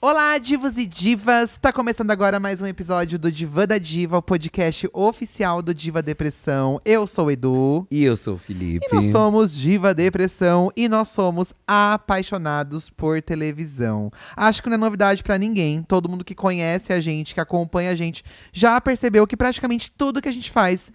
Olá, 0.00 0.38
divos 0.38 0.78
e 0.78 0.86
divas! 0.86 1.56
Tá 1.56 1.72
começando 1.72 2.12
agora 2.12 2.38
mais 2.38 2.62
um 2.62 2.66
episódio 2.66 3.18
do 3.18 3.32
Diva 3.32 3.66
da 3.66 3.78
Diva, 3.78 4.18
o 4.18 4.22
podcast 4.22 4.88
oficial 4.92 5.60
do 5.60 5.74
Diva 5.74 6.00
Depressão. 6.00 6.80
Eu 6.84 7.04
sou 7.04 7.26
o 7.26 7.30
Edu. 7.32 7.84
E 7.90 8.04
eu 8.04 8.16
sou 8.16 8.34
o 8.34 8.38
Felipe. 8.38 8.86
E 8.88 8.94
nós 8.94 9.06
somos 9.06 9.52
Diva 9.52 9.92
Depressão 9.92 10.70
e 10.76 10.88
nós 10.88 11.08
somos 11.08 11.52
apaixonados 11.66 12.88
por 12.90 13.20
televisão. 13.20 14.08
Acho 14.36 14.62
que 14.62 14.68
não 14.68 14.76
é 14.76 14.78
novidade 14.78 15.20
pra 15.20 15.36
ninguém. 15.36 15.82
Todo 15.82 16.08
mundo 16.08 16.24
que 16.24 16.32
conhece 16.32 16.92
a 16.92 17.00
gente, 17.00 17.34
que 17.34 17.40
acompanha 17.40 17.90
a 17.90 17.96
gente, 17.96 18.22
já 18.52 18.80
percebeu 18.80 19.26
que 19.26 19.36
praticamente 19.36 19.90
tudo 19.90 20.22
que 20.22 20.28
a 20.28 20.32
gente 20.32 20.52
faz 20.52 20.92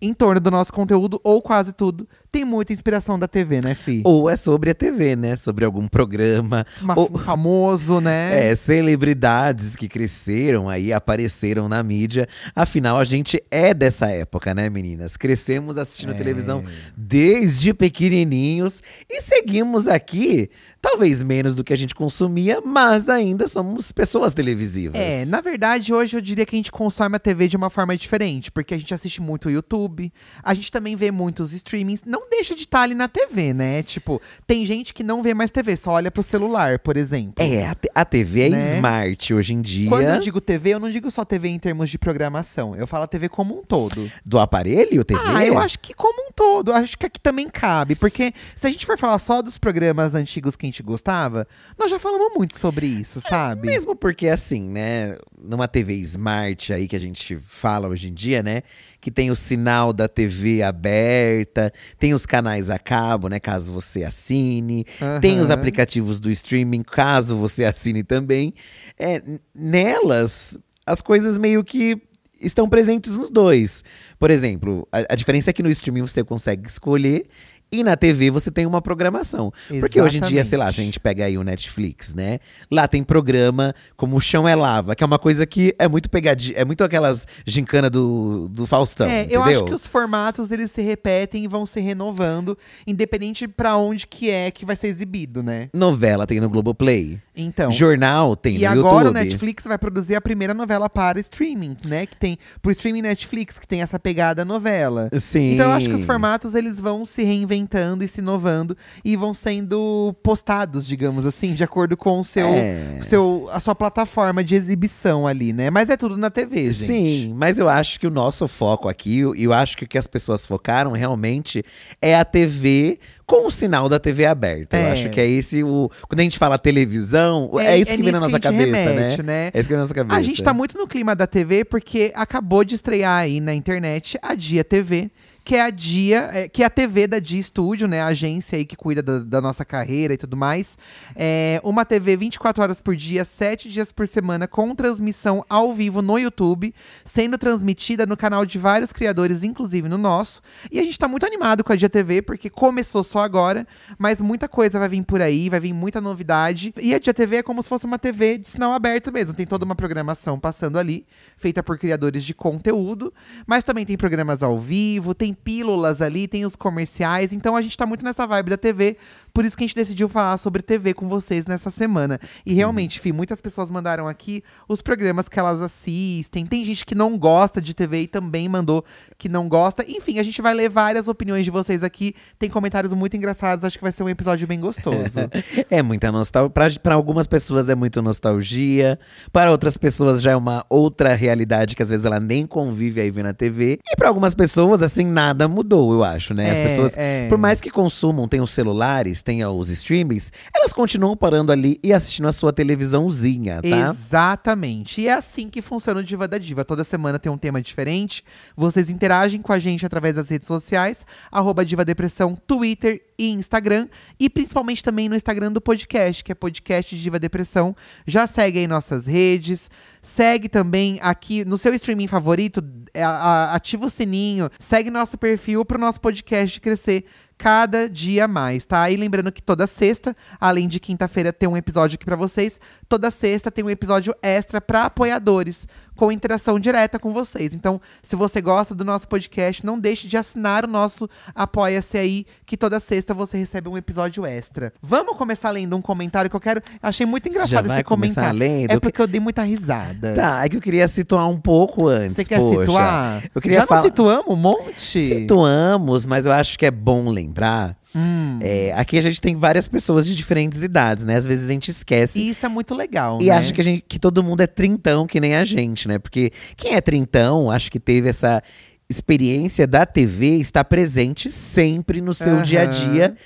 em 0.00 0.14
torno 0.14 0.40
do 0.40 0.50
nosso 0.50 0.72
conteúdo, 0.72 1.20
ou 1.22 1.42
quase 1.42 1.74
tudo, 1.74 2.08
tem 2.30 2.44
muita 2.44 2.72
inspiração 2.72 3.18
da 3.18 3.26
TV, 3.26 3.60
né, 3.60 3.74
Fi? 3.74 4.02
Ou 4.04 4.28
é 4.30 4.36
sobre 4.36 4.70
a 4.70 4.74
TV, 4.74 5.16
né? 5.16 5.36
Sobre 5.36 5.64
algum 5.64 5.88
programa. 5.88 6.66
Uma, 6.80 6.98
ou, 6.98 7.18
famoso, 7.18 8.00
né? 8.00 8.50
É, 8.50 8.54
celebridades 8.54 9.74
que 9.76 9.88
cresceram 9.88 10.68
aí, 10.68 10.92
apareceram 10.92 11.68
na 11.68 11.82
mídia. 11.82 12.28
Afinal, 12.54 12.98
a 12.98 13.04
gente 13.04 13.42
é 13.50 13.74
dessa 13.74 14.08
época, 14.08 14.54
né, 14.54 14.68
meninas? 14.70 15.16
Crescemos 15.16 15.76
assistindo 15.76 16.12
É. 16.12 16.14
televisão 16.14 16.64
desde 16.96 17.72
pequenininhos 17.74 18.82
e 19.08 19.22
seguimos 19.22 19.88
aqui, 19.88 20.50
talvez 20.80 21.22
menos 21.22 21.54
do 21.54 21.64
que 21.64 21.72
a 21.72 21.76
gente 21.76 21.94
consumia, 21.94 22.60
mas 22.60 23.08
ainda 23.08 23.48
somos 23.48 23.90
pessoas 23.92 24.32
televisivas. 24.34 25.00
É, 25.00 25.24
na 25.24 25.40
verdade, 25.40 25.92
hoje 25.92 26.16
eu 26.16 26.20
diria 26.20 26.46
que 26.46 26.54
a 26.54 26.58
gente 26.58 26.72
consome 26.72 27.16
a 27.16 27.18
TV 27.18 27.48
de 27.48 27.56
uma 27.56 27.70
forma 27.70 27.96
diferente, 27.96 28.50
porque 28.50 28.74
a 28.74 28.78
gente 28.78 28.92
assiste 28.94 29.20
muito 29.20 29.46
o 29.48 29.50
YouTube, 29.50 30.12
a 30.42 30.54
gente 30.54 30.70
também 30.70 30.96
vê 30.96 31.10
muitos 31.10 31.52
streamings, 31.52 32.02
não 32.06 32.19
deixa 32.28 32.54
de 32.54 32.62
estar 32.62 32.82
ali 32.82 32.94
na 32.94 33.08
TV, 33.08 33.54
né? 33.54 33.82
Tipo, 33.82 34.20
tem 34.46 34.64
gente 34.64 34.92
que 34.92 35.02
não 35.02 35.22
vê 35.22 35.32
mais 35.32 35.50
TV, 35.50 35.76
só 35.76 35.92
olha 35.92 36.10
pro 36.10 36.22
celular, 36.22 36.78
por 36.78 36.96
exemplo. 36.96 37.34
É, 37.38 37.66
a, 37.66 37.76
a 37.94 38.04
TV 38.04 38.42
é 38.42 38.48
Né? 38.50 38.74
smart 38.76 39.34
hoje 39.34 39.54
em 39.54 39.60
dia. 39.62 39.88
Quando 39.88 40.04
eu 40.08 40.18
digo 40.18 40.40
TV, 40.40 40.70
eu 40.70 40.80
não 40.80 40.90
digo 40.90 41.10
só 41.10 41.24
TV 41.24 41.48
em 41.48 41.58
termos 41.58 41.88
de 41.90 41.98
programação, 41.98 42.74
eu 42.76 42.86
falo 42.86 43.04
a 43.04 43.06
TV 43.06 43.28
como 43.28 43.58
um 43.58 43.62
todo. 43.62 44.10
Do 44.24 44.38
aparelho, 44.38 45.04
TV? 45.04 45.20
Ah, 45.24 45.44
eu 45.44 45.58
acho 45.58 45.78
que 45.78 45.94
como 45.94 46.28
um 46.28 46.32
todo. 46.32 46.72
Acho 46.72 46.98
que 46.98 47.06
aqui 47.06 47.20
também 47.20 47.48
cabe. 47.48 47.94
Porque 47.94 48.32
se 48.56 48.66
a 48.66 48.70
gente 48.70 48.84
for 48.84 48.98
falar 48.98 49.18
só 49.18 49.40
dos 49.42 49.58
programas 49.58 50.14
antigos 50.14 50.56
que 50.56 50.66
a 50.66 50.68
gente 50.68 50.82
gostava, 50.82 51.46
nós 51.78 51.90
já 51.90 51.98
falamos 51.98 52.32
muito 52.36 52.58
sobre 52.58 52.86
isso, 52.86 53.20
sabe? 53.20 53.66
Mesmo 53.66 53.94
porque, 53.94 54.28
assim, 54.28 54.62
né, 54.62 55.16
numa 55.38 55.68
TV 55.68 55.94
smart 55.94 56.72
aí 56.72 56.88
que 56.88 56.96
a 56.96 57.00
gente 57.00 57.38
fala 57.46 57.88
hoje 57.88 58.08
em 58.08 58.14
dia, 58.14 58.42
né, 58.42 58.62
que 59.00 59.10
tem 59.10 59.30
o 59.30 59.36
sinal 59.36 59.92
da 59.92 60.06
TV 60.06 60.62
aberta, 60.62 61.72
tem 61.98 62.12
os 62.12 62.26
canais 62.26 62.68
a 62.68 62.78
cabo, 62.78 63.28
né, 63.28 63.40
caso 63.40 63.72
você 63.72 64.04
assine, 64.04 64.84
tem 65.20 65.40
os 65.40 65.50
aplicativos 65.50 66.20
do 66.20 66.30
streaming, 66.30 66.82
caso 66.82 67.36
você 67.36 67.64
assine 67.64 68.02
também. 68.02 68.52
É, 68.98 69.22
nelas, 69.54 70.58
as 70.84 71.00
coisas 71.00 71.38
meio 71.38 71.64
que 71.64 72.00
estão 72.40 72.68
presentes 72.68 73.16
nos 73.16 73.30
dois. 73.30 73.84
Por 74.18 74.30
exemplo, 74.30 74.86
a, 74.90 75.12
a 75.12 75.14
diferença 75.14 75.50
é 75.50 75.52
que 75.52 75.62
no 75.62 75.70
streaming 75.70 76.02
você 76.02 76.24
consegue 76.24 76.68
escolher. 76.68 77.26
E 77.72 77.84
na 77.84 77.96
TV 77.96 78.30
você 78.30 78.50
tem 78.50 78.66
uma 78.66 78.82
programação. 78.82 79.52
Porque 79.78 80.00
hoje 80.00 80.18
em 80.18 80.22
dia, 80.22 80.42
sei 80.44 80.58
lá, 80.58 80.64
se 80.64 80.68
a 80.68 80.70
Exatamente. 80.70 80.86
gente 80.86 81.00
pega 81.00 81.24
aí 81.24 81.38
o 81.38 81.44
Netflix, 81.44 82.14
né? 82.14 82.38
Lá 82.70 82.88
tem 82.88 83.02
programa 83.04 83.74
como 83.96 84.16
O 84.16 84.20
Chão 84.20 84.48
é 84.48 84.54
Lava, 84.54 84.94
que 84.96 85.04
é 85.04 85.06
uma 85.06 85.18
coisa 85.18 85.46
que 85.46 85.74
é 85.78 85.86
muito 85.86 86.10
pegadinha, 86.10 86.56
é 86.58 86.64
muito 86.64 86.82
aquelas 86.82 87.26
gincana 87.46 87.88
do, 87.88 88.48
do 88.50 88.66
Faustão, 88.66 89.06
É, 89.06 89.20
entendeu? 89.22 89.40
eu 89.40 89.44
acho 89.44 89.64
que 89.66 89.74
os 89.74 89.86
formatos 89.86 90.50
eles 90.50 90.70
se 90.70 90.82
repetem 90.82 91.44
e 91.44 91.48
vão 91.48 91.64
se 91.64 91.80
renovando, 91.80 92.56
independente 92.86 93.46
pra 93.46 93.76
onde 93.76 94.06
que 94.06 94.30
é 94.30 94.50
que 94.50 94.64
vai 94.64 94.74
ser 94.76 94.88
exibido, 94.88 95.42
né? 95.42 95.68
Novela 95.72 96.26
tem 96.26 96.40
no 96.40 96.48
Globoplay. 96.48 97.20
Então. 97.36 97.70
Jornal 97.72 98.36
tem 98.36 98.56
e 98.56 98.60
no 98.60 98.66
agora 98.66 99.04
o 99.04 99.08
YouTube. 99.08 99.14
Netflix 99.24 99.64
vai 99.64 99.78
produzir 99.78 100.14
a 100.14 100.20
primeira 100.20 100.52
novela 100.52 100.90
para 100.90 101.18
streaming, 101.20 101.76
né? 101.86 102.04
Que 102.06 102.16
tem 102.16 102.36
pro 102.60 102.70
streaming 102.70 103.02
Netflix 103.02 103.58
que 103.58 103.66
tem 103.66 103.80
essa 103.80 103.98
pegada 103.98 104.44
novela. 104.44 105.08
Sim. 105.18 105.54
Então 105.54 105.66
eu 105.66 105.72
acho 105.72 105.88
que 105.88 105.94
os 105.94 106.04
formatos 106.04 106.54
eles 106.54 106.78
vão 106.80 107.06
se 107.06 107.22
reinventando 107.60 108.04
e 108.04 108.08
se 108.08 108.20
inovando 108.20 108.76
e 109.04 109.16
vão 109.16 109.34
sendo 109.34 110.14
postados, 110.22 110.86
digamos 110.86 111.26
assim, 111.26 111.54
de 111.54 111.62
acordo 111.62 111.96
com 111.96 112.20
o 112.20 112.24
seu, 112.24 112.48
É. 112.48 112.98
seu 113.02 113.46
a 113.52 113.60
sua 113.60 113.74
plataforma 113.74 114.42
de 114.42 114.54
exibição 114.54 115.26
ali, 115.26 115.52
né? 115.52 115.70
Mas 115.70 115.90
é 115.90 115.96
tudo 115.96 116.16
na 116.16 116.30
TV, 116.30 116.70
gente. 116.70 116.86
Sim, 116.86 117.34
mas 117.36 117.58
eu 117.58 117.68
acho 117.68 118.00
que 118.00 118.06
o 118.06 118.10
nosso 118.10 118.46
foco 118.48 118.88
aqui, 118.88 119.20
e 119.36 119.44
eu 119.44 119.52
acho 119.52 119.76
que 119.76 119.84
o 119.84 119.88
que 119.88 119.98
as 119.98 120.06
pessoas 120.06 120.46
focaram 120.46 120.92
realmente 120.92 121.62
é 122.00 122.14
a 122.16 122.24
TV 122.24 122.98
com 123.26 123.46
o 123.46 123.50
sinal 123.50 123.88
da 123.88 123.98
TV 124.00 124.26
aberta. 124.26 124.76
Eu 124.76 124.86
É. 124.88 124.92
acho 124.92 125.10
que 125.10 125.20
é 125.20 125.26
esse 125.26 125.62
o. 125.62 125.88
Quando 126.08 126.20
a 126.20 126.22
gente 126.24 126.38
fala 126.38 126.58
televisão, 126.58 127.50
é, 127.60 127.76
isso 127.78 127.94
que 127.94 128.02
vem 128.02 128.12
na 128.12 128.18
nossa 128.20 128.40
cabeça, 128.40 128.76
remete, 128.76 129.22
né? 129.22 129.50
É 129.54 129.60
isso 129.60 129.62
que 129.64 129.68
vem 129.68 129.76
na 129.76 129.82
nossa 129.84 129.94
cabeça. 129.94 130.18
A 130.18 130.22
gente 130.22 130.42
tá 130.42 130.52
muito 130.52 130.76
no 130.76 130.86
clima 130.88 131.14
da 131.14 131.26
TV 131.26 131.64
porque 131.64 132.12
acabou 132.16 132.64
de 132.64 132.74
estrear 132.74 133.18
aí 133.20 133.40
na 133.40 133.54
internet 133.54 134.18
a 134.22 134.34
Dia 134.34 134.64
TV, 134.64 135.10
que 135.50 135.56
é 135.56 135.62
a 135.62 135.70
Dia, 135.70 136.30
é, 136.32 136.48
que 136.48 136.62
é 136.62 136.66
a 136.66 136.70
TV 136.70 137.08
da 137.08 137.18
Dia 137.18 137.42
Studio, 137.42 137.88
né? 137.88 138.00
A 138.00 138.06
agência 138.06 138.56
aí 138.56 138.64
que 138.64 138.76
cuida 138.76 139.02
da, 139.02 139.18
da 139.18 139.40
nossa 139.40 139.64
carreira 139.64 140.14
e 140.14 140.16
tudo 140.16 140.36
mais. 140.36 140.78
É 141.16 141.60
uma 141.64 141.84
TV 141.84 142.16
24 142.16 142.62
horas 142.62 142.80
por 142.80 142.94
dia, 142.94 143.24
7 143.24 143.68
dias 143.68 143.90
por 143.90 144.06
semana, 144.06 144.46
com 144.46 144.72
transmissão 144.76 145.44
ao 145.48 145.74
vivo 145.74 146.02
no 146.02 146.16
YouTube, 146.16 146.72
sendo 147.04 147.36
transmitida 147.36 148.06
no 148.06 148.16
canal 148.16 148.46
de 148.46 148.60
vários 148.60 148.92
criadores, 148.92 149.42
inclusive 149.42 149.88
no 149.88 149.98
nosso. 149.98 150.40
E 150.70 150.78
a 150.78 150.84
gente 150.84 150.96
tá 150.96 151.08
muito 151.08 151.26
animado 151.26 151.64
com 151.64 151.72
a 151.72 151.76
Dia 151.76 151.90
TV, 151.90 152.22
porque 152.22 152.48
começou 152.48 153.02
só 153.02 153.18
agora, 153.18 153.66
mas 153.98 154.20
muita 154.20 154.48
coisa 154.48 154.78
vai 154.78 154.88
vir 154.88 155.02
por 155.02 155.20
aí, 155.20 155.50
vai 155.50 155.58
vir 155.58 155.72
muita 155.72 156.00
novidade. 156.00 156.72
E 156.80 156.94
a 156.94 156.98
Dia 157.00 157.12
TV 157.12 157.38
é 157.38 157.42
como 157.42 157.60
se 157.60 157.68
fosse 157.68 157.86
uma 157.86 157.98
TV 157.98 158.38
de 158.38 158.48
sinal 158.48 158.72
aberto 158.72 159.10
mesmo. 159.10 159.34
Tem 159.34 159.48
toda 159.48 159.64
uma 159.64 159.74
programação 159.74 160.38
passando 160.38 160.78
ali, 160.78 161.04
feita 161.36 161.60
por 161.60 161.76
criadores 161.76 162.22
de 162.22 162.34
conteúdo, 162.34 163.12
mas 163.48 163.64
também 163.64 163.84
tem 163.84 163.96
programas 163.96 164.44
ao 164.44 164.56
vivo, 164.56 165.12
tem 165.12 165.34
pílulas 165.44 166.00
ali, 166.00 166.28
tem 166.28 166.44
os 166.44 166.56
comerciais. 166.56 167.32
Então 167.32 167.56
a 167.56 167.62
gente 167.62 167.76
tá 167.76 167.86
muito 167.86 168.04
nessa 168.04 168.26
vibe 168.26 168.50
da 168.50 168.56
TV, 168.56 168.96
por 169.32 169.44
isso 169.44 169.56
que 169.56 169.64
a 169.64 169.66
gente 169.66 169.76
decidiu 169.76 170.08
falar 170.08 170.36
sobre 170.38 170.62
TV 170.62 170.94
com 170.94 171.08
vocês 171.08 171.46
nessa 171.46 171.70
semana. 171.70 172.18
E 172.44 172.54
realmente, 172.54 173.00
Fih, 173.00 173.12
muitas 173.12 173.40
pessoas 173.40 173.70
mandaram 173.70 174.08
aqui 174.08 174.42
os 174.68 174.80
programas 174.82 175.28
que 175.28 175.38
elas 175.38 175.60
assistem. 175.60 176.46
Tem 176.46 176.64
gente 176.64 176.84
que 176.84 176.94
não 176.94 177.16
gosta 177.18 177.60
de 177.60 177.74
TV 177.74 178.02
e 178.02 178.06
também 178.06 178.48
mandou 178.48 178.84
que 179.18 179.28
não 179.28 179.48
gosta. 179.48 179.84
Enfim, 179.88 180.18
a 180.18 180.22
gente 180.22 180.40
vai 180.42 180.54
ler 180.54 180.68
várias 180.68 181.08
opiniões 181.08 181.44
de 181.44 181.50
vocês 181.50 181.82
aqui. 181.82 182.14
Tem 182.38 182.48
comentários 182.50 182.92
muito 182.92 183.16
engraçados, 183.16 183.64
acho 183.64 183.76
que 183.78 183.82
vai 183.84 183.92
ser 183.92 184.02
um 184.02 184.08
episódio 184.08 184.46
bem 184.46 184.60
gostoso. 184.60 184.90
É 185.70 185.82
muita 185.82 186.10
nostalgia. 186.10 186.50
Para 186.82 186.94
algumas 186.94 187.26
pessoas 187.26 187.68
é 187.68 187.74
muito 187.74 188.00
nostalgia. 188.02 188.98
Para 189.32 189.50
outras 189.50 189.76
pessoas 189.76 190.20
já 190.20 190.32
é 190.32 190.36
uma 190.36 190.64
outra 190.68 191.14
realidade 191.14 191.76
que 191.76 191.82
às 191.82 191.90
vezes 191.90 192.04
ela 192.04 192.18
nem 192.18 192.46
convive 192.46 193.00
aí 193.00 193.10
vendo 193.10 193.26
na 193.26 193.34
TV. 193.34 193.78
E 193.86 193.96
para 193.96 194.08
algumas 194.08 194.34
pessoas, 194.34 194.82
assim, 194.82 195.04
nada 195.04 195.46
mudou, 195.48 195.92
eu 195.92 196.02
acho, 196.04 196.34
né? 196.34 196.50
As 196.50 196.58
É, 196.58 196.62
pessoas, 196.66 196.94
é. 196.96 197.28
por 197.28 197.38
mais 197.38 197.60
que 197.60 197.70
consumam, 197.70 198.26
tenham 198.26 198.46
celulares, 198.46 199.19
tenham 199.22 199.58
os 199.58 199.70
streamings, 199.70 200.32
elas 200.54 200.72
continuam 200.72 201.16
parando 201.16 201.52
ali 201.52 201.78
e 201.82 201.92
assistindo 201.92 202.28
a 202.28 202.32
sua 202.32 202.52
televisãozinha, 202.52 203.60
tá? 203.62 203.90
Exatamente. 203.90 205.00
E 205.00 205.08
é 205.08 205.12
assim 205.12 205.48
que 205.48 205.62
funciona 205.62 206.00
o 206.00 206.04
Diva 206.04 206.26
da 206.26 206.38
Diva. 206.38 206.64
Toda 206.64 206.84
semana 206.84 207.18
tem 207.18 207.30
um 207.30 207.38
tema 207.38 207.60
diferente. 207.60 208.24
Vocês 208.56 208.90
interagem 208.90 209.40
com 209.40 209.52
a 209.52 209.58
gente 209.58 209.84
através 209.84 210.16
das 210.16 210.28
redes 210.28 210.46
sociais, 210.46 211.04
arroba 211.30 211.64
Diva 211.64 211.84
Depressão, 211.84 212.36
Twitter 212.46 213.02
e 213.18 213.30
Instagram. 213.30 213.88
E 214.18 214.28
principalmente 214.28 214.82
também 214.82 215.08
no 215.08 215.16
Instagram 215.16 215.52
do 215.52 215.60
podcast, 215.60 216.24
que 216.24 216.32
é 216.32 216.34
podcast 216.34 216.96
Diva 216.96 217.18
Depressão. 217.18 217.74
Já 218.06 218.26
segue 218.26 218.58
aí 218.58 218.66
nossas 218.66 219.06
redes. 219.06 219.70
Segue 220.02 220.48
também 220.48 220.98
aqui 221.02 221.44
no 221.44 221.58
seu 221.58 221.74
streaming 221.74 222.06
favorito, 222.06 222.64
é, 222.94 223.04
ativa 223.04 223.84
o 223.84 223.90
sininho, 223.90 224.48
segue 224.58 224.90
nosso 224.90 225.18
perfil 225.18 225.64
pro 225.64 225.78
nosso 225.78 226.00
podcast 226.00 226.58
crescer 226.60 227.04
cada 227.40 227.88
dia 227.88 228.28
mais, 228.28 228.66
tá? 228.66 228.90
E 228.90 228.96
lembrando 228.96 229.32
que 229.32 229.42
toda 229.42 229.66
sexta, 229.66 230.14
além 230.38 230.68
de 230.68 230.78
quinta-feira 230.78 231.32
ter 231.32 231.46
um 231.46 231.56
episódio 231.56 231.94
aqui 231.94 232.04
pra 232.04 232.14
vocês, 232.14 232.60
toda 232.86 233.10
sexta 233.10 233.50
tem 233.50 233.64
um 233.64 233.70
episódio 233.70 234.14
extra 234.22 234.60
pra 234.60 234.84
apoiadores, 234.84 235.66
com 236.00 236.10
interação 236.10 236.58
direta 236.58 236.98
com 236.98 237.12
vocês. 237.12 237.52
Então, 237.52 237.78
se 238.02 238.16
você 238.16 238.40
gosta 238.40 238.74
do 238.74 238.86
nosso 238.86 239.06
podcast, 239.06 239.66
não 239.66 239.78
deixe 239.78 240.08
de 240.08 240.16
assinar 240.16 240.64
o 240.64 240.66
nosso 240.66 241.06
Apoia-se 241.34 241.98
aí, 241.98 242.24
que 242.46 242.56
toda 242.56 242.80
sexta 242.80 243.12
você 243.12 243.36
recebe 243.36 243.68
um 243.68 243.76
episódio 243.76 244.24
extra. 244.24 244.72
Vamos 244.80 245.14
começar 245.18 245.50
lendo 245.50 245.76
um 245.76 245.82
comentário 245.82 246.30
que 246.30 246.34
eu 246.34 246.40
quero. 246.40 246.62
Achei 246.82 247.04
muito 247.04 247.28
engraçado 247.28 247.70
esse 247.70 247.84
comentário. 247.84 248.38
lendo? 248.38 248.70
É 248.70 248.80
porque 248.80 249.02
eu 249.02 249.06
dei 249.06 249.20
muita 249.20 249.42
risada. 249.42 250.14
Tá, 250.14 250.42
é 250.42 250.48
que 250.48 250.56
eu 250.56 250.60
queria 250.62 250.88
situar 250.88 251.28
um 251.28 251.38
pouco 251.38 251.86
antes. 251.86 252.16
Você 252.16 252.24
quer 252.24 252.38
poxa. 252.38 252.60
situar? 252.60 253.22
Eu 253.34 253.42
queria 253.42 253.60
Já 253.60 253.66
falar. 253.66 253.82
não 253.82 253.88
situamos 253.90 254.26
um 254.26 254.36
monte? 254.36 255.06
Situamos, 255.06 256.06
mas 256.06 256.24
eu 256.24 256.32
acho 256.32 256.58
que 256.58 256.64
é 256.64 256.70
bom 256.70 257.10
lembrar. 257.10 257.76
Hum. 257.94 258.38
É, 258.40 258.72
aqui 258.76 258.98
a 258.98 259.02
gente 259.02 259.20
tem 259.20 259.34
várias 259.36 259.66
pessoas 259.68 260.06
de 260.06 260.14
diferentes 260.14 260.62
idades, 260.62 261.04
né? 261.04 261.16
Às 261.16 261.26
vezes 261.26 261.48
a 261.48 261.52
gente 261.52 261.70
esquece. 261.70 262.20
E 262.20 262.28
isso 262.30 262.46
é 262.46 262.48
muito 262.48 262.74
legal, 262.74 263.18
E 263.20 263.26
né? 263.26 263.30
acha 263.32 263.52
que, 263.52 263.60
a 263.60 263.64
gente, 263.64 263.84
que 263.88 263.98
todo 263.98 264.22
mundo 264.22 264.40
é 264.40 264.46
trintão, 264.46 265.06
que 265.06 265.18
nem 265.20 265.34
a 265.34 265.44
gente, 265.44 265.88
né? 265.88 265.98
Porque 265.98 266.30
quem 266.56 266.74
é 266.74 266.80
trintão, 266.80 267.50
acho 267.50 267.70
que 267.70 267.80
teve 267.80 268.08
essa 268.08 268.42
experiência 268.88 269.66
da 269.66 269.84
TV, 269.86 270.36
está 270.38 270.64
presente 270.64 271.30
sempre 271.30 272.00
no 272.00 272.12
seu 272.14 272.34
Aham. 272.34 272.42
dia 272.44 272.62
a 272.62 272.64
dia. 272.66 273.16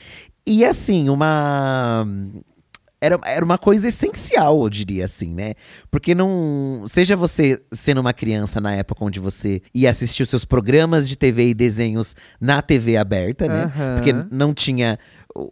E 0.47 0.65
assim, 0.65 1.09
uma. 1.09 2.07
Era, 3.05 3.21
era 3.25 3.45
uma 3.45 3.59
coisa 3.59 3.89
essencial, 3.89 4.63
eu 4.63 4.71
diria 4.71 5.05
assim, 5.05 5.29
né? 5.29 5.55
Porque 5.91 6.15
não. 6.15 6.85
Seja 6.87 7.15
você 7.15 7.61
sendo 7.71 8.01
uma 8.01 8.15
criança 8.15 8.61
na 8.61 8.75
época 8.75 9.05
onde 9.05 9.21
você 9.21 9.61
ia 9.75 9.91
assistir 9.91 10.23
os 10.23 10.31
seus 10.31 10.45
programas 10.45 11.07
de 11.07 11.17
TV 11.17 11.49
e 11.49 11.55
desenhos 11.55 12.17
na 12.41 12.63
TV 12.63 12.97
aberta, 12.97 13.47
né? 13.47 13.65
Aham. 13.65 13.95
Porque 13.97 14.13
não 14.31 14.55
tinha. 14.55 14.99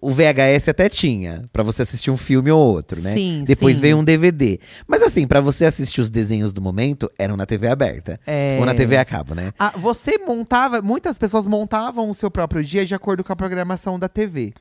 O 0.01 0.11
VHS 0.11 0.69
até 0.69 0.89
tinha, 0.89 1.43
pra 1.53 1.65
você 1.65 1.83
assistir 1.83 2.09
um 2.09 2.17
filme 2.17 2.53
ou 2.53 2.61
outro, 2.61 3.03
né? 3.03 3.13
Sim, 3.13 3.43
Depois 3.45 3.77
sim. 3.77 3.83
veio 3.83 3.99
um 3.99 4.05
DVD. 4.05 4.61
Mas 4.87 5.03
assim, 5.03 5.27
pra 5.27 5.41
você 5.41 5.65
assistir 5.65 6.01
os 6.01 6.09
desenhos 6.09 6.53
do 6.53 6.63
momento, 6.63 7.11
eram 7.19 7.37
na 7.37 7.45
TV 7.45 7.67
aberta. 7.67 8.19
É. 8.25 8.59
Ou 8.61 8.67
na 8.67 8.75
TV 8.75 8.97
a 8.97 9.05
cabo, 9.05 9.35
né? 9.35 9.53
Ah, 9.59 9.73
você 9.77 10.19
montava, 10.25 10.81
muitas 10.81 11.19
pessoas 11.19 11.49
montavam 11.49 12.09
o 12.09 12.15
seu 12.15 12.31
próprio 12.31 12.63
dia 12.63 12.87
de 12.87 12.95
acordo 12.95 13.25
com 13.25 13.33
a 13.33 13.37
programação 13.37 13.99
da 13.99 14.09
TV. 14.09 14.55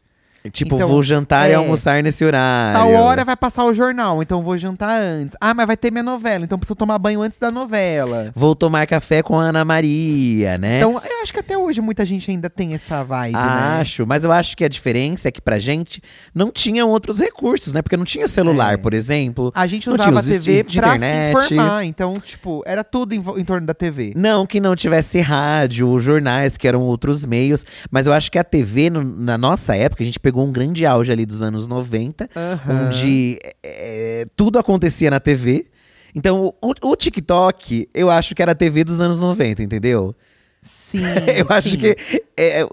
Tipo, 0.50 0.76
Então, 0.76 0.88
vou 0.88 1.04
jantar 1.04 1.50
e 1.50 1.52
é. 1.52 1.56
almoçar 1.56 2.02
nesse 2.02 2.26
horário. 2.26 2.80
Tal 2.80 2.92
hora 2.94 3.24
vai 3.24 3.36
passar 3.36 3.64
o 3.66 3.74
jornal, 3.76 4.24
então 4.24 4.42
vou 4.42 4.58
jantar 4.58 5.00
antes. 5.00 5.36
Ah, 5.40 5.54
mas 5.54 5.68
vai 5.68 5.78
ter 5.78 5.92
minha 5.92 6.04
novela, 6.04 6.44
então 6.44 6.58
preciso 6.58 6.76
tomar 6.76 6.98
banho 6.98 7.22
antes 7.22 7.38
da 7.38 7.52
novela. 7.52 8.32
Vou 8.34 8.56
tomar 8.56 8.88
café 8.88 9.22
com 9.22 9.38
a 9.40 9.44
Ana 9.44 9.64
Maria, 9.64 10.58
né? 10.58 10.78
Então, 10.78 11.00
eu 11.22 11.24
acho 11.24 11.34
que 11.34 11.40
até 11.40 11.56
hoje 11.58 11.80
muita 11.82 12.04
gente 12.06 12.30
ainda 12.32 12.50
tem 12.50 12.74
essa 12.74 13.04
vibe, 13.04 13.34
né? 13.34 13.40
Acho, 13.80 14.06
mas 14.08 14.24
eu 14.24 14.32
acho 14.32 14.58
que 14.58 14.64
a 14.66 14.68
diferença 14.68 15.28
é 15.28 15.32
que 15.32 15.40
pra 15.42 15.60
gente 15.60 16.02
não 16.34 16.52
tinham 16.52 16.90
outros 16.90 17.20
recursos, 17.20 17.74
né? 17.74 17.82
Porque 17.82 17.96
não 17.96 18.06
tinha 18.06 18.28
celular, 18.28 18.74
É. 18.74 18.78
por 18.78 18.94
exemplo. 18.94 19.52
A 19.56 19.68
gente 19.68 19.88
não 19.88 19.94
usava 19.96 20.22
tinha 20.24 20.36
a 20.38 20.40
TV 20.40 20.64
de 20.64 20.80
pra 20.80 20.88
internet. 20.96 21.38
se 21.48 21.54
informar, 21.54 21.86
então, 21.86 22.14
tipo, 22.20 22.64
era 22.66 22.84
tudo 22.84 23.14
em, 23.14 23.20
em 23.38 23.46
torno 23.46 23.68
da 23.68 23.74
TV. 23.74 24.14
Não 24.16 24.46
que 24.48 24.60
não 24.60 24.76
tivesse 24.76 25.20
rádio, 25.20 26.00
jornais, 26.00 26.58
que 26.58 26.68
eram 26.68 26.82
outros 26.82 27.24
meios, 27.26 27.64
mas 27.92 28.08
eu 28.08 28.14
acho 28.14 28.32
que 28.32 28.40
a 28.40 28.44
TV, 28.44 28.90
no- 28.90 29.04
na 29.04 29.38
nossa 29.38 29.76
época, 29.76 30.02
a 30.02 30.06
gente 30.06 30.20
pegou 30.20 30.46
um 30.46 30.52
grande 30.52 30.86
auge 30.86 31.12
ali 31.12 31.26
dos 31.26 31.44
anos 31.44 31.68
90, 31.68 32.28
Aham. 32.36 32.88
onde 32.88 33.38
é, 33.64 34.26
tudo 34.36 34.58
acontecia 34.58 35.12
na 35.12 35.20
TV. 35.20 35.66
Então, 36.16 36.54
o, 36.62 36.74
o 36.82 36.96
TikTok, 36.96 37.88
eu 37.94 38.10
acho 38.10 38.34
que 38.36 38.42
era 38.42 38.52
a 38.54 38.56
TV 38.56 38.84
dos 38.84 39.00
anos 39.00 39.22
90, 39.22 39.62
entendeu? 39.64 40.16
Sim, 40.62 41.02
eu 41.36 41.48
acho 41.50 41.70
sim. 41.70 41.78
que 41.78 41.96
é, 42.38 42.62
eu, 42.62 42.70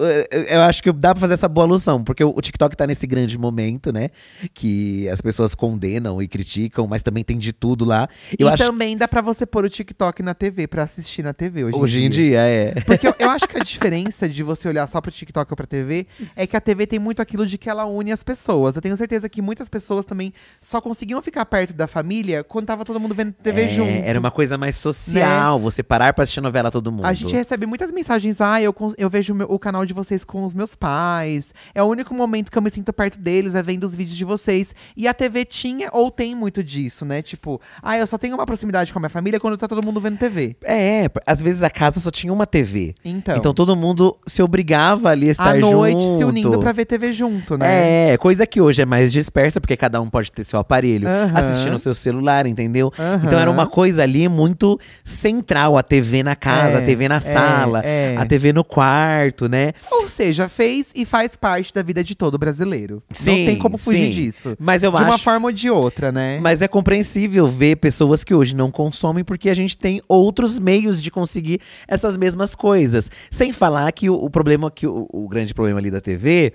eu 0.48 0.60
acho 0.62 0.82
que 0.82 0.92
dá 0.92 1.14
pra 1.14 1.20
fazer 1.20 1.34
essa 1.34 1.48
boa 1.48 1.66
alusão, 1.66 2.04
porque 2.04 2.22
o, 2.22 2.34
o 2.36 2.40
TikTok 2.40 2.76
tá 2.76 2.86
nesse 2.86 3.06
grande 3.06 3.38
momento, 3.38 3.92
né? 3.92 4.08
Que 4.52 5.08
as 5.08 5.20
pessoas 5.20 5.54
condenam 5.54 6.20
e 6.20 6.28
criticam, 6.28 6.86
mas 6.86 7.02
também 7.02 7.24
tem 7.24 7.38
de 7.38 7.52
tudo 7.52 7.84
lá. 7.84 8.06
Eu 8.38 8.46
e 8.48 8.50
acho 8.50 8.62
também 8.62 8.96
dá 8.96 9.08
pra 9.08 9.20
você 9.20 9.46
pôr 9.46 9.64
o 9.64 9.70
TikTok 9.70 10.22
na 10.22 10.34
TV, 10.34 10.66
pra 10.66 10.82
assistir 10.82 11.22
na 11.22 11.32
TV 11.32 11.64
hoje, 11.64 11.76
hoje 11.76 12.04
em 12.04 12.10
dia 12.10 12.40
é. 12.40 12.74
Porque 12.82 13.08
eu, 13.08 13.14
eu 13.18 13.30
acho 13.30 13.48
que 13.48 13.58
a 13.58 13.64
diferença 13.64 14.28
de 14.28 14.42
você 14.42 14.68
olhar 14.68 14.86
só 14.86 15.00
pro 15.00 15.10
TikTok 15.10 15.50
ou 15.50 15.56
pra 15.56 15.66
TV 15.66 16.06
é 16.36 16.46
que 16.46 16.56
a 16.56 16.60
TV 16.60 16.86
tem 16.86 16.98
muito 16.98 17.22
aquilo 17.22 17.46
de 17.46 17.56
que 17.56 17.70
ela 17.70 17.86
une 17.86 18.12
as 18.12 18.22
pessoas. 18.22 18.76
Eu 18.76 18.82
tenho 18.82 18.96
certeza 18.96 19.28
que 19.28 19.40
muitas 19.40 19.68
pessoas 19.68 20.04
também 20.04 20.32
só 20.60 20.80
conseguiam 20.80 21.20
ficar 21.22 21.44
perto 21.46 21.72
da 21.72 21.86
família 21.86 22.44
quando 22.44 22.66
tava 22.66 22.84
todo 22.84 23.00
mundo 23.00 23.14
vendo 23.14 23.32
TV 23.32 23.62
É, 23.62 23.68
junto. 23.68 23.90
Né? 23.90 24.02
Era 24.04 24.18
uma 24.18 24.30
coisa 24.30 24.58
mais 24.58 24.76
social, 24.76 25.58
você 25.58 25.82
parar 25.82 26.12
pra 26.12 26.24
assistir 26.24 26.40
novela 26.40 26.70
todo 26.70 26.92
mundo. 26.92 27.06
A 27.06 27.12
gente 27.12 27.34
recebe 27.34 27.66
muitas 27.78 27.92
mensagens, 27.92 28.40
ah, 28.40 28.60
eu, 28.60 28.74
eu 28.98 29.08
vejo 29.08 29.32
o, 29.32 29.36
meu- 29.36 29.46
o 29.48 29.56
canal 29.56 29.86
de 29.86 29.94
vocês 29.94 30.24
com 30.24 30.44
os 30.44 30.52
meus 30.52 30.74
pais. 30.74 31.54
É 31.72 31.80
o 31.80 31.86
único 31.86 32.12
momento 32.12 32.50
que 32.50 32.58
eu 32.58 32.62
me 32.62 32.70
sinto 32.70 32.92
perto 32.92 33.20
deles, 33.20 33.54
é 33.54 33.62
vendo 33.62 33.84
os 33.84 33.94
vídeos 33.94 34.16
de 34.16 34.24
vocês. 34.24 34.74
E 34.96 35.06
a 35.06 35.14
TV 35.14 35.44
tinha 35.44 35.88
ou 35.92 36.10
tem 36.10 36.34
muito 36.34 36.60
disso, 36.64 37.04
né? 37.04 37.22
Tipo, 37.22 37.60
ah, 37.80 37.96
eu 37.96 38.04
só 38.08 38.18
tenho 38.18 38.34
uma 38.34 38.44
proximidade 38.44 38.92
com 38.92 38.98
a 38.98 39.02
minha 39.02 39.08
família 39.10 39.38
quando 39.38 39.56
tá 39.56 39.68
todo 39.68 39.84
mundo 39.86 40.00
vendo 40.00 40.18
TV. 40.18 40.56
É, 40.64 41.08
às 41.24 41.40
vezes 41.40 41.62
a 41.62 41.70
casa 41.70 42.00
só 42.00 42.10
tinha 42.10 42.32
uma 42.32 42.46
TV. 42.48 42.96
Então, 43.04 43.36
Então 43.36 43.54
todo 43.54 43.76
mundo 43.76 44.16
se 44.26 44.42
obrigava 44.42 45.10
ali 45.10 45.28
a 45.28 45.32
estar 45.32 45.54
à 45.54 45.58
noite 45.58 46.02
se 46.02 46.08
junto. 46.14 46.26
unindo 46.26 46.58
pra 46.58 46.72
ver 46.72 46.84
TV 46.84 47.12
junto, 47.12 47.56
né? 47.56 48.10
É, 48.12 48.16
coisa 48.16 48.44
que 48.44 48.60
hoje 48.60 48.82
é 48.82 48.86
mais 48.86 49.12
dispersa, 49.12 49.60
porque 49.60 49.76
cada 49.76 50.00
um 50.00 50.10
pode 50.10 50.32
ter 50.32 50.42
seu 50.42 50.58
aparelho, 50.58 51.06
Aham. 51.06 51.38
assistir 51.38 51.70
no 51.70 51.78
seu 51.78 51.94
celular, 51.94 52.44
entendeu? 52.44 52.92
Aham. 52.98 53.22
Então 53.24 53.38
era 53.38 53.48
uma 53.50 53.68
coisa 53.68 54.02
ali 54.02 54.28
muito 54.28 54.80
central, 55.04 55.78
a 55.78 55.82
TV 55.84 56.24
na 56.24 56.34
casa, 56.34 56.78
É, 56.78 56.82
a 56.82 56.84
TV 56.84 57.08
na 57.08 57.16
é, 57.16 57.20
sala, 57.68 57.82
é. 57.84 58.16
a 58.16 58.26
TV 58.26 58.52
no 58.52 58.64
quarto, 58.64 59.48
né? 59.48 59.72
Ou 59.90 60.08
seja, 60.08 60.48
fez 60.48 60.92
e 60.94 61.04
faz 61.04 61.36
parte 61.36 61.72
da 61.72 61.82
vida 61.82 62.02
de 62.02 62.14
todo 62.14 62.38
brasileiro. 62.38 63.02
Sim, 63.10 63.40
Não 63.40 63.46
tem 63.46 63.58
como 63.58 63.78
fugir 63.78 64.06
sim. 64.06 64.10
disso. 64.10 64.56
Mas 64.58 64.82
eu 64.82 64.90
de 64.90 64.96
uma 65.02 65.14
acho 65.14 65.24
forma 65.24 65.46
ou 65.48 65.52
de 65.52 65.70
outra, 65.70 66.10
né? 66.10 66.38
Mas 66.40 66.62
é 66.62 66.68
compreensível 66.68 67.46
ver 67.46 67.76
pessoas 67.76 68.24
que 68.24 68.34
hoje 68.34 68.54
não 68.54 68.70
consomem 68.70 69.24
porque 69.24 69.50
a 69.50 69.54
gente 69.54 69.76
tem 69.76 70.02
outros 70.08 70.58
meios 70.58 71.02
de 71.02 71.10
conseguir 71.10 71.60
essas 71.86 72.16
mesmas 72.16 72.54
coisas. 72.54 73.10
Sem 73.30 73.52
falar 73.52 73.90
que 73.92 74.08
o, 74.10 74.14
o 74.14 74.30
problema, 74.30 74.70
que 74.70 74.86
o, 74.86 75.06
o 75.12 75.28
grande 75.28 75.54
problema 75.54 75.78
ali 75.78 75.90
da 75.90 76.00
TV 76.00 76.52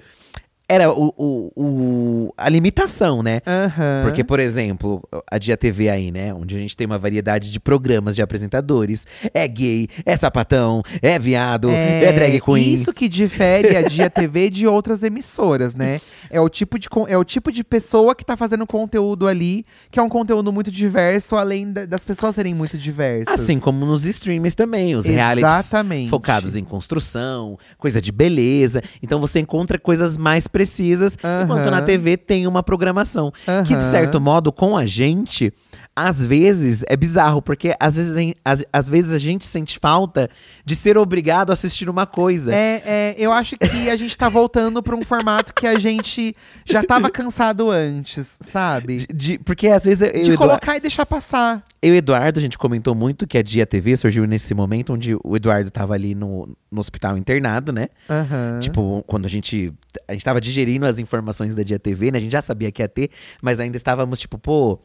era 0.74 0.92
o, 0.92 1.14
o- 1.18 1.52
o- 1.56 2.34
a 2.38 2.50
limitação, 2.50 3.22
né? 3.22 3.42
Aham. 3.46 4.02
Porque, 4.04 4.24
por 4.24 4.40
exemplo, 4.40 5.02
a 5.30 5.38
Dia 5.38 5.56
TV 5.58 5.90
aí, 5.90 6.12
né? 6.12 6.34
Onde 6.34 6.56
a 6.56 6.60
gente 6.60 6.76
tem 6.76 6.86
uma 6.88 6.98
variedade 6.98 7.52
de 7.52 7.60
programas 7.60 8.16
de 8.16 8.22
apresentadores. 8.22 9.06
É 9.34 9.48
gay, 9.48 9.88
é 10.06 10.16
sapatão, 10.18 10.82
é 11.02 11.18
viado, 11.20 11.70
é, 11.70 12.12
drag 12.12 12.40
queen. 12.42 12.74
Isso 12.74 12.94
que 12.94 13.08
difere 13.08 13.76
a 13.76 13.82
Dia 13.88 14.10
TV 14.10 14.50
de 14.50 14.68
outras 14.68 15.04
emissoras, 15.04 15.76
né? 15.76 16.02
É 16.30 16.40
o, 16.42 16.50
tipo 16.50 16.80
de, 16.80 16.88
é 17.08 17.18
o 17.18 17.24
tipo 17.24 17.52
de 17.52 17.64
pessoa 17.64 18.16
que 18.16 18.26
tá 18.26 18.36
fazendo 18.36 18.66
conteúdo 18.66 19.28
ali, 19.28 19.66
que 19.92 20.00
é 20.00 20.02
um 20.02 20.10
conteúdo 20.10 20.52
muito 20.52 20.72
diverso, 20.72 21.36
além 21.36 21.72
da- 21.72 21.86
das 21.86 22.04
pessoas 22.04 22.36
serem 22.36 22.54
muito 22.54 22.78
diversas. 22.78 23.34
Assim 23.40 23.60
como 23.60 23.86
nos 23.86 24.06
streams 24.06 24.56
também, 24.56 24.96
os 24.96 25.06
realities 25.06 25.50
Exatamente. 25.54 26.10
focados 26.10 26.56
em 26.56 26.64
construção, 26.64 27.58
coisa 27.78 28.02
de 28.02 28.12
beleza. 28.12 28.82
Então 29.02 29.20
você 29.20 29.40
encontra 29.40 29.78
coisas 29.78 30.18
mais 30.18 30.48
precisas, 30.64 31.18
enquanto 31.44 31.70
na 31.70 31.82
TV 31.82 32.16
tem 32.18 32.48
uma 32.48 32.64
programação. 32.64 33.32
Que, 33.68 33.76
de 33.76 33.84
certo 33.84 34.20
modo, 34.22 34.52
com 34.52 34.78
a 34.78 34.86
gente, 34.86 35.54
às 35.96 36.26
vezes 36.26 36.84
é 36.88 36.96
bizarro, 36.96 37.42
porque 37.42 37.76
às 37.80 37.96
vezes, 37.96 38.14
às, 38.44 38.64
às 38.74 38.90
vezes 38.90 39.14
a 39.14 39.20
gente 39.20 39.46
sente 39.46 39.78
falta 39.80 40.30
de 40.66 40.76
ser 40.76 40.98
obrigado 40.98 41.52
a 41.52 41.54
assistir 41.54 41.88
uma 41.90 42.06
coisa. 42.08 42.54
É, 42.54 42.82
é, 42.86 43.16
eu 43.18 43.32
acho 43.32 43.56
que 43.58 43.90
a 43.90 43.96
gente 43.96 44.18
tá 44.18 44.28
voltando 44.30 44.82
pra 44.82 44.96
um 44.96 45.04
formato 45.04 45.54
que 45.54 45.68
a 45.68 45.78
gente 45.78 46.36
já 46.66 46.84
tava 46.84 47.10
cansado 47.12 47.70
antes, 47.70 48.38
sabe? 48.42 48.98
De- 48.98 49.08
de- 49.14 49.40
porque 49.40 49.68
às 49.68 49.84
vezes 49.84 50.02
eu, 50.02 50.12
De 50.14 50.20
Eduardo- 50.32 50.38
colocar 50.38 50.78
e 50.78 50.80
deixar 50.80 51.06
passar. 51.06 51.64
eu 51.82 51.94
e 51.94 51.98
o 51.98 52.00
Eduardo, 52.00 52.40
a 52.40 52.42
gente 52.42 52.58
comentou 52.58 52.96
muito 52.96 53.28
que 53.28 53.38
a 53.38 53.44
Dia 53.44 53.66
TV 53.66 53.96
surgiu 53.96 54.26
nesse 54.26 54.54
momento 54.54 54.94
onde 54.94 55.16
o 55.24 55.36
Eduardo 55.36 55.70
tava 55.70 55.94
ali 55.94 56.16
no, 56.16 56.50
no 56.72 56.80
hospital 56.80 57.18
internado, 57.18 57.72
né? 57.72 57.90
Aham. 58.10 58.60
Tipo, 58.60 59.04
quando 59.06 59.26
a 59.26 59.30
gente. 59.30 59.72
A 60.08 60.14
gente 60.14 60.26
tava 60.26 60.42
digerindo 60.42 60.86
as 60.86 60.98
informações 60.98 61.54
da 61.54 61.62
Dia 61.62 61.78
TV, 61.78 62.12
né? 62.12 62.18
A 62.18 62.22
gente 62.22 62.32
já 62.32 62.42
sabia 62.42 62.72
que 62.72 62.82
ia 62.82 62.88
ter, 62.88 63.10
mas 63.42 63.60
ainda 63.60 63.78
estávamos, 63.78 64.20
tipo, 64.20 64.40
pô. 64.40 64.80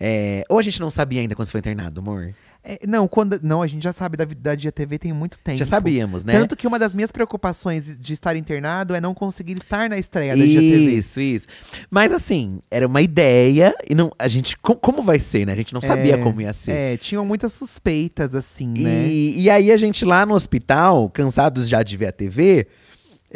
É, 0.00 0.44
ou 0.48 0.58
a 0.58 0.62
gente 0.62 0.80
não 0.80 0.90
sabia 0.90 1.20
ainda 1.20 1.34
quando 1.34 1.46
você 1.46 1.52
foi 1.52 1.60
internado, 1.60 2.00
amor? 2.00 2.34
É, 2.66 2.78
não, 2.86 3.06
quando, 3.06 3.38
não, 3.42 3.60
a 3.62 3.66
gente 3.66 3.82
já 3.82 3.92
sabe 3.92 4.16
da, 4.16 4.24
da 4.24 4.54
Dia 4.54 4.72
TV 4.72 4.98
tem 4.98 5.12
muito 5.12 5.38
tempo. 5.38 5.58
Já 5.58 5.66
sabíamos, 5.66 6.24
né? 6.24 6.32
Tanto 6.32 6.56
que 6.56 6.66
uma 6.66 6.78
das 6.78 6.94
minhas 6.94 7.12
preocupações 7.12 7.96
de 7.98 8.12
estar 8.14 8.34
internado 8.36 8.94
é 8.94 9.00
não 9.00 9.12
conseguir 9.12 9.52
estar 9.52 9.88
na 9.90 9.98
estreia 9.98 10.34
da 10.36 10.44
Dia 10.44 10.60
TV. 10.60 10.92
Isso, 10.92 11.20
isso. 11.20 11.46
Mas 11.90 12.10
assim, 12.12 12.60
era 12.70 12.86
uma 12.86 13.02
ideia 13.02 13.74
e 13.88 13.94
não. 13.94 14.10
A 14.18 14.28
gente. 14.28 14.56
co- 14.56 14.76
como 14.76 15.02
vai 15.02 15.18
ser, 15.20 15.46
né? 15.46 15.52
A 15.52 15.56
gente 15.56 15.74
não 15.74 15.82
sabia 15.82 16.14
É, 16.14 16.18
como 16.18 16.40
ia 16.40 16.52
ser. 16.54 16.72
É, 16.72 16.96
tinham 16.96 17.24
muitas 17.26 17.52
suspeitas, 17.52 18.34
assim, 18.34 18.68
né? 18.68 19.06
E, 19.08 19.42
e 19.42 19.50
aí 19.50 19.70
a 19.70 19.76
gente 19.76 20.04
lá 20.04 20.24
no 20.24 20.32
hospital, 20.34 21.10
cansados 21.10 21.68
já 21.68 21.82
de 21.82 21.96
ver 21.98 22.06
a 22.06 22.12
TV, 22.12 22.66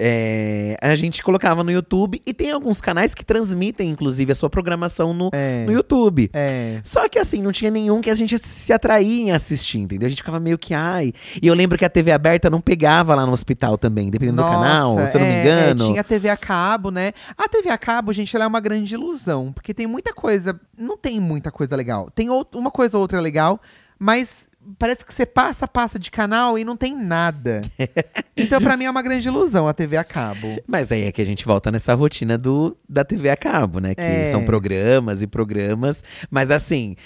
é, 0.01 0.77
a 0.81 0.95
gente 0.95 1.23
colocava 1.23 1.65
no 1.65 1.73
YouTube 1.73 2.23
e 2.25 2.33
tem 2.33 2.53
alguns 2.53 2.81
canais 2.81 3.15
que 3.15 3.25
transmitem, 3.25 3.91
inclusive, 3.91 4.31
a 4.31 4.35
sua 4.35 4.49
programação 4.49 5.13
no, 5.13 5.31
É. 5.33 5.65
no 5.67 5.73
YouTube. 5.73 6.31
É. 6.33 6.81
Só 6.85 7.09
que 7.09 7.19
assim, 7.19 7.43
não 7.43 7.51
tinha 7.51 7.71
nenhum 7.71 8.01
que 8.01 8.09
a 8.09 8.15
gente 8.15 8.39
se 8.39 8.73
atraía 8.73 9.23
em 9.25 9.33
assistir, 9.33 9.79
entendeu? 9.79 10.07
A 10.07 10.09
gente 10.09 10.19
ficava 10.19 10.39
meio 10.39 10.57
que, 10.57 10.73
ai. 10.73 11.13
E 11.43 11.47
eu 11.47 11.55
lembro 11.55 11.77
que 11.77 11.85
a 11.85 11.91
TV 11.91 12.13
aberta 12.13 12.49
não 12.49 12.61
pegava 12.61 13.15
lá 13.15 13.27
no 13.27 13.33
hospital 13.33 13.77
também, 13.77 14.09
dependendo 14.09 14.43
do 14.43 14.49
canal, 14.49 15.07
se 15.09 15.17
eu 15.17 15.21
não 15.21 15.27
me 15.27 15.35
é, 15.35 15.43
engano. 15.43 15.85
é, 15.85 15.87
tinha 15.93 16.05
TV 16.05 16.29
a 16.29 16.37
cabo, 16.37 16.91
né? 16.91 17.13
A 17.37 17.49
TV 17.49 17.69
a 17.69 17.79
cabo, 17.79 18.13
gente, 18.13 18.35
ela 18.37 18.45
é 18.45 18.49
uma 18.49 18.61
grande 18.61 18.95
ilusão. 18.95 19.53
Porque 19.53 19.75
tem 19.75 19.87
muita 19.87 20.15
coisa. 20.15 20.59
Não 20.79 20.97
tem 20.97 21.19
muita 21.19 21.51
coisa 21.51 21.75
legal. 21.75 22.09
Tem 22.15 22.29
uma 22.31 22.71
coisa 22.71 22.97
ou 22.97 23.03
outra 23.03 23.21
legal, 23.21 23.61
mas 23.99 24.49
parece 24.79 25.05
que 25.05 25.15
você 25.15 25.25
passa, 25.25 25.69
passa 25.69 25.99
de 25.99 26.11
canal 26.11 26.59
e 26.59 26.65
não 26.65 26.77
tem 26.77 26.97
nada. 26.97 27.63
então, 28.37 28.61
pra 28.61 28.77
mim, 28.77 28.85
é 28.85 28.91
uma 28.91 29.03
grande 29.03 29.29
ilusão 29.29 29.69
a 29.69 29.73
TV 29.73 29.97
a 29.97 30.05
cabo. 30.05 30.61
Mas 30.67 30.91
aí 30.91 31.05
é 31.05 31.13
que 31.13 31.23
a 31.23 31.25
gente 31.25 31.45
volta 31.45 31.71
nessa 31.71 31.95
rotina 31.95 32.37
do, 32.37 32.77
da 32.89 33.05
TV 33.05 33.31
a 33.31 33.37
cabo, 33.37 33.79
né? 33.81 33.95
Que 33.95 34.01
É. 34.01 34.27
são 34.27 34.45
programas 34.45 35.23
e 35.23 35.27
programas. 35.27 36.03
Mas 36.31 36.51
assim, 36.51 36.97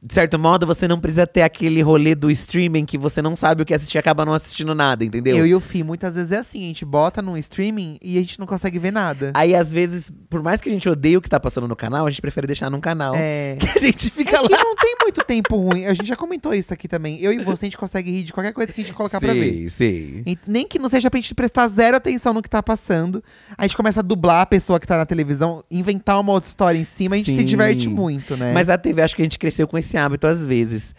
de 0.00 0.14
certo 0.14 0.38
modo, 0.38 0.64
você 0.64 0.86
não 0.86 1.00
precisa 1.00 1.26
ter 1.26 1.42
aquele 1.42 1.82
rolê 1.82 2.14
do 2.14 2.30
streaming 2.30 2.84
que 2.84 2.96
você 2.96 3.20
não 3.20 3.34
sabe 3.34 3.62
o 3.62 3.66
que 3.66 3.74
assistir 3.74 3.96
e 3.96 3.98
acaba 3.98 4.24
não 4.24 4.32
assistindo 4.32 4.72
nada, 4.74 5.04
entendeu? 5.04 5.36
Eu 5.36 5.44
e 5.46 5.54
o 5.54 5.60
Fih, 5.60 5.82
muitas 5.82 6.14
vezes 6.14 6.30
é 6.30 6.38
assim, 6.38 6.62
a 6.62 6.66
gente 6.68 6.84
bota 6.84 7.20
no 7.20 7.36
streaming 7.36 7.98
e 8.00 8.16
a 8.16 8.20
gente 8.20 8.38
não 8.38 8.46
consegue 8.46 8.78
ver 8.78 8.92
nada. 8.92 9.32
Aí, 9.34 9.56
às 9.56 9.72
vezes, 9.72 10.12
por 10.30 10.40
mais 10.40 10.60
que 10.60 10.68
a 10.68 10.72
gente 10.72 10.88
odeie 10.88 11.16
o 11.16 11.20
que 11.20 11.28
tá 11.28 11.40
passando 11.40 11.66
no 11.66 11.74
canal, 11.74 12.06
a 12.06 12.10
gente 12.10 12.20
prefere 12.20 12.46
deixar 12.46 12.70
num 12.70 12.80
canal. 12.80 13.14
É. 13.16 13.56
Que 13.78 13.78
a 13.78 13.80
gente 13.90 14.10
fica 14.10 14.36
É 14.36 14.40
lá. 14.40 14.48
que 14.48 14.54
não 14.56 14.76
tem 14.76 14.96
muito 15.02 15.24
tempo 15.24 15.56
ruim. 15.56 15.84
A 15.86 15.94
gente 15.94 16.06
já 16.06 16.16
comentou 16.16 16.54
isso 16.54 16.72
aqui 16.72 16.86
também. 16.88 17.20
Eu 17.20 17.32
e 17.32 17.38
você, 17.44 17.64
a 17.64 17.66
gente 17.66 17.76
consegue 17.76 18.10
rir 18.10 18.22
de 18.24 18.32
qualquer 18.32 18.52
coisa 18.52 18.72
que 18.72 18.80
a 18.80 18.84
gente 18.84 18.94
colocar 18.94 19.18
pra 19.20 19.32
ver. 19.32 19.68
Sim, 19.68 19.68
sim. 19.68 20.22
E 20.26 20.38
Nem 20.46 20.66
que 20.66 20.78
não 20.78 20.88
seja 20.88 21.10
pra 21.10 21.20
gente 21.20 21.34
prestar 21.34 21.66
zero 21.68 21.96
atenção 21.96 22.32
no 22.32 22.40
que 22.42 22.48
tá 22.48 22.62
passando. 22.62 23.22
A 23.56 23.62
gente 23.64 23.76
começa 23.76 24.00
a 24.00 24.02
dublar 24.02 24.42
a 24.42 24.46
pessoa 24.46 24.78
que 24.80 24.86
tá 24.86 24.96
na 24.96 25.06
televisão, 25.06 25.62
inventar 25.70 26.20
uma 26.20 26.32
outra 26.32 26.48
história 26.48 26.78
em 26.78 26.84
cima, 26.84 27.14
a 27.14 27.18
gente 27.18 27.30
se 27.30 27.36
Sim. 27.36 27.44
diverte 27.44 27.88
muito, 27.88 28.36
né? 28.36 28.52
Mas 28.52 28.70
a 28.70 28.78
TV, 28.78 29.02
acho 29.02 29.16
que 29.16 29.22
a 29.22 29.24
gente 29.24 29.38
cresceu 29.38 29.66
com 29.66 29.76
esse 29.78 29.87
hábito, 29.96 30.26
às 30.26 30.44
vezes. 30.46 30.94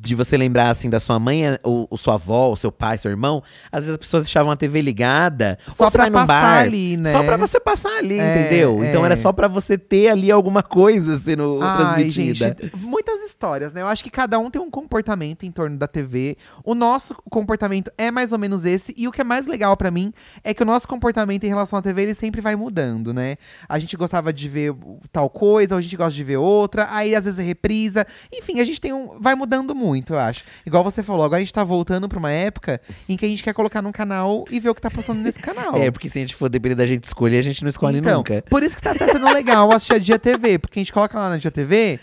De 0.00 0.14
você 0.14 0.36
lembrar, 0.36 0.70
assim, 0.70 0.88
da 0.88 1.00
sua 1.00 1.18
mãe, 1.18 1.42
ou, 1.62 1.88
ou 1.90 1.98
sua 1.98 2.14
avó, 2.14 2.48
ou 2.48 2.56
seu 2.56 2.70
pai, 2.70 2.96
seu 2.98 3.10
irmão. 3.10 3.42
Às 3.72 3.80
vezes 3.80 3.90
as 3.92 3.98
pessoas 3.98 4.22
deixavam 4.22 4.52
a 4.52 4.56
TV 4.56 4.80
ligada. 4.80 5.58
Só 5.66 5.86
num 5.86 5.90
passar 5.90 6.26
bar, 6.26 6.58
ali, 6.60 6.96
né? 6.96 7.10
Só 7.10 7.22
pra 7.24 7.36
você 7.36 7.58
passar 7.58 7.98
ali, 7.98 8.18
É, 8.18 8.40
entendeu? 8.40 8.84
Então 8.84 9.02
é. 9.02 9.06
era 9.06 9.16
só 9.16 9.32
pra 9.32 9.48
você 9.48 9.76
ter 9.76 10.08
ali 10.08 10.30
alguma 10.30 10.62
coisa 10.62 11.18
sendo 11.18 11.58
Ai, 11.60 11.76
transmitida. 12.04 12.56
gente, 12.60 12.76
muitas 12.76 13.22
histórias, 13.22 13.72
né? 13.72 13.82
Eu 13.82 13.88
acho 13.88 14.04
que 14.04 14.10
cada 14.10 14.38
um 14.38 14.50
tem 14.50 14.62
um 14.62 14.70
comportamento 14.70 15.44
em 15.44 15.50
torno 15.50 15.76
da 15.76 15.88
TV. 15.88 16.36
O 16.64 16.74
nosso 16.74 17.14
comportamento 17.28 17.90
é 17.98 18.10
mais 18.10 18.30
ou 18.30 18.38
menos 18.38 18.64
esse. 18.64 18.94
E 18.96 19.08
o 19.08 19.12
que 19.12 19.20
é 19.20 19.24
mais 19.24 19.46
legal 19.46 19.76
pra 19.76 19.90
mim 19.90 20.12
é 20.44 20.54
que 20.54 20.62
o 20.62 20.66
nosso 20.66 20.86
comportamento 20.86 21.42
em 21.44 21.48
relação 21.48 21.78
à 21.78 21.82
TV, 21.82 22.02
ele 22.02 22.14
sempre 22.14 22.40
vai 22.40 22.54
mudando, 22.54 23.12
né? 23.12 23.36
A 23.68 23.78
gente 23.78 23.96
gostava 23.96 24.32
de 24.32 24.48
ver 24.48 24.74
tal 25.12 25.28
coisa, 25.28 25.74
ou 25.74 25.78
a 25.78 25.82
gente 25.82 25.96
gosta 25.96 26.12
de 26.14 26.22
ver 26.22 26.36
outra. 26.36 26.86
Aí, 26.90 27.14
às 27.14 27.24
vezes, 27.24 27.44
reprisa. 27.44 28.06
Enfim, 28.32 28.60
a 28.60 28.64
gente 28.64 28.80
tem 28.80 28.92
um… 28.92 29.18
Vai 29.20 29.34
mudando 29.34 29.74
muito, 29.74 29.87
eu 30.10 30.18
acho. 30.18 30.44
Igual 30.64 30.82
você 30.84 31.02
falou, 31.02 31.24
agora 31.24 31.38
a 31.38 31.40
gente 31.40 31.52
tá 31.52 31.64
voltando 31.64 32.08
pra 32.08 32.18
uma 32.18 32.30
época 32.30 32.80
em 33.08 33.16
que 33.16 33.24
a 33.24 33.28
gente 33.28 33.42
quer 33.42 33.52
colocar 33.52 33.82
num 33.82 33.92
canal 33.92 34.44
e 34.50 34.60
ver 34.60 34.70
o 34.70 34.74
que 34.74 34.80
tá 34.80 34.90
passando 34.90 35.20
nesse 35.20 35.40
canal. 35.40 35.76
É, 35.76 35.90
porque 35.90 36.08
se 36.08 36.18
a 36.18 36.20
gente 36.22 36.34
for 36.34 36.48
depender 36.48 36.74
da 36.74 36.86
gente 36.86 37.04
escolher, 37.04 37.38
a 37.38 37.42
gente 37.42 37.62
não 37.62 37.68
escolhe 37.68 37.98
Então, 37.98 38.18
nunca. 38.18 38.42
Por 38.48 38.62
isso 38.62 38.76
que 38.76 38.82
tá 38.82 38.92
até 38.92 39.06
sendo 39.08 39.26
legal 39.32 39.70
assistir 39.72 39.94
a 39.94 39.98
Dia 39.98 40.18
TV, 40.18 40.58
porque 40.58 40.78
a 40.78 40.82
gente 40.82 40.92
coloca 40.92 41.18
lá 41.18 41.28
na 41.28 41.36
Dia 41.36 41.50
TV. 41.50 42.00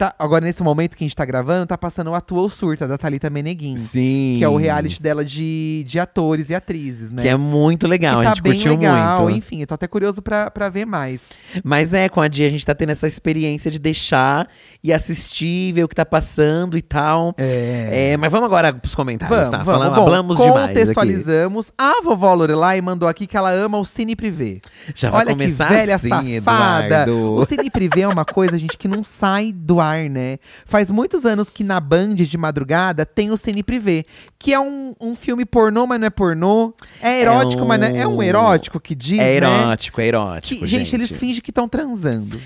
Tá, 0.00 0.14
agora, 0.18 0.42
nesse 0.46 0.62
momento 0.62 0.96
que 0.96 1.04
a 1.04 1.06
gente 1.06 1.14
tá 1.14 1.26
gravando, 1.26 1.66
tá 1.66 1.76
passando 1.76 2.10
o 2.10 2.14
Atua 2.14 2.40
ou 2.40 2.48
Surta, 2.48 2.88
da 2.88 2.96
Thalita 2.96 3.28
Meneguin. 3.28 3.76
Sim. 3.76 4.36
Que 4.38 4.44
é 4.44 4.48
o 4.48 4.56
reality 4.56 4.98
dela 5.02 5.22
de, 5.22 5.84
de 5.86 5.98
atores 6.00 6.48
e 6.48 6.54
atrizes, 6.54 7.10
né? 7.12 7.20
Que 7.20 7.28
é 7.28 7.36
muito 7.36 7.86
legal, 7.86 8.22
E 8.22 8.24
a 8.24 8.30
tá 8.30 8.34
gente 8.34 8.42
bem 8.42 8.52
curtiu 8.54 8.70
legal, 8.76 9.24
muito. 9.24 9.36
enfim, 9.36 9.60
eu 9.60 9.66
tô 9.66 9.74
até 9.74 9.86
curioso 9.86 10.22
pra, 10.22 10.50
pra 10.50 10.70
ver 10.70 10.86
mais. 10.86 11.20
Mas 11.62 11.92
é, 11.92 12.08
com 12.08 12.18
a 12.22 12.28
Dia 12.28 12.46
a 12.46 12.50
gente 12.50 12.64
tá 12.64 12.74
tendo 12.74 12.88
essa 12.92 13.06
experiência 13.06 13.70
de 13.70 13.78
deixar 13.78 14.48
e 14.82 14.90
assistir, 14.90 15.74
ver 15.74 15.84
o 15.84 15.88
que 15.88 15.94
tá 15.94 16.06
passando 16.06 16.78
e 16.78 16.82
tal. 16.82 17.34
É. 17.36 18.12
É, 18.12 18.16
mas 18.16 18.32
vamos 18.32 18.46
agora 18.46 18.72
pros 18.72 18.94
comentários, 18.94 19.36
Vamos, 19.36 19.50
tá? 19.50 19.58
vamos. 19.62 19.70
Falamos, 19.80 19.98
Bom, 19.98 20.04
falamos 20.06 20.36
demais 20.38 20.54
aqui. 20.64 20.68
contextualizamos. 20.68 21.72
A 21.76 22.00
vovó 22.02 22.32
Lorelai 22.32 22.80
mandou 22.80 23.06
aqui 23.06 23.26
que 23.26 23.36
ela 23.36 23.50
ama 23.52 23.76
o 23.76 23.84
Cine 23.84 24.16
Privé. 24.16 24.60
Já 24.94 25.10
vai 25.10 25.20
Olha 25.20 25.26
que 25.28 25.32
começar 25.34 25.68
velha 25.68 25.96
assim, 25.96 26.08
safada. 26.40 26.86
Eduardo. 27.02 27.34
O 27.34 27.44
Cine 27.44 27.68
Privé 27.68 28.00
é 28.00 28.08
uma 28.08 28.24
coisa, 28.24 28.56
gente, 28.56 28.78
que 28.78 28.88
não 28.88 29.04
sai 29.04 29.52
do 29.52 29.78
ar, 29.78 29.89
né? 30.08 30.38
Faz 30.66 30.90
muitos 30.90 31.24
anos 31.26 31.50
que 31.50 31.64
na 31.64 31.80
Band 31.80 32.14
de 32.14 32.38
madrugada 32.38 33.04
tem 33.04 33.30
o 33.30 33.36
Cine 33.36 33.62
Privé, 33.62 34.04
que 34.38 34.52
é 34.52 34.60
um, 34.60 34.94
um 35.00 35.14
filme 35.14 35.44
pornô, 35.44 35.86
mas 35.86 35.98
não 36.00 36.06
é 36.06 36.10
pornô. 36.10 36.72
É 37.02 37.20
erótico, 37.20 37.62
um- 37.62 37.66
mas 37.66 37.80
não 37.80 37.86
é, 37.88 37.98
é 37.98 38.06
um 38.08 38.22
erótico 38.22 38.78
que 38.80 38.94
diz, 38.94 39.18
É 39.18 39.40
né? 39.40 39.46
erótico, 39.64 40.00
é 40.00 40.06
erótico. 40.06 40.60
Que, 40.60 40.68
gente, 40.68 40.94
eles 40.94 41.16
fingem 41.18 41.42
que 41.42 41.50
estão 41.50 41.68
transando. 41.68 42.40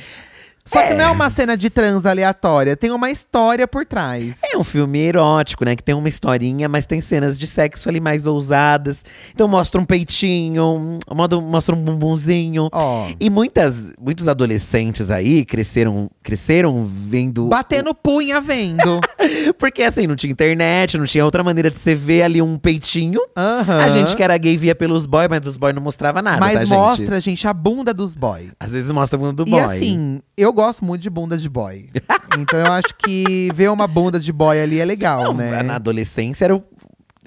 Só 0.66 0.82
que 0.82 0.94
não 0.94 1.04
é 1.04 1.10
uma 1.10 1.28
cena 1.28 1.58
de 1.58 1.68
trans 1.68 2.06
aleatória, 2.06 2.74
tem 2.74 2.90
uma 2.90 3.10
história 3.10 3.68
por 3.68 3.84
trás. 3.84 4.38
É 4.42 4.56
um 4.56 4.64
filme 4.64 4.98
erótico, 4.98 5.62
né? 5.62 5.76
Que 5.76 5.82
tem 5.82 5.94
uma 5.94 6.08
historinha, 6.08 6.70
mas 6.70 6.86
tem 6.86 7.02
cenas 7.02 7.38
de 7.38 7.46
sexo 7.46 7.86
ali 7.86 8.00
mais 8.00 8.26
ousadas. 8.26 9.04
Então 9.34 9.46
mostra 9.46 9.78
um 9.78 9.84
peitinho, 9.84 10.98
mostra 11.42 11.74
um 11.74 11.82
bumbumzinho. 11.84 12.68
Ó. 12.72 13.08
E 13.20 13.28
muitas, 13.28 13.92
muitos 14.00 14.26
adolescentes 14.26 15.10
aí 15.10 15.44
cresceram, 15.44 16.10
cresceram 16.22 16.86
vendo. 16.90 17.46
Batendo 17.48 17.94
punha 17.94 18.40
vendo. 18.40 19.00
Porque 19.58 19.82
assim, 19.82 20.06
não 20.06 20.16
tinha 20.16 20.32
internet, 20.32 20.96
não 20.96 21.04
tinha 21.04 21.26
outra 21.26 21.44
maneira 21.44 21.70
de 21.70 21.76
você 21.78 21.94
ver 21.94 22.22
ali 22.22 22.40
um 22.40 22.56
peitinho. 22.56 23.20
Aham. 23.36 23.84
A 23.84 23.88
gente 23.90 24.16
que 24.16 24.22
era 24.22 24.36
gay 24.38 24.56
via 24.56 24.74
pelos 24.74 25.04
boys, 25.04 25.28
mas 25.28 25.40
dos 25.42 25.58
boys 25.58 25.74
não 25.74 25.82
mostrava 25.82 26.22
nada, 26.22 26.40
Mas 26.40 26.54
tá, 26.54 26.60
gente? 26.60 26.70
mostra, 26.70 27.20
gente, 27.20 27.46
a 27.46 27.52
bunda 27.52 27.92
dos 27.92 28.14
boy. 28.14 28.50
Às 28.58 28.72
vezes 28.72 28.90
mostra 28.90 29.18
a 29.18 29.20
bunda 29.20 29.32
do 29.44 29.46
E 29.46 29.50
boy. 29.50 29.60
assim, 29.60 30.20
eu 30.38 30.53
gosto 30.54 30.84
muito 30.84 31.02
de 31.02 31.10
bunda 31.10 31.36
de 31.36 31.48
boy. 31.48 31.88
então 32.38 32.58
eu 32.58 32.72
acho 32.72 32.94
que 32.96 33.50
ver 33.54 33.70
uma 33.70 33.86
bunda 33.86 34.18
de 34.18 34.32
boy 34.32 34.60
ali 34.60 34.80
é 34.80 34.84
legal, 34.84 35.24
Não, 35.24 35.34
né? 35.34 35.62
na 35.62 35.76
adolescência 35.76 36.44
era 36.46 36.56
o. 36.56 36.62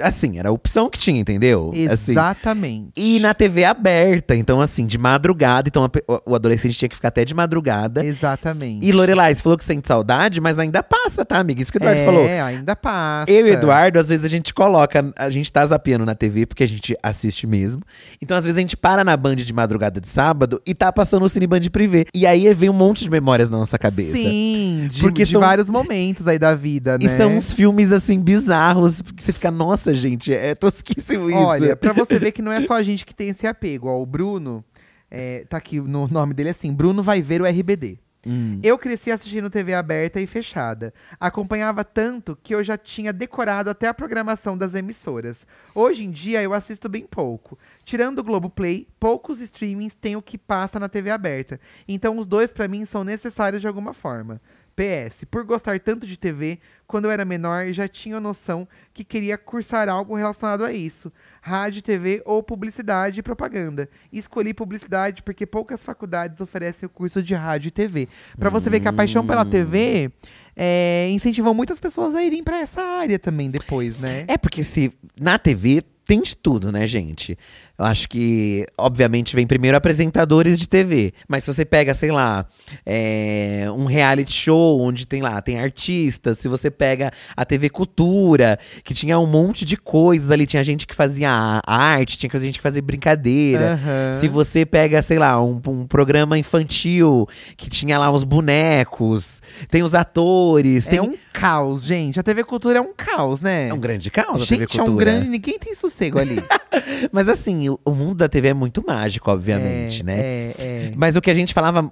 Assim, 0.01 0.38
era 0.39 0.50
a 0.50 0.51
opção 0.51 0.89
que 0.89 0.98
tinha, 0.98 1.20
entendeu? 1.20 1.72
Assim, 1.92 2.12
Exatamente. 2.12 2.92
E 2.98 3.20
na 3.20 3.34
TV 3.34 3.63
aberta, 3.66 4.36
então 4.36 4.62
assim, 4.62 4.86
de 4.86 4.98
madrugada. 4.98 5.68
Então 5.68 5.84
a 5.86 5.89
o- 6.25 6.36
adolescente 6.36 6.77
tinha 6.77 6.89
que 6.89 6.96
ficar 6.96 7.08
até 7.10 7.25
de 7.25 7.34
madrugada. 7.34 8.06
Exatamente. 8.06 8.86
E 8.86 8.92
Lorelai, 8.92 9.34
você 9.34 9.42
falou 9.42 9.58
que 9.58 9.63
sente 9.63 9.88
saudade, 9.88 10.39
mas 10.42 10.60
ainda 10.60 10.84
passa, 10.84 11.25
tá, 11.25 11.39
amiga? 11.39 11.62
Isso 11.62 11.72
que 11.72 11.77
o 11.77 11.82
Eduardo 11.82 12.00
é, 12.01 12.06
falou. 12.06 12.27
ainda 12.27 12.75
passa. 12.75 13.32
Eu 13.32 13.48
e 13.48 13.51
o 13.51 13.54
Eduardo, 13.54 14.00
às 14.00 14.08
vezes 14.08 14.25
a 14.25 14.30
gente 14.30 14.54
coloca, 14.54 15.12
a 15.18 15.30
gente 15.30 15.51
tá 15.51 15.66
zapeando 15.66 16.06
na 16.06 16.16
TV, 16.16 16.46
porque 16.46 16.63
a 16.63 16.68
gente 16.68 16.96
assiste 17.01 17.48
mesmo. 17.48 17.82
Então, 18.22 18.38
às 18.38 18.44
vezes, 18.44 18.58
a 18.58 18.62
gente 18.62 18.77
para 18.77 19.04
na 19.04 19.16
Band 19.18 19.36
de 19.38 19.54
madrugada 19.54 20.00
de 20.00 20.10
sábado 20.10 20.62
e 20.66 20.74
tá 20.75 20.92
passando 20.92 21.24
o 21.24 21.30
Cine 21.30 21.48
Band 21.48 21.62
Privé. 21.72 22.06
E 22.13 22.25
aí 22.27 22.54
vem 22.54 22.70
um 22.70 22.74
monte 22.74 23.04
de 23.04 23.10
memórias 23.10 23.50
na 23.50 23.58
nossa 23.58 23.77
cabeça. 23.77 24.16
Sim, 24.16 24.88
de, 24.92 25.01
Porque 25.01 25.25
de 25.25 25.32
são- 25.32 25.42
vários 25.42 25.70
momentos 25.70 26.27
aí 26.27 26.38
da 26.39 26.54
vida, 26.56 26.98
E 27.01 27.06
né? 27.06 27.18
são 27.18 27.36
uns 27.36 27.51
filmes, 27.54 27.92
assim, 27.92 28.20
bizarros, 28.20 29.01
que 29.01 29.22
você 29.24 29.34
fica, 29.34 29.50
nossa, 29.51 29.87
gente, 29.94 30.34
é 30.34 30.56
tosquíssimo 30.56 31.29
isso. 31.29 31.38
Olha, 31.38 31.75
pra 31.75 31.94
você 31.94 32.20
ver 32.20 32.32
que 32.32 32.41
não 32.41 32.51
é 32.51 32.62
só 32.62 32.74
a 32.74 32.84
gente 32.84 33.06
que 33.06 33.15
tem 33.15 33.29
esse 33.29 33.48
apego. 33.48 33.88
Ó, 33.88 34.01
o 34.01 34.06
Bruno, 34.06 34.63
é, 35.10 35.46
tá 35.48 35.58
aqui 35.58 35.79
no 35.79 36.08
nome 36.08 36.34
dele 36.34 36.50
assim, 36.50 36.74
Bruno 36.74 37.01
vai 37.01 37.22
ver 37.22 37.41
o 37.41 37.46
RBD. 37.46 38.00
Hum. 38.25 38.60
Eu 38.62 38.77
cresci 38.77 39.10
assistindo 39.10 39.50
TV 39.50 39.74
aberta 39.74 40.20
e 40.20 40.27
fechada. 40.27 40.94
Acompanhava 41.20 41.84
tanto 41.84 42.38
que 42.41 42.53
eu 42.53 42.63
já 42.63 42.77
tinha 42.77 43.13
decorado 43.13 43.70
até 43.70 43.88
a 43.88 43.94
programação 43.94 44.58
das 44.58 44.74
emissoras. 44.74 45.48
Hoje 45.74 46.03
em 46.03 46.12
dia 46.12 46.41
eu 46.41 46.53
assisto 46.53 46.89
bem 46.89 47.06
pouco. 47.06 47.58
Tirando 47.86 48.20
o 48.20 48.24
Globoplay, 48.24 48.88
poucos 49.00 49.39
streamings 49.39 49.96
têm 49.96 50.15
o 50.15 50.22
que 50.22 50.38
passa 50.38 50.79
na 50.79 50.89
TV 50.89 51.10
aberta. 51.10 51.60
Então 51.88 52.17
os 52.17 52.27
dois 52.27 52.51
pra 52.51 52.67
mim 52.67 52.86
são 52.86 53.03
necessários 53.03 53.62
de 53.62 53.67
alguma 53.67 53.94
forma. 53.94 54.41
PS, 54.77 55.25
por 55.25 55.43
gostar 55.43 55.79
tanto 55.79 56.05
de 56.05 56.15
TV, 56.15 56.60
quando 56.86 57.05
eu 57.05 57.12
era 57.12 57.25
menor 57.25 57.65
já 57.74 57.88
tinha 57.88 58.19
noção 58.19 58.67
que 58.93 59.03
queria 59.03 59.36
cursar 59.36 59.89
algo 59.89 60.15
relacionado 60.15 60.63
a 60.63 60.72
isso. 60.72 61.12
Rádio, 61.41 61.81
TV 61.81 62.22
ou 62.24 62.43
publicidade 62.43 63.19
e 63.19 63.24
propaganda. 63.24 63.89
Escolhi 64.13 64.53
publicidade 64.53 65.24
porque 65.24 65.48
poucas 65.48 65.81
faculdades 65.81 66.39
oferecem 66.41 66.86
o 66.86 66.89
curso 66.89 67.24
de 67.24 67.34
rádio 67.34 67.69
e 67.69 67.72
TV. 67.72 68.07
Pra 68.38 68.51
você 68.51 68.69
ver 68.69 68.79
que 68.79 68.88
a 68.88 68.93
paixão 68.93 69.25
pela 69.25 69.43
TV 69.43 70.12
é, 70.55 71.10
incentivou 71.10 71.55
muitas 71.55 71.79
pessoas 71.79 72.13
a 72.13 72.24
irem 72.24 72.43
pra 72.43 72.60
essa 72.60 72.81
área 72.81 73.17
também 73.17 73.50
depois, 73.50 73.98
né? 73.98 74.25
É 74.27 74.38
porque 74.38 74.63
se 74.63 74.93
na 75.19 75.39
TV 75.39 75.84
tem 76.07 76.22
de 76.22 76.38
tudo, 76.38 76.72
né, 76.72 76.88
gente? 76.88 77.38
Eu 77.77 77.86
acho 77.86 78.10
que, 78.10 78.65
obviamente, 78.75 79.36
vem 79.36 79.46
primeiro 79.46 79.77
apresentadores 79.77 80.57
de 80.60 80.67
TV. 80.67 81.13
Mas 81.27 81.43
se 81.43 81.53
você 81.53 81.63
pega, 81.63 81.93
sei 81.93 82.12
lá, 82.12 82.46
é, 82.86 83.65
um 83.75 83.86
reality 83.86 84.31
show 84.34 84.81
onde 84.81 85.05
tem 85.05 85.22
lá, 85.22 85.39
tem 85.41 85.60
artistas, 85.60 86.39
se 86.39 86.48
você 86.48 86.72
pega 86.72 87.12
a 87.36 87.46
TV 87.46 87.69
Cultura, 87.69 88.57
que 88.84 88.96
tinha 88.96 89.19
um 89.19 89.27
monte 89.27 89.63
de 89.63 89.77
coisas 89.77 90.31
ali, 90.31 90.48
tinha 90.48 90.63
gente 90.63 90.88
que 90.88 90.96
fazia 90.96 91.62
arte, 91.67 92.17
tinha 92.17 92.31
gente 92.41 92.57
que 92.57 92.63
fazia 92.63 92.81
brincadeira. 92.81 93.74
Aham. 93.74 94.13
Se 94.13 94.27
você 94.27 94.65
pega, 94.65 95.00
sei 95.03 95.19
lá, 95.19 95.39
um, 95.43 95.62
um 95.67 95.86
programa 95.86 96.38
infantil 96.38 97.27
que 97.55 97.69
tinha 97.69 98.00
lá 98.00 98.10
os 98.10 98.24
bonecos, 98.24 99.41
tem 99.69 99.84
os 99.84 99.93
atores, 99.93 100.88
tem 100.88 100.98
É 101.00 101.01
um 101.01 101.15
caos, 101.31 101.84
gente. 101.84 102.19
A 102.19 102.24
TV 102.24 102.43
Cultura 102.43 102.79
é 102.79 102.81
um 102.81 102.93
caos, 102.96 103.39
né? 103.41 103.67
é 103.69 103.74
um 103.74 103.79
grande 103.79 104.10
caos 104.10 104.41
a 104.41 104.46
TV 104.46 104.62
Gente, 104.62 104.79
é 104.79 104.84
Cultura. 104.84 104.91
um 104.91 104.96
grande. 104.96 105.29
Ninguém 105.29 105.60
tem 105.60 105.75
sossego 105.75 106.17
ali. 106.17 106.43
Mas 107.12 107.29
assim, 107.29 107.66
o, 107.69 107.79
o 107.86 107.91
mundo 107.91 108.15
da 108.15 108.29
TV 108.29 108.50
é 108.50 108.53
muito 108.53 108.83
mágico, 108.86 109.31
obviamente, 109.31 110.01
é, 110.01 110.03
né? 110.03 110.19
É, 110.19 110.53
é. 110.59 110.93
Mas 110.95 111.15
o 111.15 111.21
que 111.21 111.31
a 111.31 111.33
gente 111.36 111.53
falava, 111.53 111.91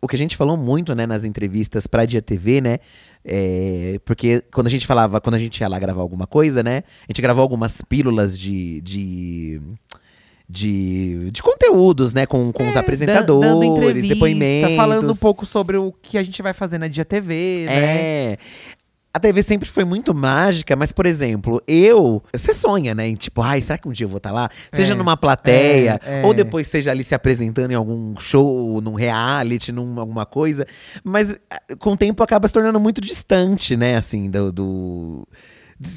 o 0.00 0.08
que 0.08 0.16
a 0.16 0.18
gente 0.18 0.36
falou 0.36 0.56
muito, 0.56 0.94
né, 0.94 1.06
nas 1.06 1.24
entrevistas 1.24 1.86
pra 1.86 2.04
Dia 2.04 2.22
TV, 2.22 2.60
né? 2.60 2.78
é, 3.24 4.00
porque 4.04 4.42
quando 4.52 4.66
a 4.66 4.70
gente 4.70 4.86
falava, 4.86 5.20
quando 5.20 5.36
a 5.36 5.38
gente 5.38 5.60
ia 5.60 5.68
lá 5.68 5.78
gravar 5.78 6.00
alguma 6.02 6.26
coisa, 6.26 6.62
né? 6.62 6.82
A 7.02 7.12
gente 7.12 7.22
gravou 7.22 7.42
algumas 7.42 7.80
pílulas 7.82 8.38
de. 8.38 8.80
de 8.80 9.60
de, 10.48 11.30
de 11.30 11.42
conteúdos, 11.42 12.12
né? 12.12 12.26
Com, 12.26 12.52
com 12.52 12.68
os 12.68 12.76
É, 12.76 12.78
apresentadores, 12.78 13.48
dando 13.48 13.64
entrevista, 13.64 14.12
depoimentos. 14.14 14.76
falando 14.76 15.10
um 15.10 15.16
pouco 15.16 15.46
sobre 15.46 15.78
o 15.78 15.90
que 15.92 16.18
a 16.18 16.22
gente 16.22 16.42
vai 16.42 16.52
fazer 16.52 16.76
na 16.76 16.88
Dia 16.88 17.06
TV, 17.06 17.64
né? 17.66 18.36
A 19.14 19.20
TV 19.20 19.42
sempre 19.42 19.68
foi 19.68 19.84
muito 19.84 20.14
mágica, 20.14 20.74
mas, 20.74 20.90
por 20.90 21.04
exemplo, 21.04 21.62
eu. 21.68 22.22
Você 22.32 22.54
sonha, 22.54 22.94
né? 22.94 23.06
Em 23.08 23.14
tipo, 23.14 23.42
ai, 23.42 23.60
será 23.60 23.76
que 23.76 23.86
um 23.86 23.92
dia 23.92 24.04
eu 24.06 24.08
vou 24.08 24.16
estar 24.16 24.30
lá? 24.32 24.48
Seja 24.72 24.94
É, 24.94 24.96
numa 24.96 25.18
plateia, 25.18 26.00
é, 26.02 26.22
é. 26.22 26.24
ou 26.24 26.32
depois 26.32 26.66
seja 26.66 26.90
ali 26.90 27.04
se 27.04 27.14
apresentando 27.14 27.70
em 27.72 27.74
algum 27.74 28.18
show, 28.18 28.80
num 28.80 28.94
reality, 28.94 29.70
num 29.70 30.00
alguma 30.00 30.24
coisa. 30.24 30.66
Mas 31.04 31.36
ah, 31.50 31.60
com 31.78 31.92
o 31.92 31.96
tempo 31.96 32.22
acaba 32.22 32.48
se 32.48 32.54
tornando 32.54 32.80
muito 32.80 33.02
distante, 33.02 33.76
né? 33.76 33.96
Assim, 33.96 34.30
do. 34.30 34.50
do- 34.50 35.28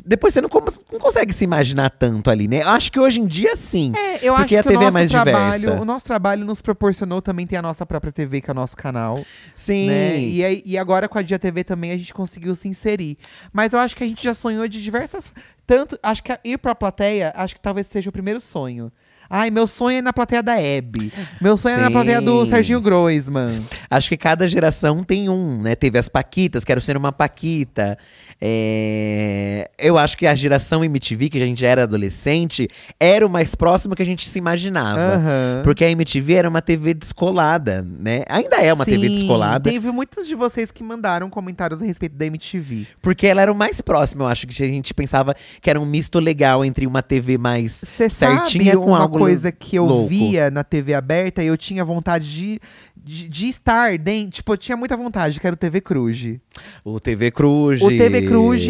Depois 0.05 0.33
você 0.33 0.41
não, 0.41 0.49
não 0.91 0.99
consegue 0.99 1.33
se 1.33 1.43
imaginar 1.43 1.89
tanto 1.89 2.29
ali, 2.29 2.47
né? 2.47 2.61
Eu 2.63 2.69
Acho 2.69 2.91
que 2.91 2.99
hoje 2.99 3.19
em 3.19 3.25
dia 3.25 3.55
sim. 3.55 3.91
É, 3.95 4.27
eu 4.27 4.33
Porque 4.35 4.55
acho 4.55 4.59
a 4.59 4.63
que 4.63 4.69
o 4.69 4.71
TV 4.71 4.73
é 4.73 4.79
nosso 4.79 4.93
mais 4.93 5.09
trabalho, 5.09 5.59
diversa. 5.59 5.81
o 5.81 5.85
nosso 5.85 6.05
trabalho 6.05 6.45
nos 6.45 6.61
proporcionou 6.61 7.21
também 7.21 7.45
ter 7.45 7.55
a 7.55 7.61
nossa 7.61 7.85
própria 7.85 8.11
TV, 8.11 8.41
que 8.41 8.49
é 8.49 8.53
o 8.53 8.55
nosso 8.55 8.75
canal. 8.75 9.23
Sim. 9.53 9.87
né? 9.87 10.19
E, 10.19 10.63
e 10.65 10.77
agora 10.77 11.07
com 11.07 11.17
a 11.17 11.21
Dia 11.21 11.39
TV 11.39 11.63
também 11.63 11.91
a 11.91 11.97
gente 11.97 12.13
conseguiu 12.13 12.55
se 12.55 12.67
inserir. 12.67 13.17
Mas 13.53 13.73
eu 13.73 13.79
acho 13.79 13.95
que 13.95 14.03
a 14.03 14.07
gente 14.07 14.23
já 14.23 14.33
sonhou 14.33 14.67
de 14.67 14.81
diversas. 14.81 15.33
Tanto. 15.65 15.97
Acho 16.01 16.23
que 16.23 16.37
ir 16.43 16.57
pra 16.57 16.75
plateia, 16.75 17.33
acho 17.35 17.55
que 17.55 17.61
talvez 17.61 17.87
seja 17.87 18.09
o 18.09 18.13
primeiro 18.13 18.41
sonho. 18.41 18.91
Ai, 19.29 19.49
meu 19.49 19.67
sonho 19.67 19.97
é 19.97 20.01
na 20.01 20.13
plateia 20.13 20.43
da 20.43 20.61
Hebe. 20.61 21.11
Meu 21.41 21.57
sonho 21.57 21.75
é 21.75 21.81
na 21.81 21.87
Sim. 21.87 21.93
plateia 21.93 22.21
do 22.21 22.45
Serginho 22.45 22.79
Groisman. 22.81 23.59
Acho 23.89 24.09
que 24.09 24.17
cada 24.17 24.47
geração 24.47 25.03
tem 25.03 25.29
um, 25.29 25.61
né? 25.61 25.75
Teve 25.75 25.97
as 25.97 26.07
Paquitas, 26.09 26.63
quero 26.63 26.81
ser 26.81 26.95
uma 26.97 27.11
Paquita. 27.11 27.97
É, 28.39 29.69
Eu 29.79 29.97
acho 29.97 30.17
que 30.17 30.27
a 30.27 30.35
geração 30.35 30.83
MTV, 30.83 31.29
que 31.29 31.37
a 31.41 31.45
gente 31.45 31.65
era 31.65 31.83
adolescente, 31.83 32.67
era 32.99 33.25
o 33.25 33.29
mais 33.29 33.55
próximo 33.55 33.95
que 33.95 34.01
a 34.01 34.05
gente 34.05 34.27
se 34.27 34.37
imaginava. 34.37 34.99
Aham. 34.99 35.61
Porque 35.63 35.83
a 35.83 35.89
MTV 35.89 36.33
era 36.33 36.49
uma 36.49 36.61
TV 36.61 36.93
descolada, 36.93 37.85
né? 37.99 38.23
Ainda 38.27 38.57
é 38.57 38.73
uma 38.73 38.85
TV 38.85 39.07
Sim, 39.07 39.13
descolada. 39.15 39.69
Teve 39.69 39.91
muitos 39.91 40.27
de 40.27 40.35
vocês 40.35 40.71
que 40.71 40.83
mandaram 40.83 41.29
comentários 41.29 41.81
a 41.81 41.85
respeito 41.85 42.15
da 42.15 42.25
MTV. 42.25 42.87
Porque 43.01 43.27
ela 43.27 43.41
era 43.41 43.51
o 43.51 43.55
mais 43.55 43.81
próximo, 43.81 44.23
eu 44.23 44.27
acho 44.27 44.45
que 44.47 44.63
a 44.63 44.67
gente 44.67 44.93
pensava 44.93 45.35
que 45.61 45.69
era 45.69 45.79
um 45.79 45.85
misto 45.85 46.19
legal 46.19 46.63
entre 46.63 46.85
uma 46.85 47.01
TV 47.01 47.37
mais 47.37 47.71
Você 47.71 48.09
certinha 48.09 48.77
com 48.77 48.95
algo 48.95 49.14
coisa 49.19 49.51
que 49.51 49.75
eu 49.75 49.85
louco. 49.85 50.07
via 50.07 50.49
na 50.49 50.63
TV 50.63 50.93
aberta 50.93 51.43
e 51.43 51.47
eu 51.47 51.57
tinha 51.57 51.83
vontade 51.83 52.31
de, 52.31 52.59
de, 52.95 53.29
de 53.29 53.47
estar 53.47 53.97
dentro. 53.97 54.31
Tipo, 54.31 54.53
eu 54.53 54.57
tinha 54.57 54.77
muita 54.77 54.95
vontade, 54.95 55.39
que 55.39 55.47
era 55.47 55.53
o 55.53 55.57
TV 55.57 55.81
Cruz. 55.81 56.37
O 56.83 56.99
TV 56.99 57.31
Cruz. 57.31 57.81
O 57.81 57.89
TV 57.89 58.23
Cruz 58.23 58.65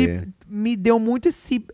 me 0.47 0.75
deu 0.75 0.99
muito 0.99 1.27
esse, 1.29 1.65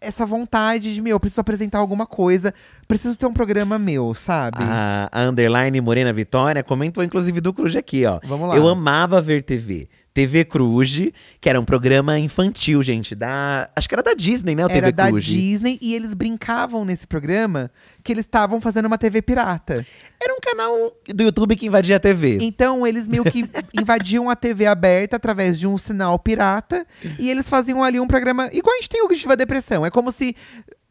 essa 0.00 0.26
vontade 0.26 0.94
de, 0.94 1.00
meu, 1.00 1.12
eu 1.12 1.20
preciso 1.20 1.40
apresentar 1.40 1.78
alguma 1.78 2.06
coisa, 2.06 2.52
preciso 2.88 3.16
ter 3.18 3.26
um 3.26 3.32
programa 3.32 3.78
meu, 3.78 4.14
sabe? 4.14 4.58
A, 4.60 5.08
a 5.12 5.22
Underline 5.22 5.80
Morena 5.80 6.12
Vitória 6.12 6.62
comentou, 6.62 7.04
inclusive, 7.04 7.40
do 7.40 7.52
Cruz 7.52 7.76
aqui, 7.76 8.04
ó. 8.04 8.18
Vamos 8.24 8.48
lá. 8.48 8.56
Eu 8.56 8.68
amava 8.68 9.20
ver 9.20 9.42
TV. 9.42 9.88
TV 10.14 10.44
Cruz, 10.44 11.00
que 11.40 11.48
era 11.48 11.58
um 11.58 11.64
programa 11.64 12.18
infantil, 12.18 12.82
gente, 12.82 13.14
da. 13.14 13.68
Acho 13.74 13.88
que 13.88 13.94
era 13.94 14.02
da 14.02 14.14
Disney, 14.14 14.54
né? 14.54 14.64
O 14.64 14.70
Era 14.70 14.74
TV 14.74 14.92
da 14.92 15.08
Cruz. 15.08 15.24
Disney 15.24 15.78
e 15.80 15.94
eles 15.94 16.14
brincavam 16.14 16.84
nesse 16.84 17.06
programa 17.06 17.70
que 18.02 18.12
eles 18.12 18.24
estavam 18.24 18.60
fazendo 18.60 18.86
uma 18.86 18.98
TV 18.98 19.22
pirata. 19.22 19.84
Era 20.22 20.34
um 20.34 20.40
canal 20.40 20.92
do 21.08 21.22
YouTube 21.22 21.56
que 21.56 21.66
invadia 21.66 21.96
a 21.96 22.00
TV. 22.00 22.38
Então 22.40 22.86
eles 22.86 23.08
meio 23.08 23.24
que 23.24 23.44
invadiam 23.78 24.28
a 24.28 24.36
TV 24.36 24.66
aberta 24.66 25.16
através 25.16 25.58
de 25.58 25.66
um 25.66 25.78
sinal 25.78 26.18
pirata 26.18 26.86
e 27.18 27.30
eles 27.30 27.48
faziam 27.48 27.82
ali 27.82 27.98
um 27.98 28.06
programa 28.06 28.48
igual 28.52 28.74
a 28.74 28.76
gente 28.76 28.88
tem 28.88 29.02
o 29.02 29.08
Diva 29.08 29.36
Depressão. 29.36 29.84
É 29.84 29.90
como 29.90 30.12
se 30.12 30.36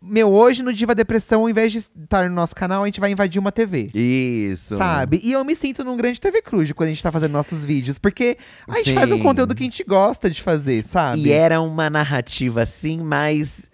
meu, 0.01 0.33
hoje 0.33 0.63
no 0.63 0.73
Diva 0.73 0.95
Depressão, 0.95 1.41
ao 1.41 1.49
invés 1.49 1.71
de 1.71 1.77
estar 1.77 2.27
no 2.27 2.35
nosso 2.35 2.55
canal, 2.55 2.81
a 2.81 2.85
gente 2.87 2.99
vai 2.99 3.11
invadir 3.11 3.39
uma 3.39 3.51
TV. 3.51 3.91
Isso. 3.93 4.75
Sabe? 4.75 5.21
E 5.23 5.31
eu 5.31 5.45
me 5.45 5.55
sinto 5.55 5.83
num 5.83 5.95
grande 5.95 6.19
TV 6.19 6.41
Cruz 6.41 6.71
quando 6.71 6.87
a 6.87 6.89
gente 6.89 7.03
tá 7.03 7.11
fazendo 7.11 7.31
nossos 7.31 7.63
vídeos. 7.63 7.99
Porque 7.99 8.37
a 8.67 8.75
gente 8.77 8.89
Sim. 8.89 8.95
faz 8.95 9.11
um 9.11 9.19
conteúdo 9.19 9.53
que 9.53 9.61
a 9.61 9.65
gente 9.65 9.83
gosta 9.83 10.29
de 10.29 10.41
fazer, 10.41 10.83
sabe? 10.83 11.27
E 11.27 11.31
era 11.31 11.61
uma 11.61 11.89
narrativa 11.89 12.61
assim, 12.63 12.99
mais. 12.99 13.69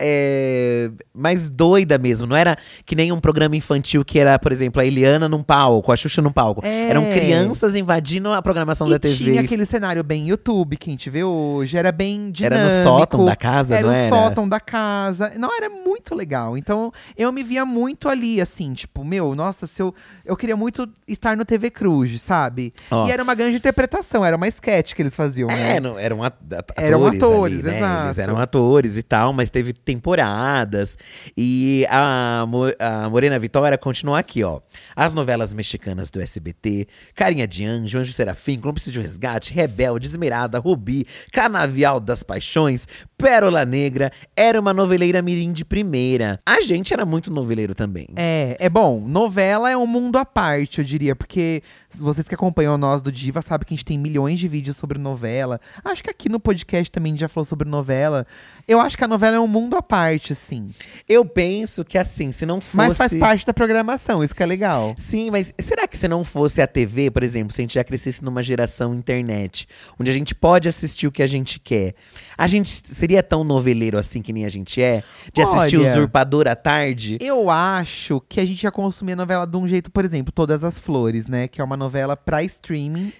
É, 0.00 0.90
mais 1.14 1.50
doida 1.50 1.98
mesmo. 1.98 2.26
Não 2.26 2.36
era 2.36 2.56
que 2.84 2.96
nem 2.96 3.12
um 3.12 3.20
programa 3.20 3.54
infantil 3.56 4.04
que 4.04 4.18
era, 4.18 4.38
por 4.38 4.50
exemplo, 4.52 4.80
a 4.80 4.84
Eliana 4.86 5.28
num 5.28 5.42
palco, 5.42 5.92
a 5.92 5.96
Xuxa 5.96 6.22
num 6.22 6.32
palco. 6.32 6.64
É. 6.64 6.88
Eram 6.90 7.04
crianças 7.12 7.76
invadindo 7.76 8.30
a 8.32 8.40
programação 8.42 8.86
E 8.86 8.90
da 8.90 8.98
TV. 8.98 9.14
tinha 9.16 9.40
aquele 9.40 9.66
cenário 9.66 10.02
bem 10.02 10.26
YouTube 10.28 10.76
que 10.76 10.88
a 10.90 10.92
gente 10.92 11.10
vê 11.10 11.22
hoje, 11.22 11.76
era 11.76 11.92
bem 11.92 12.32
Era 12.42 12.56
dinâmico. 12.56 12.76
no 12.76 12.82
sótão 12.82 13.24
da 13.24 13.36
casa, 13.36 13.76
era 13.76 13.86
não 13.86 13.92
o 13.92 13.96
era? 13.96 14.08
sótão 14.08 14.48
da 14.48 14.58
casa. 14.60 15.32
Não, 15.38 15.54
era 15.56 15.68
muito 15.68 16.14
legal. 16.14 16.56
Então, 16.56 16.92
eu 17.16 17.30
me 17.30 17.42
via 17.42 17.64
muito 17.64 18.08
ali, 18.08 18.40
assim, 18.40 18.72
tipo, 18.72 19.04
meu, 19.04 19.34
nossa, 19.34 19.66
se 19.66 19.82
eu, 19.82 19.94
eu 20.24 20.36
queria 20.36 20.56
muito 20.56 20.88
estar 21.06 21.36
no 21.36 21.44
TV 21.44 21.70
Cruz, 21.70 22.20
sabe? 22.22 22.72
Ó. 22.90 23.06
E 23.06 23.10
era 23.12 23.22
uma 23.22 23.34
grande 23.34 23.56
interpretação, 23.56 24.24
era 24.24 24.36
uma 24.36 24.48
sketch 24.48 24.94
que 24.94 25.02
eles 25.02 25.14
faziam, 25.14 25.48
né? 25.48 25.76
É, 25.76 25.80
não, 25.80 25.98
eram 25.98 26.22
at- 26.22 26.34
atores. 26.52 26.82
Eram 26.90 27.06
atores, 27.06 27.54
ali, 27.58 27.62
né? 27.62 27.76
exato. 27.78 28.06
Eles 28.06 28.18
eram 28.18 28.38
atores 28.38 28.96
e 28.96 29.02
tal, 29.02 29.32
mas 29.32 29.50
teve 29.50 29.72
temporadas. 29.90 30.96
E 31.36 31.84
a, 31.90 32.46
a 32.78 33.08
Morena 33.10 33.38
Vitória 33.38 33.76
continua 33.76 34.20
aqui, 34.20 34.44
ó. 34.44 34.60
As 34.94 35.12
novelas 35.12 35.52
mexicanas 35.52 36.10
do 36.10 36.20
SBT, 36.20 36.86
Carinha 37.14 37.46
de 37.46 37.64
Anjo, 37.64 37.98
Anjo 37.98 38.12
Serafim, 38.12 38.58
Cúmplice 38.58 38.92
de 38.92 38.98
um 39.00 39.02
Resgate, 39.02 39.52
Rebelde, 39.52 40.06
Esmerada, 40.06 40.60
Rubi, 40.60 41.06
Canavial 41.32 41.98
das 41.98 42.22
Paixões, 42.22 42.86
Pérola 43.18 43.64
Negra. 43.64 44.12
Era 44.36 44.60
uma 44.60 44.72
noveleira 44.72 45.20
mirim 45.20 45.52
de 45.52 45.64
primeira. 45.64 46.38
A 46.46 46.60
gente 46.60 46.94
era 46.94 47.04
muito 47.04 47.32
noveleiro 47.32 47.74
também. 47.74 48.06
É, 48.14 48.56
é 48.60 48.68
bom. 48.68 49.00
Novela 49.00 49.70
é 49.70 49.76
um 49.76 49.86
mundo 49.86 50.18
à 50.18 50.24
parte, 50.24 50.78
eu 50.78 50.84
diria, 50.84 51.16
porque 51.16 51.62
vocês 51.98 52.28
que 52.28 52.34
acompanham 52.34 52.78
nós 52.78 53.02
do 53.02 53.10
Diva 53.10 53.42
sabem 53.42 53.66
que 53.66 53.74
a 53.74 53.76
gente 53.76 53.84
tem 53.84 53.98
milhões 53.98 54.38
de 54.38 54.46
vídeos 54.46 54.76
sobre 54.76 54.98
novela. 54.98 55.60
Acho 55.84 56.04
que 56.04 56.10
aqui 56.10 56.28
no 56.28 56.38
podcast 56.38 56.90
também 56.90 57.10
a 57.10 57.14
gente 57.14 57.20
já 57.20 57.28
falou 57.28 57.44
sobre 57.44 57.68
novela. 57.68 58.26
Eu 58.68 58.80
acho 58.80 58.96
que 58.96 59.04
a 59.04 59.08
novela 59.08 59.36
é 59.36 59.40
um 59.40 59.48
mundo 59.48 59.76
à 59.76 59.82
parte, 59.82 60.32
assim. 60.32 60.70
Eu 61.08 61.24
penso 61.24 61.84
que 61.84 61.98
assim, 61.98 62.30
se 62.30 62.46
não 62.46 62.60
fosse. 62.60 62.76
Mas 62.76 62.96
faz 62.96 63.14
parte 63.14 63.44
da 63.44 63.52
programação, 63.52 64.22
isso 64.22 64.34
que 64.34 64.42
é 64.42 64.46
legal. 64.46 64.94
Sim, 64.96 65.30
mas 65.30 65.52
será 65.58 65.88
que 65.88 65.96
se 65.96 66.06
não 66.06 66.22
fosse 66.22 66.60
a 66.62 66.66
TV, 66.66 67.10
por 67.10 67.22
exemplo, 67.22 67.52
se 67.52 67.60
a 67.60 67.64
gente 67.64 67.74
já 67.74 67.82
crescesse 67.82 68.22
numa 68.24 68.42
geração 68.42 68.94
internet, 68.94 69.66
onde 69.98 70.10
a 70.10 70.14
gente 70.14 70.34
pode 70.34 70.68
assistir 70.68 71.06
o 71.06 71.12
que 71.12 71.22
a 71.22 71.26
gente 71.26 71.58
quer, 71.58 71.94
a 72.38 72.46
gente 72.46 72.70
seria 72.70 73.22
tão 73.22 73.42
noveleiro 73.42 73.98
assim 73.98 74.22
que 74.22 74.32
nem 74.32 74.44
a 74.44 74.48
gente 74.48 74.80
é? 74.80 75.02
De 75.32 75.42
assistir 75.42 75.78
Olha, 75.78 75.92
Usurpador 75.92 76.46
à 76.46 76.54
tarde? 76.54 77.18
Eu 77.20 77.50
acho 77.50 78.20
que 78.28 78.40
a 78.40 78.46
gente 78.46 78.62
ia 78.62 78.70
consumir 78.70 79.12
a 79.12 79.16
novela 79.16 79.46
de 79.46 79.56
um 79.56 79.66
jeito, 79.66 79.90
por 79.90 80.04
exemplo, 80.04 80.32
Todas 80.32 80.62
as 80.62 80.78
Flores, 80.78 81.26
né? 81.26 81.48
Que 81.48 81.60
é 81.60 81.64
uma 81.64 81.76
novela 81.80 82.16
pra 82.16 82.42
streaming, 82.44 83.12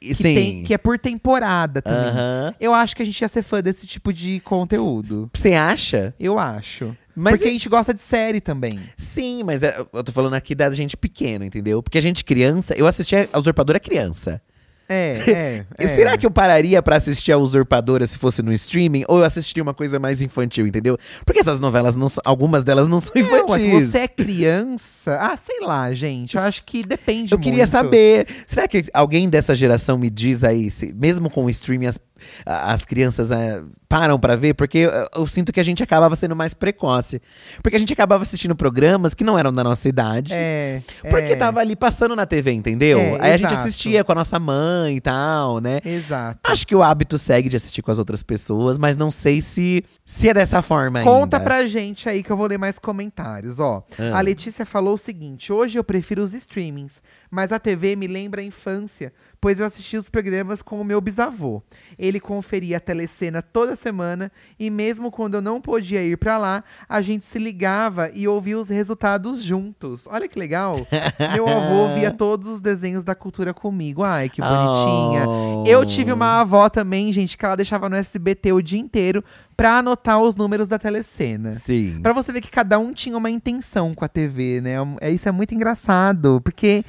que, 0.00 0.14
tem- 0.34 0.62
que 0.64 0.74
é 0.74 0.78
por 0.78 0.98
temporada 0.98 1.80
também. 1.82 2.54
Eu 2.58 2.74
acho 2.74 2.96
que 2.96 3.02
a 3.02 3.06
gente 3.06 3.20
ia 3.20 3.28
ser 3.28 3.42
fã 3.42 3.62
desse 3.62 3.86
tipo 3.86 4.12
de 4.12 4.40
conteúdo. 4.40 5.30
Você 5.32 5.52
acha? 5.52 6.14
Eu 6.18 6.38
acho. 6.38 6.96
Mas 7.14 7.34
Porque 7.36 7.48
a 7.48 7.52
gente 7.52 7.68
gosta 7.68 7.94
de 7.94 8.00
série 8.00 8.40
também. 8.40 8.78
Sim, 8.96 9.42
mas 9.42 9.62
é- 9.62 9.78
eu 9.92 10.04
tô 10.04 10.12
falando 10.12 10.34
aqui 10.34 10.54
da 10.54 10.70
gente 10.70 10.96
pequena, 10.96 11.46
entendeu? 11.46 11.82
Porque 11.82 11.96
a 11.96 12.02
gente 12.02 12.22
criança, 12.24 12.74
eu 12.74 12.86
assistia 12.86 13.28
a 13.32 13.38
Usurpadora 13.38 13.80
criança. 13.80 14.40
É, 14.88 15.18
é. 15.28 15.66
E 15.80 15.84
é. 15.84 15.88
será 15.96 16.16
que 16.16 16.24
eu 16.26 16.30
pararia 16.30 16.80
pra 16.82 16.96
assistir 16.96 17.32
a 17.32 17.38
Usurpadora 17.38 18.06
se 18.06 18.16
fosse 18.18 18.42
no 18.42 18.52
streaming? 18.52 19.04
Ou 19.08 19.18
eu 19.18 19.24
assistiria 19.24 19.62
uma 19.62 19.74
coisa 19.74 19.98
mais 19.98 20.22
infantil, 20.22 20.66
entendeu? 20.66 20.96
Porque 21.24 21.40
essas 21.40 21.58
novelas, 21.60 21.96
não 21.96 22.08
são- 22.08 22.22
algumas 22.24 22.62
delas 22.64 22.86
não 22.88 23.00
são 23.00 23.12
Não, 23.14 23.22
infantis. 23.22 23.46
mas 23.50 23.62
se 23.62 23.90
você 23.90 23.98
é 23.98 24.08
criança. 24.08 25.18
Ah, 25.20 25.36
sei 25.36 25.60
lá, 25.60 25.92
gente. 25.92 26.36
Eu 26.36 26.42
acho 26.42 26.62
que 26.64 26.82
depende 26.84 27.32
Eu 27.32 27.38
queria 27.38 27.58
muito. 27.64 27.70
saber. 27.70 28.26
Será 28.46 28.66
que 28.68 28.84
alguém 28.94 29.28
dessa 29.28 29.54
geração 29.54 29.98
me 29.98 30.08
diz 30.10 30.44
aí, 30.44 30.70
se- 30.70 30.92
mesmo 30.94 31.28
com 31.30 31.44
o 31.44 31.50
streaming, 31.50 31.86
as, 31.86 31.98
as 32.44 32.84
crianças 32.84 33.30
eh, 33.30 33.62
param 33.88 34.18
pra 34.18 34.36
ver? 34.36 34.54
Porque 34.54 34.78
eu, 34.78 34.90
eu 35.14 35.26
sinto 35.26 35.52
que 35.52 35.60
a 35.60 35.64
gente 35.64 35.82
acabava 35.82 36.16
sendo 36.16 36.34
mais 36.34 36.54
precoce. 36.54 37.20
Porque 37.62 37.76
a 37.76 37.78
gente 37.78 37.92
acabava 37.92 38.22
assistindo 38.22 38.54
programas 38.54 39.14
que 39.14 39.24
não 39.24 39.38
eram 39.38 39.52
da 39.52 39.62
nossa 39.62 39.88
idade. 39.88 40.32
É. 40.32 40.82
Porque 41.02 41.32
é, 41.32 41.36
tava 41.36 41.60
ali 41.60 41.76
passando 41.76 42.14
na 42.16 42.26
TV, 42.26 42.52
entendeu? 42.52 42.98
É, 42.98 43.18
aí 43.20 43.32
a 43.32 43.36
gente 43.36 43.52
exato. 43.52 43.68
assistia 43.68 44.04
com 44.04 44.12
a 44.12 44.14
nossa 44.14 44.38
mãe 44.38 44.96
e 44.96 45.00
tal, 45.00 45.60
né? 45.60 45.80
Exato. 45.84 46.40
Acho 46.44 46.66
que 46.66 46.74
o 46.74 46.82
hábito 46.82 47.18
segue 47.18 47.48
de 47.48 47.56
assistir 47.56 47.82
com 47.82 47.90
as 47.90 47.98
outras 47.98 48.22
pessoas, 48.22 48.78
mas 48.78 48.96
não 48.96 49.10
sei 49.10 49.40
se, 49.40 49.84
se 50.04 50.28
é 50.28 50.34
dessa 50.34 50.62
forma 50.62 51.00
ainda. 51.00 51.10
Conta 51.10 51.40
pra 51.40 51.66
gente 51.66 52.08
aí 52.08 52.22
que 52.22 52.30
eu 52.30 52.36
vou 52.36 52.46
ler 52.46 52.58
mais 52.58 52.78
comentários, 52.78 53.58
ó. 53.58 53.84
Ah. 53.98 54.18
A 54.18 54.20
Letícia 54.20 54.66
falou 54.66 54.94
o 54.94 54.98
seguinte: 54.98 55.52
hoje 55.52 55.78
eu 55.78 55.84
prefiro 55.84 56.22
os 56.22 56.34
streamings, 56.34 57.02
mas 57.30 57.52
a 57.52 57.58
TV 57.58 57.96
me 57.96 58.06
lembra 58.06 58.40
a 58.40 58.44
infância, 58.44 59.12
pois 59.46 59.60
eu 59.60 59.66
assisti 59.66 59.96
os 59.96 60.08
programas 60.08 60.60
com 60.60 60.80
o 60.80 60.84
meu 60.84 61.00
bisavô. 61.00 61.62
Ele 61.96 62.18
conferia 62.18 62.78
a 62.78 62.80
telecena 62.80 63.40
toda 63.40 63.76
semana 63.76 64.32
e 64.58 64.68
mesmo 64.68 65.08
quando 65.08 65.36
eu 65.36 65.40
não 65.40 65.60
podia 65.60 66.02
ir 66.02 66.16
pra 66.16 66.36
lá, 66.36 66.64
a 66.88 67.00
gente 67.00 67.24
se 67.24 67.38
ligava 67.38 68.10
e 68.12 68.26
ouvia 68.26 68.58
os 68.58 68.68
resultados 68.68 69.40
juntos. 69.40 70.04
Olha 70.08 70.26
que 70.26 70.36
legal. 70.36 70.84
meu 71.32 71.46
avô 71.46 71.94
via 71.94 72.10
todos 72.10 72.48
os 72.48 72.60
desenhos 72.60 73.04
da 73.04 73.14
cultura 73.14 73.54
comigo. 73.54 74.02
Ai, 74.02 74.28
que 74.28 74.42
bonitinha. 74.42 75.28
Oh. 75.28 75.62
Eu 75.64 75.86
tive 75.86 76.12
uma 76.12 76.40
avó 76.40 76.68
também, 76.68 77.12
gente, 77.12 77.38
que 77.38 77.44
ela 77.44 77.54
deixava 77.54 77.88
no 77.88 77.94
SBT 77.94 78.52
o 78.52 78.60
dia 78.60 78.80
inteiro 78.80 79.22
pra 79.56 79.78
anotar 79.78 80.20
os 80.20 80.34
números 80.34 80.66
da 80.66 80.76
telecena. 80.76 81.52
Sim. 81.52 82.00
Pra 82.02 82.12
você 82.12 82.32
ver 82.32 82.40
que 82.40 82.50
cada 82.50 82.80
um 82.80 82.92
tinha 82.92 83.16
uma 83.16 83.30
intenção 83.30 83.94
com 83.94 84.04
a 84.04 84.08
TV, 84.08 84.60
né? 84.60 84.74
É, 85.00 85.08
isso 85.08 85.28
é 85.28 85.32
muito 85.32 85.54
engraçado, 85.54 86.40
porque 86.42 86.84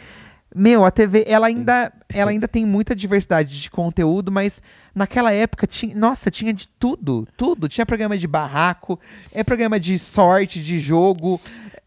Meu, 0.59 0.83
a 0.83 0.89
TV, 0.89 1.23
ela 1.27 1.45
ainda, 1.45 1.93
ela 2.11 2.31
ainda 2.31 2.47
tem 2.47 2.65
muita 2.65 2.95
diversidade 2.95 3.61
de 3.61 3.69
conteúdo, 3.69 4.31
mas 4.31 4.59
naquela 4.95 5.31
época 5.31 5.67
tinha, 5.67 5.95
nossa, 5.95 6.31
tinha 6.31 6.51
de 6.51 6.67
tudo, 6.79 7.27
tudo. 7.37 7.69
Tinha 7.69 7.85
programa 7.85 8.17
de 8.17 8.27
barraco, 8.27 8.99
é 9.31 9.43
programa 9.43 9.79
de 9.79 9.99
sorte, 9.99 10.59
de 10.63 10.79
jogo. 10.79 11.39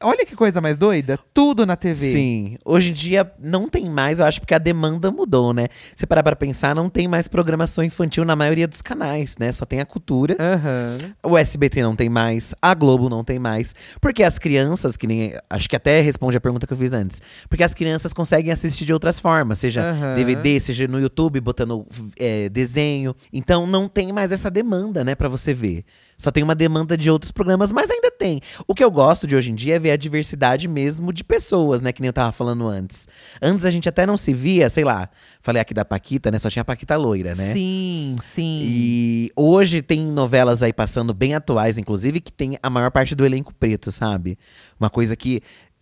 Olha 0.02 0.24
que 0.24 0.34
coisa 0.34 0.62
mais 0.62 0.78
doida, 0.78 1.18
tudo 1.34 1.66
na 1.66 1.76
TV. 1.76 2.10
Sim. 2.10 2.56
Hoje 2.64 2.88
em 2.88 2.92
dia 2.94 3.30
não 3.38 3.68
tem 3.68 3.84
mais, 3.90 4.18
eu 4.18 4.24
acho 4.24 4.40
porque 4.40 4.54
a 4.54 4.58
demanda 4.58 5.10
mudou, 5.10 5.52
né? 5.52 5.68
Você 5.94 6.06
parar 6.06 6.22
pra 6.22 6.34
pensar, 6.34 6.74
não 6.74 6.88
tem 6.88 7.06
mais 7.06 7.28
programação 7.28 7.84
infantil 7.84 8.24
na 8.24 8.34
maioria 8.34 8.66
dos 8.66 8.80
canais, 8.80 9.36
né? 9.38 9.52
Só 9.52 9.66
tem 9.66 9.78
a 9.78 9.84
cultura. 9.84 10.38
Aham. 10.40 11.12
O 11.22 11.36
SBT 11.36 11.82
não 11.82 11.94
tem 11.94 12.08
mais, 12.08 12.54
a 12.62 12.72
Globo 12.72 13.10
não 13.10 13.22
tem 13.22 13.38
mais. 13.38 13.74
Porque 14.00 14.22
as 14.22 14.38
crianças, 14.38 14.96
que 14.96 15.06
nem. 15.06 15.34
Acho 15.50 15.68
que 15.68 15.76
até 15.76 16.00
responde 16.00 16.34
a 16.34 16.40
pergunta 16.40 16.66
que 16.66 16.72
eu 16.72 16.78
fiz 16.78 16.94
antes. 16.94 17.20
Porque 17.50 17.62
as 17.62 17.74
crianças 17.74 18.14
conseguem 18.14 18.50
assistir 18.50 18.86
de 18.86 18.94
outras 18.94 19.20
formas, 19.20 19.58
seja 19.58 19.82
Aham. 19.82 20.14
DVD, 20.14 20.60
seja 20.60 20.88
no 20.88 20.98
YouTube, 20.98 21.40
botando 21.40 21.86
é, 22.18 22.48
desenho. 22.48 23.14
Então 23.30 23.66
não 23.66 23.86
tem 23.86 24.12
mais 24.14 24.32
essa 24.32 24.50
demanda, 24.50 25.04
né, 25.04 25.14
pra 25.14 25.28
você 25.28 25.52
ver. 25.52 25.84
Só 26.20 26.30
tem 26.30 26.42
uma 26.42 26.54
demanda 26.54 26.98
de 26.98 27.10
outros 27.10 27.32
programas, 27.32 27.72
mas 27.72 27.90
ainda 27.90 28.10
tem. 28.10 28.42
O 28.68 28.74
que 28.74 28.84
eu 28.84 28.90
gosto 28.90 29.26
de 29.26 29.34
hoje 29.34 29.50
em 29.50 29.54
dia 29.54 29.76
é 29.76 29.78
ver 29.78 29.90
a 29.90 29.96
diversidade 29.96 30.68
mesmo 30.68 31.14
de 31.14 31.24
pessoas, 31.24 31.80
né? 31.80 31.92
Que 31.92 32.02
nem 32.02 32.08
eu 32.08 32.12
tava 32.12 32.30
falando 32.30 32.68
antes. 32.68 33.08
Antes 33.40 33.64
a 33.64 33.70
gente 33.70 33.88
até 33.88 34.04
não 34.04 34.18
se 34.18 34.34
via, 34.34 34.68
sei 34.68 34.84
lá. 34.84 35.08
Falei 35.40 35.62
aqui 35.62 35.72
da 35.72 35.82
Paquita, 35.82 36.30
né? 36.30 36.38
Só 36.38 36.50
tinha 36.50 36.60
a 36.60 36.64
Paquita 36.64 36.94
loira, 36.94 37.34
né? 37.34 37.54
Sim, 37.54 38.16
sim. 38.22 38.60
E 38.62 39.30
hoje 39.34 39.80
tem 39.80 40.04
novelas 40.06 40.62
aí 40.62 40.74
passando 40.74 41.14
bem 41.14 41.34
atuais, 41.34 41.78
inclusive, 41.78 42.20
que 42.20 42.30
tem 42.30 42.58
a 42.62 42.68
maior 42.68 42.90
parte 42.90 43.14
do 43.14 43.24
elenco 43.24 43.54
preto, 43.54 43.90
sabe? 43.90 44.38
Uma 44.78 44.90
coisa 44.90 45.16
que 45.16 45.40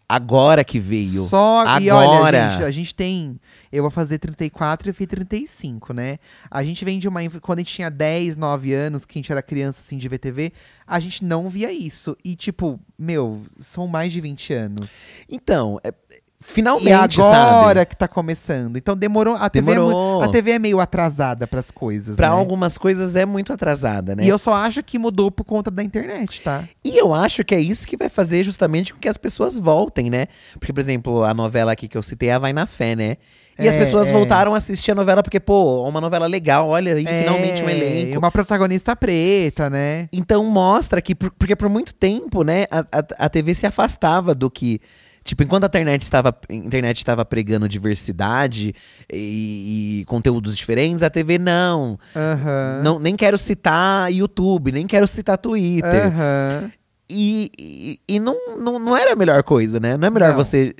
agora 0.08 0.64
que 0.64 0.78
veio. 0.80 1.24
Só 1.24 1.60
agora. 1.60 1.80
e 1.80 1.90
olha, 1.90 2.50
gente, 2.50 2.64
a 2.64 2.70
gente 2.70 2.94
tem. 2.94 3.38
Eu 3.70 3.82
vou 3.82 3.90
fazer 3.90 4.18
34 4.18 4.88
e 4.88 4.90
eu 4.90 4.94
fiz 4.94 5.06
35, 5.06 5.92
né? 5.92 6.18
A 6.50 6.62
gente 6.62 6.84
vem 6.84 6.98
de 6.98 7.06
uma. 7.06 7.20
Quando 7.40 7.58
a 7.58 7.62
gente 7.62 7.74
tinha 7.74 7.90
10, 7.90 8.36
9 8.36 8.72
anos, 8.72 9.04
que 9.04 9.18
a 9.18 9.20
gente 9.20 9.30
era 9.30 9.42
criança 9.42 9.80
assim 9.80 9.98
de 9.98 10.08
VTV, 10.08 10.52
a 10.86 10.98
gente 10.98 11.24
não 11.24 11.50
via 11.50 11.70
isso. 11.72 12.16
E, 12.24 12.34
tipo, 12.34 12.80
meu, 12.98 13.42
são 13.58 13.86
mais 13.86 14.12
de 14.12 14.20
20 14.20 14.52
anos. 14.54 15.10
Então, 15.28 15.78
é- 15.84 15.92
E 16.40 16.44
finalmente, 16.44 17.20
agora 17.20 17.80
sabe? 17.80 17.86
que 17.86 17.96
tá 17.96 18.06
começando. 18.06 18.76
Então 18.76 18.96
demorou. 18.96 19.34
A 19.34 19.50
TV, 19.50 19.72
é, 19.72 19.74
Demorou. 19.74 20.18
mu- 20.18 20.22
a 20.22 20.28
TV 20.28 20.52
é 20.52 20.58
meio 20.58 20.78
atrasada 20.78 21.46
pras 21.48 21.70
coisas. 21.70 22.16
Pra 22.16 22.28
né? 22.28 22.34
algumas 22.34 22.78
coisas 22.78 23.16
é 23.16 23.26
muito 23.26 23.52
atrasada, 23.52 24.14
né? 24.14 24.24
E 24.24 24.28
eu 24.28 24.38
só 24.38 24.54
acho 24.54 24.82
que 24.82 24.98
mudou 24.98 25.30
por 25.32 25.44
conta 25.44 25.70
da 25.70 25.82
internet, 25.82 26.40
tá? 26.42 26.62
E 26.84 26.96
eu 26.96 27.12
acho 27.12 27.44
que 27.44 27.54
é 27.54 27.60
isso 27.60 27.86
que 27.86 27.96
vai 27.96 28.08
fazer 28.08 28.44
justamente 28.44 28.94
com 28.94 29.00
que 29.00 29.08
as 29.08 29.18
pessoas 29.18 29.58
voltem, 29.58 30.08
né? 30.08 30.28
Porque, 30.54 30.72
por 30.72 30.80
exemplo, 30.80 31.24
a 31.24 31.34
novela 31.34 31.72
aqui 31.72 31.88
que 31.88 31.98
eu 31.98 32.02
citei, 32.02 32.30
a 32.30 32.38
Vai 32.38 32.52
na 32.52 32.66
Fé, 32.66 32.94
né? 32.94 33.16
E 33.58 33.66
as 33.66 33.74
É, 33.74 33.78
pessoas 33.78 34.06
é. 34.06 34.12
voltaram 34.12 34.54
a 34.54 34.58
assistir 34.58 34.92
a 34.92 34.94
novela 34.94 35.20
porque, 35.20 35.40
pô, 35.40 35.82
uma 35.88 36.00
novela 36.00 36.26
legal, 36.28 36.68
olha, 36.68 36.94
aí 36.94 37.04
É, 37.04 37.20
finalmente 37.22 37.64
um 37.64 37.68
e 37.68 37.72
elenco. 37.72 38.18
uma 38.20 38.30
protagonista 38.30 38.94
preta, 38.94 39.68
né? 39.68 40.08
Então 40.12 40.44
mostra 40.44 41.02
que, 41.02 41.12
por- 41.16 41.32
porque 41.32 41.56
por 41.56 41.68
muito 41.68 41.92
tempo, 41.92 42.44
né, 42.44 42.66
a, 42.70 42.78
a, 42.92 43.26
a 43.26 43.28
TV 43.28 43.56
se 43.56 43.66
afastava 43.66 44.32
do 44.36 44.48
que. 44.48 44.80
Tipo, 45.28 45.42
enquanto 45.42 45.64
a 45.64 45.66
internet 45.66 46.00
estava, 46.00 46.34
a 46.48 46.54
internet 46.54 46.96
estava 46.96 47.22
pregando 47.22 47.68
diversidade 47.68 48.74
e, 49.12 50.00
e 50.00 50.04
conteúdos 50.06 50.56
diferentes, 50.56 51.02
a 51.02 51.10
TV 51.10 51.38
não. 51.38 51.98
Aham. 52.16 52.80
não. 52.82 52.98
Nem 52.98 53.14
quero 53.14 53.36
citar 53.36 54.10
YouTube, 54.10 54.72
nem 54.72 54.86
quero 54.86 55.06
citar 55.06 55.36
Twitter. 55.36 56.06
Aham. 56.06 56.72
E, 57.10 57.50
e, 57.58 58.00
e 58.08 58.18
não, 58.18 58.56
não, 58.58 58.78
não 58.78 58.96
era 58.96 59.12
a 59.12 59.16
melhor 59.16 59.42
coisa, 59.42 59.78
né? 59.78 59.98
Não 59.98 60.08
é 60.08 60.10
melhor 60.10 60.30
Não. 60.30 60.36
você 60.36 60.74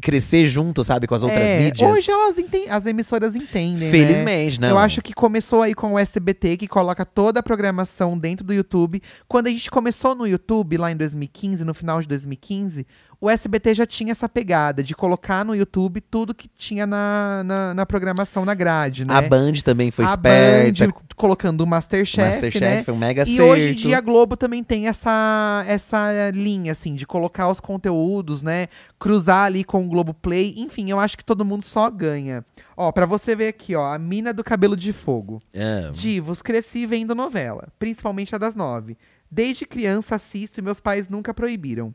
crescer 0.00 0.48
junto, 0.48 0.82
sabe, 0.82 1.06
com 1.06 1.14
as 1.14 1.22
outras 1.22 1.40
É, 1.46 1.60
mídias. 1.64 1.88
Hoje 1.90 2.10
elas 2.10 2.38
enten- 2.38 2.70
as 2.70 2.86
emissoras 2.86 3.36
entendem. 3.36 3.74
né? 3.86 3.90
Felizmente, 3.90 4.60
não. 4.60 4.68
Eu 4.70 4.78
acho 4.78 5.02
que 5.02 5.12
começou 5.12 5.62
aí 5.62 5.74
com 5.74 5.92
o 5.92 5.98
SBT, 5.98 6.56
que 6.56 6.66
coloca 6.66 7.04
toda 7.04 7.40
a 7.40 7.42
programação 7.42 8.16
dentro 8.18 8.44
do 8.46 8.54
YouTube. 8.54 9.02
Quando 9.26 9.48
a 9.48 9.50
gente 9.50 9.70
começou 9.70 10.14
no 10.14 10.26
YouTube, 10.26 10.76
lá 10.78 10.90
em 10.90 10.96
2015, 10.96 11.64
no 11.64 11.74
final 11.74 12.00
de 12.00 12.08
2015, 12.08 12.86
o 13.20 13.28
SBT 13.28 13.74
já 13.74 13.84
tinha 13.84 14.12
essa 14.12 14.28
pegada 14.28 14.82
de 14.82 14.94
colocar 14.94 15.44
no 15.44 15.54
YouTube 15.54 16.00
tudo 16.00 16.32
que 16.34 16.48
tinha 16.56 16.86
na, 16.86 17.42
na, 17.44 17.74
na 17.74 17.84
programação, 17.84 18.44
na 18.44 18.54
grade, 18.54 19.04
né? 19.04 19.12
A 19.12 19.20
Band 19.20 19.54
também 19.64 19.90
foi 19.90 20.04
a 20.04 20.08
esperta. 20.10 20.86
Band 20.86 20.92
colocando 21.16 21.62
o 21.62 21.66
Masterchef, 21.66 22.28
Masterchef 22.28 22.60
né? 22.62 22.84
um 22.94 22.96
mega 22.96 23.22
E 23.22 23.22
acerto. 23.24 23.42
hoje 23.42 23.70
em 23.70 23.74
dia 23.74 23.98
a 23.98 24.00
Globo 24.00 24.36
também 24.36 24.62
tem 24.62 24.86
essa, 24.86 25.64
essa 25.66 26.30
linha, 26.32 26.70
assim, 26.70 26.94
de 26.94 27.04
colocar 27.04 27.48
os 27.48 27.58
conteúdos, 27.58 28.40
né? 28.40 28.68
Cruzar 29.00 29.46
ali 29.46 29.57
com 29.64 29.84
o 29.84 29.88
Globo 29.88 30.14
Play. 30.14 30.54
Enfim, 30.56 30.90
eu 30.90 30.98
acho 30.98 31.16
que 31.16 31.24
todo 31.24 31.44
mundo 31.44 31.62
só 31.62 31.90
ganha. 31.90 32.44
Ó, 32.76 32.90
pra 32.92 33.06
você 33.06 33.34
ver 33.34 33.48
aqui, 33.48 33.74
ó, 33.74 33.92
a 33.92 33.98
Mina 33.98 34.32
do 34.32 34.44
Cabelo 34.44 34.76
de 34.76 34.92
Fogo. 34.92 35.42
Ah, 35.54 35.90
Divos, 35.92 36.42
cresci 36.42 36.86
vendo 36.86 37.14
novela, 37.14 37.68
principalmente 37.78 38.34
a 38.34 38.38
das 38.38 38.54
nove. 38.54 38.96
Desde 39.30 39.66
criança 39.66 40.14
assisto 40.14 40.60
e 40.60 40.62
meus 40.62 40.80
pais 40.80 41.08
nunca 41.08 41.34
proibiram. 41.34 41.94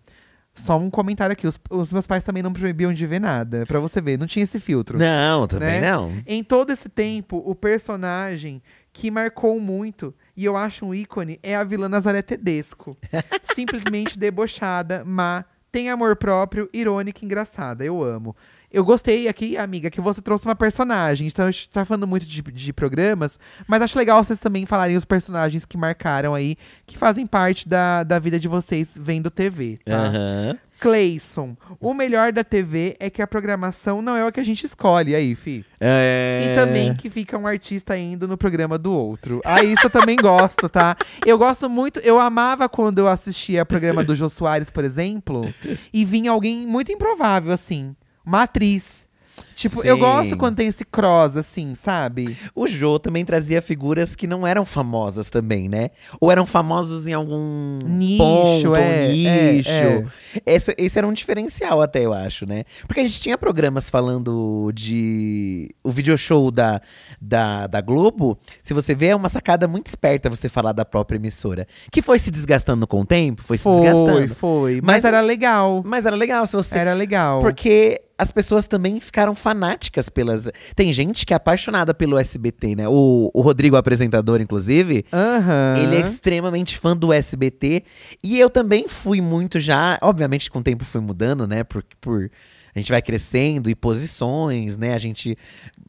Só 0.55 0.77
um 0.77 0.89
comentário 0.89 1.33
aqui, 1.33 1.47
os, 1.47 1.59
os 1.71 1.91
meus 1.91 2.05
pais 2.05 2.23
também 2.23 2.43
não 2.43 2.53
proibiam 2.53 2.93
de 2.93 3.07
ver 3.07 3.19
nada. 3.19 3.65
Pra 3.65 3.79
você 3.79 3.99
ver, 3.99 4.19
não 4.19 4.27
tinha 4.27 4.43
esse 4.43 4.59
filtro. 4.59 4.99
Não, 4.99 5.47
também 5.47 5.81
né? 5.81 5.91
não. 5.91 6.13
Em 6.27 6.43
todo 6.43 6.69
esse 6.71 6.87
tempo, 6.87 7.41
o 7.43 7.55
personagem 7.55 8.61
que 8.91 9.09
marcou 9.09 9.59
muito, 9.59 10.13
e 10.37 10.45
eu 10.45 10.55
acho 10.55 10.85
um 10.85 10.93
ícone, 10.93 11.39
é 11.41 11.55
a 11.55 11.63
vilã 11.63 11.89
Nazaré 11.89 12.21
Tedesco. 12.21 12.95
Simplesmente 13.55 14.17
debochada, 14.17 15.03
má, 15.03 15.43
tem 15.73 15.89
amor 15.89 16.15
próprio, 16.15 16.69
irônica 16.71 17.19
e 17.21 17.25
engraçada. 17.25 17.83
Eu 17.83 18.03
amo. 18.03 18.35
Eu 18.71 18.85
gostei 18.85 19.27
aqui, 19.27 19.57
amiga, 19.57 19.89
que 19.89 19.99
você 19.99 20.21
trouxe 20.21 20.45
uma 20.45 20.55
personagem. 20.55 21.27
Então 21.27 21.47
a 21.47 21.51
gente 21.51 21.67
tá 21.69 21.83
falando 21.83 22.07
muito 22.07 22.27
de, 22.27 22.43
de 22.43 22.71
programas, 22.71 23.39
mas 23.67 23.81
acho 23.81 23.97
legal 23.97 24.23
vocês 24.23 24.39
também 24.39 24.67
falarem 24.67 24.95
os 24.95 25.03
personagens 25.03 25.65
que 25.65 25.75
marcaram 25.75 26.35
aí, 26.35 26.55
que 26.85 26.95
fazem 26.95 27.25
parte 27.25 27.67
da, 27.67 28.03
da 28.03 28.19
vida 28.19 28.39
de 28.39 28.47
vocês 28.47 28.95
vendo 29.01 29.31
TV, 29.31 29.79
tá? 29.83 29.97
Aham. 29.97 30.57
Cleison, 30.83 31.55
o 31.79 31.93
melhor 31.93 32.33
da 32.33 32.43
TV 32.43 32.97
é 32.99 33.09
que 33.09 33.21
a 33.21 33.27
programação 33.27 34.01
não 34.01 34.17
é 34.17 34.25
o 34.25 34.31
que 34.33 34.41
a 34.41 34.43
gente 34.43 34.65
escolhe. 34.65 35.15
Aí, 35.15 35.33
fi. 35.33 35.65
É... 35.79 36.51
E 36.51 36.55
também 36.55 36.93
que 36.93 37.09
fica 37.09 37.37
um 37.37 37.47
artista 37.47 37.97
indo 37.97 38.27
no 38.27 38.37
programa 38.37 38.77
do 38.77 38.91
outro. 38.91 39.39
Ah, 39.45 39.63
isso 39.63 39.85
eu 39.85 39.89
também 39.89 40.17
gosto, 40.17 40.67
tá? 40.67 40.97
Eu 41.25 41.37
gosto 41.37 41.69
muito, 41.69 42.01
eu 42.01 42.19
amava 42.19 42.67
quando 42.67 42.99
eu 42.99 43.07
assistia 43.07 43.63
o 43.63 43.65
programa 43.65 44.03
do 44.03 44.13
Jô 44.13 44.27
Soares, 44.27 44.69
por 44.69 44.83
exemplo, 44.83 45.53
e 45.93 46.03
vinha 46.03 46.31
alguém 46.31 46.67
muito 46.67 46.91
improvável, 46.91 47.53
assim. 47.53 47.95
Uma 48.25 48.41
atriz. 48.41 49.07
Tipo, 49.55 49.83
eu 49.83 49.95
Sim. 49.95 50.01
gosto 50.01 50.37
quando 50.37 50.55
tem 50.55 50.67
esse 50.67 50.83
cross, 50.85 51.37
assim, 51.37 51.75
sabe? 51.75 52.37
O 52.55 52.65
Jô 52.67 52.97
também 52.99 53.23
trazia 53.23 53.61
figuras 53.61 54.15
que 54.15 54.25
não 54.27 54.45
eram 54.45 54.65
famosas 54.65 55.29
também, 55.29 55.69
né? 55.69 55.89
Ou 56.19 56.31
eram 56.31 56.45
famosos 56.45 57.07
em 57.07 57.13
algum 57.13 57.79
Nicho, 57.85 58.17
ponto, 58.23 58.69
ou 58.69 58.75
é, 58.75 59.07
nicho. 59.11 59.69
é, 59.69 60.05
Esse, 60.45 60.75
esse 60.77 60.97
era 60.97 61.07
um 61.07 61.13
diferencial 61.13 61.81
até, 61.81 62.05
eu 62.05 62.13
acho, 62.13 62.45
né? 62.45 62.63
Porque 62.87 62.99
a 63.01 63.03
gente 63.03 63.19
tinha 63.19 63.37
programas 63.37 63.89
falando 63.89 64.71
de... 64.73 65.73
O 65.83 65.89
video 65.91 66.17
show 66.17 66.49
da, 66.51 66.81
da, 67.21 67.67
da 67.67 67.81
Globo, 67.81 68.37
se 68.61 68.73
você 68.73 68.93
vê, 68.95 69.07
é 69.07 69.15
uma 69.15 69.29
sacada 69.29 69.67
muito 69.67 69.87
esperta 69.87 70.29
você 70.29 70.49
falar 70.49 70.71
da 70.71 70.85
própria 70.85 71.17
emissora. 71.17 71.67
Que 71.91 72.01
foi 72.01 72.19
se 72.19 72.31
desgastando 72.31 72.87
com 72.87 73.01
o 73.01 73.05
tempo, 73.05 73.41
foi 73.43 73.57
se 73.57 73.63
Foi, 73.63 73.81
desgastando. 73.81 74.35
foi. 74.35 74.75
Mas, 74.81 74.95
Mas- 74.97 75.05
era 75.05 75.21
legal. 75.21 75.81
Mas 75.85 76.05
era 76.05 76.15
legal 76.15 76.45
se 76.47 76.55
você... 76.55 76.77
Era 76.77 76.93
legal. 76.93 77.39
Porque 77.41 78.01
as 78.17 78.31
pessoas 78.31 78.67
também 78.67 78.99
ficaram 78.99 79.33
fanáticas 79.33 80.09
pelas. 80.09 80.47
Tem 80.75 80.93
gente 80.93 81.25
que 81.25 81.33
é 81.33 81.35
apaixonada 81.35 81.93
pelo 81.93 82.17
SBT, 82.17 82.75
né? 82.75 82.87
O, 82.87 83.31
o 83.33 83.41
Rodrigo, 83.41 83.75
apresentador, 83.75 84.39
inclusive. 84.39 85.05
Aham. 85.11 85.75
Ele 85.77 85.95
é 85.95 85.99
extremamente 85.99 86.77
fã 86.77 86.95
do 86.95 87.11
SBT. 87.11 87.83
E 88.23 88.39
eu 88.39 88.49
também 88.49 88.87
fui 88.87 89.19
muito 89.19 89.59
já. 89.59 89.97
Obviamente, 90.01 90.49
com 90.49 90.59
o 90.59 90.63
tempo 90.63 90.85
fui 90.85 91.01
mudando, 91.01 91.47
né? 91.47 91.63
Por, 91.63 91.83
por 91.99 92.29
a 92.75 92.79
gente 92.79 92.91
vai 92.91 93.01
crescendo 93.01 93.69
e 93.69 93.75
posições, 93.75 94.77
né? 94.77 94.93
A 94.95 94.99
gente 94.99 95.37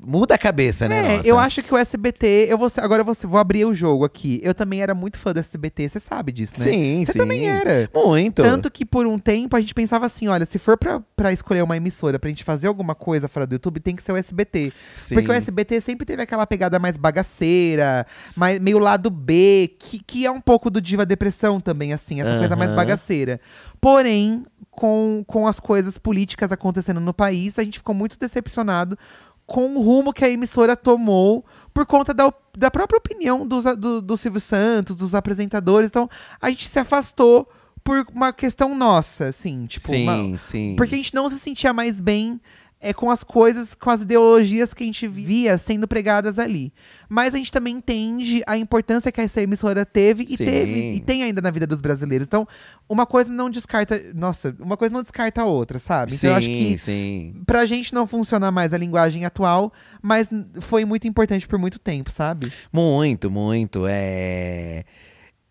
muda 0.07 0.35
a 0.35 0.39
cabeça, 0.39 0.89
né? 0.89 1.15
É, 1.15 1.17
nossa? 1.17 1.29
eu 1.29 1.39
acho 1.39 1.63
que 1.63 1.73
o 1.73 1.77
SBT, 1.77 2.47
eu 2.49 2.59
vou, 2.59 2.69
agora 2.79 3.01
eu 3.01 3.05
vou, 3.05 3.15
vou 3.25 3.39
abrir 3.39 3.65
o 3.65 3.75
jogo 3.75 4.05
aqui. 4.05 4.41
Eu 4.43 4.55
também 4.55 4.81
era 4.81 4.95
muito 4.95 5.19
fã 5.19 5.33
do 5.33 5.41
SBT, 5.41 5.89
você 5.89 6.01
sabe 6.01 6.33
disso, 6.33 6.55
né? 6.59 6.65
Sim, 6.65 7.05
Você 7.05 7.13
sim. 7.13 7.19
também 7.19 7.49
era. 7.49 7.89
Muito. 7.95 8.43
Tanto 8.43 8.71
que 8.71 8.85
por 8.85 9.07
um 9.07 9.19
tempo 9.19 9.57
a 9.57 9.61
gente 9.61 9.75
pensava 9.75 10.07
assim, 10.07 10.29
olha, 10.29 10.47
se 10.47 10.59
for 10.59 10.77
pra, 10.77 11.01
pra 11.17 11.33
escolher 11.33 11.63
uma 11.63 11.77
emissora 11.77 12.19
pra 12.19 12.29
gente 12.29 12.45
fazer 12.45 12.67
alguma 12.67 12.95
coisa 12.95 13.29
fora 13.29 13.47
do 13.47 13.55
YouTube, 13.55 13.81
tem 13.81 13.97
que 13.97 14.03
ser 14.03 14.13
o 14.13 14.17
SBT. 14.17 14.73
Sim. 14.97 15.15
Porque 15.15 15.31
o 15.31 15.33
SBT 15.33 15.81
sempre 15.81 16.07
teve 16.07 16.23
aquela 16.23 16.47
pegada 16.47 16.79
mais 16.79 16.97
bagaceira, 16.97 18.07
mais, 18.37 18.59
meio 18.61 18.79
lado 18.79 19.11
B, 19.11 19.75
que, 19.79 19.99
que 19.99 20.27
é 20.27 20.31
um 20.31 20.41
pouco 20.41 20.71
do 20.71 20.81
Diva 20.81 21.07
Depressão 21.07 21.61
também, 21.61 21.93
assim, 21.93 22.21
essa 22.21 22.39
coisa 22.39 22.57
mais 22.57 22.73
bagaceira. 22.73 23.41
Porém, 23.81 24.45
com, 24.71 25.25
com 25.27 25.47
as 25.47 25.61
coisas 25.61 25.99
políticas 25.99 26.53
acontecendo 26.53 27.01
no 27.01 27.15
país, 27.15 27.59
a 27.59 27.63
gente 27.63 27.79
ficou 27.79 27.95
muito 27.95 28.19
decepcionado 28.19 28.99
com 29.47 29.75
o 29.77 29.83
rumo 29.83 30.13
que 30.13 30.25
a 30.25 30.31
emissora 30.31 30.75
tomou 30.77 31.45
por 31.73 31.85
conta 31.87 32.15
da, 32.15 32.33
da 32.57 32.71
própria 32.71 32.97
opinião 32.99 33.47
dos, 33.47 33.65
do, 33.77 34.01
do 34.01 34.17
Silvio 34.17 34.41
Santos, 34.41 34.97
dos 34.97 35.15
apresentadores. 35.15 35.89
Então, 35.89 36.09
a 36.41 36.49
gente 36.51 36.67
se 36.69 36.79
afastou 36.79 37.49
por 37.83 38.07
uma 38.15 38.33
questão 38.33 38.75
nossa, 38.75 39.27
assim, 39.27 39.67
tipo, 39.67 39.89
sim, 39.89 40.05
uma- 40.09 40.39
sim. 40.39 40.75
porque 40.77 40.95
a 40.95 40.97
gente 40.97 41.15
não 41.15 41.29
se 41.29 41.39
sentia 41.39 41.71
mais 41.73 42.01
bem 42.01 42.41
é 42.85 42.93
com 42.93 43.11
as 43.11 43.25
coisas, 43.25 43.75
com 43.75 43.89
as 43.89 44.03
ideologias 44.03 44.75
que 44.75 44.83
a 44.83 44.87
gente 44.87 45.09
via 45.09 45.57
sendo 45.57 45.89
pregadas 45.89 46.39
ali. 46.39 46.73
Mas 47.09 47.35
a 47.35 47.39
gente 47.39 47.51
também 47.51 47.77
entende 47.77 48.43
a 48.47 48.59
importância 48.59 49.11
que 49.11 49.21
essa 49.21 49.41
emissora 49.43 49.87
teve 49.87 50.25
e 50.25 50.37
Sim. 50.37 50.45
teve 50.45 50.91
e 50.91 51.01
tem 51.01 51.23
ainda 51.23 51.41
na 51.41 51.51
vida 51.51 51.67
dos 51.67 51.81
brasileiros. 51.81 52.27
Então, 52.27 52.47
uma 52.89 53.07
coisa 53.07 53.33
não 53.33 53.49
descarta, 53.49 54.01
nossa, 54.15 54.55
uma 54.61 54.77
coisa 54.77 54.93
não 54.93 55.01
descarta 55.01 55.41
a 55.41 55.45
outra, 55.47 55.79
sabe? 55.79 56.13
Então 56.13 56.19
sim, 56.21 56.27
eu 56.27 56.35
acho 56.35 56.49
que 56.49 56.79
sim. 56.79 57.43
pra 57.47 57.65
gente 57.65 57.95
não 57.95 58.07
funciona 58.07 58.51
mais 58.51 58.73
a 58.75 58.79
linguagem 58.79 59.25
atual, 59.25 59.73
mas 60.03 60.29
foi 60.61 60.85
muito 60.85 61.09
importante 61.09 61.49
por 61.49 61.59
muito 61.59 61.79
tempo, 61.79 62.11
sabe? 62.11 62.53
Muito, 62.71 63.31
muito. 63.31 63.85
É. 63.89 64.85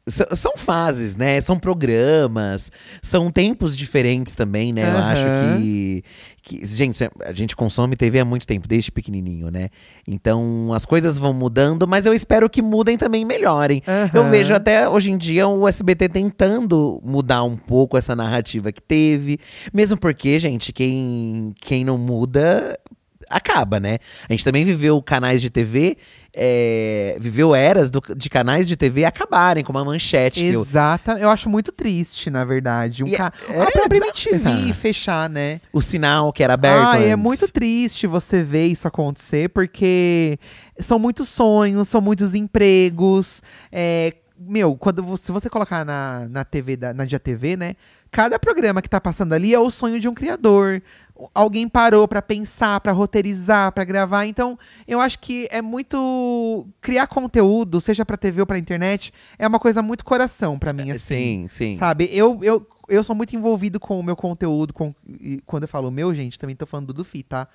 São 0.06 0.52
fases, 0.58 1.16
né? 1.16 1.40
São 1.40 1.58
programas, 1.58 2.70
são 3.02 3.32
tempos 3.32 3.78
diferentes 3.78 4.36
também, 4.36 4.74
né? 4.74 4.84
Eu 4.84 4.98
Aham. 4.98 5.12
acho 5.12 5.40
que, 5.40 6.04
que. 6.42 6.66
Gente, 6.66 7.02
a 7.22 7.32
gente 7.32 7.56
consome 7.56 7.96
TV 7.96 8.20
há 8.20 8.26
muito 8.26 8.46
tempo, 8.46 8.68
desde 8.68 8.92
pequenininho, 8.92 9.50
né? 9.50 9.70
Então 10.06 10.74
as 10.74 10.86
coisas 10.86 11.18
vão 11.18 11.32
mudando, 11.34 11.88
mas 11.88 12.06
eu 12.06 12.14
espero 12.14 12.50
que 12.50 12.62
mudem 12.62 12.98
também 12.98 13.22
e 13.22 13.26
melhorem. 13.26 13.82
Eu 14.14 14.24
Aham. 14.24 14.30
vejo 14.30 14.54
até 14.54 14.90
hoje 14.90 15.10
em 15.10 15.18
dia 15.18 15.48
o 15.48 15.66
SBT 15.66 16.10
tentando 16.10 17.00
mudar 17.02 17.44
um 17.44 17.56
pouco 17.56 17.98
essa 17.98 18.14
narrativa 18.14 18.74
que 18.74 18.82
teve. 18.82 19.40
Mesmo 19.74 19.98
porque, 19.98 20.38
gente, 20.38 20.74
quem, 20.74 21.54
quem 21.62 21.86
não 21.86 21.98
muda 21.98 22.78
acaba, 23.30 23.80
né? 23.80 24.00
A 24.30 24.34
gente 24.34 24.44
também 24.44 24.64
viveu 24.64 25.02
canais 25.02 25.42
de 25.42 25.50
TV, 25.50 25.98
é, 26.36 27.16
viveu 27.20 27.54
eras 27.54 27.92
do- 27.92 28.02
de 28.16 28.30
canais 28.30 28.68
de 28.68 28.76
TV 28.76 29.06
acabarem, 29.06 29.64
como 29.64 29.78
a 29.80 29.86
Manchete. 29.86 30.40
que 30.40 30.48
eu- 30.48 30.62
Exata. 30.62 31.14
Eu 31.20 31.30
acho 31.30 31.48
muito 31.50 31.72
triste, 31.72 32.30
na 32.30 32.44
verdade. 32.44 33.04
Um 33.04 33.08
E 33.08 33.14
é- 33.14 33.18
ca... 33.18 33.32
é 33.50 33.62
a 33.62 33.72
própria 33.72 33.98
MTV 34.00 34.74
fechar, 34.74 35.30
né? 35.30 35.62
o 35.72 35.82
sinal 35.82 36.34
que 36.34 36.44
era 36.44 36.54
aberto. 36.56 36.88
Ai, 36.88 37.10
é 37.12 37.16
muito 37.16 37.48
triste 37.52 38.08
você 38.08 38.42
ver 38.44 38.68
isso 38.68 38.88
acontecer, 38.88 39.50
porque 39.50 40.38
são 40.80 40.98
muitos 40.98 41.30
sonhos, 41.30 41.88
são 41.88 42.02
muitos 42.02 42.34
empregos. 42.34 43.42
É, 43.72 44.14
meu, 44.48 44.76
quando 44.76 45.04
você, 45.04 45.26
se 45.26 45.32
você 45.32 45.50
colocar 45.50 45.84
na, 45.86 46.28
na 46.30 46.44
TV, 46.46 46.76
da, 46.78 46.94
na 46.94 47.06
Dia 47.06 47.20
TV, 47.20 47.56
né? 47.56 47.76
Cada 48.12 48.38
programa 48.38 48.82
que 48.82 48.90
tá 48.90 49.02
passando 49.02 49.34
ali 49.34 49.54
é 49.54 49.60
o 49.60 49.72
sonho 49.72 50.00
de 50.00 50.08
um 50.08 50.14
criador. 50.14 50.82
Alguém 51.34 51.68
parou 51.68 52.08
pra 52.08 52.22
pensar, 52.22 52.80
pra 52.82 52.92
roteirizar, 52.92 53.72
pra 53.72 53.84
gravar. 53.84 54.26
Então, 54.26 54.58
eu 54.88 55.00
acho 55.00 55.18
que 55.20 55.48
é 55.52 55.62
muito 55.62 56.68
criar 56.82 57.08
conteúdo, 57.08 57.82
seja 57.82 58.06
pra 58.06 58.18
TV 58.18 58.42
ou 58.42 58.46
pra 58.48 58.58
internet, 58.60 59.12
é 59.40 59.48
uma 59.48 59.60
coisa 59.60 59.82
muito 59.82 60.06
coração 60.06 60.60
pra 60.60 60.74
mim 60.74 60.92
assim. 60.92 61.00
Sim, 61.00 61.48
sim. 61.50 61.76
Sabe? 61.76 62.10
Eu, 62.12 62.40
eu, 62.44 62.68
eu 62.88 63.04
sou 63.04 63.16
muito 63.16 63.36
envolvido 63.36 63.80
com 63.80 64.00
o 64.00 64.04
meu 64.04 64.16
conteúdo. 64.16 64.74
Com, 64.74 64.94
e 65.20 65.40
quando 65.46 65.64
eu 65.64 65.70
falo 65.70 65.90
meu, 65.90 66.14
gente, 66.14 66.38
também 66.38 66.56
tô 66.56 66.66
falando 66.68 66.94
do 66.94 67.04
Fi, 67.04 67.24
tá? 67.24 67.48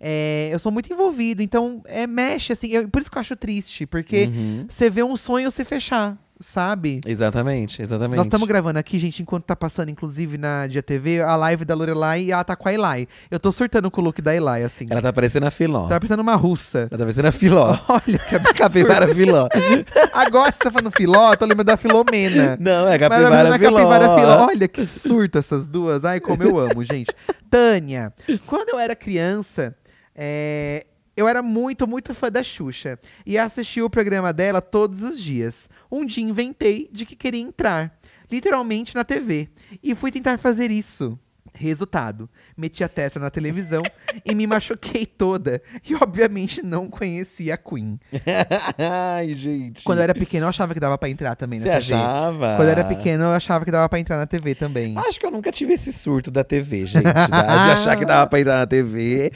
É, 0.00 0.48
eu 0.52 0.58
sou 0.58 0.72
muito 0.72 0.92
envolvido, 0.92 1.42
então 1.42 1.82
é, 1.86 2.06
mexe, 2.06 2.52
assim. 2.52 2.68
eu- 2.68 2.88
por 2.88 3.00
isso 3.02 3.10
que 3.10 3.16
eu 3.16 3.20
acho 3.20 3.36
triste, 3.36 3.86
porque 3.86 4.24
Uhum. 4.34 4.66
você 4.68 4.88
vê 4.88 5.02
um 5.02 5.16
sonho 5.16 5.50
se 5.50 5.64
fechar, 5.66 6.16
sabe? 6.42 7.00
Exatamente, 7.06 7.80
exatamente. 7.80 8.16
Nós 8.16 8.26
estamos 8.26 8.46
gravando 8.46 8.78
aqui, 8.78 8.98
gente, 8.98 9.22
enquanto 9.22 9.44
tá 9.44 9.56
passando, 9.56 9.90
inclusive, 9.90 10.36
na 10.36 10.66
Dia 10.66 10.82
TV, 10.82 11.22
a 11.22 11.36
live 11.36 11.64
da 11.64 11.74
Lorelai 11.74 12.24
e 12.24 12.32
ela 12.32 12.44
tá 12.44 12.56
com 12.56 12.68
a 12.68 12.74
Eli. 12.74 13.08
Eu 13.30 13.40
tô 13.40 13.50
surtando 13.52 13.90
com 13.90 14.00
o 14.00 14.04
look 14.04 14.20
da 14.20 14.34
Eli, 14.34 14.64
assim. 14.64 14.86
Ela 14.90 15.00
tá 15.00 15.12
parecendo 15.12 15.46
a 15.46 15.50
Filó. 15.50 15.88
Tá 15.88 15.98
parecendo 15.98 16.22
uma 16.22 16.34
russa. 16.34 16.80
Ela 16.80 16.90
tá 16.90 16.98
parecendo 16.98 17.28
a 17.28 17.32
Filó. 17.32 17.78
Olha 17.88 18.18
que 18.18 18.36
absurdo. 18.36 18.58
Capivara 18.58 19.14
Filó. 19.14 19.48
Agora 20.12 20.52
você 20.52 20.58
tá 20.58 20.70
falando 20.70 20.90
filó, 20.90 21.32
eu 21.32 21.36
tô 21.36 21.46
lembrando 21.46 21.66
da 21.66 21.76
Filomena. 21.76 22.56
Não, 22.60 22.86
é 22.86 22.98
Mas 22.98 23.00
capivara 23.00 23.36
menina 23.36 23.58
Filó. 23.58 23.76
capivara 23.76 24.14
filó. 24.16 24.46
Olha 24.46 24.68
que 24.68 24.84
surto 24.84 25.38
essas 25.38 25.66
duas. 25.66 26.04
Ai, 26.04 26.20
como 26.20 26.42
eu 26.42 26.58
amo, 26.58 26.84
gente. 26.84 27.12
Tânia, 27.48 28.12
quando 28.46 28.70
eu 28.70 28.78
era 28.78 28.94
criança, 28.96 29.74
é, 30.14 30.84
eu 31.16 31.28
era 31.28 31.42
muito, 31.42 31.86
muito 31.86 32.14
fã 32.14 32.30
da 32.30 32.42
Xuxa. 32.42 32.98
E 33.26 33.38
assistia 33.38 33.84
o 33.84 33.90
programa 33.90 34.32
dela 34.32 34.60
todos 34.60 35.02
os 35.02 35.20
dias. 35.20 35.68
Um 35.90 36.04
dia 36.04 36.24
inventei 36.24 36.88
de 36.92 37.04
que 37.04 37.16
queria 37.16 37.40
entrar, 37.40 37.98
literalmente 38.30 38.94
na 38.94 39.04
TV. 39.04 39.48
E 39.82 39.94
fui 39.94 40.10
tentar 40.10 40.38
fazer 40.38 40.70
isso. 40.70 41.18
Resultado: 41.54 42.30
meti 42.56 42.82
a 42.82 42.88
testa 42.88 43.20
na 43.20 43.28
televisão 43.28 43.82
e 44.24 44.34
me 44.34 44.46
machuquei 44.46 45.04
toda. 45.04 45.60
E 45.88 45.94
obviamente 45.96 46.62
não 46.62 46.88
conhecia 46.88 47.54
a 47.54 47.56
Queen. 47.58 48.00
Ai, 48.78 49.32
gente. 49.32 49.82
Quando 49.84 49.98
eu 49.98 50.04
era 50.04 50.14
pequeno, 50.14 50.44
eu 50.46 50.48
achava 50.48 50.72
que 50.72 50.80
dava 50.80 50.96
pra 50.96 51.08
entrar 51.10 51.34
também 51.36 51.58
na 51.60 51.66
Você 51.66 51.70
TV. 51.80 51.94
achava? 51.94 52.56
Quando 52.56 52.68
eu 52.68 52.72
era 52.72 52.84
pequeno, 52.84 53.24
eu 53.24 53.32
achava 53.32 53.64
que 53.64 53.70
dava 53.70 53.88
pra 53.88 53.98
entrar 53.98 54.16
na 54.16 54.26
TV 54.26 54.54
também. 54.54 54.94
Acho 54.96 55.20
que 55.20 55.26
eu 55.26 55.30
nunca 55.30 55.50
tive 55.52 55.74
esse 55.74 55.92
surto 55.92 56.30
da 56.30 56.42
TV, 56.42 56.86
gente. 56.86 57.02
tá? 57.02 57.26
De 57.26 57.70
achar 57.72 57.96
que 57.98 58.04
dava 58.06 58.26
pra 58.28 58.40
entrar 58.40 58.58
na 58.60 58.66
TV. 58.66 59.30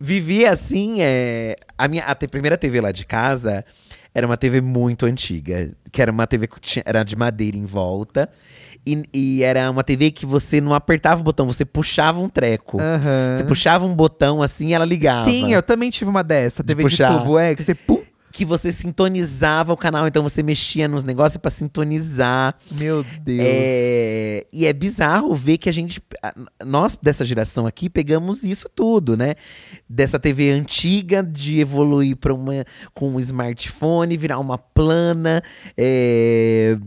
Vivi 0.00 0.46
assim, 0.46 0.96
é... 1.02 1.56
A 1.76 1.86
minha 1.88 2.04
a 2.04 2.14
primeira 2.14 2.56
TV 2.56 2.80
lá 2.80 2.92
de 2.92 3.04
casa 3.04 3.64
era 4.14 4.26
uma 4.26 4.36
TV 4.36 4.60
muito 4.60 5.04
antiga. 5.06 5.70
Que 5.90 6.00
era 6.00 6.10
uma 6.10 6.26
TV 6.26 6.46
que 6.46 6.60
tinha- 6.60 6.82
era 6.86 7.02
de 7.02 7.14
madeira 7.16 7.56
em 7.56 7.64
volta. 7.64 8.30
E, 8.84 9.02
e 9.14 9.42
era 9.44 9.70
uma 9.70 9.84
TV 9.84 10.10
que 10.10 10.26
você 10.26 10.60
não 10.60 10.74
apertava 10.74 11.20
o 11.20 11.24
botão, 11.24 11.46
você 11.46 11.64
puxava 11.64 12.20
um 12.20 12.28
treco. 12.28 12.80
Aham. 12.80 13.36
Você 13.36 13.44
puxava 13.44 13.86
um 13.86 13.94
botão 13.94 14.42
assim 14.42 14.68
e 14.68 14.72
ela 14.74 14.84
ligava. 14.84 15.30
Sim, 15.30 15.52
eu 15.52 15.62
também 15.62 15.90
tive 15.90 16.10
uma 16.10 16.22
dessa, 16.22 16.64
TV 16.64 16.82
de, 16.82 16.90
puxar. 16.90 17.18
tubo, 17.18 17.38
é, 17.38 17.54
que 17.54 17.62
você 17.62 17.74
pum. 17.74 18.02
Que 18.32 18.46
você 18.46 18.72
sintonizava 18.72 19.74
o 19.74 19.76
canal, 19.76 20.08
então 20.08 20.22
você 20.22 20.42
mexia 20.42 20.88
nos 20.88 21.04
negócios 21.04 21.36
pra 21.36 21.50
sintonizar. 21.50 22.56
Meu 22.70 23.04
Deus. 23.20 23.40
É, 23.42 24.46
e 24.50 24.66
é 24.66 24.72
bizarro 24.72 25.34
ver 25.34 25.58
que 25.58 25.68
a 25.68 25.72
gente, 25.72 26.02
nós 26.64 26.96
dessa 26.96 27.26
geração 27.26 27.66
aqui, 27.66 27.90
pegamos 27.90 28.42
isso 28.42 28.70
tudo, 28.74 29.18
né? 29.18 29.34
Dessa 29.86 30.18
TV 30.18 30.50
antiga, 30.50 31.22
de 31.22 31.60
evoluir 31.60 32.16
para 32.16 32.32
uma 32.32 32.64
com 32.94 33.10
um 33.10 33.20
smartphone, 33.20 34.16
virar 34.16 34.38
uma 34.38 34.56
plana. 34.56 35.42
É, 35.76 36.78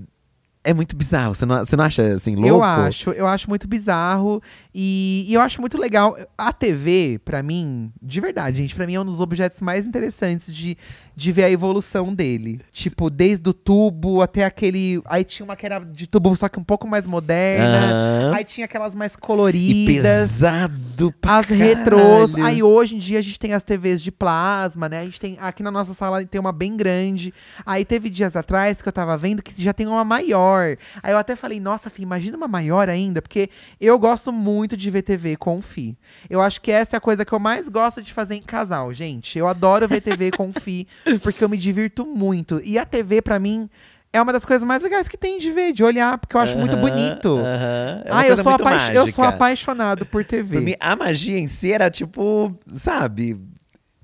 é 0.66 0.74
muito 0.74 0.96
bizarro. 0.96 1.36
Você 1.36 1.46
não, 1.46 1.60
você 1.60 1.76
não 1.76 1.84
acha 1.84 2.04
assim 2.14 2.36
louco? 2.36 2.50
Eu 2.50 2.64
acho, 2.64 3.12
eu 3.12 3.28
acho 3.28 3.48
muito 3.48 3.68
bizarro 3.68 4.42
e, 4.74 5.24
e 5.28 5.34
eu 5.34 5.40
acho 5.40 5.62
muito 5.62 5.78
legal. 5.78 6.18
A 6.38 6.52
TV, 6.52 7.20
pra 7.24 7.42
mim, 7.44 7.92
de 8.02 8.20
verdade, 8.20 8.58
gente, 8.58 8.76
pra 8.76 8.88
mim 8.88 8.96
é 8.96 9.00
um 9.00 9.06
dos 9.06 9.22
objetos 9.22 9.62
mais 9.62 9.86
interessantes 9.86 10.54
de, 10.54 10.76
de 11.16 11.32
ver 11.32 11.46
a 11.46 11.50
evolução 11.52 12.14
dele. 12.14 12.60
Tipo, 12.72 13.10
desde 13.10 13.50
o 13.50 13.54
tubo 13.54 14.22
até 14.22 14.44
aquele. 14.46 15.02
Aí 15.06 15.24
tinha 15.24 15.44
uma 15.46 15.56
que 15.56 15.66
era 15.66 15.80
de 15.80 16.08
tubo, 16.08 16.36
só 16.36 16.50
que 16.50 16.60
um 16.60 16.64
pouco 16.64 16.88
mais 16.88 17.06
moderna. 17.06 18.36
Aí 18.36 18.44
tinha 18.44 18.66
aquelas 18.66 18.94
mais 18.96 19.14
E 19.14 19.18
coloridas. 19.18 20.04
pesado 20.32 21.14
pra 21.22 21.38
As 21.40 21.50
retrôs. 21.50 22.32
caralho. 22.34 22.46
Aí 22.56 22.64
hoje 22.64 22.96
em 22.96 22.98
dia 23.00 23.20
a 23.20 23.22
gente 23.22 23.40
tem 23.40 23.54
as 23.54 23.64
TVs 23.64 24.02
de 24.02 24.12
plasma, 24.12 24.90
né? 24.90 25.02
A 25.02 25.06
gente 25.06 25.20
tem. 25.20 25.38
Aqui 25.40 25.64
na 25.64 25.72
nossa 25.72 25.94
sala 25.94 26.24
tem 26.26 26.40
uma 26.40 26.52
bem 26.52 26.76
grande. 26.76 27.34
Aí 27.66 27.86
teve 27.86 28.10
dias 28.10 28.36
atrás 28.36 28.82
que 28.82 28.88
eu 28.88 28.94
tava 28.94 29.18
vendo 29.18 29.42
que 29.42 29.54
já 29.62 29.74
tem 29.74 29.88
uma 29.88 30.04
maior. 30.04 30.78
Aí 31.02 31.12
eu 31.12 31.18
até 31.18 31.36
falei, 31.36 31.60
nossa, 31.60 31.90
Fih, 31.90 32.04
imagina 32.04 32.38
uma 32.38 32.48
maior 32.48 32.90
ainda, 32.90 33.22
porque 33.22 33.50
eu 33.80 33.98
gosto 34.00 34.32
muito 34.32 34.76
de 34.78 34.90
ver 34.92 35.02
TV 35.02 35.36
com 35.36 35.58
o 35.58 35.62
Fi. 35.62 35.98
Eu 36.30 36.42
acho 36.42 36.60
que 36.62 36.72
essa 36.72 36.96
é 36.96 36.98
a 36.98 37.02
coisa 37.02 37.24
que 37.26 37.34
eu 37.34 37.40
mais 37.40 37.70
gosto 37.70 38.02
de 38.02 38.12
fazer 38.14 38.36
em 38.36 38.42
casal, 38.42 38.94
gente. 38.94 39.38
Eu 39.38 39.48
adoro 39.48 39.88
ver 39.88 40.02
TV 40.02 40.32
com 40.32 40.50
o 40.50 40.54
Fi, 40.54 40.88
porque 41.22 41.44
eu 41.44 41.50
me 41.50 41.58
divirto 41.58 42.06
muito. 42.06 42.62
E 42.64 42.78
a 42.78 42.86
TV, 42.86 43.22
pra 43.22 43.40
mim. 43.40 43.70
É 44.14 44.22
uma 44.22 44.32
das 44.32 44.46
coisas 44.46 44.66
mais 44.66 44.82
legais 44.82 45.10
que 45.10 45.18
tem 45.18 45.38
de 45.38 45.52
ver, 45.52 45.74
de 45.74 45.84
olhar, 45.84 46.18
porque 46.18 46.38
eu 46.38 46.40
acho 46.40 46.58
muito 46.58 46.78
bonito. 46.78 47.38
aham. 47.38 48.02
É 48.06 48.10
ah, 48.10 48.26
eu 48.26 48.38
sou, 48.42 48.54
apa- 48.54 48.94
eu 48.94 49.12
sou 49.12 49.26
apaixonado 49.26 50.06
por 50.06 50.24
TV. 50.24 50.56
Pra 50.56 50.62
mim, 50.62 50.74
a 50.80 50.96
magia 50.96 51.38
em 51.38 51.50
si 51.50 51.74
era 51.74 51.90
tipo, 51.90 52.58
sabe? 52.72 53.36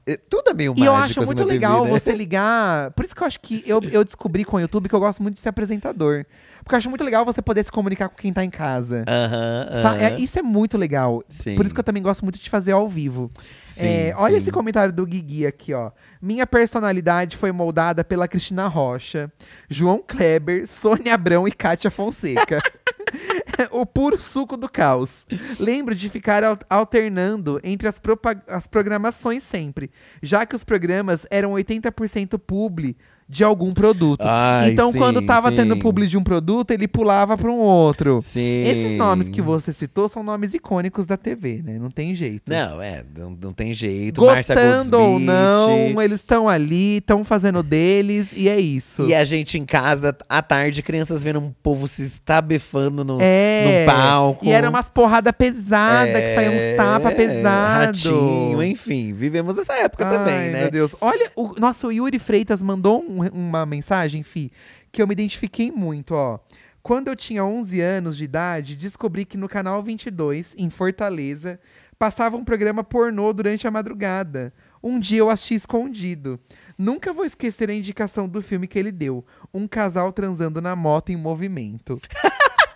é- 0.06 0.18
Tudo 0.18 0.50
é 0.50 0.54
meio 0.54 0.74
E 0.78 0.84
eu 0.84 0.92
mágico. 0.92 1.12
acho 1.12 1.20
assim, 1.22 1.28
muito 1.28 1.38
TV, 1.38 1.52
legal 1.54 1.86
né? 1.86 1.92
você 1.92 2.12
ligar. 2.14 2.92
Por 2.92 3.06
isso 3.06 3.16
que 3.16 3.24
eu 3.24 3.28
acho 3.28 3.40
que 3.40 3.64
eu, 3.66 3.80
eu 3.90 4.04
descobri 4.04 4.44
com 4.44 4.58
o 4.58 4.60
YouTube 4.60 4.90
que 4.90 4.96
eu 4.96 5.00
gosto 5.00 5.24
muito 5.24 5.36
de 5.36 5.42
ser 5.42 5.48
apresentador. 5.50 6.26
Porque 6.64 6.76
eu 6.76 6.78
acho 6.78 6.90
muito 6.90 7.04
legal 7.04 7.26
você 7.26 7.42
poder 7.42 7.64
se 7.64 7.72
comunicar 7.72 8.08
com 8.10 8.16
quem 8.16 8.32
tá 8.32 8.44
em 8.44 8.50
casa. 8.50 9.04
Aham, 9.08 9.98
é- 9.98 10.20
isso 10.20 10.38
é 10.40 10.42
muito 10.42 10.78
legal. 10.78 11.24
Sim. 11.28 11.56
Por 11.56 11.66
isso 11.66 11.74
que 11.74 11.80
eu 11.80 11.84
também 11.84 12.02
gosto 12.04 12.22
muito 12.24 12.40
de 12.40 12.50
fazer 12.50 12.72
ao 12.72 12.88
vivo. 12.88 13.30
Sim, 13.66 13.86
É, 13.88 14.14
olha 14.18 14.36
sim. 14.36 14.42
esse 14.42 14.52
comentário 14.52 14.94
do 14.94 15.06
Guigui 15.06 15.46
aqui, 15.46 15.74
ó. 15.74 15.92
Minha 16.22 16.46
personalidade 16.48 17.36
foi 17.38 17.52
moldada 17.52 18.04
pela 18.04 18.28
Cristina 18.28 18.68
Rocha, 18.68 19.32
João 19.70 20.04
Kleber, 20.06 20.68
Sônia 20.68 21.14
Abrão 21.16 21.48
e 21.48 21.52
Kátia 21.52 21.90
Fonseca. 21.92 22.62
o 23.72 23.86
puro 23.86 24.20
suco 24.22 24.56
do 24.56 24.70
caos. 24.70 25.26
Lembro 25.60 25.94
de 25.94 26.10
ficar 26.10 26.44
al- 26.44 26.58
alternando 26.70 27.60
entre 27.64 27.88
as, 27.88 28.00
as 28.48 28.68
programações 28.68 29.44
sempre, 29.44 29.92
já 30.22 30.46
que 30.46 30.56
os 30.56 30.64
programas 30.64 31.26
eram 31.30 31.52
80% 31.52 32.40
publi 32.40 32.96
de 33.32 33.46
algum 33.46 33.72
produto. 33.72 34.26
Ai, 34.26 34.72
então, 34.72 34.92
sim, 34.92 34.98
quando 34.98 35.22
tava 35.22 35.50
sim. 35.52 35.56
tendo 35.56 35.78
publi 35.78 36.06
de 36.06 36.18
um 36.18 36.24
produto, 36.24 36.72
ele 36.72 36.86
pulava 36.86 37.38
para 37.38 37.50
um 37.50 37.60
outro. 37.60 38.20
Sim. 38.22 38.64
Esses 38.66 38.98
nomes 38.98 39.30
que 39.30 39.42
você 39.42 39.72
citou 39.72 40.10
são 40.10 40.22
nomes 40.22 40.54
icônicos 40.54 41.08
da 41.08 41.16
TV, 41.16 41.62
né? 41.64 41.80
Não 41.80 41.90
tem 41.90 42.14
jeito. 42.14 42.52
Não, 42.52 42.82
é, 42.82 43.06
não, 43.18 43.38
não 43.42 43.54
tem 43.54 43.74
jeito. 43.74 44.20
Gostando 44.20 45.00
ou 45.00 45.18
não, 45.18 46.02
eles 46.02 46.20
estão 46.20 46.50
ali, 46.50 46.98
estão 46.98 47.24
fazendo 47.24 47.64
deles, 47.64 48.34
e 48.36 48.50
é 48.50 48.60
isso. 48.60 49.08
E 49.08 49.16
a 49.16 49.24
gente 49.24 49.58
em 49.58 49.66
casa, 49.66 50.14
à 50.28 50.42
tarde, 50.42 50.84
crianças 50.84 51.24
vendo 51.24 51.40
um 51.40 51.54
povo 51.64 51.88
se 51.88 52.04
estabefando 52.04 53.06
no, 53.06 53.18
É. 53.22 53.86
no 53.86 53.94
palco. 53.94 54.46
E 54.46 54.52
era 54.52 54.70
umas 54.70 54.90
porrada 54.90 55.32
pesada, 55.32 56.22
que 56.22 56.36
saía 56.36 56.52
uns 56.52 56.76
tapa 56.76 57.12
É, 57.12 57.16
pesado. 57.16 57.86
Ratinho, 57.86 58.62
enfim. 58.62 59.14
Vivemos 59.14 59.58
essa 59.58 59.72
época 59.76 60.04
também, 60.04 60.34
Ai, 60.34 60.50
né? 60.50 60.62
Meu 60.64 60.72
Deus. 60.72 60.94
Olha, 61.00 61.32
o 61.34 61.54
nosso 61.58 61.90
Yuri 61.90 62.20
Freitas 62.20 62.62
mandou 62.62 63.02
um- 63.08 63.21
uma 63.30 63.66
mensagem, 63.66 64.24
Fi, 64.24 64.52
que 64.92 65.02
eu 65.02 65.08
me 65.08 65.14
identifiquei 65.14 65.72
muito, 65.72 66.14
ó. 66.14 66.40
Quando 66.84 67.10
eu 67.10 67.16
tinha 67.16 67.46
11 67.46 67.80
anos 67.80 68.18
de 68.18 68.24
idade, 68.24 68.76
descobri 68.76 69.24
que 69.24 69.38
no 69.38 69.48
canal 69.48 69.84
22, 69.84 70.56
em 70.58 70.70
Fortaleza, 70.70 71.60
passava 72.00 72.36
um 72.36 72.44
programa 72.44 72.84
pornô 72.84 73.32
durante 73.32 73.68
a 73.68 73.72
madrugada. 73.72 74.52
Um 74.82 75.00
dia 75.00 75.20
eu 75.20 75.30
assisti 75.30 75.54
escondido. 75.54 76.40
Nunca 76.76 77.14
vou 77.14 77.24
esquecer 77.24 77.70
a 77.70 77.74
indicação 77.74 78.28
do 78.28 78.42
filme 78.42 78.68
que 78.68 78.80
ele 78.80 78.92
deu: 78.92 79.24
Um 79.54 79.68
casal 79.68 80.12
transando 80.12 80.60
na 80.60 80.76
moto 80.76 81.12
em 81.12 81.16
movimento. 81.16 82.02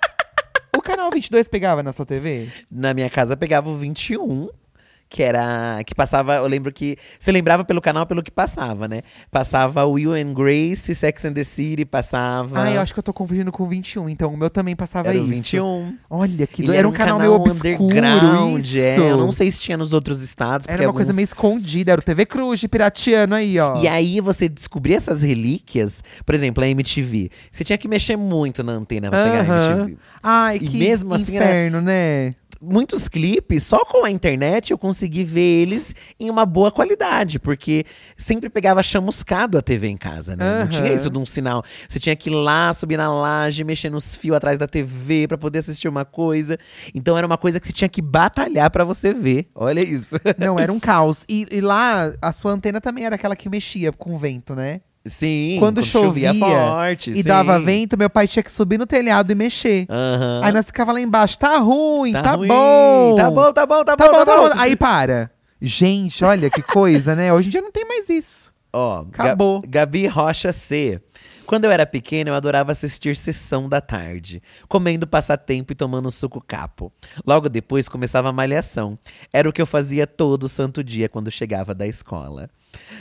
o 0.77 0.81
canal 0.83 1.09
22 1.09 1.47
pegava 1.47 1.81
na 1.81 1.91
sua 1.91 2.05
TV? 2.05 2.51
Na 2.69 2.93
minha 2.93 3.09
casa 3.09 3.35
pegava 3.35 3.67
o 3.71 3.77
21, 3.77 4.49
que 5.09 5.21
era. 5.23 5.81
que 5.85 5.93
passava. 5.95 6.35
Eu 6.35 6.47
lembro 6.47 6.71
que. 6.71 6.97
Você 7.19 7.31
lembrava 7.31 7.63
pelo 7.63 7.81
canal 7.81 8.05
pelo 8.05 8.21
que 8.23 8.31
passava, 8.31 8.87
né? 8.87 9.01
Passava 9.31 9.85
Will 9.85 10.13
and 10.13 10.33
Grace, 10.33 10.93
Sex 10.93 11.25
and 11.25 11.33
the 11.33 11.43
City, 11.43 11.85
passava. 11.85 12.63
Ah, 12.63 12.71
eu 12.71 12.81
acho 12.81 12.93
que 12.93 12.99
eu 12.99 13.03
tô 13.03 13.13
confundindo 13.13 13.51
com 13.51 13.63
o 13.63 13.67
21, 13.67 14.09
então 14.09 14.33
o 14.33 14.37
meu 14.37 14.49
também 14.49 14.75
passava 14.75 15.09
era 15.09 15.17
isso. 15.17 15.25
o 15.25 15.27
21. 15.27 15.97
Olha, 16.09 16.47
que 16.47 16.63
do... 16.63 16.73
era 16.73 16.87
um 16.87 16.91
canal, 16.91 17.19
meio 17.19 17.33
obscuro, 17.33 17.83
underground, 17.83 18.59
isso. 18.59 18.77
é. 18.77 18.97
Eu 18.99 19.17
não 19.17 19.31
sei 19.31 19.51
se 19.51 19.61
tinha 19.61 19.77
nos 19.77 19.93
outros 19.93 20.21
estados. 20.21 20.67
Era 20.67 20.83
uma 20.83 20.93
coisa 20.93 21.09
alguns- 21.11 21.15
meio 21.15 21.23
escondida, 21.25 21.91
era 21.91 21.99
o 22.01 22.03
TV 22.03 22.25
Cruz 22.25 22.59
de 22.59 22.67
piratiano 22.67 23.35
aí, 23.35 23.59
ó. 23.59 23.81
E 23.81 23.87
aí 23.87 24.19
você 24.19 24.49
descobrir 24.49 24.95
essas 24.95 25.21
relíquias, 25.21 26.03
por 26.25 26.33
exemplo, 26.35 26.63
a 26.63 26.67
MTV. 26.67 27.29
Você 27.51 27.63
tinha 27.63 27.77
que 27.77 27.87
mexer 27.87 28.15
muito 28.17 28.63
na 28.63 28.73
antena 28.73 29.09
pra 29.09 29.23
pegar 29.23 29.39
a. 29.53 29.71
MTV. 29.77 29.97
Ai, 30.23 30.55
E 30.57 30.59
que 30.67 30.77
mesmo 30.77 31.13
assim 31.13 31.35
era- 31.35 31.45
inferno, 31.45 31.81
né? 31.81 32.33
Muitos 32.61 33.07
clipes, 33.07 33.63
só 33.63 33.83
com 33.85 34.05
a 34.05 34.09
internet 34.09 34.71
eu 34.71 34.77
consegui 34.77 35.23
ver 35.23 35.61
eles 35.61 35.93
em 36.19 36.29
uma 36.29 36.45
boa 36.45 36.71
qualidade, 36.71 37.37
porque 37.39 37.85
sempre 38.17 38.49
pegava 38.49 38.81
chamuscado 38.81 39.57
a 39.57 39.61
TV 39.61 39.87
em 39.87 39.97
casa, 39.97 40.35
né? 40.35 40.45
Não 40.45 40.61
Aham. 40.61 40.67
tinha 40.69 40.93
isso 40.93 41.09
de 41.09 41.17
um 41.17 41.25
sinal. 41.25 41.63
Você 41.87 41.99
tinha 41.99 42.15
que 42.15 42.29
ir 42.29 42.33
lá, 42.33 42.73
subir 42.73 42.97
na 42.97 43.11
laje, 43.13 43.63
mexer 43.63 43.89
nos 43.89 44.15
fios 44.15 44.35
atrás 44.37 44.57
da 44.57 44.67
TV 44.67 45.27
pra 45.27 45.37
poder 45.37 45.59
assistir 45.59 45.87
uma 45.87 46.05
coisa. 46.05 46.57
Então 46.93 47.17
era 47.17 47.27
uma 47.27 47.37
coisa 47.37 47.59
que 47.59 47.67
você 47.67 47.73
tinha 47.73 47.89
que 47.89 48.01
batalhar 48.01 48.69
pra 48.71 48.83
você 48.83 49.13
ver. 49.13 49.47
Olha 49.53 49.81
isso. 49.81 50.15
Não, 50.37 50.59
era 50.59 50.71
um 50.71 50.79
caos. 50.81 51.25
E, 51.29 51.45
e 51.51 51.61
lá, 51.61 52.13
a 52.21 52.31
sua 52.31 52.51
antena 52.51 52.79
também 52.81 53.05
era 53.05 53.15
aquela 53.15 53.35
que 53.35 53.49
mexia 53.49 53.91
com 53.91 54.13
o 54.15 54.17
vento, 54.17 54.55
né? 54.55 54.81
Sim, 55.05 55.57
Quando 55.59 55.83
chovia 55.83 56.33
forte. 56.33 57.11
E 57.11 57.15
sim. 57.15 57.23
dava 57.23 57.59
vento, 57.59 57.95
meu 57.97 58.09
pai 58.09 58.27
tinha 58.27 58.41
que 58.41 58.51
subir 58.51 58.77
no 58.79 58.87
telhado 58.87 59.31
e 59.31 59.35
mexer. 59.35 59.85
Aham. 59.89 60.41
Aí 60.43 60.51
nós 60.51 60.65
ficava 60.65 60.91
lá 60.91 60.99
embaixo, 60.99 61.37
tá 61.37 61.57
ruim, 61.59 62.11
tá, 62.11 62.31
ruim. 62.33 62.47
bom. 62.47 63.15
Tá 63.15 63.29
bom, 63.29 63.53
tá 63.53 63.65
bom, 63.65 63.83
tá, 63.83 63.95
Tá 63.95 64.07
bom, 64.07 64.13
bom, 64.13 64.25
tá 64.25 64.35
bom. 64.35 64.49
Aí 64.59 64.75
para. 64.75 65.29
Gente, 65.61 66.23
olha 66.25 66.49
que 66.49 66.61
coisa, 66.61 67.15
né? 67.15 67.31
Hoje 67.31 67.47
em 67.47 67.51
dia 67.51 67.61
não 67.61 67.71
tem 67.71 67.85
mais 67.87 68.09
isso. 68.09 68.51
Ó, 68.73 69.01
Acabou. 69.13 69.61
Ga- 69.61 69.67
Gabi 69.81 70.07
Rocha 70.07 70.51
C. 70.51 70.99
Quando 71.45 71.65
eu 71.65 71.71
era 71.71 71.85
pequena, 71.85 72.29
eu 72.29 72.33
adorava 72.35 72.71
assistir 72.71 73.15
Sessão 73.15 73.69
da 73.69 73.79
Tarde, 73.81 74.41
comendo 74.67 75.05
passatempo 75.07 75.71
e 75.71 75.75
tomando 75.75 76.09
suco 76.11 76.41
capo. 76.45 76.91
Logo 77.25 77.47
depois 77.49 77.87
começava 77.87 78.29
a 78.29 78.33
malhação. 78.33 78.97
Era 79.31 79.47
o 79.49 79.53
que 79.53 79.61
eu 79.61 79.65
fazia 79.65 80.07
todo 80.07 80.47
santo 80.47 80.83
dia 80.83 81.07
quando 81.07 81.29
chegava 81.31 81.73
da 81.73 81.85
escola. 81.87 82.49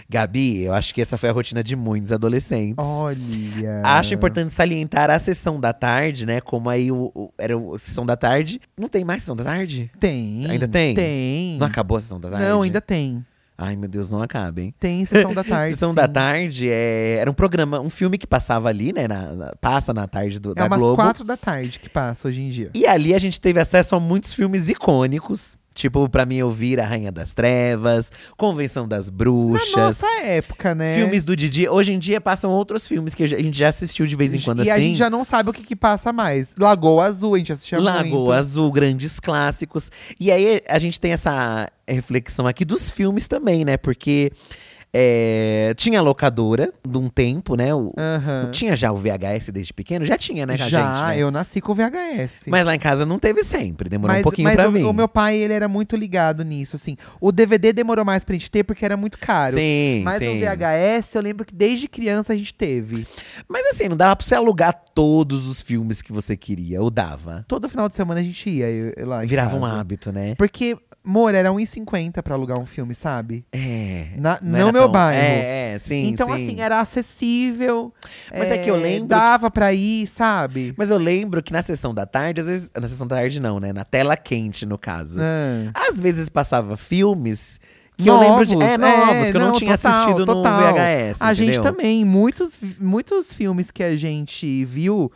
Gabi, 0.08 0.62
eu 0.62 0.72
acho 0.74 0.94
que 0.94 1.02
essa 1.02 1.18
foi 1.18 1.28
a 1.28 1.32
rotina 1.32 1.62
de 1.64 1.74
muitos 1.74 2.12
adolescentes. 2.12 2.84
Olha. 2.84 3.82
Acho 3.84 4.14
importante 4.14 4.52
salientar 4.52 5.10
a 5.10 5.18
sessão 5.18 5.58
da 5.58 5.72
tarde, 5.72 6.24
né? 6.26 6.40
Como 6.40 6.68
aí 6.70 6.92
o, 6.92 7.10
o- 7.14 7.32
era 7.38 7.56
o 7.58 7.76
sessão 7.78 8.06
da 8.06 8.16
tarde. 8.16 8.60
Não 8.78 8.88
tem 8.88 9.04
mais 9.04 9.22
sessão 9.22 9.34
da 9.34 9.42
tarde? 9.44 9.90
Tem. 9.98 10.46
Ainda 10.48 10.68
tem? 10.68 10.94
Tem. 10.94 11.56
Não 11.58 11.66
acabou 11.66 11.96
a 11.96 12.00
sessão 12.00 12.20
da 12.20 12.30
tarde? 12.30 12.44
Não, 12.46 12.62
ainda 12.62 12.80
tem. 12.80 13.24
Ai, 13.56 13.76
meu 13.76 13.88
Deus, 13.88 14.10
não 14.10 14.20
acaba, 14.20 14.60
hein? 14.60 14.74
Tem 14.80 15.04
sessão 15.04 15.32
da 15.32 15.42
tarde. 15.44 15.74
Sessão 15.74 15.90
sim. 15.90 15.94
da 15.96 16.08
tarde 16.08 16.68
é, 16.68 17.18
era 17.20 17.30
um 17.30 17.34
programa, 17.34 17.78
um 17.80 17.88
filme 17.90 18.18
que 18.18 18.26
passava 18.26 18.68
ali, 18.68 18.92
né? 18.92 19.06
na- 19.06 19.34
na- 19.34 19.52
passa 19.60 19.94
na 19.94 20.08
tarde 20.08 20.40
do, 20.40 20.50
É 20.52 20.54
da 20.54 20.66
umas 20.66 20.78
Globo. 20.78 20.96
quatro 20.96 21.22
da 21.24 21.36
tarde 21.36 21.78
que 21.78 21.88
passa 21.88 22.26
hoje 22.28 22.42
em 22.42 22.48
dia. 22.48 22.70
E 22.74 22.84
ali 22.86 23.14
a 23.14 23.18
gente 23.18 23.40
teve 23.40 23.60
acesso 23.60 23.94
a 23.94 24.00
muitos 24.00 24.32
filmes 24.32 24.68
icônicos. 24.68 25.56
Tipo, 25.76 26.08
pra 26.08 26.24
mim 26.24 26.40
ouvir 26.40 26.78
A 26.78 26.86
Rainha 26.86 27.10
das 27.10 27.34
Trevas, 27.34 28.12
Convenção 28.36 28.86
das 28.86 29.10
Na 29.10 29.16
Bruxas. 29.16 29.72
nossa 29.76 30.06
época, 30.22 30.72
né? 30.72 30.94
Filmes 30.94 31.24
do 31.24 31.34
Didi. 31.34 31.68
Hoje 31.68 31.92
em 31.92 31.98
dia 31.98 32.20
passam 32.20 32.52
outros 32.52 32.86
filmes 32.86 33.12
que 33.12 33.24
a 33.24 33.26
gente 33.26 33.58
já 33.58 33.70
assistiu 33.70 34.06
de 34.06 34.14
vez 34.14 34.32
em 34.36 34.40
quando 34.40 34.60
e 34.60 34.70
assim. 34.70 34.70
a 34.70 34.78
gente 34.78 34.96
já 34.96 35.10
não 35.10 35.24
sabe 35.24 35.50
o 35.50 35.52
que, 35.52 35.64
que 35.64 35.74
passa 35.74 36.12
mais. 36.12 36.54
Lagoa 36.56 37.06
Azul, 37.06 37.34
a 37.34 37.38
gente 37.38 37.52
assistia 37.52 37.80
muito. 37.80 37.92
Lagoa 37.92 38.36
Azul, 38.36 38.70
grandes 38.70 39.18
clássicos. 39.18 39.90
E 40.20 40.30
aí 40.30 40.62
a 40.68 40.78
gente 40.78 41.00
tem 41.00 41.10
essa 41.10 41.68
reflexão 41.92 42.46
aqui 42.46 42.64
dos 42.64 42.90
filmes 42.90 43.28
também, 43.28 43.64
né? 43.64 43.76
Porque 43.76 44.32
é, 44.96 45.74
tinha 45.76 46.00
locadora 46.00 46.72
de 46.86 46.96
um 46.98 47.08
tempo, 47.08 47.56
né? 47.56 47.74
O- 47.74 47.92
Aham. 47.98 48.50
Tinha 48.52 48.76
já 48.76 48.92
o 48.92 48.96
VHS 48.96 49.50
desde 49.52 49.72
pequeno? 49.72 50.04
Já 50.04 50.16
tinha, 50.16 50.46
né, 50.46 50.56
Já, 50.56 50.66
gente, 50.68 51.08
né? 51.08 51.18
eu 51.18 51.30
nasci 51.32 51.60
com 51.60 51.74
VHS. 51.74 52.44
Mas 52.46 52.64
lá 52.64 52.76
em 52.76 52.78
casa 52.78 53.04
não 53.04 53.18
teve 53.18 53.42
sempre, 53.42 53.88
demorou 53.88 54.14
mas, 54.14 54.20
um 54.20 54.22
pouquinho 54.22 54.44
mas 54.46 54.54
pra 54.54 54.68
o, 54.68 54.72
vir. 54.72 54.84
o 54.84 54.92
meu 54.92 55.08
pai, 55.08 55.36
ele 55.36 55.52
era 55.52 55.66
muito 55.66 55.96
ligado 55.96 56.44
nisso, 56.44 56.76
assim. 56.76 56.96
O 57.20 57.32
DVD 57.32 57.72
demorou 57.72 58.04
mais 58.04 58.22
pra 58.24 58.34
gente 58.34 58.48
ter 58.50 58.62
porque 58.62 58.84
era 58.84 58.96
muito 58.96 59.18
caro. 59.18 59.54
Sim, 59.54 60.02
Mas 60.04 60.18
sim. 60.18 60.28
o 60.28 60.40
VHS, 60.40 61.14
eu 61.16 61.22
lembro 61.22 61.44
que 61.44 61.54
desde 61.54 61.88
criança 61.88 62.32
a 62.32 62.36
gente 62.36 62.54
teve. 62.54 63.04
Mas 63.48 63.66
assim, 63.70 63.88
não 63.88 63.96
dava 63.96 64.14
pra 64.14 64.24
você 64.24 64.36
alugar 64.36 64.80
todos 64.94 65.46
os 65.48 65.60
filmes 65.60 66.00
que 66.00 66.12
você 66.12 66.36
queria, 66.36 66.80
ou 66.80 66.88
dava. 66.88 67.44
Todo 67.48 67.68
final 67.68 67.88
de 67.88 67.96
semana 67.96 68.20
a 68.20 68.22
gente 68.22 68.48
ia 68.48 68.70
eu- 68.70 68.92
eu 68.96 69.06
lá 69.08 69.24
em 69.24 69.26
Virava 69.26 69.56
um 69.56 69.60
casa. 69.62 69.80
hábito, 69.80 70.12
né? 70.12 70.34
Porque, 70.36 70.76
amor, 71.04 71.34
era 71.34 71.50
1,50 71.52 72.22
pra 72.22 72.34
alugar 72.34 72.60
um 72.60 72.66
filme, 72.66 72.94
sabe? 72.94 73.44
É. 73.52 74.08
Na- 74.16 74.38
não 74.40 74.70
no 74.72 74.78
era 74.78 74.83
meu 74.84 74.92
bairro. 74.92 75.20
É, 75.20 75.74
é, 75.74 75.78
sim, 75.78 76.08
então, 76.08 76.26
sim. 76.28 76.32
assim, 76.32 76.60
era 76.60 76.80
acessível. 76.80 77.92
Mas 78.30 78.50
é 78.50 78.58
que 78.58 78.70
eu 78.70 78.76
lembro 78.76 79.08
Dava 79.08 79.50
pra 79.50 79.72
ir, 79.72 80.06
sabe? 80.06 80.74
Mas 80.76 80.90
eu 80.90 80.98
lembro 80.98 81.42
que 81.42 81.52
na 81.52 81.62
sessão 81.62 81.94
da 81.94 82.06
tarde, 82.06 82.40
às 82.40 82.46
vezes. 82.46 82.70
Na 82.74 82.88
sessão 82.88 83.06
da 83.06 83.16
tarde 83.16 83.40
não, 83.40 83.60
né? 83.60 83.72
Na 83.72 83.84
tela 83.84 84.16
quente, 84.16 84.64
no 84.64 84.78
caso. 84.78 85.18
Ah. 85.20 85.88
Às 85.88 86.00
vezes 86.00 86.28
passava 86.28 86.76
filmes 86.76 87.60
que 87.96 88.08
eu 88.08 88.18
lembro 88.18 88.44
de. 88.44 88.54
É, 88.54 88.76
novos, 88.76 89.30
que 89.30 89.36
eu 89.36 89.40
não, 89.40 89.52
tinha 89.52 89.76
total, 89.76 89.92
assistido 89.92 90.24
total. 90.24 90.60
no 90.60 90.74
VHS. 90.74 91.20
A 91.20 91.34
gente 91.34 91.58
entendeu? 91.58 91.62
também, 91.62 92.04
muitos, 92.04 92.58
muitos 92.80 93.32
filmes 93.32 93.70
que 93.70 93.82
a 93.82 93.96
gente 93.96 94.64
viu 94.64 95.10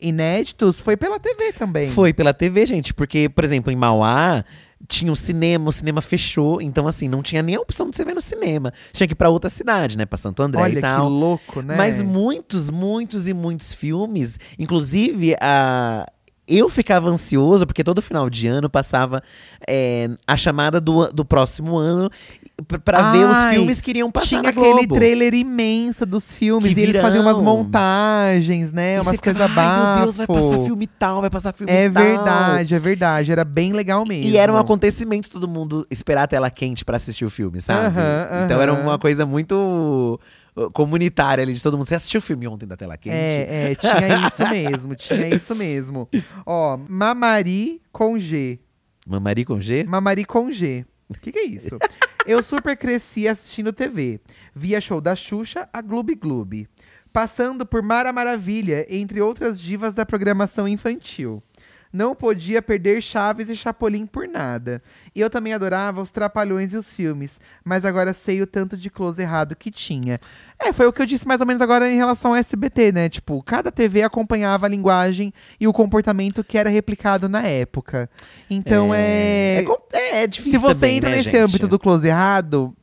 inéditos 0.00 0.80
foi 0.80 0.96
pela 0.96 1.18
TV 1.18 1.52
também. 1.52 1.90
Foi 1.90 2.12
pela 2.12 2.32
TV, 2.32 2.66
gente, 2.66 2.94
porque, 2.94 3.28
por 3.28 3.44
exemplo, 3.44 3.70
em 3.70 3.76
Mauá. 3.76 4.44
Tinha 4.86 5.10
um 5.10 5.16
cinema, 5.16 5.68
o 5.68 5.72
cinema 5.72 6.00
fechou, 6.00 6.60
então 6.60 6.86
assim, 6.86 7.08
não 7.08 7.22
tinha 7.22 7.42
nem 7.42 7.56
a 7.56 7.60
opção 7.60 7.88
de 7.88 7.96
você 7.96 8.04
ver 8.04 8.14
no 8.14 8.20
cinema. 8.20 8.72
Tinha 8.92 9.06
que 9.06 9.12
ir 9.12 9.16
pra 9.16 9.28
outra 9.28 9.48
cidade, 9.48 9.96
né? 9.96 10.04
Pra 10.04 10.18
Santo 10.18 10.42
André 10.42 10.60
Olha 10.62 10.72
e 10.72 10.74
que 10.76 10.80
tal. 10.80 11.08
louco, 11.08 11.62
né? 11.62 11.76
Mas 11.76 12.02
muitos, 12.02 12.70
muitos 12.70 13.28
e 13.28 13.34
muitos 13.34 13.72
filmes, 13.72 14.38
inclusive 14.58 15.36
a. 15.40 16.06
Eu 16.46 16.68
ficava 16.68 17.08
ansioso, 17.08 17.66
porque 17.66 17.82
todo 17.82 18.02
final 18.02 18.28
de 18.28 18.46
ano 18.46 18.68
passava 18.68 19.22
é, 19.66 20.10
a 20.26 20.36
chamada 20.36 20.78
do, 20.78 21.06
do 21.10 21.24
próximo 21.24 21.74
ano 21.78 22.10
p- 22.68 22.78
pra 22.78 23.10
ver 23.12 23.24
os 23.26 23.44
filmes 23.46 23.80
que 23.80 23.90
iriam 23.90 24.10
passar 24.10 24.26
Tinha 24.40 24.50
aquele 24.50 24.86
trailer 24.86 25.34
imenso 25.34 26.06
dos 26.06 26.32
filmes 26.34 26.72
Que 26.74 26.80
e 26.80 26.82
eles 26.84 27.00
faziam 27.00 27.22
umas 27.22 27.38
virão. 27.38 27.56
montagens, 27.56 28.72
né? 28.72 28.96
E 28.96 29.00
umas 29.00 29.20
coisas 29.20 29.40
Ai, 29.42 29.48
meu 29.48 29.56
bafo. 29.56 30.02
Deus, 30.04 30.16
vai 30.16 30.26
passar 30.26 30.58
filme 30.60 30.86
tal, 30.86 31.20
vai 31.20 31.30
passar 31.30 31.52
filme 31.52 31.72
É 31.72 31.90
tal. 31.90 32.02
verdade, 32.02 32.74
é 32.74 32.78
verdade. 32.78 33.32
Era 33.32 33.44
bem 33.44 33.72
legal 33.72 34.04
mesmo. 34.08 34.30
E 34.30 34.36
era 34.36 34.52
um 34.52 34.56
acontecimento 34.56 35.30
todo 35.30 35.48
mundo 35.48 35.86
esperar 35.90 36.22
a 36.24 36.26
tela 36.26 36.50
quente 36.50 36.84
pra 36.84 36.96
assistir 36.96 37.24
o 37.24 37.30
filme, 37.30 37.60
sabe? 37.60 37.86
Aham, 37.86 38.44
Então 38.44 38.60
era 38.60 38.72
uma 38.72 38.98
coisa 38.98 39.26
muito 39.26 40.20
uh, 40.56 40.70
comunitária 40.72 41.42
ali 41.42 41.52
de 41.54 41.62
todo 41.62 41.76
mundo. 41.76 41.86
Você 41.86 41.96
assistiu 41.96 42.18
o 42.18 42.22
filme 42.22 42.46
ontem 42.46 42.66
da 42.66 42.76
tela 42.76 42.96
quente? 42.96 43.14
É, 43.16 43.72
é, 43.72 43.74
tinha 43.74 44.08
isso 44.28 44.48
mesmo, 44.50 44.94
tinha 44.94 45.28
isso 45.28 45.54
mesmo. 45.54 46.08
Ó, 46.46 46.78
Mamari 46.88 47.80
com 47.92 48.18
G. 48.18 48.58
Mamari 49.06 49.44
com 49.44 49.60
G? 49.60 49.84
Mamari 49.84 50.24
com 50.24 50.50
G. 50.50 50.84
O 51.08 51.14
que, 51.14 51.30
que 51.32 51.38
é 51.38 51.44
isso? 51.44 51.76
Eu 52.26 52.42
super 52.42 52.74
cresci 52.74 53.28
assistindo 53.28 53.70
TV. 53.70 54.18
Via 54.54 54.80
show 54.80 54.98
da 54.98 55.14
Xuxa 55.14 55.68
a 55.70 55.82
Gloob 55.82 56.14
Gloob. 56.14 56.66
Passando 57.12 57.66
por 57.66 57.82
Mara 57.82 58.14
Maravilha, 58.14 58.86
entre 58.88 59.20
outras 59.20 59.60
divas 59.60 59.94
da 59.94 60.06
programação 60.06 60.66
infantil. 60.66 61.42
Não 61.94 62.12
podia 62.12 62.60
perder 62.60 63.00
Chaves 63.00 63.48
e 63.48 63.54
Chapolin 63.54 64.04
por 64.04 64.26
nada. 64.26 64.82
E 65.14 65.20
eu 65.20 65.30
também 65.30 65.52
adorava 65.52 66.02
os 66.02 66.10
Trapalhões 66.10 66.72
e 66.72 66.76
os 66.76 66.92
filmes, 66.92 67.38
mas 67.64 67.84
agora 67.84 68.12
sei 68.12 68.42
o 68.42 68.48
tanto 68.48 68.76
de 68.76 68.90
close 68.90 69.22
errado 69.22 69.54
que 69.54 69.70
tinha. 69.70 70.18
É, 70.58 70.72
foi 70.72 70.88
o 70.88 70.92
que 70.92 71.00
eu 71.00 71.06
disse 71.06 71.24
mais 71.24 71.40
ou 71.40 71.46
menos 71.46 71.62
agora 71.62 71.88
em 71.88 71.94
relação 71.94 72.32
ao 72.32 72.36
SBT, 72.36 72.90
né? 72.90 73.08
Tipo, 73.08 73.40
cada 73.44 73.70
TV 73.70 74.02
acompanhava 74.02 74.66
a 74.66 74.68
linguagem 74.68 75.32
e 75.60 75.68
o 75.68 75.72
comportamento 75.72 76.42
que 76.42 76.58
era 76.58 76.68
replicado 76.68 77.28
na 77.28 77.42
época. 77.42 78.10
Então 78.50 78.92
é. 78.92 79.62
É, 79.62 79.64
é, 79.92 80.22
é 80.24 80.26
difícil 80.26 80.58
Se 80.58 80.58
você 80.58 80.80
também, 80.80 80.96
entra 80.96 81.10
né, 81.10 81.16
nesse 81.18 81.30
gente? 81.30 81.42
âmbito 81.42 81.68
do 81.68 81.78
close 81.78 82.08
errado, 82.08 82.74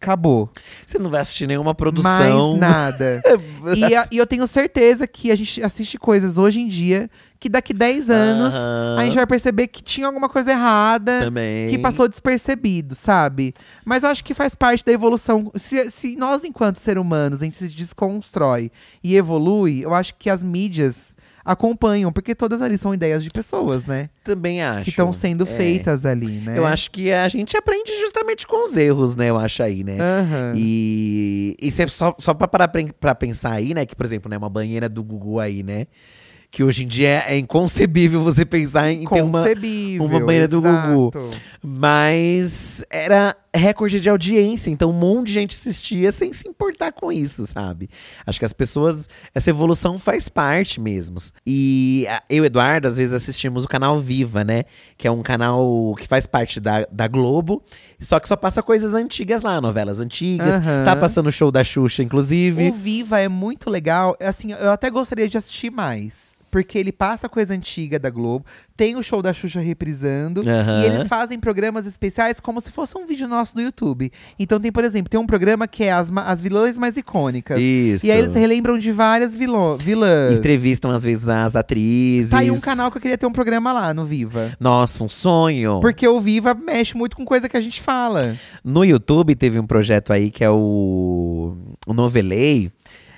acabou. 0.00 0.48
Você 0.86 0.98
não 0.98 1.10
vai 1.10 1.20
assistir 1.20 1.46
nenhuma 1.46 1.74
produção. 1.74 2.56
Mais 2.56 2.60
nada. 2.60 3.20
e, 3.76 3.94
a- 3.94 4.08
e 4.10 4.16
eu 4.16 4.26
tenho 4.26 4.46
certeza 4.46 5.06
que 5.06 5.30
a 5.30 5.36
gente 5.36 5.62
assiste 5.62 5.98
coisas 5.98 6.38
hoje 6.38 6.60
em 6.60 6.68
dia 6.68 7.10
que 7.40 7.48
daqui 7.48 7.72
10 7.72 8.10
anos 8.10 8.54
Aham. 8.54 8.96
a 8.98 9.04
gente 9.04 9.14
vai 9.14 9.26
perceber 9.26 9.68
que 9.68 9.80
tinha 9.82 10.06
alguma 10.08 10.28
coisa 10.28 10.50
errada. 10.50 11.20
Também. 11.20 11.68
Que 11.68 11.78
passou 11.78 12.08
despercebido, 12.08 12.94
sabe? 12.96 13.54
Mas 13.84 14.02
eu 14.02 14.08
acho 14.10 14.24
que 14.24 14.34
faz 14.34 14.54
parte 14.56 14.84
da 14.84 14.90
evolução. 14.92 15.50
Se, 15.54 15.88
se 15.90 16.16
nós, 16.16 16.42
enquanto 16.44 16.78
ser 16.78 16.98
humanos, 16.98 17.40
a 17.40 17.44
gente 17.44 17.56
se 17.56 17.68
desconstrói 17.68 18.72
e 19.04 19.14
evolui, 19.16 19.84
eu 19.84 19.94
acho 19.94 20.14
que 20.16 20.28
as 20.30 20.42
mídias 20.42 21.14
acompanham, 21.48 22.12
porque 22.12 22.34
todas 22.34 22.60
ali 22.60 22.76
são 22.76 22.92
ideias 22.92 23.24
de 23.24 23.30
pessoas, 23.30 23.86
né? 23.86 24.10
Também 24.22 24.62
acho. 24.62 24.84
Que 24.84 24.90
estão 24.90 25.12
sendo 25.14 25.44
É. 25.44 25.46
feitas 25.46 26.04
ali, 26.04 26.40
né? 26.40 26.58
Eu 26.58 26.66
acho 26.66 26.90
que 26.90 27.10
a 27.10 27.26
gente 27.28 27.56
aprende 27.56 27.90
justamente 28.00 28.46
com 28.46 28.64
os 28.64 28.76
erros, 28.76 29.16
né? 29.16 29.30
Eu 29.30 29.38
acho 29.38 29.62
aí, 29.62 29.82
né? 29.82 29.96
Aham. 29.98 30.52
E, 30.54 31.56
e 31.60 31.68
é 31.68 31.86
só, 31.86 32.14
só 32.18 32.34
pra 32.34 32.46
parar 32.46 32.68
pra, 33.00 33.14
pensar 33.14 33.52
aí, 33.52 33.72
né? 33.72 33.86
Que, 33.86 33.96
por 33.96 34.04
exemplo, 34.04 34.30
né, 34.30 34.36
uma 34.36 34.50
banheira 34.50 34.90
do 34.90 35.02
Google 35.02 35.40
aí, 35.40 35.62
né? 35.62 35.86
Que 36.50 36.62
hoje 36.62 36.84
em 36.84 36.86
dia 36.88 37.24
é 37.26 37.36
inconcebível 37.38 38.22
você 38.22 38.44
pensar 38.44 38.90
em 38.90 39.06
ter 39.06 39.22
uma, 39.22 39.44
uma 40.00 40.20
banheira 40.20 40.48
do 40.48 40.60
Gugu. 40.62 41.10
exato. 41.14 41.30
Mas 41.62 42.84
era 42.90 43.34
recorde 43.54 44.00
de 44.00 44.08
audiência, 44.08 44.70
então 44.70 44.90
um 44.90 44.94
monte 44.94 45.28
de 45.28 45.32
gente 45.34 45.54
assistia 45.54 46.12
sem 46.12 46.32
se 46.32 46.48
importar 46.48 46.92
com 46.92 47.10
isso, 47.10 47.46
sabe? 47.46 47.88
Acho 48.26 48.38
que 48.38 48.44
as 48.44 48.52
pessoas. 48.52 49.08
Essa 49.34 49.50
evolução 49.50 49.98
faz 49.98 50.28
parte 50.28 50.80
mesmo. 50.80 51.16
E 51.46 52.06
eu 52.28 52.38
e 52.38 52.40
o 52.42 52.44
Eduardo, 52.44 52.86
às 52.86 52.96
vezes, 52.96 53.14
assistimos 53.14 53.64
o 53.64 53.68
canal 53.68 53.98
Viva, 53.98 54.44
né? 54.44 54.64
Que 54.96 55.08
é 55.08 55.10
um 55.10 55.22
canal 55.22 55.94
que 55.98 56.06
faz 56.06 56.26
parte 56.26 56.60
da, 56.60 56.86
da 56.90 57.08
Globo, 57.08 57.62
só 58.00 58.20
que 58.20 58.28
só 58.28 58.36
passa 58.36 58.62
coisas 58.62 58.94
antigas 58.94 59.42
lá, 59.42 59.60
novelas 59.60 59.98
antigas. 59.98 60.54
Aham. 60.54 60.84
Tá 60.84 60.96
passando 60.96 61.28
o 61.28 61.32
show 61.32 61.50
da 61.50 61.64
Xuxa, 61.64 62.02
inclusive. 62.02 62.70
O 62.70 62.72
Viva 62.72 63.18
é 63.18 63.28
muito 63.28 63.70
legal. 63.70 64.16
Assim, 64.20 64.52
eu 64.52 64.70
até 64.70 64.90
gostaria 64.90 65.28
de 65.28 65.36
assistir 65.36 65.70
mais. 65.70 66.38
Porque 66.50 66.78
ele 66.78 66.92
passa 66.92 67.28
coisa 67.28 67.54
antiga 67.54 67.98
da 67.98 68.10
Globo, 68.10 68.44
tem 68.76 68.96
o 68.96 69.02
show 69.02 69.20
da 69.20 69.34
Xuxa 69.34 69.60
reprisando, 69.60 70.40
Aham. 70.40 70.82
e 70.82 70.86
eles 70.86 71.08
fazem 71.08 71.38
programas 71.38 71.86
especiais 71.86 72.40
como 72.40 72.60
se 72.60 72.70
fosse 72.70 72.96
um 72.96 73.06
vídeo 73.06 73.28
nosso 73.28 73.54
do 73.54 73.60
YouTube. 73.60 74.10
Então 74.38 74.58
tem, 74.58 74.72
por 74.72 74.84
exemplo, 74.84 75.10
tem 75.10 75.20
um 75.20 75.26
programa 75.26 75.68
que 75.68 75.84
é 75.84 75.92
as, 75.92 76.10
as 76.16 76.40
vilãs 76.40 76.78
mais 76.78 76.96
icônicas. 76.96 77.60
Isso. 77.60 78.06
E 78.06 78.10
aí 78.10 78.18
eles 78.18 78.34
relembram 78.34 78.78
de 78.78 78.90
várias 78.92 79.34
vilô, 79.34 79.76
vilãs. 79.76 80.38
Entrevistam, 80.38 80.90
às 80.90 81.02
vezes, 81.02 81.28
as 81.28 81.54
atrizes. 81.54 82.30
Tá 82.30 82.38
aí 82.38 82.50
um 82.50 82.60
canal 82.60 82.90
que 82.90 82.98
eu 82.98 83.02
queria 83.02 83.18
ter 83.18 83.26
um 83.26 83.32
programa 83.32 83.72
lá 83.72 83.92
no 83.92 84.04
Viva. 84.04 84.56
Nossa, 84.58 85.04
um 85.04 85.08
sonho. 85.08 85.80
Porque 85.80 86.06
o 86.06 86.20
Viva 86.20 86.54
mexe 86.54 86.96
muito 86.96 87.16
com 87.16 87.24
coisa 87.24 87.48
que 87.48 87.56
a 87.56 87.60
gente 87.60 87.82
fala. 87.82 88.36
No 88.64 88.84
YouTube 88.84 89.34
teve 89.34 89.58
um 89.58 89.66
projeto 89.66 90.12
aí 90.12 90.30
que 90.30 90.44
é 90.44 90.50
o, 90.50 91.56
o 91.86 91.92
Novelei, 91.92 92.70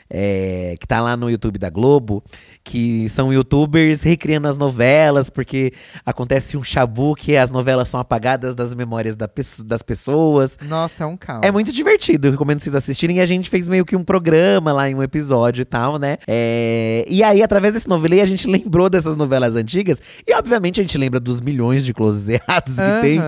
é, 0.09 0.75
que 0.81 0.87
tá 0.87 1.01
lá 1.01 1.17
no 1.17 1.31
YouTube 1.31 1.59
da 1.59 1.71
Globo, 1.71 2.23
que 2.63 3.09
são 3.09 3.33
youtubers 3.33 4.03
recriando 4.03 4.47
as 4.47 4.57
novelas, 4.59 5.31
porque 5.31 5.73
acontece 6.05 6.57
um 6.57 6.63
chabu 6.63 7.15
que 7.15 7.37
as 7.37 7.51
novelas 7.51 7.89
são 7.89 7.99
apagadas 7.99 8.55
das 8.55 8.75
memórias 8.75 9.17
da 9.17 9.27
pesso- 9.27 9.65
das 9.65 9.83
pessoas. 9.83 10.57
Nossa, 10.69 11.05
é 11.05 11.07
um 11.07 11.17
caos. 11.17 11.41
É 11.43 11.51
muito 11.51 11.73
divertido, 11.73 12.29
eu 12.29 12.33
recomendo 12.33 12.61
vocês 12.61 12.75
assistirem. 12.75 13.17
E 13.17 13.21
a 13.21 13.27
gente 13.27 13.49
fez 13.51 13.69
meio 13.69 13.85
que 13.85 13.97
um 13.97 14.05
programa 14.05 14.73
lá 14.73 14.89
em 14.91 14.95
um 14.95 15.03
episódio 15.03 15.63
e 15.63 15.65
tal, 15.65 15.99
né? 15.99 16.19
É, 16.29 17.05
E 17.09 17.23
aí, 17.23 17.43
através 17.43 17.75
desse 17.75 17.89
novelei, 17.89 18.21
a 18.21 18.27
gente 18.27 18.47
lembrou 18.51 18.89
dessas 18.91 19.17
novelas 19.17 19.57
antigas. 19.57 20.01
E, 20.27 20.35
obviamente, 20.35 20.81
a 20.81 20.83
gente 20.83 20.97
lembra 20.99 21.19
dos 21.19 21.41
milhões 21.41 21.85
de 21.85 21.95
closes 21.95 22.29
errados 22.29 22.75
que 22.75 23.01
tem. 23.01 23.19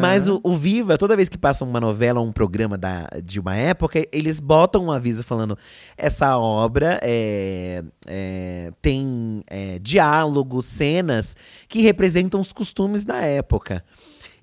Mas 0.00 0.28
o, 0.28 0.40
o 0.42 0.52
Viva, 0.54 0.96
toda 0.98 1.14
vez 1.16 1.28
que 1.28 1.38
passa 1.38 1.64
uma 1.64 1.80
novela 1.80 2.20
ou 2.20 2.26
um 2.26 2.32
programa 2.32 2.76
da, 2.78 3.06
de 3.22 3.38
uma 3.38 3.54
época, 3.54 4.02
eles 4.12 4.40
botam 4.40 4.86
um 4.86 4.90
aviso 4.90 5.22
falando: 5.22 5.56
essa 5.96 6.36
obra 6.38 6.98
é, 7.02 7.82
é, 8.08 8.70
tem 8.80 9.42
é, 9.48 9.78
diálogos, 9.80 10.64
cenas 10.66 11.36
que 11.68 11.80
representam 11.80 12.40
os 12.40 12.52
costumes 12.52 13.04
da 13.04 13.16
época. 13.20 13.84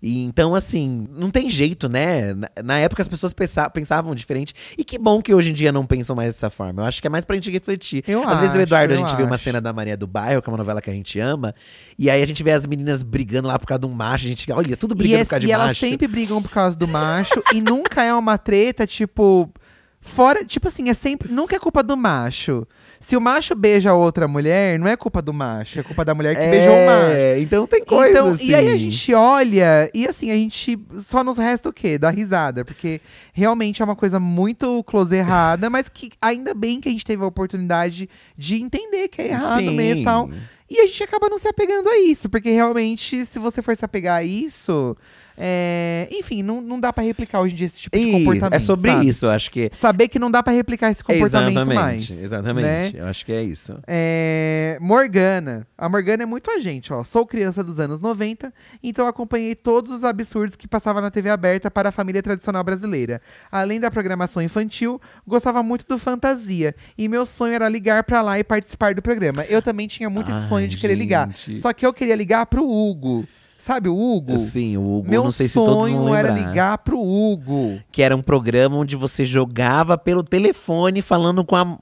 E 0.05 0.21
então, 0.25 0.53
assim, 0.53 1.07
não 1.13 1.31
tem 1.31 1.49
jeito, 1.49 1.87
né? 1.87 2.33
Na, 2.33 2.49
na 2.61 2.77
época 2.79 3.01
as 3.01 3.07
pessoas 3.07 3.31
pensa- 3.33 3.69
pensavam 3.69 4.13
diferente. 4.13 4.53
E 4.77 4.83
que 4.83 4.97
bom 4.99 5.21
que 5.21 5.33
hoje 5.33 5.51
em 5.51 5.53
dia 5.53 5.71
não 5.71 5.85
pensam 5.85 6.13
mais 6.13 6.33
dessa 6.33 6.49
forma. 6.49 6.81
Eu 6.81 6.85
acho 6.85 6.99
que 6.99 7.07
é 7.07 7.09
mais 7.09 7.23
pra 7.23 7.37
gente 7.37 7.49
refletir. 7.49 8.03
Eu 8.05 8.21
Às 8.27 8.41
vezes 8.41 8.53
o 8.53 8.57
acho, 8.57 8.63
Eduardo, 8.63 8.93
a 8.93 8.97
gente 8.97 9.15
vê 9.15 9.23
uma 9.23 9.35
acho. 9.35 9.45
cena 9.45 9.61
da 9.61 9.71
Maria 9.71 9.95
do 9.95 10.05
Bairro, 10.05 10.41
que 10.41 10.49
é 10.49 10.51
uma 10.51 10.57
novela 10.57 10.81
que 10.81 10.89
a 10.89 10.93
gente 10.93 11.17
ama. 11.21 11.53
E 11.97 12.09
aí 12.09 12.21
a 12.21 12.25
gente 12.27 12.43
vê 12.43 12.51
as 12.51 12.65
meninas 12.67 13.01
brigando 13.01 13.47
lá 13.47 13.57
por 13.57 13.65
causa 13.65 13.79
de 13.79 13.85
um 13.87 13.93
macho. 13.93 14.25
A 14.25 14.27
gente, 14.27 14.51
olha, 14.51 14.75
tudo 14.75 14.93
E, 14.93 14.97
brigando 14.97 15.23
por 15.23 15.29
causa 15.29 15.45
e 15.45 15.47
de 15.47 15.51
elas 15.53 15.67
macho. 15.67 15.79
sempre 15.79 16.05
brigam 16.09 16.41
por 16.41 16.51
causa 16.51 16.77
do 16.77 16.85
macho 16.87 17.41
e 17.53 17.61
nunca 17.61 18.03
é 18.03 18.13
uma 18.13 18.37
treta, 18.37 18.85
tipo. 18.85 19.49
Fora, 20.05 20.43
tipo 20.43 20.67
assim, 20.67 20.89
é 20.89 20.93
sempre. 20.93 21.31
Nunca 21.31 21.55
é 21.55 21.59
culpa 21.59 21.81
do 21.81 21.95
macho. 21.95 22.67
Se 22.99 23.15
o 23.15 23.21
macho 23.21 23.55
beija 23.55 23.93
outra 23.93 24.27
mulher, 24.27 24.77
não 24.77 24.85
é 24.85 24.97
culpa 24.97 25.21
do 25.21 25.33
macho, 25.33 25.79
é 25.79 25.83
culpa 25.83 26.03
da 26.03 26.13
mulher 26.13 26.35
que 26.35 26.45
beijou 26.49 26.73
o 26.73 26.85
macho. 26.85 27.15
É, 27.15 27.39
então 27.39 27.65
tem 27.65 27.83
coisa 27.85 28.11
Então, 28.11 28.29
assim. 28.29 28.47
E 28.47 28.53
aí 28.55 28.69
a 28.69 28.75
gente 28.75 29.13
olha, 29.13 29.89
e 29.93 30.05
assim, 30.05 30.29
a 30.29 30.35
gente 30.35 30.77
só 30.99 31.23
nos 31.23 31.37
resta 31.37 31.69
o 31.69 31.73
quê? 31.73 31.97
Dar 31.97 32.09
risada. 32.09 32.65
Porque 32.65 32.99
realmente 33.31 33.81
é 33.81 33.85
uma 33.85 33.95
coisa 33.95 34.19
muito 34.19 34.83
close 34.83 35.15
errada, 35.15 35.69
mas 35.69 35.87
que 35.87 36.11
ainda 36.21 36.53
bem 36.53 36.81
que 36.81 36.89
a 36.89 36.91
gente 36.91 37.05
teve 37.05 37.23
a 37.23 37.27
oportunidade 37.27 38.09
de 38.37 38.61
entender 38.61 39.07
que 39.07 39.21
é 39.21 39.29
errado 39.29 39.59
Sim. 39.59 39.75
mesmo 39.75 40.01
e 40.01 40.05
tal. 40.05 40.29
E 40.69 40.79
a 40.79 40.85
gente 40.85 41.03
acaba 41.03 41.29
não 41.29 41.37
se 41.39 41.47
apegando 41.47 41.87
a 41.87 41.97
isso, 41.97 42.29
porque 42.29 42.49
realmente, 42.51 43.25
se 43.25 43.39
você 43.39 43.61
for 43.61 43.75
se 43.75 43.85
apegar 43.85 44.17
a 44.17 44.23
isso, 44.23 44.97
é, 45.37 46.07
enfim, 46.11 46.43
não, 46.43 46.61
não 46.61 46.79
dá 46.79 46.93
pra 46.93 47.03
replicar 47.03 47.41
hoje 47.41 47.53
em 47.53 47.57
dia 47.57 47.65
esse 47.67 47.79
tipo 47.79 47.97
de 47.97 48.11
comportamento. 48.11 48.53
É 48.53 48.59
sobre 48.59 48.91
sabe? 48.91 49.07
isso, 49.07 49.25
eu 49.25 49.31
acho 49.31 49.49
que. 49.51 49.69
Saber 49.71 50.07
que 50.07 50.19
não 50.19 50.29
dá 50.29 50.43
pra 50.43 50.53
replicar 50.53 50.91
esse 50.91 51.03
comportamento 51.03 51.51
exatamente, 51.51 51.75
mais. 51.75 52.09
exatamente. 52.09 52.65
né? 52.65 52.91
Eu 52.95 53.05
acho 53.05 53.25
que 53.25 53.31
é 53.31 53.43
isso. 53.43 53.77
É, 53.87 54.77
Morgana. 54.79 55.67
A 55.77 55.89
Morgana 55.89 56.23
é 56.23 56.25
muito 56.25 56.51
a 56.51 56.59
gente, 56.59 56.93
ó. 56.93 57.03
Sou 57.03 57.25
criança 57.25 57.63
dos 57.63 57.79
anos 57.79 57.99
90, 57.99 58.53
então 58.81 59.07
acompanhei 59.07 59.55
todos 59.55 59.91
os 59.91 60.03
absurdos 60.03 60.55
que 60.55 60.67
passava 60.67 61.01
na 61.01 61.09
TV 61.09 61.29
aberta 61.29 61.71
para 61.71 61.89
a 61.89 61.91
família 61.91 62.21
tradicional 62.21 62.63
brasileira. 62.63 63.21
Além 63.51 63.79
da 63.79 63.89
programação 63.89 64.41
infantil, 64.41 65.01
gostava 65.27 65.63
muito 65.63 65.85
do 65.87 65.97
fantasia. 65.97 66.75
E 66.97 67.07
meu 67.07 67.25
sonho 67.25 67.53
era 67.53 67.67
ligar 67.67 68.03
pra 68.03 68.21
lá 68.21 68.37
e 68.39 68.43
participar 68.43 68.93
do 68.93 69.01
programa. 69.01 69.43
Eu 69.45 69.61
também 69.61 69.87
tinha 69.87 70.09
muito 70.09 70.29
esse 70.31 70.41
Ai, 70.41 70.47
sonho 70.47 70.67
de 70.67 70.77
querer 70.77 70.95
ligar. 70.95 71.29
Só 71.57 71.73
que 71.73 71.85
eu 71.85 71.93
queria 71.93 72.15
ligar 72.15 72.45
pro 72.45 72.63
Hugo. 72.67 73.25
Sabe 73.63 73.87
o 73.87 73.97
Hugo? 73.97 74.37
Sim, 74.37 74.75
o 74.75 74.97
Hugo, 74.97 75.09
Meu 75.09 75.23
não 75.23 75.31
sei 75.31 75.47
se 75.47 75.53
todos 75.53 75.73
vão 75.73 75.83
sonho 75.87 76.03
lembrar. 76.03 76.19
era 76.19 76.31
ligar 76.33 76.77
pro 76.79 76.99
Hugo. 77.01 77.79
Que 77.93 78.01
era 78.01 78.13
um 78.13 78.21
programa 78.21 78.75
onde 78.75 78.97
você 78.97 79.23
jogava 79.23 79.97
pelo 79.97 80.21
telefone 80.21 81.01
falando 81.01 81.45
com, 81.45 81.55
a, 81.55 81.77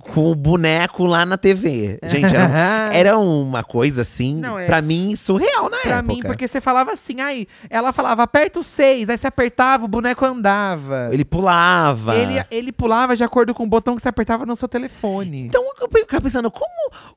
com 0.00 0.32
o 0.32 0.34
boneco 0.34 1.04
lá 1.04 1.24
na 1.24 1.38
TV. 1.38 1.96
Gente, 2.08 2.34
era, 2.34 2.90
era 2.92 3.16
uma 3.20 3.62
coisa 3.62 4.00
assim, 4.02 4.34
Não, 4.34 4.58
é 4.58 4.66
pra 4.66 4.82
mim, 4.82 5.14
surreal 5.14 5.70
na 5.70 5.76
Pra 5.76 5.98
época. 5.98 6.12
mim, 6.12 6.22
porque 6.22 6.48
você 6.48 6.60
falava 6.60 6.90
assim, 6.92 7.20
aí 7.20 7.46
ela 7.70 7.92
falava, 7.92 8.24
aperta 8.24 8.58
o 8.58 8.64
6, 8.64 9.08
aí 9.10 9.16
você 9.16 9.28
apertava, 9.28 9.84
o 9.84 9.88
boneco 9.88 10.24
andava. 10.24 11.08
Ele 11.12 11.24
pulava. 11.24 12.16
Ele, 12.16 12.42
ele 12.50 12.72
pulava 12.72 13.14
de 13.14 13.22
acordo 13.22 13.54
com 13.54 13.62
o 13.62 13.68
botão 13.68 13.94
que 13.94 14.02
você 14.02 14.08
apertava 14.08 14.44
no 14.44 14.56
seu 14.56 14.66
telefone. 14.66 15.42
Então 15.42 15.62
eu 15.80 15.88
ficava 15.88 16.20
pensando, 16.20 16.50
como 16.50 16.68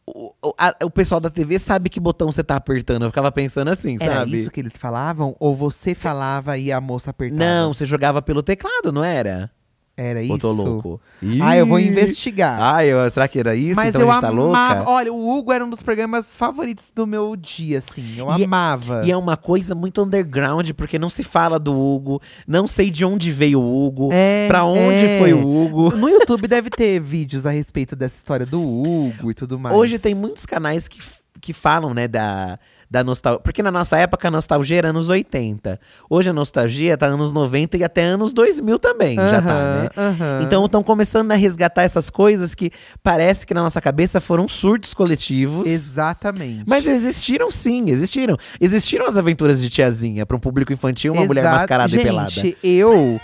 o, 0.05 0.32
a- 0.59 0.76
o 0.84 0.91
pessoal 0.91 1.19
da 1.19 1.32
TV 1.32 1.57
sabe 1.57 1.89
que 1.89 1.99
botão 1.99 2.32
você 2.32 2.43
tá 2.43 2.55
apertando? 2.55 3.01
Eu 3.05 3.09
ficava 3.09 3.32
pensando 3.32 3.62
assim, 3.72 3.97
Era 3.99 4.16
sabe? 4.16 4.36
isso 4.36 4.51
que 4.51 4.59
eles 4.59 4.74
falavam? 4.78 5.36
Ou 5.39 5.55
você 5.55 5.93
falava 5.95 6.57
e 6.57 6.72
a 6.72 6.80
moça 6.82 7.09
apertava? 7.11 7.39
Não, 7.43 7.74
você 7.74 7.86
jogava 7.86 8.22
pelo 8.22 8.41
teclado, 8.43 8.91
não 8.91 9.03
era? 9.03 9.49
Era 9.95 10.22
Ou 10.22 10.26
isso. 10.26 10.38
tô 10.39 10.51
louco? 10.51 10.99
Ah, 11.39 11.55
eu 11.55 11.68
vou 11.68 11.80
Ih! 11.80 11.88
investigar. 11.89 12.57
Ah, 12.59 12.84
eu, 12.84 13.07
será 13.11 13.28
que 13.28 13.38
era 13.38 13.55
isso? 13.55 13.76
Mas 13.76 13.89
então 13.89 14.01
eu 14.01 14.09
a 14.09 14.14
gente 14.14 14.22
tá 14.22 14.30
amava. 14.30 14.74
louca? 14.80 14.89
Olha, 14.89 15.14
o 15.14 15.30
Hugo 15.38 15.51
era 15.51 15.64
um 15.64 15.70
dos 15.70 15.84
programas 15.84 16.36
favoritos 16.36 16.91
do 16.95 17.05
meu 17.05 17.36
dia, 17.36 17.78
assim. 17.78 18.03
Eu 18.18 18.28
E- 18.39 18.43
amava. 18.43 19.05
E 19.05 19.11
é 19.11 19.16
uma 19.16 19.38
coisa 19.38 19.76
muito 19.76 20.01
underground, 20.01 20.72
porque 20.72 20.97
não 20.97 21.11
se 21.11 21.22
fala 21.22 21.59
do 21.59 21.80
Hugo, 21.80 22.20
não 22.47 22.66
sei 22.66 22.89
de 22.89 23.05
onde 23.05 23.32
veio 23.32 23.59
o 23.61 23.86
Hugo, 23.86 24.09
É, 24.11 24.47
pra 24.47 24.64
onde 24.66 25.05
é. 25.05 25.20
foi 25.20 25.32
o 25.32 25.45
Hugo. 25.45 25.95
No 25.95 26.09
YouTube 26.09 26.47
deve 26.47 26.72
ter 26.72 26.97
vídeos 26.99 27.45
a 27.45 27.51
respeito 27.51 27.95
dessa 27.95 28.18
história 28.18 28.47
do 28.47 28.64
Hugo 28.64 29.30
e 29.30 29.36
tudo 29.36 29.59
mais. 29.59 29.76
Hoje 29.76 29.99
tem 29.99 30.16
muitos 30.16 30.43
canais 30.47 30.88
que, 30.88 30.97
f- 30.99 31.22
que 31.39 31.53
falam, 31.53 31.93
né, 31.93 32.07
da, 32.07 32.57
da 32.94 33.04
nostalgia. 33.04 33.39
Porque 33.39 33.64
na 33.64 33.72
nossa 33.72 33.98
época 33.98 34.28
a 34.28 34.32
nostalgia 34.32 34.78
era 34.78 34.89
anos 34.89 35.10
80. 35.10 35.80
Hoje 36.08 36.30
a 36.30 36.34
nostalgia 36.34 36.96
tá 36.96 37.08
anos 37.08 37.32
90 37.32 37.76
e 37.78 37.84
até 37.84 38.04
anos 38.04 38.32
2000 38.34 38.78
também, 38.78 39.16
já 39.16 39.41
tá, 39.41 39.54
né? 39.82 39.89
aham. 39.98 40.41
Então 40.44 40.64
estão 40.66 40.84
começando 40.84 41.32
a 41.32 41.36
resgatar 41.36 41.82
essas 41.82 42.12
coisas 42.12 42.54
que 42.54 42.70
parece 43.02 43.48
que 43.48 43.54
na 43.54 43.64
nossa 43.64 43.82
cabeça 43.82 44.22
foram 44.22 44.48
surtos 44.48 44.94
coletivos. 44.94 45.68
Exatamente. 45.68 46.64
Mas 46.68 46.86
existiram 46.86 47.50
sim, 47.50 47.89
existiram. 47.89 48.38
Existiram 48.62 49.08
as 49.08 49.18
aventuras 49.18 49.60
de 49.60 49.72
tiazinha 49.72 50.24
para 50.24 50.38
um 50.38 50.39
público 50.39 50.72
infantil, 50.72 51.14
uma 51.14 51.26
mulher 51.26 51.44
mascarada 51.46 51.89
Gente, 51.89 52.02
e 52.02 52.04
pelada. 52.04 52.32
eu. 52.62 53.20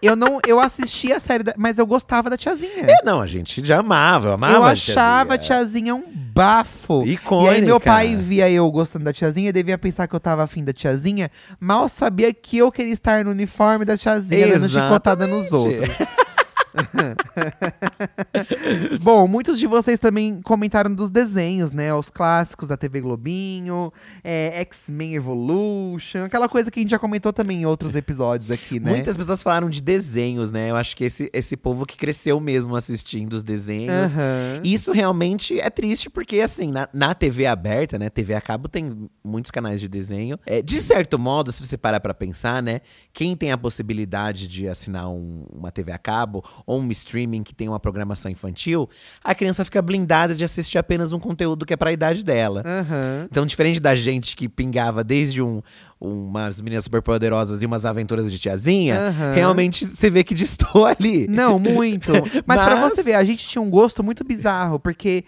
Eu 0.00 0.16
não. 0.16 0.38
Eu 0.44 0.58
assisti 0.58 1.12
a 1.12 1.20
série, 1.20 1.44
da- 1.44 1.54
mas 1.56 1.78
eu 1.78 1.86
gostava 1.86 2.28
da 2.28 2.36
tiazinha. 2.36 2.86
É, 2.88 3.04
não, 3.04 3.20
a 3.20 3.26
gente 3.28 3.64
já 3.64 3.78
amava, 3.78 4.30
eu 4.30 4.32
amava 4.32 4.54
eu 4.54 4.64
achava 4.64 5.34
a 5.34 5.38
tiazinha. 5.38 5.92
tiazinha 5.92 5.94
um 5.94 6.21
bafo. 6.32 7.02
Icônica. 7.04 7.52
E 7.52 7.56
aí 7.56 7.62
meu 7.62 7.78
pai 7.78 8.16
via 8.16 8.50
eu 8.50 8.70
gostando 8.70 9.04
da 9.04 9.12
tiazinha, 9.12 9.52
devia 9.52 9.76
pensar 9.76 10.06
que 10.06 10.14
eu 10.14 10.20
tava 10.20 10.42
afim 10.42 10.64
da 10.64 10.72
tiazinha. 10.72 11.30
Mal 11.60 11.88
sabia 11.88 12.32
que 12.32 12.58
eu 12.58 12.72
queria 12.72 12.92
estar 12.92 13.24
no 13.24 13.30
uniforme 13.30 13.84
da 13.84 13.96
tiazinha, 13.96 14.48
dando 14.48 14.68
chicotada 14.68 15.26
nos 15.26 15.52
outros. 15.52 15.88
Bom, 19.00 19.26
muitos 19.26 19.58
de 19.58 19.66
vocês 19.66 19.98
também 19.98 20.40
comentaram 20.42 20.94
dos 20.94 21.10
desenhos, 21.10 21.72
né? 21.72 21.92
Os 21.94 22.10
clássicos 22.10 22.68
da 22.68 22.76
TV 22.76 23.00
Globinho, 23.00 23.92
é, 24.22 24.60
X-Men 24.62 25.14
Evolution, 25.14 26.24
aquela 26.24 26.48
coisa 26.48 26.70
que 26.70 26.80
a 26.80 26.82
gente 26.82 26.90
já 26.90 26.98
comentou 26.98 27.32
também 27.32 27.62
em 27.62 27.66
outros 27.66 27.94
episódios 27.94 28.50
aqui, 28.50 28.78
né? 28.80 28.90
Muitas 28.90 29.16
pessoas 29.16 29.42
falaram 29.42 29.70
de 29.70 29.80
desenhos, 29.80 30.50
né? 30.50 30.70
Eu 30.70 30.76
acho 30.76 30.96
que 30.96 31.04
esse, 31.04 31.30
esse 31.32 31.56
povo 31.56 31.86
que 31.86 31.96
cresceu 31.96 32.38
mesmo 32.40 32.74
assistindo 32.76 33.32
os 33.34 33.42
desenhos. 33.42 34.16
Aham. 34.16 34.60
Isso 34.64 34.92
realmente 34.92 35.58
é 35.60 35.70
triste, 35.70 36.10
porque 36.10 36.40
assim, 36.40 36.70
na, 36.70 36.88
na 36.92 37.14
TV 37.14 37.46
aberta, 37.46 37.98
né? 37.98 38.10
TV 38.10 38.34
a 38.34 38.40
cabo 38.40 38.68
tem 38.68 39.08
muitos 39.24 39.50
canais 39.50 39.80
de 39.80 39.88
desenho. 39.88 40.38
É, 40.46 40.62
de 40.62 40.78
certo 40.80 41.18
modo, 41.18 41.50
se 41.52 41.64
você 41.64 41.76
parar 41.76 42.00
pra 42.00 42.14
pensar, 42.14 42.62
né? 42.62 42.80
Quem 43.12 43.36
tem 43.36 43.52
a 43.52 43.58
possibilidade 43.58 44.46
de 44.48 44.68
assinar 44.68 45.08
um- 45.08 45.44
uma 45.52 45.70
TV 45.70 45.92
a 45.92 45.98
cabo 45.98 46.44
ou 46.66 46.80
um 46.80 46.88
streaming 46.90 47.42
que 47.42 47.54
tem 47.54 47.68
uma 47.68 47.80
programação 47.80 48.30
infantil, 48.30 48.88
a 49.22 49.34
criança 49.34 49.64
fica 49.64 49.80
blindada 49.82 50.34
de 50.34 50.44
assistir 50.44 50.78
apenas 50.78 51.12
um 51.12 51.18
conteúdo 51.18 51.64
que 51.66 51.72
é 51.72 51.76
pra 51.76 51.92
idade 51.92 52.24
dela. 52.24 52.62
Aham. 52.64 53.26
Então, 53.30 53.44
diferente 53.46 53.80
da 53.80 53.94
gente 53.96 54.36
que 54.36 54.48
pingava 54.48 55.02
desde 55.04 55.42
um, 55.42 55.62
umas 56.00 56.60
meninas 56.60 56.84
superpoderosas 56.84 57.62
e 57.62 57.66
umas 57.66 57.84
aventuras 57.86 58.30
de 58.30 58.38
tiazinha, 58.38 58.98
Aham. 59.08 59.34
realmente 59.34 59.86
você 59.86 60.10
vê 60.10 60.22
que 60.24 60.34
distou 60.34 60.84
ali. 60.86 61.26
Não, 61.28 61.58
muito. 61.58 62.12
Mas, 62.46 62.60
pra 62.62 62.76
Mas- 62.76 62.94
você 62.94 63.02
ver, 63.02 63.14
a 63.14 63.24
gente 63.24 63.46
tinha 63.46 63.62
um 63.62 63.70
gosto 63.70 64.02
muito 64.02 64.24
bizarro, 64.24 64.78
porque 64.80 65.24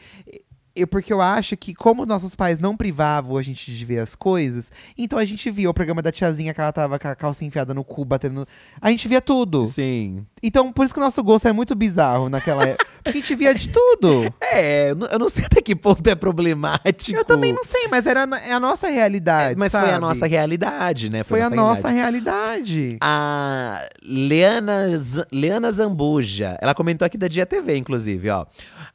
eu, 0.76 0.86
porque 0.86 1.12
eu 1.12 1.20
acho 1.20 1.56
que, 1.56 1.74
como 1.74 2.04
nossos 2.06 2.34
pais 2.34 2.58
não 2.58 2.76
privavam 2.76 3.36
a 3.36 3.42
gente 3.42 3.70
de 3.74 3.84
ver 3.84 3.98
as 4.00 4.14
coisas, 4.14 4.72
então 4.98 5.18
a 5.18 5.24
gente 5.24 5.50
via 5.50 5.70
o 5.70 5.74
programa 5.74 6.02
da 6.02 6.10
tiazinha 6.10 6.52
que 6.52 6.60
ela 6.60 6.72
tava 6.72 6.98
com 6.98 7.08
a 7.08 7.14
calça 7.14 7.44
enfiada 7.44 7.72
no 7.72 7.84
cu, 7.84 8.04
batendo. 8.04 8.46
A 8.80 8.90
gente 8.90 9.06
via 9.08 9.20
tudo. 9.20 9.64
Sim. 9.66 10.26
Então, 10.42 10.72
por 10.72 10.84
isso 10.84 10.92
que 10.92 11.00
o 11.00 11.02
nosso 11.02 11.22
gosto 11.22 11.46
é 11.48 11.52
muito 11.52 11.74
bizarro 11.74 12.28
naquela 12.28 12.64
época. 12.64 12.84
Porque 13.02 13.18
a 13.18 13.20
gente 13.20 13.34
via 13.34 13.54
de 13.54 13.68
tudo. 13.68 14.32
É, 14.56 14.90
eu 14.90 15.18
não- 15.18 15.28
sei 15.28 15.44
até 15.46 15.60
que 15.60 15.74
ponto 15.74 16.06
é 16.06 16.14
problemático. 16.14 17.18
Eu 17.18 17.24
também 17.24 17.52
não 17.52 17.64
sei, 17.64 17.88
mas 17.88 18.06
era 18.06 18.22
a- 18.24 18.40
é 18.40 18.52
a 18.52 18.60
nossa 18.60 18.88
realidade. 18.88 19.56
Mas 19.58 19.72
foi 19.72 19.80
a 19.80 19.84
sabe? 19.84 19.98
nossa 20.00 20.26
realidade, 20.26 21.10
né? 21.10 21.24
Foi 21.24 21.40
a 21.40 21.50
nossa 21.50 21.88
realidade. 21.88 22.96
A 23.00 23.84
Leana, 24.06 24.86
Leana 25.32 25.70
Zambuja, 25.72 26.56
ela 26.60 26.74
comentou 26.74 27.04
aqui 27.04 27.18
da 27.18 27.26
Dia 27.26 27.44
TV, 27.46 27.76
inclusive, 27.76 28.30
ó. 28.30 28.46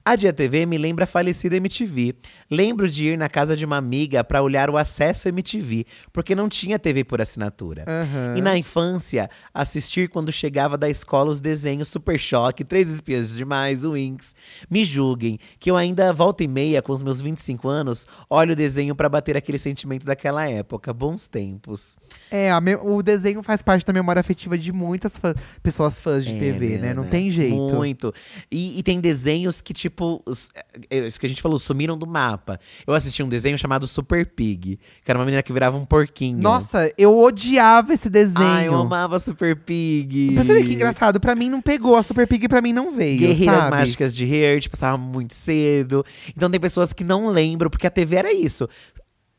A 0.10 0.16
Dia 0.16 0.34
TV 0.34 0.66
me 0.66 0.76
lembra 0.76 1.04
a 1.04 1.08
falecida 1.08 1.56
MTV. 1.58 2.16
Lembro 2.50 2.90
de 2.90 3.10
ir 3.10 3.16
na 3.18 3.30
casa 3.30 3.56
de 3.56 3.64
uma 3.64 3.78
amiga 3.78 4.24
pra 4.24 4.42
olhar 4.42 4.68
o 4.68 4.76
acesso 4.76 5.28
MTV, 5.30 5.86
porque 6.12 6.34
não 6.34 6.50
tinha 6.50 6.80
TV 6.80 7.04
por 7.04 7.22
assinatura. 7.22 7.86
Aham. 7.88 8.36
E 8.36 8.42
na 8.42 8.58
infância, 8.58 9.30
assistir 9.54 10.10
quando 10.10 10.32
chegava 10.32 10.80
da 10.80 10.90
escola 10.90 11.30
os 11.30 11.40
desenhos 11.40 11.90
Super 11.90 12.18
Choque, 12.20 12.64
Três 12.64 12.92
Espiãs 12.92 13.36
Demais, 13.36 13.86
o 13.86 13.92
Winx. 13.92 14.34
Me 14.68 14.84
julguem, 14.84 15.38
que 15.60 15.70
eu 15.70 15.78
ainda 15.78 16.12
volta 16.12 16.44
e 16.44 16.48
meia, 16.48 16.82
com 16.82 16.92
os 16.92 17.04
meus 17.04 17.22
25 17.22 17.68
anos, 17.70 18.08
olho 18.28 18.54
o 18.54 18.56
desenho 18.56 18.96
pra 18.96 19.10
bater 19.10 19.38
aquele 19.38 19.60
sentimento 19.60 20.08
daquela 20.08 20.50
época. 20.50 20.92
Bons 20.92 21.28
tempos. 21.28 21.96
É, 22.32 22.50
o 22.82 23.04
desenho 23.04 23.44
faz 23.44 23.62
parte 23.62 23.86
da 23.86 23.94
memória 23.94 24.22
afetiva 24.22 24.58
de 24.58 24.72
muitas 24.72 25.20
fã- 25.20 25.36
pessoas 25.62 26.00
fãs 26.00 26.26
de 26.26 26.36
É, 26.36 26.40
TV, 26.40 26.80
né? 26.80 26.96
Não 26.96 27.04
né? 27.04 27.10
tem 27.12 27.30
jeito. 27.30 27.76
Muito. 27.76 28.12
E, 28.52 28.80
e 28.80 28.82
tem 28.82 29.00
desenhos 29.00 29.62
que, 29.62 29.72
tipo, 29.72 29.99
os- 30.26 30.50
é, 30.90 31.00
isso 31.08 31.20
que 31.20 31.26
a 31.26 31.30
gente 31.30 31.42
falou, 31.42 31.58
sumiram 31.60 31.98
do 31.98 32.06
mapa. 32.08 32.60
Eu 32.86 32.94
assisti 32.94 33.22
um 33.24 33.30
desenho 33.30 33.58
chamado 33.58 33.88
Super 33.88 34.26
Pig, 34.26 34.80
que 35.04 35.12
era 35.12 35.18
uma 35.20 35.26
menina 35.26 35.42
que 35.44 35.52
virava 35.54 35.78
um 35.78 35.86
porquinho. 35.86 36.40
Nossa, 36.40 36.92
eu 36.98 37.18
odiava 37.18 37.94
esse 37.94 38.10
desenho. 38.10 38.38
Ai, 38.40 38.68
eu 38.68 38.76
amava 38.76 39.20
Super 39.20 39.56
Pig. 39.56 40.34
Pra 40.34 40.44
você 40.44 40.54
ver 40.54 40.66
que 40.66 40.74
engraçado, 40.74 41.20
pra 41.20 41.36
mim 41.36 41.50
não 41.50 41.62
pegou. 41.62 41.96
A 41.96 42.04
Super 42.04 42.28
Pig 42.28 42.48
pra 42.48 42.62
mim 42.62 42.74
não 42.74 42.92
veio, 42.96 43.20
Guerreiras 43.20 43.56
sabe? 43.58 43.72
Mágicas 43.72 44.16
de 44.16 44.26
Heart, 44.26 44.70
passava 44.70 44.98
muito 44.98 45.34
cedo. 45.34 46.06
Então 46.36 46.50
tem 46.50 46.60
pessoas 46.60 46.94
que 46.94 47.04
não 47.04 47.28
lembram, 47.28 47.70
porque 47.70 47.88
a 47.88 47.92
TV 47.92 48.16
era 48.16 48.34
isso. 48.34 48.68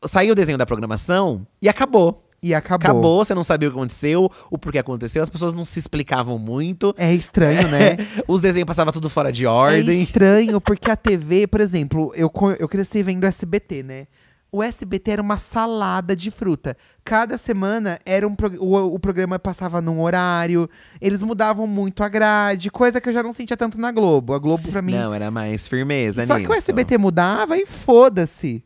Saiu 0.05 0.31
o 0.31 0.35
desenho 0.35 0.57
da 0.57 0.65
programação 0.65 1.45
e 1.61 1.69
acabou. 1.69 2.27
E 2.43 2.55
acabou. 2.55 2.83
Acabou, 2.91 3.23
você 3.23 3.35
não 3.35 3.43
sabia 3.43 3.69
o 3.69 3.71
que 3.71 3.77
aconteceu, 3.77 4.27
o 4.49 4.57
porquê 4.57 4.79
aconteceu, 4.79 5.21
as 5.21 5.29
pessoas 5.29 5.53
não 5.53 5.63
se 5.63 5.77
explicavam 5.77 6.39
muito. 6.39 6.91
É 6.97 7.13
estranho, 7.13 7.67
né? 7.67 7.97
Os 8.27 8.41
desenhos 8.41 8.65
passavam 8.65 8.91
tudo 8.91 9.09
fora 9.11 9.31
de 9.31 9.45
É 9.45 9.49
ordem. 9.49 10.01
estranho, 10.01 10.59
porque 10.59 10.89
a 10.89 10.95
TV, 10.95 11.45
por 11.45 11.61
exemplo, 11.61 12.11
eu, 12.15 12.31
eu 12.59 12.67
cresci 12.67 13.03
vendo 13.03 13.25
SBT, 13.25 13.83
né? 13.83 14.07
O 14.51 14.61
SBT 14.61 15.11
era 15.11 15.21
uma 15.21 15.37
salada 15.37 16.13
de 16.15 16.29
fruta. 16.31 16.75
Cada 17.05 17.37
semana 17.37 17.97
era 18.05 18.27
um 18.27 18.35
prog- 18.35 18.57
o, 18.59 18.75
o 18.95 18.99
programa 18.99 19.37
passava 19.39 19.79
num 19.79 20.01
horário, 20.01 20.67
eles 20.99 21.21
mudavam 21.23 21.65
muito 21.67 22.03
a 22.03 22.09
grade, 22.09 22.69
coisa 22.71 22.99
que 22.99 23.07
eu 23.07 23.13
já 23.13 23.21
não 23.23 23.31
sentia 23.31 23.55
tanto 23.55 23.79
na 23.79 23.91
Globo. 23.93 24.33
A 24.33 24.39
Globo, 24.39 24.67
pra 24.69 24.81
mim. 24.81 24.93
Não, 24.93 25.13
era 25.13 25.29
mais 25.31 25.67
firmeza 25.69 26.25
Só 26.25 26.33
nisso. 26.37 26.49
que 26.49 26.53
o 26.53 26.57
SBT 26.57 26.97
mudava 26.97 27.55
e 27.55 27.65
foda-se. 27.67 28.61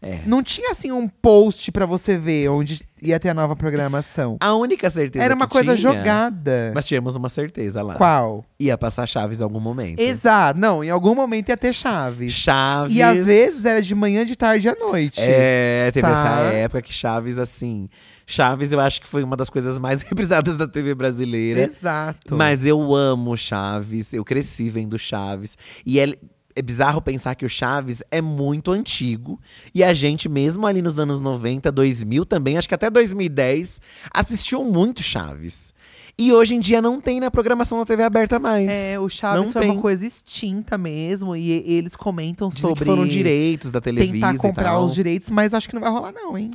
É. 0.00 0.20
Não 0.26 0.42
tinha 0.44 0.70
assim 0.70 0.92
um 0.92 1.08
post 1.08 1.72
pra 1.72 1.84
você 1.84 2.16
ver 2.16 2.48
onde 2.48 2.80
ia 3.02 3.18
ter 3.18 3.30
a 3.30 3.34
nova 3.34 3.56
programação. 3.56 4.36
A 4.40 4.54
única 4.54 4.88
certeza 4.88 5.24
Era 5.24 5.34
uma 5.34 5.48
coisa 5.48 5.76
tinha- 5.76 5.92
jogada. 5.92 6.70
Mas 6.72 6.86
tínhamos 6.86 7.16
uma 7.16 7.28
certeza 7.28 7.82
lá. 7.82 7.94
Qual? 7.94 8.44
Ia 8.60 8.78
passar 8.78 9.06
Chaves 9.08 9.40
em 9.40 9.42
algum 9.42 9.58
momento. 9.58 9.98
Exato. 9.98 10.58
Não, 10.58 10.84
em 10.84 10.90
algum 10.90 11.16
momento 11.16 11.48
ia 11.48 11.56
ter 11.56 11.72
Chaves. 11.72 12.32
Chaves. 12.32 12.94
E 12.96 13.02
às 13.02 13.26
vezes 13.26 13.64
era 13.64 13.82
de 13.82 13.92
manhã, 13.94 14.24
de 14.24 14.36
tarde 14.36 14.68
e 14.68 14.70
à 14.70 14.74
noite. 14.76 15.20
É, 15.20 15.90
teve 15.92 16.06
Tá. 16.06 16.12
essa 16.12 16.54
época 16.54 16.82
que 16.82 16.92
Chaves, 16.92 17.36
assim. 17.36 17.88
Chaves, 18.24 18.70
eu 18.70 18.78
acho 18.80 19.00
que 19.00 19.06
foi 19.08 19.24
uma 19.24 19.36
das 19.36 19.50
coisas 19.50 19.78
mais 19.80 20.02
reprisadas 20.08 20.56
da 20.56 20.68
TV 20.68 20.94
brasileira. 20.94 21.62
Exato. 21.62 22.36
Mas 22.36 22.64
eu 22.64 22.94
amo 22.94 23.36
Chaves, 23.36 24.12
eu 24.12 24.24
cresci 24.24 24.68
vendo 24.68 24.96
Chaves. 24.98 25.56
E 25.84 25.98
é, 25.98 26.14
é 26.58 26.62
bizarro 26.62 27.00
pensar 27.00 27.36
que 27.36 27.46
o 27.46 27.48
Chaves 27.48 28.02
é 28.10 28.20
muito 28.20 28.72
antigo. 28.72 29.40
E 29.72 29.84
a 29.84 29.94
gente, 29.94 30.28
mesmo 30.28 30.66
ali 30.66 30.82
nos 30.82 30.98
anos 30.98 31.20
90, 31.20 31.70
2000 31.70 32.24
também, 32.26 32.58
acho 32.58 32.68
que 32.68 32.74
até 32.74 32.90
2010, 32.90 33.80
assistiu 34.12 34.64
muito 34.64 35.00
Chaves. 35.00 35.72
E 36.18 36.32
hoje 36.32 36.56
em 36.56 36.60
dia 36.60 36.82
não 36.82 37.00
tem 37.00 37.20
na 37.20 37.30
programação 37.30 37.78
da 37.78 37.86
TV 37.86 38.02
aberta 38.02 38.40
mais. 38.40 38.68
É, 38.68 38.98
o 38.98 39.08
Chaves 39.08 39.44
Não 39.44 39.52
foi 39.52 39.62
tem. 39.62 39.70
uma 39.70 39.80
coisa 39.80 40.04
extinta 40.04 40.76
mesmo. 40.76 41.36
E 41.36 41.52
eles 41.52 41.94
comentam 41.94 42.48
Dizem 42.48 42.60
sobre 42.62 42.80
que 42.80 42.90
foram 42.90 43.06
direitos 43.06 43.70
da 43.70 43.80
Televisa 43.80 44.12
tentar 44.12 44.36
comprar 44.36 44.80
os 44.80 44.94
direitos, 44.94 45.30
mas 45.30 45.54
acho 45.54 45.68
que 45.68 45.76
não 45.76 45.80
vai 45.80 45.92
rolar, 45.92 46.12
não, 46.12 46.36
hein? 46.36 46.50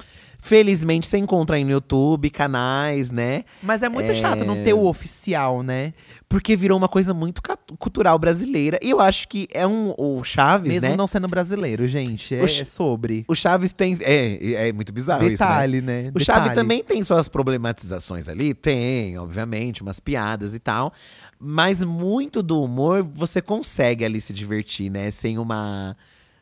Felizmente 0.45 1.07
você 1.07 1.17
encontra 1.17 1.55
aí 1.55 1.63
no 1.63 1.71
YouTube, 1.71 2.29
canais, 2.29 3.09
né? 3.09 3.45
Mas 3.61 3.81
é 3.81 3.87
muito 3.87 4.11
É. 4.11 4.13
chato 4.13 4.43
não 4.43 4.61
ter 4.61 4.73
o 4.73 4.83
oficial, 4.85 5.63
né? 5.63 5.93
Porque 6.27 6.53
virou 6.57 6.77
uma 6.77 6.89
coisa 6.89 7.13
muito 7.13 7.41
cultural 7.79 8.19
brasileira. 8.19 8.77
E 8.81 8.89
eu 8.89 8.99
acho 8.99 9.29
que 9.29 9.47
é 9.53 9.65
um. 9.65 9.93
O 9.97 10.21
Chaves, 10.21 10.73
Mesmo 10.73 10.89
né? 10.89 10.97
não 10.97 11.07
sendo 11.07 11.29
brasileiro, 11.29 11.87
gente. 11.87 12.35
É, 12.35 12.45
Ch- 12.45 12.63
é 12.63 12.65
sobre. 12.65 13.23
O 13.25 13.33
Chaves 13.33 13.71
tem. 13.71 13.97
É, 14.01 14.67
é 14.67 14.73
muito 14.73 14.91
bizarro 14.91 15.29
Detalhe, 15.29 15.77
isso. 15.77 15.87
Né? 15.87 16.01
né? 16.03 16.11
O 16.13 16.19
Chaves 16.19 16.49
Detalhe. 16.49 16.55
também 16.59 16.83
tem 16.83 17.01
suas 17.03 17.29
problematizações 17.29 18.27
ali? 18.27 18.53
Tem, 18.53 19.17
obviamente, 19.17 19.81
umas 19.81 20.01
piadas 20.01 20.53
e 20.53 20.59
tal. 20.59 20.91
Mas 21.39 21.85
muito 21.85 22.43
do 22.43 22.61
humor 22.61 23.01
você 23.01 23.41
consegue 23.41 24.03
ali 24.03 24.19
se 24.19 24.33
divertir, 24.33 24.89
né? 24.91 25.09
Sem 25.09 25.37
uma. 25.37 25.95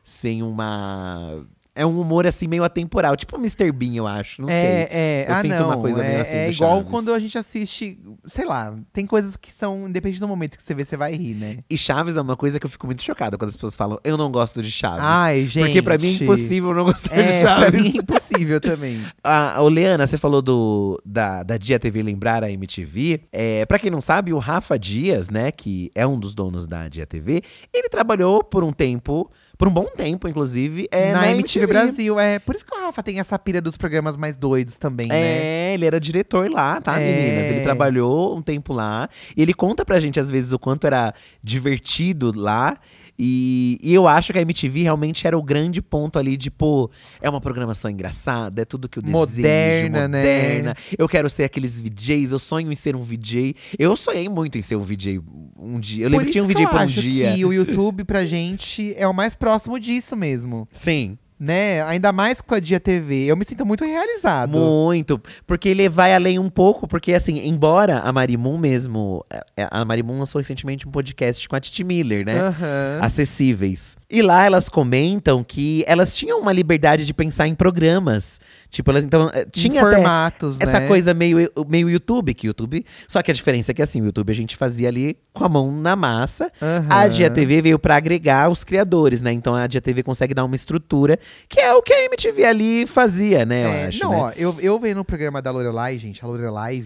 Sem 0.04 0.42
uma. 0.42 1.46
É 1.82 1.86
um 1.86 2.00
humor 2.00 2.28
assim 2.28 2.48
meio 2.48 2.64
atemporal, 2.64 3.18
tipo 3.18 3.36
Mr. 3.38 3.72
Bean, 3.72 3.96
eu 3.96 4.06
acho. 4.06 4.42
Não 4.42 4.50
é, 4.50 4.62
sei. 4.62 4.70
é. 4.92 5.26
Eu 5.28 5.32
ah, 5.32 5.42
sinto 5.42 5.56
não. 5.56 5.66
uma 5.66 5.78
coisa 5.78 6.04
é, 6.04 6.08
meio 6.08 6.22
assim 6.22 6.36
É 6.36 6.52
igual 6.52 6.76
Chaves. 6.78 6.92
quando 6.92 7.14
a 7.14 7.20
gente 7.20 7.38
assiste, 7.38 8.00
sei 8.26 8.46
lá, 8.46 8.76
tem 8.94 9.06
coisas 9.08 9.36
que 9.36 9.52
são, 9.52 9.88
independente 9.88 10.20
do 10.20 10.28
momento 10.28 10.58
que 10.58 10.64
você 10.64 10.76
vê, 10.76 10.86
você 10.86 10.96
vai 10.96 11.14
rir, 11.16 11.34
né? 11.34 11.58
E 11.68 11.78
Chaves 11.78 12.16
é 12.16 12.22
uma 12.22 12.36
coisa 12.36 12.60
que 12.60 12.66
eu 12.68 12.70
fico 12.70 12.86
muito 12.86 13.02
chocada 13.02 13.36
quando 13.36 13.50
as 13.50 13.56
pessoas 13.56 13.76
falam, 13.76 14.00
eu 14.04 14.16
não 14.16 14.32
gosto 14.32 14.62
de 14.62 14.72
Chaves. 14.72 15.00
Ai, 15.02 15.48
gente. 15.48 15.66
Porque 15.66 15.82
pra 15.82 15.98
mim 15.98 16.10
é 16.20 16.24
impossível 16.24 16.72
não 16.74 16.84
gostar 16.86 17.16
de 17.16 17.20
É, 17.20 17.42
pra 17.42 17.56
Chaves. 17.62 17.82
mim 17.82 17.94
é 17.96 17.98
impossível 18.02 18.62
também. 18.62 19.04
A, 19.24 19.60
ô, 19.64 19.68
Leana, 19.68 20.06
você 20.06 20.18
falou 20.18 20.42
do, 20.42 21.02
da, 21.04 21.42
da 21.42 21.58
Dia 21.58 21.80
TV 21.80 22.04
lembrar 22.04 22.44
a 22.44 22.52
MTV. 22.52 23.22
É, 23.32 23.66
pra 23.66 23.80
quem 23.80 23.90
não 23.90 24.02
sabe, 24.02 24.34
o 24.34 24.38
Rafa 24.38 24.78
Dias, 24.78 25.30
né, 25.30 25.52
que 25.52 25.90
é 25.96 26.06
um 26.06 26.20
dos 26.20 26.36
donos 26.36 26.68
da 26.68 26.88
Dia 26.88 27.06
TV, 27.08 27.42
ele 27.74 27.90
trabalhou 27.90 28.44
por 28.44 28.64
um 28.64 28.72
tempo 28.72 29.32
por 29.62 29.68
um 29.68 29.72
bom 29.72 29.86
tempo, 29.96 30.28
inclusive, 30.28 30.88
é 30.90 31.12
na, 31.12 31.22
na, 31.22 31.32
MTV, 31.34 31.68
Brasil. 31.68 32.20
É 32.20 32.40
por 32.40 32.56
isso 32.56 32.66
que 32.66 32.76
o 32.76 32.80
Rafa 32.80 33.04
tem 33.04 33.20
essa 33.20 33.38
pira 33.38 33.62
dos 33.62 33.78
programas 33.78 34.18
mais 34.18 34.36
doidos 34.36 34.76
também, 34.76 35.06
né? 35.06 35.22
É, 35.22 35.74
ele 35.76 35.86
era 35.86 36.00
diretor 36.00 36.50
lá, 36.50 36.82
tá, 36.82 37.00
É. 37.00 37.06
meninas? 37.06 37.46
Ele 37.52 37.62
trabalhou 37.62 38.36
um 38.36 38.42
tempo 38.42 38.74
lá. 38.74 39.08
E 39.38 39.40
ele 39.44 39.54
conta 39.54 39.86
pra 39.86 40.00
gente, 40.00 40.20
às 40.20 40.32
vezes, 40.32 40.52
o 40.52 40.58
quanto 40.58 40.88
era 40.88 41.14
divertido 41.44 42.34
lá. 42.36 42.76
E, 43.24 43.78
e 43.84 43.94
eu 43.94 44.08
acho 44.08 44.34
que 44.34 44.40
a 44.40 44.42
MTV 44.42 44.82
realmente 44.82 45.28
era 45.28 45.38
o 45.38 45.44
grande 45.44 45.80
ponto 45.80 46.18
ali 46.18 46.36
de, 46.36 46.50
pô, 46.50 46.90
é 47.22 47.30
uma 47.30 47.40
programação 47.40 47.92
engraçada, 47.92 48.64
é 48.64 48.66
tudo 48.66 48.90
que 48.90 48.98
eu 48.98 49.04
desejo. 49.04 49.20
Moderna, 49.20 50.08
né? 50.08 50.24
moderna. 50.24 50.76
Eu 50.98 51.08
quero 51.08 51.30
ser 51.30 51.44
aqueles 51.44 51.80
VJs, 51.84 52.32
eu 52.32 52.40
sonho 52.40 52.72
em 52.72 52.76
ser 52.76 52.96
um 52.96 53.04
VJ. 53.04 53.56
Eu 53.78 53.96
sonhei 53.96 54.28
muito 54.28 54.58
em 54.58 54.64
ser 54.64 54.76
um 54.76 54.82
VJ 54.82 55.22
um 55.56 55.80
dia. 55.80 56.06
Eu 56.06 56.10
lembro 56.10 56.26
que 56.26 56.32
tinha 56.32 56.44
um 56.44 56.48
VJ 56.48 56.64
eu 56.64 56.70
por 56.70 56.80
um 56.80 56.84
acho 56.84 57.00
dia. 57.00 57.36
que 57.36 57.46
o 57.46 57.54
YouTube 57.54 58.04
pra 58.06 58.26
gente 58.26 58.92
é 58.98 59.08
o 59.08 59.14
mais 59.14 59.36
próximo 59.36 59.80
disso 59.80 60.16
mesmo. 60.16 60.68
Sim. 60.72 61.16
Né? 61.42 61.82
Ainda 61.84 62.12
mais 62.12 62.40
com 62.40 62.54
a 62.54 62.60
Dia 62.60 62.80
TV. 62.80 63.26
Eu 63.26 63.36
me 63.36 63.44
sinto 63.44 63.66
muito 63.66 63.84
realizado. 63.84 64.52
Muito. 64.52 65.20
Porque 65.48 65.68
ele 65.70 65.90
vai 65.90 66.14
além 66.14 66.38
um 66.38 66.50
pouco, 66.50 66.88
porque 66.88 67.14
assim, 67.16 67.40
embora 67.48 67.98
a 68.00 68.14
Marimun 68.14 68.60
mesmo. 68.60 69.26
é, 69.58 69.68
A 69.72 69.84
Marimun 69.84 70.20
lançou 70.20 70.40
recentemente 70.40 70.88
um 70.88 70.92
podcast 70.92 71.50
com 71.50 71.56
a 71.56 71.60
Titi 71.60 71.84
Miller, 71.84 72.24
né? 72.24 72.40
Aham. 72.40 73.00
Acessíveis. 73.02 73.98
E 74.10 74.22
lá 74.22 74.46
elas 74.46 74.70
comentam 74.70 75.44
que 75.44 75.84
elas 75.88 76.16
tinham 76.16 76.40
uma 76.40 76.54
liberdade 76.54 77.06
de 77.06 77.14
pensar 77.14 77.48
em 77.48 77.56
programas. 77.56 78.40
Tipo, 78.70 78.92
elas 78.92 79.04
então. 79.04 79.30
eh, 79.34 79.46
Tinha 79.52 79.82
formatos, 79.82 80.56
essa 80.60 80.80
né? 80.80 80.88
coisa 80.88 81.14
meio, 81.14 81.52
meio 81.68 81.90
YouTube, 81.90 82.34
que 82.34 82.48
YouTube. 82.48 82.86
Só 83.08 83.22
que 83.22 83.32
a 83.32 83.34
diferença 83.34 83.72
é 83.72 83.74
que 83.74 83.82
assim, 83.82 84.02
o 84.02 84.06
YouTube 84.06 84.32
a 84.32 84.36
gente 84.36 84.56
fazia 84.56 84.88
ali 84.90 85.18
com 85.34 85.44
a 85.44 85.50
mão 85.50 85.72
na 85.72 85.96
massa. 85.96 86.52
A 86.90 87.02
Aham. 87.02 87.10
Dia 87.10 87.30
TV 87.30 87.62
veio 87.62 87.80
pra 87.80 87.96
agregar 87.98 88.50
os 88.50 88.64
criadores, 88.64 89.22
né? 89.22 89.32
Então 89.34 89.56
a 89.56 89.66
Dia 89.68 89.82
TV 89.82 90.04
consegue 90.04 90.34
dar 90.34 90.46
uma 90.46 90.56
estrutura, 90.56 91.18
que 91.50 91.60
é 91.60 91.74
o 91.74 91.82
que 91.82 91.94
a 91.94 92.06
MTV 92.06 92.44
ali 92.46 92.86
fazia, 92.88 93.46
né? 93.46 93.64
Eu 93.66 93.70
É, 93.70 93.86
acho. 93.88 94.00
não, 94.04 94.12
né? 94.12 94.18
ó, 94.18 94.32
eu, 94.36 94.56
eu 94.60 94.80
vendo 94.80 95.02
o 95.02 95.06
programa 95.06 95.42
da 95.42 95.52
Lorelai, 95.52 95.98
gente, 95.98 96.24
a 96.24 96.28
Lorelai, 96.28 96.84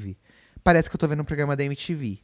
parece 0.64 0.90
que 0.90 0.96
eu 0.96 1.00
tô 1.00 1.08
vendo 1.08 1.22
um 1.22 1.26
programa 1.26 1.56
da 1.56 1.64
MTV. 1.64 2.20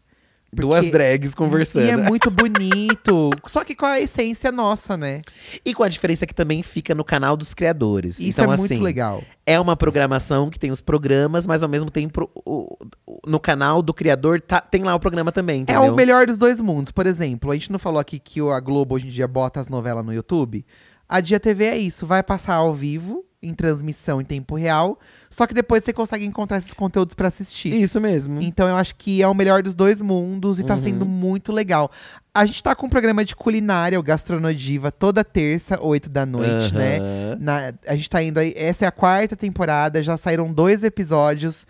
Duas 0.54 0.80
Porque- 0.82 0.92
drags 0.92 1.34
conversando. 1.34 1.86
E 1.86 1.90
é 1.92 1.96
muito 1.96 2.30
bonito. 2.30 3.30
só 3.48 3.64
que 3.64 3.74
com 3.74 3.86
a 3.86 4.02
essência 4.02 4.52
nossa, 4.52 4.98
né? 4.98 5.22
E 5.64 5.74
com 5.74 5.82
a 5.82 5.88
diferença 5.88 6.26
que 6.26 6.34
também 6.36 6.62
fica 6.62 6.94
no 6.94 7.06
canal 7.06 7.38
dos 7.38 7.54
criadores. 7.54 8.20
Isso 8.20 8.42
então, 8.42 8.54
é 8.54 8.58
muito 8.58 8.66
assim, 8.74 8.82
legal. 8.84 9.24
É 9.46 9.58
uma 9.58 9.78
programação 9.78 10.50
que 10.50 10.60
tem 10.60 10.70
os 10.70 10.82
programas, 10.82 11.48
mas 11.48 11.64
ao 11.64 11.70
mesmo 11.70 11.90
tempo 11.90 12.30
o- 12.36 12.78
o- 13.08 13.20
no 13.26 13.40
canal 13.40 13.82
do 13.82 13.94
criador 13.94 14.42
tá- 14.42 14.60
tem 14.60 14.84
lá 14.84 14.94
o 14.94 15.00
programa 15.00 15.32
também, 15.32 15.60
É 15.60 15.62
entendeu? 15.62 15.84
o 15.94 15.96
melhor 15.96 16.28
dos 16.28 16.38
dois 16.38 16.60
mundos. 16.60 16.92
Por 16.92 17.08
exemplo, 17.08 17.50
a 17.50 17.54
gente 17.54 17.72
não 17.72 17.80
falou 17.80 18.00
aqui 18.02 18.20
que 18.20 18.42
o- 18.42 18.52
a 18.52 18.60
Globo 18.60 18.96
hoje 18.96 19.08
em 19.08 19.10
dia 19.10 19.30
bota 19.30 19.62
as 19.62 19.70
novelas 19.70 20.06
no 20.06 20.14
YouTube? 20.14 20.66
A 21.12 21.20
Dia 21.20 21.40
TV 21.40 21.66
é 21.66 21.78
isso, 21.78 22.06
vai 22.08 22.24
passar 22.24 22.56
ao 22.56 22.74
vivo, 22.74 23.26
em 23.44 23.54
transmissão 23.56 24.22
em 24.22 24.24
tempo 24.24 24.56
real, 24.56 25.00
só 25.30 25.48
que 25.48 25.54
depois 25.54 25.84
você 25.84 25.92
consegue 25.92 26.24
encontrar 26.26 26.60
esses 26.60 26.74
conteúdos 26.74 27.16
pra 27.16 27.28
assistir. 27.28 27.74
Isso 27.74 28.00
mesmo. 28.00 28.40
Então 28.40 28.68
eu 28.70 28.76
acho 28.76 28.96
que 28.96 29.22
é 29.22 29.28
o 29.28 29.34
melhor 29.34 29.64
dos 29.64 29.74
dois 29.74 30.00
mundos 30.00 30.60
e 30.60 30.64
tá 30.64 30.76
Uhum. 30.76 30.80
sendo 30.80 31.06
muito 31.08 31.52
legal. 31.52 31.90
A 32.34 32.46
gente 32.46 32.62
tá 32.62 32.76
com 32.76 32.86
um 32.86 32.90
programa 32.90 33.26
de 33.26 33.36
culinária, 33.36 34.00
o 34.00 34.04
Gastronodiva, 34.04 34.92
toda 34.92 35.24
terça, 35.24 35.78
8 35.82 36.08
da 36.10 36.24
noite, 36.26 36.74
né? 36.74 37.00
Aham. 37.00 37.38
Na- 37.40 37.74
a 37.88 37.96
gente 37.96 38.10
tá 38.10 38.22
indo 38.24 38.40
aí. 38.40 38.54
Essa 38.56 38.86
é 38.86 38.88
a 38.88 38.92
quarta 38.92 39.36
temporada, 39.36 40.02
já 40.04 40.16
saíram 40.18 40.54
dois 40.54 40.84
episódios. 40.84 41.66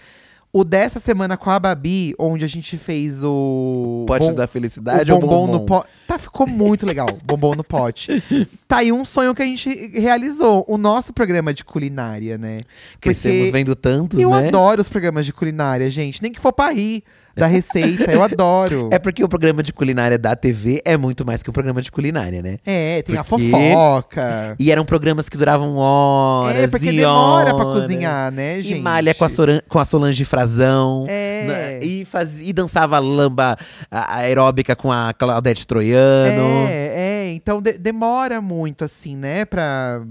O 0.53 0.65
dessa 0.65 0.99
semana 0.99 1.37
com 1.37 1.49
a 1.49 1.57
Babi, 1.57 2.13
onde 2.19 2.43
a 2.43 2.47
gente 2.47 2.77
fez 2.77 3.23
o. 3.23 4.03
Pote 4.05 4.25
bom- 4.25 4.33
da 4.33 4.47
felicidade 4.47 5.09
o 5.09 5.15
bombom, 5.17 5.27
bombom? 5.47 5.51
no 5.53 5.65
pote. 5.65 5.87
Tá, 6.05 6.19
ficou 6.19 6.45
muito 6.45 6.85
legal. 6.85 7.07
bombom 7.23 7.55
no 7.55 7.63
pote. 7.63 8.21
Tá 8.67 8.77
aí 8.77 8.91
um 8.91 9.05
sonho 9.05 9.33
que 9.33 9.41
a 9.41 9.45
gente 9.45 9.69
realizou. 9.97 10.65
O 10.67 10.77
nosso 10.77 11.13
programa 11.13 11.53
de 11.53 11.63
culinária, 11.63 12.37
né? 12.37 12.61
Crescemos 12.99 13.37
Porque 13.47 13.51
vendo 13.53 13.75
tantos, 13.77 14.19
eu 14.19 14.29
né? 14.31 14.49
adoro 14.49 14.81
os 14.81 14.89
programas 14.89 15.25
de 15.25 15.31
culinária, 15.31 15.89
gente. 15.89 16.21
Nem 16.21 16.33
que 16.33 16.39
for 16.39 16.51
pra 16.51 16.69
rir 16.71 17.01
da 17.35 17.47
receita, 17.47 18.11
eu 18.11 18.21
adoro. 18.21 18.89
É 18.91 18.99
porque 18.99 19.23
o 19.23 19.29
programa 19.29 19.63
de 19.63 19.71
culinária 19.73 20.17
da 20.17 20.35
TV 20.35 20.81
é 20.83 20.97
muito 20.97 21.25
mais 21.25 21.41
que 21.41 21.49
um 21.49 21.53
programa 21.53 21.81
de 21.81 21.91
culinária, 21.91 22.41
né? 22.41 22.57
É, 22.65 23.01
tem 23.03 23.17
a 23.17 23.23
Porque- 23.23 23.49
fofoca. 23.49 24.55
E 24.59 24.71
eram 24.71 24.83
programas 24.85 25.29
que 25.29 25.37
duravam 25.37 25.75
horas 25.77 26.63
É, 26.63 26.67
porque 26.67 26.89
e 26.89 26.97
demora 26.97 27.53
pra 27.55 27.65
horas. 27.65 27.81
cozinhar, 27.81 28.31
né, 28.31 28.61
gente? 28.61 28.79
E 28.79 28.81
malha 28.81 29.13
com 29.13 29.23
a, 29.25 29.29
Soran- 29.29 29.61
com 29.67 29.79
a 29.79 29.85
Solange 29.85 30.25
Frazão. 30.25 31.05
É. 31.07 31.45
né? 31.47 31.79
E, 31.83 32.05
faz, 32.05 32.41
e 32.41 32.51
dançava 32.53 32.99
lamba 32.99 33.57
a- 33.89 34.17
aeróbica 34.17 34.75
com 34.75 34.91
a 34.91 35.13
Claudete 35.13 35.65
Troiano. 35.65 36.67
É, 36.67 37.27
é, 37.27 37.33
então 37.33 37.61
de- 37.61 37.77
demora 37.77 38.41
muito, 38.41 38.83
assim, 38.83 39.15
né, 39.15 39.45
pra, 39.45 40.01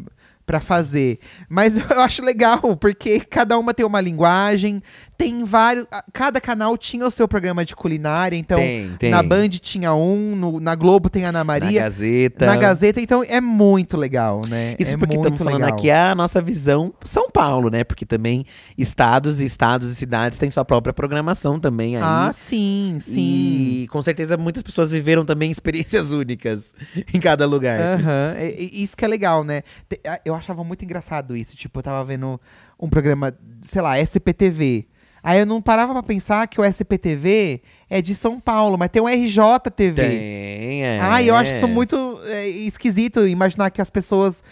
pra 0.50 0.58
fazer. 0.58 1.20
Mas 1.48 1.76
eu 1.90 2.00
acho 2.00 2.24
legal, 2.24 2.76
porque 2.76 3.20
cada 3.20 3.56
uma 3.56 3.72
tem 3.72 3.86
uma 3.86 4.00
linguagem, 4.00 4.82
tem 5.16 5.44
vários. 5.44 5.86
Cada 6.12 6.40
canal 6.40 6.76
tinha 6.76 7.06
o 7.06 7.10
seu 7.10 7.28
programa 7.28 7.64
de 7.64 7.76
culinária, 7.76 8.36
então 8.36 8.58
Tem, 8.58 8.90
tem. 8.98 9.10
na 9.12 9.22
Band 9.22 9.48
tinha 9.50 9.94
um, 9.94 10.34
no- 10.34 10.58
na 10.58 10.74
Globo 10.74 11.08
tem 11.08 11.24
a 11.24 11.28
Ana 11.28 11.38
Na 11.38 11.44
Maria. 11.44 11.82
Gazeta. 11.82 12.46
Na 12.46 12.56
Gazeta, 12.56 13.00
então 13.00 13.22
é 13.22 13.40
muito 13.40 13.96
legal, 13.96 14.40
né? 14.48 14.74
Isso 14.76 14.94
é 14.94 14.96
porque 14.96 15.14
estamos 15.16 15.38
falando 15.38 15.60
legal. 15.62 15.78
aqui 15.78 15.88
a 15.88 16.14
nossa 16.16 16.42
visão 16.42 16.92
São 17.04 17.30
Paulo, 17.30 17.70
né? 17.70 17.84
Porque 17.84 18.04
também 18.04 18.44
estados 18.76 19.40
e 19.40 19.44
estados 19.44 19.88
e 19.92 19.94
cidades 19.94 20.36
têm 20.36 20.50
sua 20.50 20.64
própria 20.64 20.92
programação 20.92 21.60
também 21.60 21.96
aí. 21.96 22.02
Ah, 22.04 22.32
sim, 22.34 22.98
sim. 23.00 23.20
E 23.82 23.88
com 23.88 24.02
certeza 24.02 24.36
muitas 24.36 24.64
pessoas 24.64 24.90
viveram 24.90 25.24
também 25.24 25.48
experiências 25.52 26.10
únicas 26.10 26.74
em 27.14 27.20
cada 27.20 27.46
lugar. 27.46 27.78
Aham, 27.80 28.34
e 28.58 28.82
Isso 28.82 28.96
que 28.96 29.04
é 29.04 29.08
legal, 29.08 29.44
né? 29.44 29.62
Eu 30.24 30.34
achava 30.40 30.64
muito 30.64 30.84
engraçado 30.84 31.36
isso. 31.36 31.54
Tipo, 31.56 31.78
eu 31.78 31.82
tava 31.84 32.04
vendo 32.04 32.40
um 32.78 32.88
programa, 32.88 33.32
sei 33.62 33.80
lá, 33.80 33.98
SPTV. 34.00 34.86
Aí 35.22 35.38
eu 35.40 35.46
não 35.46 35.60
parava 35.60 35.92
pra 35.92 36.02
pensar 36.02 36.46
que 36.48 36.60
o 36.60 36.64
SPTV 36.64 37.60
é 37.88 38.00
de 38.02 38.14
São 38.14 38.40
Paulo, 38.40 38.76
mas 38.78 38.88
tem 38.88 39.02
o 39.02 39.06
RJTV. 39.06 39.94
Tem, 39.94 40.82
é. 40.84 40.98
Ai, 41.00 41.28
eu 41.28 41.34
acho 41.36 41.50
isso 41.52 41.68
muito 41.68 42.20
é, 42.24 42.48
esquisito 42.48 43.26
imaginar 43.26 43.70
que 43.70 43.82
as 43.82 43.90
pessoas 43.90 44.42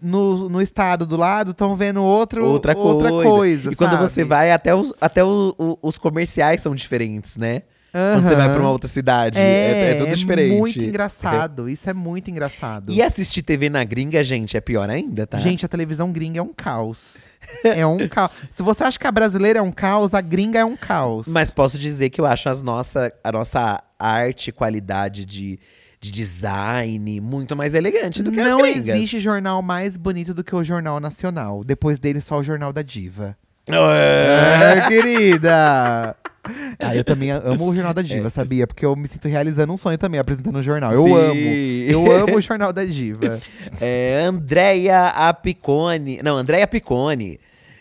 no, 0.00 0.48
no 0.48 0.62
estado 0.62 1.04
do 1.04 1.16
lado 1.16 1.50
estão 1.50 1.74
vendo 1.74 2.00
outro, 2.02 2.44
outra 2.44 3.10
coisa. 3.10 3.28
coisa 3.28 3.72
e 3.72 3.76
quando 3.76 3.90
sabe? 3.92 4.02
você 4.08 4.22
vai, 4.22 4.52
até 4.52 4.72
os, 4.74 4.92
até 5.00 5.24
o- 5.24 5.52
o- 5.58 5.78
os 5.82 5.98
comerciais 5.98 6.62
são 6.62 6.74
diferentes, 6.74 7.36
né? 7.36 7.62
Quando 7.92 8.28
você 8.28 8.34
vai 8.34 8.48
pra 8.48 8.60
uma 8.60 8.70
outra 8.70 8.88
cidade. 8.88 9.38
É, 9.38 9.90
é 9.90 9.94
tudo 9.94 10.14
diferente. 10.14 10.56
muito 10.56 10.82
engraçado. 10.82 11.68
Isso 11.68 11.88
é 11.88 11.94
muito 11.94 12.30
engraçado. 12.30 12.92
E 12.92 13.00
assistir 13.02 13.42
TV 13.42 13.70
na 13.70 13.82
gringa, 13.84 14.22
gente, 14.22 14.56
é 14.56 14.60
pior 14.60 14.88
ainda, 14.90 15.26
tá? 15.26 15.38
Gente, 15.38 15.64
a 15.64 15.68
televisão 15.68 16.12
gringa 16.12 16.40
é 16.40 16.42
um 16.42 16.52
caos. 16.52 17.24
É 17.64 17.86
um 17.86 18.06
caos. 18.08 18.30
Se 18.50 18.62
você 18.62 18.84
acha 18.84 18.98
que 18.98 19.06
a 19.06 19.12
brasileira 19.12 19.60
é 19.60 19.62
um 19.62 19.72
caos, 19.72 20.12
a 20.12 20.20
gringa 20.20 20.58
é 20.58 20.64
um 20.64 20.76
caos. 20.76 21.26
Mas 21.26 21.50
posso 21.50 21.78
dizer 21.78 22.10
que 22.10 22.20
eu 22.20 22.26
acho 22.26 22.48
as 22.48 22.60
nossa, 22.60 23.10
a 23.24 23.32
nossa 23.32 23.82
arte, 23.98 24.52
qualidade 24.52 25.24
de, 25.24 25.58
de 25.98 26.10
design 26.10 27.20
muito 27.22 27.56
mais 27.56 27.74
elegante 27.74 28.22
do 28.22 28.30
que 28.30 28.42
não 28.42 28.58
as 28.58 28.70
gringas. 28.70 28.88
existe 28.88 29.18
jornal 29.18 29.62
mais 29.62 29.96
bonito 29.96 30.34
do 30.34 30.44
que 30.44 30.54
o 30.54 30.62
Jornal 30.62 31.00
Nacional. 31.00 31.64
Depois 31.64 31.98
dele, 31.98 32.20
só 32.20 32.38
o 32.38 32.44
Jornal 32.44 32.70
da 32.70 32.82
Diva. 32.82 33.34
É. 33.66 34.78
É, 34.78 34.88
querida! 34.88 36.16
Ah, 36.78 36.94
eu 36.94 37.04
também 37.04 37.30
amo 37.30 37.68
o 37.68 37.74
Jornal 37.74 37.92
da 37.92 38.02
Diva, 38.02 38.30
sabia? 38.30 38.66
Porque 38.66 38.84
eu 38.84 38.94
me 38.94 39.08
sinto 39.08 39.28
realizando 39.28 39.72
um 39.72 39.76
sonho 39.76 39.98
também, 39.98 40.20
apresentando 40.20 40.58
um 40.58 40.62
jornal. 40.62 40.92
Eu 40.92 41.04
Sim. 41.04 41.14
amo. 41.14 41.40
Eu 41.88 42.12
amo 42.22 42.36
o 42.36 42.40
Jornal 42.40 42.72
da 42.72 42.84
Diva. 42.84 43.40
É, 43.80 44.22
Andréia 44.24 45.08
Apicone. 45.08 46.20
Não, 46.22 46.36
Andréia 46.36 46.66
Picone. 46.66 47.38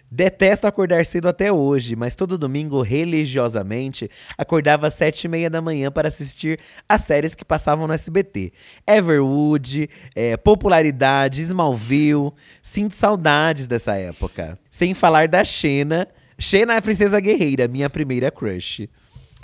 Detesto 0.10 0.66
acordar 0.66 1.06
cedo 1.06 1.28
até 1.28 1.52
hoje, 1.52 1.94
mas 1.94 2.16
todo 2.16 2.38
domingo, 2.38 2.82
religiosamente, 2.82 4.10
acordava 4.38 4.88
às 4.88 4.94
sete 4.94 5.26
e 5.26 5.28
meia 5.28 5.50
da 5.50 5.62
manhã 5.62 5.92
para 5.92 6.08
assistir 6.08 6.60
as 6.88 7.02
séries 7.02 7.36
que 7.36 7.44
passavam 7.44 7.88
no 7.88 7.94
SBT. 7.94 8.54
Everwood, 8.88 9.90
é, 10.16 10.38
Popularidade, 10.38 11.42
Smallville. 11.42 12.32
Sinto 12.62 12.94
saudades 12.94 13.68
dessa 13.68 13.96
época. 13.96 14.58
Sem 14.70 14.94
falar 14.94 15.28
da 15.28 15.44
Xena. 15.44 16.08
Xena 16.40 16.74
é 16.74 16.78
a 16.78 16.82
princesa 16.82 17.20
guerreira, 17.20 17.68
minha 17.68 17.90
primeira 17.90 18.30
crush. 18.30 18.88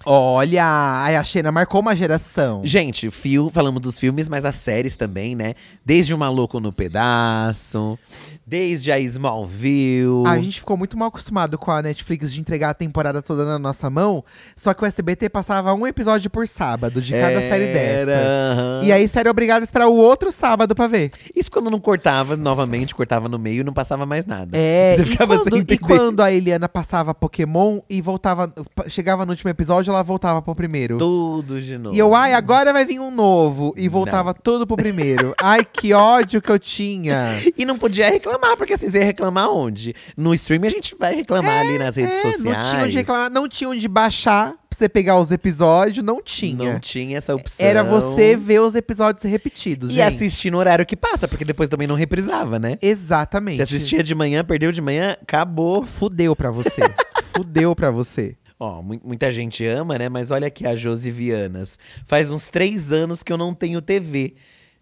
Olha, 0.05 0.63
ai, 0.65 1.15
a 1.15 1.23
Xena 1.23 1.51
marcou 1.51 1.79
uma 1.81 1.95
geração. 1.95 2.61
Gente, 2.63 3.09
fio, 3.09 3.49
falamos 3.49 3.81
dos 3.81 3.97
filmes, 3.99 4.27
mas 4.27 4.43
as 4.43 4.55
séries 4.55 4.95
também, 4.95 5.35
né? 5.35 5.53
Desde 5.85 6.13
o 6.13 6.17
Maluco 6.17 6.59
no 6.59 6.73
Pedaço, 6.73 7.97
desde 8.45 8.91
a 8.91 8.99
Smallville. 8.99 10.23
A 10.27 10.37
gente 10.39 10.59
ficou 10.59 10.75
muito 10.75 10.97
mal 10.97 11.07
acostumado 11.07 11.57
com 11.57 11.71
a 11.71 11.81
Netflix 11.81 12.33
de 12.33 12.41
entregar 12.41 12.71
a 12.71 12.73
temporada 12.73 13.21
toda 13.21 13.45
na 13.45 13.57
nossa 13.57 13.89
mão. 13.89 14.23
Só 14.55 14.73
que 14.73 14.83
o 14.83 14.85
SBT 14.85 15.29
passava 15.29 15.73
um 15.73 15.87
episódio 15.87 16.29
por 16.29 16.47
sábado 16.47 17.01
de 17.01 17.13
cada 17.13 17.39
série 17.41 17.65
Era, 17.65 18.05
dessa. 18.05 18.21
aham. 18.27 18.81
E 18.83 18.91
aí, 18.91 19.07
série 19.07 19.29
obrigada 19.29 19.63
a 19.63 19.65
esperar 19.65 19.87
o 19.87 19.95
outro 19.95 20.31
sábado 20.31 20.75
pra 20.75 20.87
ver. 20.87 21.11
Isso 21.35 21.49
quando 21.49 21.69
não 21.69 21.79
cortava 21.79 22.35
novamente, 22.35 22.93
cortava 22.93 23.29
no 23.29 23.39
meio 23.39 23.61
e 23.61 23.63
não 23.63 23.73
passava 23.73 24.05
mais 24.05 24.25
nada. 24.25 24.57
É, 24.57 24.95
Você 24.95 25.03
e 25.03 25.05
ficava 25.05 25.37
quando, 25.37 25.49
sem 25.49 25.65
e 25.69 25.77
quando 25.77 26.21
a 26.21 26.31
Eliana 26.31 26.67
passava 26.67 27.13
Pokémon 27.13 27.79
e 27.89 28.01
voltava, 28.01 28.51
chegava 28.87 29.25
no 29.25 29.31
último 29.31 29.49
episódio, 29.49 29.92
ela 29.93 30.03
voltava 30.03 30.41
pro 30.41 30.53
primeiro. 30.53 30.97
Tudo 30.97 31.61
de 31.61 31.77
novo. 31.77 31.95
E 31.95 31.99
eu, 31.99 32.13
ai, 32.15 32.33
agora 32.33 32.73
vai 32.73 32.85
vir 32.85 32.99
um 32.99 33.11
novo. 33.11 33.73
E 33.77 33.87
voltava 33.87 34.33
tudo 34.33 34.65
pro 34.67 34.75
primeiro. 34.75 35.33
ai, 35.41 35.63
que 35.63 35.93
ódio 35.93 36.41
que 36.41 36.49
eu 36.51 36.59
tinha. 36.59 37.41
E 37.57 37.65
não 37.65 37.77
podia 37.77 38.09
reclamar, 38.09 38.57
porque 38.57 38.73
assim, 38.73 38.89
você 38.89 38.99
ia 38.99 39.05
reclamar 39.05 39.49
onde? 39.49 39.95
No 40.15 40.33
stream 40.33 40.63
a 40.65 40.69
gente 40.69 40.95
vai 40.97 41.15
reclamar 41.15 41.59
ali 41.61 41.77
nas 41.77 41.95
redes 41.95 42.13
É, 42.13 42.31
sociais. 42.31 42.43
não 42.43 42.63
tinha 42.69 42.83
onde 42.83 42.97
reclamar, 42.97 43.29
não 43.29 43.47
tinha 43.49 43.69
onde 43.69 43.87
baixar 43.87 44.51
pra 44.51 44.77
você 44.77 44.89
pegar 44.89 45.19
os 45.19 45.31
episódios, 45.31 46.03
não 46.03 46.21
tinha. 46.21 46.73
Não 46.73 46.79
tinha 46.79 47.17
essa 47.17 47.35
opção. 47.35 47.65
Era 47.65 47.83
você 47.83 48.35
ver 48.35 48.59
os 48.59 48.73
episódios 48.75 49.23
repetidos. 49.23 49.91
E 49.91 49.95
gente. 49.95 50.01
assistir 50.03 50.49
no 50.51 50.57
horário 50.57 50.85
que 50.85 50.95
passa, 50.95 51.27
porque 51.27 51.45
depois 51.45 51.69
também 51.69 51.87
não 51.87 51.95
reprisava, 51.95 52.57
né? 52.57 52.77
Exatamente. 52.81 53.57
Você 53.57 53.63
assistia 53.63 54.03
de 54.03 54.15
manhã, 54.15 54.43
perdeu 54.43 54.71
de 54.71 54.81
manhã, 54.81 55.15
acabou. 55.21 55.85
Fudeu 55.85 56.35
pra 56.35 56.49
você. 56.49 56.81
Fudeu 57.35 57.75
pra 57.75 57.91
você. 57.91 58.35
Ó, 58.63 58.81
mu- 58.81 59.01
muita 59.03 59.29
gente 59.29 59.65
ama, 59.65 59.97
né? 59.97 60.07
Mas 60.07 60.31
olha 60.31 60.47
aqui 60.47 60.65
a 60.65 60.73
Josi 60.73 61.11
Vianas. 61.11 61.77
Faz 62.05 62.31
uns 62.31 62.47
três 62.47 62.93
anos 62.93 63.21
que 63.21 63.33
eu 63.33 63.37
não 63.37 63.53
tenho 63.53 63.81
TV. 63.81 64.35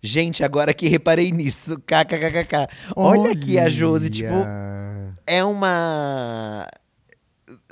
Gente, 0.03 0.43
agora 0.43 0.71
que 0.73 0.87
reparei 0.87 1.31
nisso. 1.31 1.79
KKKKK. 1.79 2.67
Olha 2.95 3.31
aqui 3.31 3.57
a 3.57 3.69
Josi, 3.69 4.09
tipo, 4.11 4.33
Olha. 4.33 5.17
é 5.25 5.43
uma. 5.43 6.67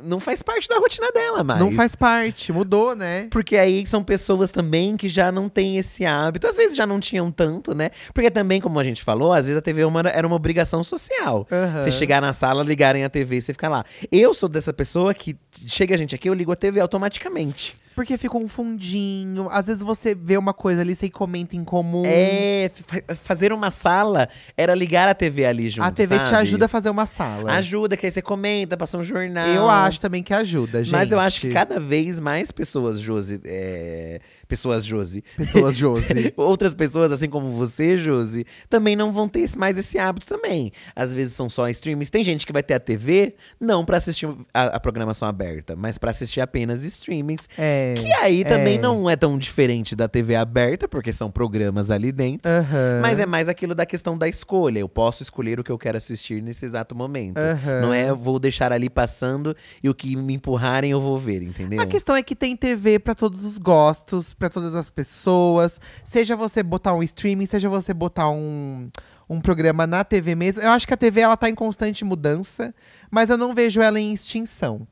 Não 0.03 0.19
faz 0.19 0.41
parte 0.41 0.67
da 0.67 0.77
rotina 0.77 1.11
dela, 1.11 1.43
mais. 1.43 1.59
Não 1.59 1.71
faz 1.71 1.95
parte, 1.95 2.51
mudou, 2.51 2.95
né? 2.95 3.27
Porque 3.31 3.57
aí 3.57 3.85
são 3.87 4.03
pessoas 4.03 4.51
também 4.51 4.95
que 4.97 5.07
já 5.07 5.31
não 5.31 5.47
têm 5.49 5.77
esse 5.77 6.05
hábito. 6.05 6.47
Às 6.47 6.57
vezes 6.57 6.75
já 6.75 6.85
não 6.85 6.99
tinham 6.99 7.31
tanto, 7.31 7.73
né? 7.75 7.89
Porque 8.13 8.29
também, 8.31 8.59
como 8.61 8.79
a 8.79 8.83
gente 8.83 9.03
falou, 9.03 9.33
às 9.33 9.45
vezes 9.45 9.57
a 9.57 9.61
TV 9.61 9.83
uma- 9.85 10.01
era 10.09 10.25
uma 10.25 10.35
obrigação 10.35 10.83
social. 10.83 11.47
Aham. 11.51 11.81
Você 11.81 11.91
chegar 11.91 12.21
na 12.21 12.33
sala, 12.33 12.63
ligarem 12.63 13.03
a 13.03 13.09
TV 13.09 13.37
e 13.37 13.41
você 13.41 13.53
ficar 13.53 13.69
lá. 13.69 13.83
Eu 14.11 14.33
sou 14.33 14.47
dessa 14.49 14.71
pessoa 14.73 15.13
que 15.13 15.35
chega 15.67 15.95
a 15.95 15.97
gente 15.97 16.13
aqui, 16.15 16.29
eu 16.29 16.33
ligo 16.33 16.51
a 16.51 16.55
TV 16.55 16.79
automaticamente. 16.79 17.75
Porque 17.99 18.17
fica 18.17 18.37
um 18.37 18.47
fundinho. 18.47 19.49
Às 19.51 19.67
vezes 19.67 19.83
você 19.83 20.15
vê 20.15 20.37
uma 20.37 20.53
coisa 20.53 20.79
ali, 20.79 20.95
você 20.95 21.09
comenta 21.09 21.57
em 21.57 21.65
comum. 21.65 22.03
É, 22.05 22.71
fa- 22.73 23.15
fazer 23.15 23.51
uma 23.51 23.69
sala 23.69 24.29
era 24.55 24.73
ligar 24.73 25.09
a 25.09 25.13
TV 25.13 25.43
ali 25.45 25.69
junto. 25.69 25.85
a 25.85 25.91
TV 25.91 26.17
te 26.19 26.29
sabe? 26.29 26.37
ajuda 26.43 26.63
a 26.63 26.67
fazer 26.69 26.89
uma 26.89 27.05
sala. 27.05 27.51
Ajuda, 27.55 27.97
que 27.97 28.05
aí 28.05 28.11
você 28.11 28.21
comenta, 28.21 28.77
passa 28.77 28.97
um 28.97 29.03
jornal. 29.03 29.45
Eu 29.49 29.69
acho 29.69 29.99
também 29.99 30.23
que 30.23 30.33
ajuda, 30.33 30.81
gente. 30.81 30.93
Mas 30.93 31.11
eu 31.11 31.19
acho 31.19 31.41
que 31.41 31.49
cada 31.49 31.77
vez 31.77 32.21
mais 32.21 32.53
pessoas, 32.53 33.01
Josi. 33.01 33.41
é, 33.43 34.21
Pessoas, 34.49 34.83
Josi. 34.83 35.23
Pessoas, 35.37 35.77
Josi. 35.77 36.33
Outras 36.35 36.73
pessoas, 36.73 37.11
assim 37.11 37.29
como 37.29 37.47
você, 37.49 37.95
Josi, 37.95 38.47
também 38.67 38.95
não 38.95 39.11
vão 39.11 39.29
ter 39.29 39.47
mais 39.55 39.77
esse 39.77 39.99
hábito 39.99 40.25
também. 40.25 40.71
Às 40.95 41.13
vezes 41.13 41.35
são 41.35 41.47
só 41.47 41.69
streams. 41.69 42.09
Tem 42.09 42.23
gente 42.23 42.47
que 42.47 42.51
vai 42.51 42.63
ter 42.63 42.73
a 42.73 42.79
TV, 42.79 43.31
não 43.59 43.85
pra 43.85 43.97
assistir 43.97 44.27
a, 44.51 44.63
a 44.63 44.79
programação 44.79 45.27
aberta, 45.27 45.75
mas 45.75 45.99
pra 45.99 46.09
assistir 46.09 46.41
apenas 46.41 46.83
streamings. 46.83 47.47
É. 47.59 47.93
Que 47.95 48.11
aí 48.13 48.43
também 48.43 48.77
é. 48.79 48.81
não 48.81 49.07
é 49.07 49.15
tão 49.15 49.37
diferente 49.37 49.95
da 49.95 50.07
TV 50.07 50.35
aberta, 50.35 50.87
porque 50.87 51.13
são 51.13 51.29
programas 51.29 51.91
ali 51.91 52.11
dentro. 52.11 52.49
Aham. 52.49 53.01
Mas 53.03 53.19
é 53.19 53.27
mais 53.27 53.47
aquilo 53.47 53.75
da 53.75 53.85
questão 53.85 54.17
da 54.17 54.27
escolha. 54.27 54.79
Eu 54.79 54.89
posso 54.89 55.21
escolher 55.21 55.59
o 55.59 55.63
que 55.63 55.71
eu 55.71 55.77
quero 55.77 55.97
assistir 55.97 56.41
nesse 56.41 56.65
exato 56.65 56.95
momento. 56.95 57.37
Aham. 57.37 57.81
Não 57.81 57.93
é 57.93 58.09
eu 58.09 58.15
vou 58.15 58.39
deixar 58.39 58.73
ali 58.73 58.89
passando 58.89 59.55
e 59.83 59.87
o 59.87 59.93
que 59.93 60.15
me 60.15 60.33
empurrarem 60.33 60.89
eu 60.89 60.99
vou 60.99 61.19
ver, 61.19 61.43
entendeu? 61.43 61.79
A 61.79 61.85
questão 61.85 62.15
é 62.15 62.23
que 62.23 62.35
tem 62.35 62.55
TV 62.55 62.97
pra 62.97 63.13
todos 63.13 63.43
os 63.43 63.59
gostos, 63.59 64.33
pra 64.39 64.49
todas 64.49 64.73
as 64.73 64.89
pessoas. 64.89 65.79
Seja 66.03 66.35
você 66.35 66.63
botar 66.63 66.95
um 66.95 67.03
streaming, 67.03 67.45
seja 67.45 67.69
você 67.69 67.93
botar 67.93 68.29
um, 68.29 68.87
um 69.29 69.39
programa 69.39 69.85
na 69.85 70.03
TV 70.03 70.33
mesmo. 70.33 70.63
Eu 70.63 70.71
acho 70.71 70.87
que 70.87 70.93
a 70.93 70.97
TV 70.97 71.21
ela 71.21 71.37
tá 71.37 71.49
em 71.49 71.55
constante 71.55 72.03
mudança, 72.05 72.73
mas 73.11 73.29
eu 73.29 73.37
não 73.37 73.53
vejo 73.53 73.81
ela 73.81 73.99
em 73.99 74.13
extinção. 74.13 74.87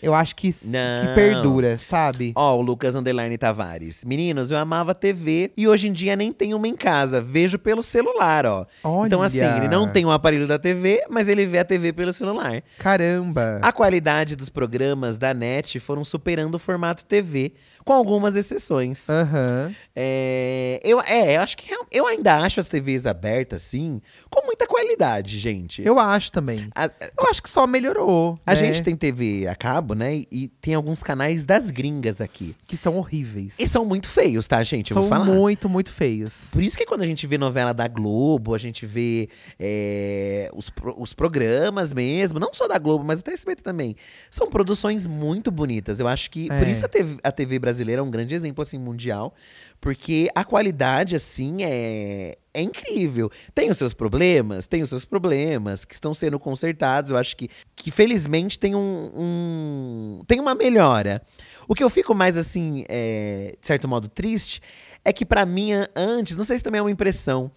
Eu 0.00 0.14
acho 0.14 0.36
que, 0.36 0.54
Não. 0.64 1.06
que 1.08 1.14
perdura, 1.14 1.76
sabe? 1.78 2.32
Ó, 2.36 2.56
o 2.56 2.60
Lucas 2.62 2.94
Underline 2.94 3.36
Tavares. 3.36 4.04
Meninos, 4.04 4.50
eu 4.50 4.58
amava 4.58 4.94
TV 4.94 5.50
e 5.56 5.66
hoje 5.66 5.88
em 5.88 5.92
dia 5.92 6.14
nem 6.14 6.32
tenho 6.32 6.56
uma 6.56 6.68
em 6.68 6.76
casa. 6.76 7.20
Vejo 7.20 7.58
pelo 7.58 7.82
celular, 7.82 8.46
ó. 8.46 8.64
Então, 9.04 9.22
assim, 9.22 9.40
Olha. 9.40 9.56
ele 9.58 9.68
não 9.68 9.88
tem 9.88 10.06
um 10.06 10.10
aparelho 10.10 10.46
da 10.46 10.58
TV, 10.58 11.04
mas 11.10 11.28
ele 11.28 11.46
vê 11.46 11.58
a 11.58 11.64
TV 11.64 11.92
pelo 11.92 12.12
celular. 12.12 12.62
Caramba! 12.78 13.58
A 13.62 13.72
qualidade 13.72 14.36
dos 14.36 14.48
programas 14.48 15.18
da 15.18 15.34
NET 15.34 15.78
foram 15.80 16.04
superando 16.04 16.54
o 16.54 16.58
formato 16.58 17.04
TV, 17.04 17.52
com 17.84 17.92
algumas 17.92 18.36
exceções. 18.36 19.08
Aham. 19.08 19.74
É, 19.96 20.80
eu, 20.84 21.00
é, 21.00 21.36
eu 21.36 21.40
acho 21.40 21.56
que 21.56 21.74
eu 21.90 22.06
ainda 22.06 22.36
acho 22.38 22.60
as 22.60 22.68
TVs 22.68 23.04
abertas, 23.06 23.64
assim, 23.66 24.00
com 24.30 24.44
muita 24.46 24.66
qualidade, 24.66 25.36
gente. 25.38 25.84
Eu 25.84 25.98
acho 25.98 26.30
também. 26.30 26.68
A, 26.74 26.84
Eu 26.86 27.28
acho 27.30 27.42
que 27.42 27.48
só 27.48 27.66
melhorou. 27.66 28.38
a 28.46 28.52
né? 28.52 28.56
gente 28.56 28.82
tem 28.82 28.94
TV 28.94 29.46
a 29.48 29.54
cabo, 29.56 29.87
né? 29.94 30.24
E, 30.30 30.48
tem 30.60 30.74
alguns 30.74 31.02
canais 31.02 31.44
das 31.46 31.70
gringas 31.70 32.20
aqui. 32.20 32.54
Que 32.66 32.76
são 32.76 32.96
horríveis. 32.96 33.56
E 33.58 33.66
são 33.68 33.84
muito 33.84 34.08
feios, 34.08 34.46
tá, 34.46 34.62
gente? 34.62 34.90
Eu 34.90 34.96
são 34.96 35.02
vou 35.04 35.10
falar. 35.10 35.24
muito, 35.24 35.68
muito 35.68 35.92
feios. 35.92 36.50
Por 36.52 36.62
isso 36.62 36.76
que 36.76 36.84
quando 36.86 37.02
a 37.02 37.06
gente 37.06 37.26
vê 37.26 37.36
novela 37.38 37.72
da 37.72 37.86
Globo, 37.88 38.54
a 38.54 38.58
gente 38.58 38.84
vê 38.86 39.28
é, 39.58 40.50
os, 40.54 40.72
os 40.96 41.12
programas 41.14 41.92
mesmo, 41.92 42.38
não 42.38 42.52
só 42.52 42.66
da 42.66 42.78
Globo, 42.78 43.04
mas 43.04 43.20
até 43.20 43.32
SBT 43.32 43.62
também. 43.62 43.96
São 44.30 44.48
produções 44.48 45.06
muito 45.06 45.50
bonitas. 45.50 46.00
Eu 46.00 46.08
acho 46.08 46.30
que. 46.30 46.48
Por 46.48 46.66
É. 46.66 46.70
isso 46.70 46.84
a 46.84 46.88
TV, 46.88 47.16
a 47.22 47.32
TV 47.32 47.58
brasileira 47.58 48.00
é 48.00 48.02
um 48.02 48.10
grande 48.10 48.34
exemplo, 48.34 48.62
assim, 48.62 48.78
mundial. 48.78 49.34
Porque 49.80 50.28
a 50.34 50.44
qualidade, 50.44 51.14
assim, 51.14 51.58
é. 51.62 52.36
É 52.54 52.62
incrível. 52.62 53.30
Tem 53.54 53.70
os 53.70 53.76
seus 53.76 53.92
problemas, 53.94 54.66
tem 54.66 54.82
os 54.82 54.88
seus 54.88 55.04
problemas 55.04 55.84
que 55.84 55.94
estão 55.94 56.12
sendo 56.14 56.38
consertados. 56.40 57.10
Eu 57.10 57.16
acho 57.16 57.36
que, 57.36 57.48
que 57.76 57.90
felizmente 57.90 58.58
tem 58.58 58.74
um, 58.74 59.10
um- 59.14 60.22
tem 60.26 60.40
uma 60.40 60.54
melhora. 60.54 61.22
O 61.68 61.74
que 61.74 61.84
eu 61.84 61.90
fico 61.90 62.14
mais 62.14 62.36
assim, 62.36 62.84
é, 62.88 63.54
de 63.60 63.66
certo 63.66 63.86
modo 63.86 64.08
triste, 64.08 64.60
é 65.04 65.12
que 65.12 65.24
pra 65.26 65.44
mim 65.46 65.70
antes, 65.94 66.36
não 66.36 66.44
sei 66.44 66.56
se 66.58 66.64
também 66.64 66.78
é 66.78 66.82
uma 66.82 66.90
impressão, 66.90 67.50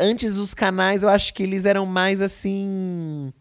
antes 0.00 0.36
os 0.36 0.54
canais 0.54 1.02
eu 1.02 1.08
acho 1.08 1.34
que 1.34 1.42
eles 1.42 1.64
eram 1.66 1.84
mais 1.84 2.20
assim, 2.22 3.32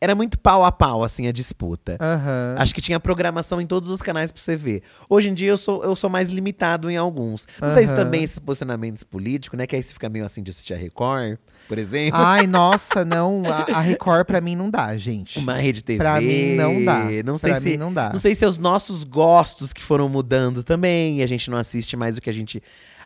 era 0.00 0.14
muito 0.14 0.38
pau 0.38 0.64
a 0.64 0.72
pau 0.72 1.04
assim 1.04 1.26
a 1.26 1.32
disputa. 1.32 1.98
Aham. 2.00 2.54
Acho 2.58 2.74
que 2.74 2.80
tinha 2.80 2.98
programação 2.98 3.60
em 3.60 3.66
todos 3.66 3.90
os 3.90 4.00
canais 4.00 4.32
pra 4.32 4.40
você 4.40 4.56
ver. 4.56 4.82
Hoje 5.08 5.28
em 5.28 5.34
dia 5.34 5.50
eu 5.50 5.58
sou, 5.58 5.84
eu 5.84 5.94
sou 5.94 6.08
mais 6.08 6.30
limitado 6.30 6.90
em 6.90 6.96
alguns. 6.96 7.46
Não 7.60 7.70
sei 7.70 7.86
se 7.86 7.94
também 7.94 8.22
esses 8.22 8.38
posicionamentos 8.38 9.04
políticos, 9.04 9.58
né? 9.58 9.66
Que 9.66 9.76
aí 9.76 9.82
você 9.82 9.92
fica 9.92 10.08
meio 10.08 10.24
assim 10.24 10.42
de 10.42 10.50
assistir 10.50 10.72
a 10.72 10.76
Record, 10.76 11.36
por 11.68 11.76
exemplo. 11.76 12.18
Ai, 12.18 12.46
nossa, 12.48 13.04
não. 13.04 13.42
A, 13.46 13.78
a 13.78 13.80
Record 13.80 14.24
pra 14.26 14.40
mim 14.40 14.56
não 14.56 14.70
dá, 14.70 14.96
gente. 14.96 15.38
Uma 15.38 15.56
rede 15.56 15.84
TV. 15.84 15.98
Pra 15.98 16.18
mim 16.18 16.54
não 16.54 16.82
dá. 16.82 17.04
Não 17.22 17.36
sei 17.36 17.50
pra 17.52 17.60
se 17.60 17.68
mim 17.68 17.76
não 17.76 17.92
dá. 17.92 18.10
Não 18.10 18.18
sei 18.18 18.34
se 18.34 18.46
os 18.46 18.56
nossos 18.56 19.04
gostos 19.04 19.72
que 19.72 19.82
foram 19.82 20.08
mudando 20.08 20.64
também, 20.64 21.18
e 21.18 21.22
a 21.22 21.26
gente 21.26 21.50
não 21.50 21.58
assiste 21.58 21.94
mais 21.94 22.16
o 22.16 22.22
que 22.22 22.30
a 22.30 22.34
gente 22.34 22.62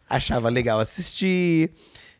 achava 0.08 0.48
legal 0.48 0.78
assistir. 0.78 1.70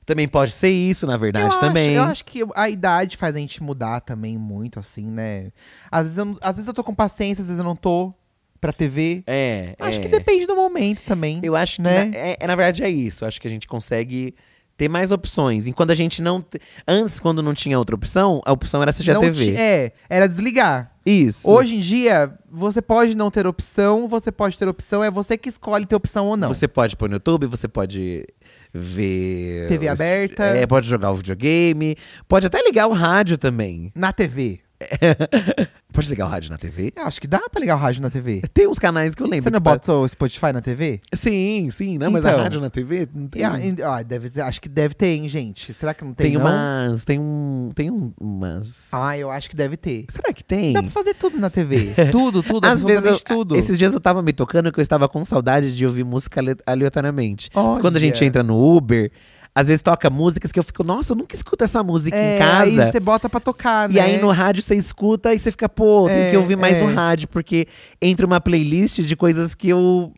Também 0.07 0.29
pode 0.29 0.53
ser 0.53 0.69
isso, 0.71 1.07
na 1.07 1.17
verdade, 1.17 1.47
eu 1.47 1.51
acho, 1.51 1.61
também. 1.61 1.95
eu 1.95 2.03
acho 2.03 2.25
que 2.25 2.43
a 2.55 2.69
idade 2.69 3.17
faz 3.17 3.35
a 3.35 3.39
gente 3.39 3.63
mudar 3.63 4.01
também 4.01 4.37
muito, 4.37 4.79
assim, 4.79 5.07
né? 5.07 5.51
Às 5.91 6.03
vezes, 6.05 6.19
eu, 6.19 6.39
às 6.43 6.57
vezes 6.57 6.69
eu 6.69 6.75
tô 6.75 6.85
com 6.85 6.95
paciência, 6.95 7.41
às 7.43 7.49
vezes 7.49 7.59
eu 7.59 7.65
não 7.65 7.75
tô 7.77 8.13
pra 8.61 8.73
TV. 8.73 9.23
É, 9.27 9.75
Acho 9.79 9.99
é. 9.99 10.03
que 10.03 10.09
depende 10.09 10.47
do 10.47 10.55
momento 10.57 11.03
também. 11.03 11.41
Eu 11.43 11.55
acho 11.57 11.77
que, 11.77 11.83
né? 11.83 12.05
na, 12.07 12.17
é, 12.19 12.37
é, 12.41 12.47
na 12.47 12.55
verdade, 12.57 12.83
é 12.83 12.89
isso. 12.91 13.25
Acho 13.25 13.41
que 13.41 13.47
a 13.47 13.51
gente 13.51 13.67
consegue 13.67 14.35
ter 14.77 14.89
mais 14.89 15.13
opções. 15.13 15.67
Enquanto 15.67 15.91
a 15.91 15.95
gente 15.95 16.21
não. 16.21 16.41
te- 16.43 16.61
Antes, 16.89 17.21
quando 17.21 17.43
não 17.43 17.55
tinha 17.55 17.79
outra 17.79 17.95
opção, 17.95 18.41
a 18.45 18.53
opção 18.53 18.81
era 18.83 18.91
assistir 18.91 19.13
Não 19.13 19.21
a 19.21 19.25
TV. 19.25 19.55
é, 19.57 19.93
era 20.09 20.27
desligar. 20.27 20.91
Isso. 21.07 21.49
Hoje 21.51 21.77
em 21.77 21.81
dia, 21.81 22.33
você 22.51 22.81
pode 22.81 23.15
não 23.15 23.31
ter 23.31 23.47
opção, 23.47 24.09
você 24.09 24.33
pode 24.33 24.57
ter 24.57 24.67
opção, 24.67 25.05
é 25.05 25.11
você 25.11 25.37
que 25.37 25.51
escolhe 25.51 25.85
ter 25.85 25.95
opção 25.95 26.27
ou 26.27 26.37
não. 26.37 26.49
Você 26.49 26.67
pode 26.67 26.97
pôr 26.97 27.11
no 27.11 27.17
YouTube, 27.17 27.47
você 27.47 27.69
pode 27.69 28.27
ver. 28.75 29.69
TV 29.69 29.87
os- 29.87 29.93
aberta. 30.01 30.43
É, 30.45 30.67
pode 30.67 30.89
jogar 30.89 31.13
o 31.13 31.15
videogame. 31.15 31.97
Pode 32.27 32.47
até 32.47 32.61
ligar 32.63 32.89
o 32.89 32.93
rádio 32.93 33.39
também. 33.39 33.93
Na 33.95 34.13
TV. 34.13 34.61
Pode 35.95 36.09
ligar 36.09 36.27
o 36.27 36.29
rádio 36.29 36.51
na 36.51 36.59
TV? 36.59 36.93
Eu 36.97 37.05
acho 37.05 37.21
que 37.21 37.27
dá 37.29 37.41
pra 37.49 37.61
ligar 37.61 37.77
o 37.77 37.79
rádio 37.79 38.03
na 38.03 38.11
TV. 38.11 38.43
Tem 38.53 38.67
uns 38.67 38.81
canais 38.81 39.15
que 39.15 39.23
eu 39.23 39.27
lembro. 39.29 39.45
Você 39.45 39.51
não 39.51 39.61
pa- 39.61 39.75
bota 39.75 39.93
o 39.93 40.09
Spotify 40.09 40.53
na 40.53 40.61
TV? 40.61 41.01
Sim, 41.15 41.71
sim, 41.71 41.97
não, 41.99 42.11
mas 42.11 42.25
a 42.25 42.31
Então. 42.33 42.43
rádio 42.43 42.61
na 42.61 42.69
TV 42.69 43.09
não 43.15 43.29
tem. 43.29 43.41
E, 43.41 43.45
ah, 43.45 43.59
e- 43.61 43.83
ah, 43.83 44.03
deve, 44.03 44.29
ser- 44.29 44.41
acho 44.41 44.61
que 44.61 44.69
deve 44.69 44.93
ter, 44.95 45.07
hein, 45.15 45.29
gente? 45.29 45.73
Será 45.73 45.95
que 45.95 46.05
não 46.05 46.13
tem, 46.13 46.33
tem 46.33 46.35
não? 46.39 46.43
umas. 46.45 47.05
Tem 47.05 47.19
um. 47.21 47.71
Tem 47.75 47.91
um- 47.93 48.13
umas. 48.21 48.93
Ah, 48.93 49.17
eu 49.17 49.31
acho 49.31 49.49
que 49.49 49.55
deve 49.55 49.77
ter. 49.77 50.05
Será 50.09 50.33
que 50.33 50.43
tem? 50.43 50.73
Dá 50.73 50.83
pra 50.83 50.91
fazer 50.91 51.15
tudo 51.15 51.39
na 51.39 51.49
TV. 51.49 51.95
tudo, 52.11 52.43
tudo, 52.43 52.65
Às 52.67 52.83
vezes 52.83 53.05
eu, 53.05 53.21
tudo. 53.21 53.55
Esses 53.57 53.79
dias 53.79 53.95
eu 53.95 54.01
tava 54.01 54.21
me 54.21 54.33
tocando 54.33 54.73
que 54.73 54.81
eu 54.81 54.83
estava 54.83 55.09
com 55.09 55.25
saudade 55.25 55.75
de 55.77 55.87
ouvir 55.87 56.05
música 56.05 56.41
ale- 56.41 56.57
aleatoriamente. 56.67 57.49
Olha. 57.55 57.81
Quando 57.81 57.97
a 57.97 58.01
gente 58.01 58.25
entra 58.25 58.43
no 58.43 58.59
Uber, 58.77 59.13
às 59.55 59.69
vezes 59.69 59.83
toca 59.83 60.11
músicas 60.11 60.51
que 60.51 60.59
eu 60.59 60.65
fico, 60.65 60.83
nossa, 60.83 61.13
eu 61.13 61.17
nunca 61.17 61.35
escuto 61.35 61.63
essa 61.63 61.83
música 61.83 62.17
é, 62.17 62.35
em 62.35 62.39
casa. 62.39 62.85
Aí 62.85 62.93
você 62.93 62.99
bota 62.99 63.29
pra 63.29 63.39
tocar, 63.39 63.89
né? 63.89 63.95
E 63.95 64.01
aí 64.01 64.21
no 64.21 64.31
rádio 64.31 64.63
você 64.63 64.75
escuta 64.75 65.33
e 65.33 65.39
você 65.39 65.51
fica, 65.53 65.69
pô, 65.69 66.07
tem 66.09 66.17
É, 66.25 66.31
que 66.31 66.37
ouvir 66.37 66.57
mais 66.57 66.77
é. 66.77 66.81
no 66.85 66.93
rádio, 66.93 67.29
porque 67.29 67.67
entra 68.03 68.27
uma 68.27 68.41
playlist 68.41 69.01
de 69.01 69.15
coisas 69.17 69.55
que 69.55 69.69
eu 69.69 70.13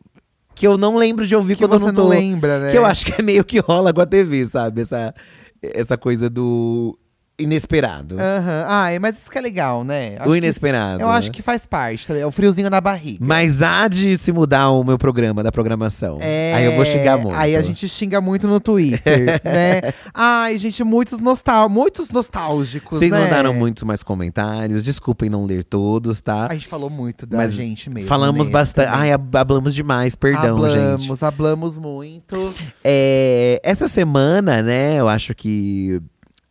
que 0.55 0.67
eu 0.67 0.79
não 0.79 0.97
lembro 0.97 1.27
de 1.27 1.37
ouvir 1.37 1.55
que 1.55 1.63
quando 1.63 1.75
eu 1.75 1.79
não 1.81 1.87
não, 1.89 1.95
tô. 2.05 2.09
lembra, 2.09 2.59
né? 2.61 2.71
Que 2.71 2.79
eu 2.79 2.87
acho 2.87 3.05
que 3.05 3.13
é 3.21 3.23
meio 3.23 3.45
que 3.45 3.59
rola 3.59 3.93
com 3.93 4.01
a 4.01 4.07
TV, 4.07 4.47
sabe? 4.47 4.81
Essa, 4.81 5.15
essa 5.63 5.99
coisa 5.99 6.31
do. 6.31 6.99
Inesperado. 7.39 8.17
Aham. 8.19 8.65
Ai, 8.67 8.99
mas 8.99 9.19
isso 9.19 9.31
que 9.31 9.37
é 9.37 9.41
legal, 9.41 9.85
né? 9.85 10.17
Acho 10.19 10.31
o 10.31 10.37
inesperado. 10.37 10.95
isso- 10.99 11.03
eu 11.03 11.09
né? 11.09 11.15
acho 11.19 11.31
que 11.31 11.43
faz 11.43 11.67
parte, 11.67 12.11
é 12.13 12.27
o 12.27 12.31
friozinho 12.31 12.71
na 12.71 12.81
barriga. 12.81 13.19
Mas 13.21 13.63
há 13.63 13.87
de 13.89 14.17
se 14.17 14.33
mudar 14.33 14.71
o 14.71 14.83
meu 14.83 14.97
programa 14.97 15.43
da 15.43 15.53
programação. 15.53 16.19
É, 16.21 16.55
Aí 16.55 16.65
eu 16.65 16.73
vou 16.75 16.85
xingar 16.85 17.19
muito. 17.19 17.37
Aí 17.37 17.55
a 17.55 17.63
gente 17.63 17.87
xinga 17.89 18.21
muito 18.21 18.49
no 18.49 18.59
Twitter, 18.59 19.27
né? 19.45 19.93
Ai, 20.15 20.57
gente, 20.59 20.83
muitos, 20.83 21.21
nostal 21.21 21.69
muitos 21.69 22.09
nostálgicos, 22.11 22.99
Vocês 22.99 23.13
né? 23.13 23.19
mandaram 23.25 23.53
muitos 23.53 23.83
mais 23.83 24.03
comentários. 24.03 24.85
Desculpem 24.85 25.29
não 25.29 25.45
ler 25.45 25.65
todos, 25.65 26.21
tá? 26.21 26.47
A 26.51 26.55
gente 26.55 26.67
falou 26.67 26.89
muito 26.89 27.27
da 27.27 27.37
Mas 27.37 27.53
gente 27.53 27.91
mesmo. 27.91 28.09
Falamos 28.09 28.49
bastante. 28.49 28.89
Ai, 28.91 29.13
ab- 29.13 29.37
hablamos 29.37 29.75
demais, 29.75 30.17
perdão, 30.17 30.57
hablamos, 30.57 31.03
gente. 31.05 31.25
hablamos 31.25 31.77
muito. 31.77 32.55
É, 32.83 33.61
essa 33.63 33.89
semana, 33.89 34.63
né, 34.63 34.99
eu 34.99 35.09
acho 35.09 35.35
que. 35.35 36.01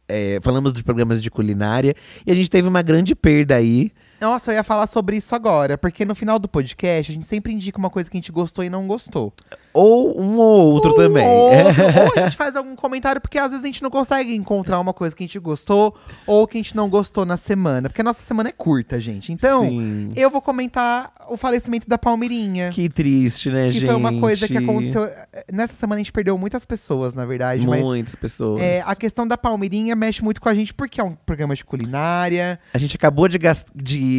É, 0.08 0.40
falamos 0.42 0.74
dos 0.74 0.82
programas 0.82 1.22
de 1.22 1.30
culinária 1.30 1.94
e 2.26 2.32
a 2.32 2.36
gente 2.36 2.50
teve 2.50 2.68
uma 2.68 2.82
grande 2.82 3.16
perda 3.16 3.56
aí. 3.56 3.92
Nossa, 4.26 4.52
eu 4.52 4.56
ia 4.56 4.64
falar 4.64 4.88
sobre 4.88 5.18
isso 5.18 5.36
agora, 5.36 5.78
porque 5.78 6.04
no 6.04 6.16
final 6.16 6.40
do 6.40 6.48
podcast 6.48 7.12
a 7.12 7.14
gente 7.16 7.28
sempre 7.28 7.54
indica 7.54 7.78
uma 7.78 7.92
coisa 7.92 8.10
que 8.10 8.18
a 8.18 8.20
gente 8.20 8.32
gostou 8.32 8.64
e 8.64 8.70
não 8.72 8.88
gostou. 8.88 9.32
Ou 9.72 10.20
um 10.20 10.38
ou 10.38 10.72
outro 10.74 10.94
Um 10.94 10.96
também. 10.96 11.28
ou 11.28 11.54
outro, 11.54 11.84
ou 12.08 12.14
a 12.16 12.26
gente 12.26 12.36
faz 12.36 12.56
algum 12.56 12.76
comentário, 12.76 13.22
porque 13.22 13.38
às 13.38 13.52
vezes 13.52 13.64
a 13.64 13.68
gente 13.68 13.84
não 13.84 13.92
consegue 13.92 14.34
encontrar 14.36 14.80
uma 14.80 14.94
coisa 14.94 15.16
que 15.16 15.24
a 15.24 15.28
gente 15.28 15.38
gostou 15.38 15.96
ou 16.26 16.48
que 16.48 16.58
a 16.58 16.62
gente 16.62 16.76
não 16.76 16.90
gostou 16.90 17.24
na 17.26 17.38
semana. 17.38 17.88
Porque 17.88 18.02
a 18.02 18.04
nossa 18.04 18.24
semana 18.24 18.50
é 18.50 18.52
curta, 18.52 19.00
gente. 19.00 19.32
Então, 19.32 19.64
Sim. 19.68 20.12
eu 20.16 20.30
vou 20.32 20.42
comentar 20.42 21.12
o 21.30 21.38
falecimento 21.38 21.88
da 21.88 21.98
Palmeirinha. 21.98 22.70
Que 22.72 22.90
triste, 22.90 23.50
né, 23.52 23.68
que 23.68 23.74
gente? 23.74 23.86
foi 23.86 23.96
uma 23.96 24.20
coisa 24.20 24.48
que 24.48 24.58
aconteceu. 24.58 25.08
Nessa 25.54 25.76
semana 25.76 26.00
a 26.00 26.04
gente 26.04 26.12
perdeu 26.12 26.36
muitas 26.38 26.66
pessoas, 26.66 27.14
na 27.14 27.26
verdade. 27.26 27.66
Muitas 27.68 28.16
pessoas. 28.16 28.62
é, 28.62 28.82
a 28.88 28.96
questão 28.96 29.28
da 29.28 29.38
Palmeirinha 29.38 29.96
mexe 29.96 30.24
muito 30.24 30.42
com 30.42 30.50
a 30.50 30.54
gente, 30.56 30.74
porque 30.74 31.00
é 31.00 31.04
um 31.04 31.14
programa 31.14 31.54
de 31.54 31.64
culinária. 31.64 32.60
A 32.74 32.78
gente 32.78 32.96
acabou 32.96 33.28
de, 33.28 33.38
gas- 33.38 33.66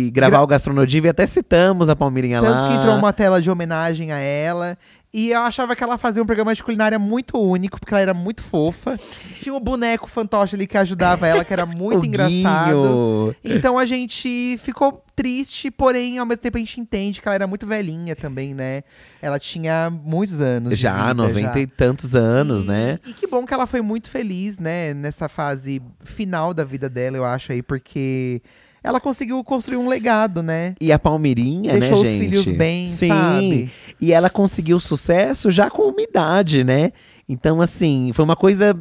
de 0.05 0.11
gravar 0.11 0.37
Gra- 0.39 0.43
o 0.45 0.47
Gastronodiva 0.47 1.07
e 1.07 1.11
até 1.11 1.27
citamos 1.27 1.89
a 1.89 1.97
Palmeirinha 1.97 2.41
lá. 2.41 2.49
Tanto 2.49 2.69
que 2.73 2.79
entrou 2.79 2.95
uma 2.97 3.13
tela 3.13 3.41
de 3.41 3.51
homenagem 3.51 4.13
a 4.13 4.19
ela. 4.19 4.77
E 5.15 5.31
eu 5.31 5.41
achava 5.41 5.75
que 5.75 5.83
ela 5.83 5.97
fazia 5.97 6.23
um 6.23 6.27
programa 6.27 6.55
de 6.55 6.63
culinária 6.63 6.99
muito 6.99 7.39
único, 7.41 7.81
porque 7.81 7.95
ela 7.95 8.03
era 8.03 8.13
muito 8.13 8.43
fofa. 8.43 8.99
Tinha 9.41 9.55
um 9.55 9.61
boneco 9.61 10.07
fantoche 10.11 10.55
ali 10.55 10.67
que 10.67 10.77
ajudava 10.77 11.27
ela, 11.27 11.43
que 11.43 11.53
era 11.55 11.65
muito 11.67 12.05
engraçado. 12.05 13.35
Então 13.43 13.79
a 13.79 13.87
gente 13.87 14.59
ficou 14.63 15.03
triste, 15.15 15.71
porém, 15.71 16.19
ao 16.19 16.27
mesmo 16.27 16.43
tempo 16.43 16.59
a 16.59 16.61
gente 16.61 16.79
entende 16.79 17.23
que 17.23 17.29
ela 17.29 17.35
era 17.35 17.47
muito 17.47 17.67
velhinha 17.67 18.15
também, 18.15 18.53
né? 18.53 18.83
Ela 19.23 19.39
tinha 19.39 19.89
muitos 19.91 20.39
anos. 20.41 20.77
Já, 20.79 21.01
vida, 21.09 21.15
90 21.15 21.53
já. 21.55 21.59
e 21.61 21.67
tantos 21.67 22.15
anos, 22.15 22.65
E- 22.65 22.67
né? 22.67 22.99
E 23.07 23.15
que 23.15 23.27
bom 23.27 23.47
que 23.47 23.55
ela 23.55 23.67
foi 23.67 23.81
muito 23.81 24.11
feliz, 24.11 24.59
né, 24.59 24.93
nessa 24.93 25.31
fase 25.31 25.81
final 26.05 26.53
da 26.53 26.65
vida 26.65 26.91
dela, 26.91 27.17
eu 27.17 27.25
acho 27.25 27.53
aí, 27.53 27.63
porque 27.63 28.43
ela 28.87 29.01
conseguiu 29.01 29.43
construir 29.43 29.79
um 29.79 29.89
legado, 29.89 30.45
né? 30.45 30.77
E 30.81 30.93
a 30.93 30.99
Palmeirinha, 30.99 31.73
Deixou 31.73 32.03
né, 32.03 32.09
os 32.09 32.15
gente? 32.15 32.21
filhos 32.21 32.45
bem, 32.57 32.89
Sim. 32.89 33.09
sabe? 33.09 33.71
E 34.01 34.13
ela 34.13 34.31
conseguiu 34.31 34.79
sucesso 34.79 35.51
já 35.51 35.69
com 35.69 35.83
uma 35.91 36.01
idade, 36.01 36.63
né? 36.63 36.93
Então, 37.29 37.61
assim, 37.61 38.13
foi 38.15 38.25
uma 38.25 38.37
coisa. 38.37 38.79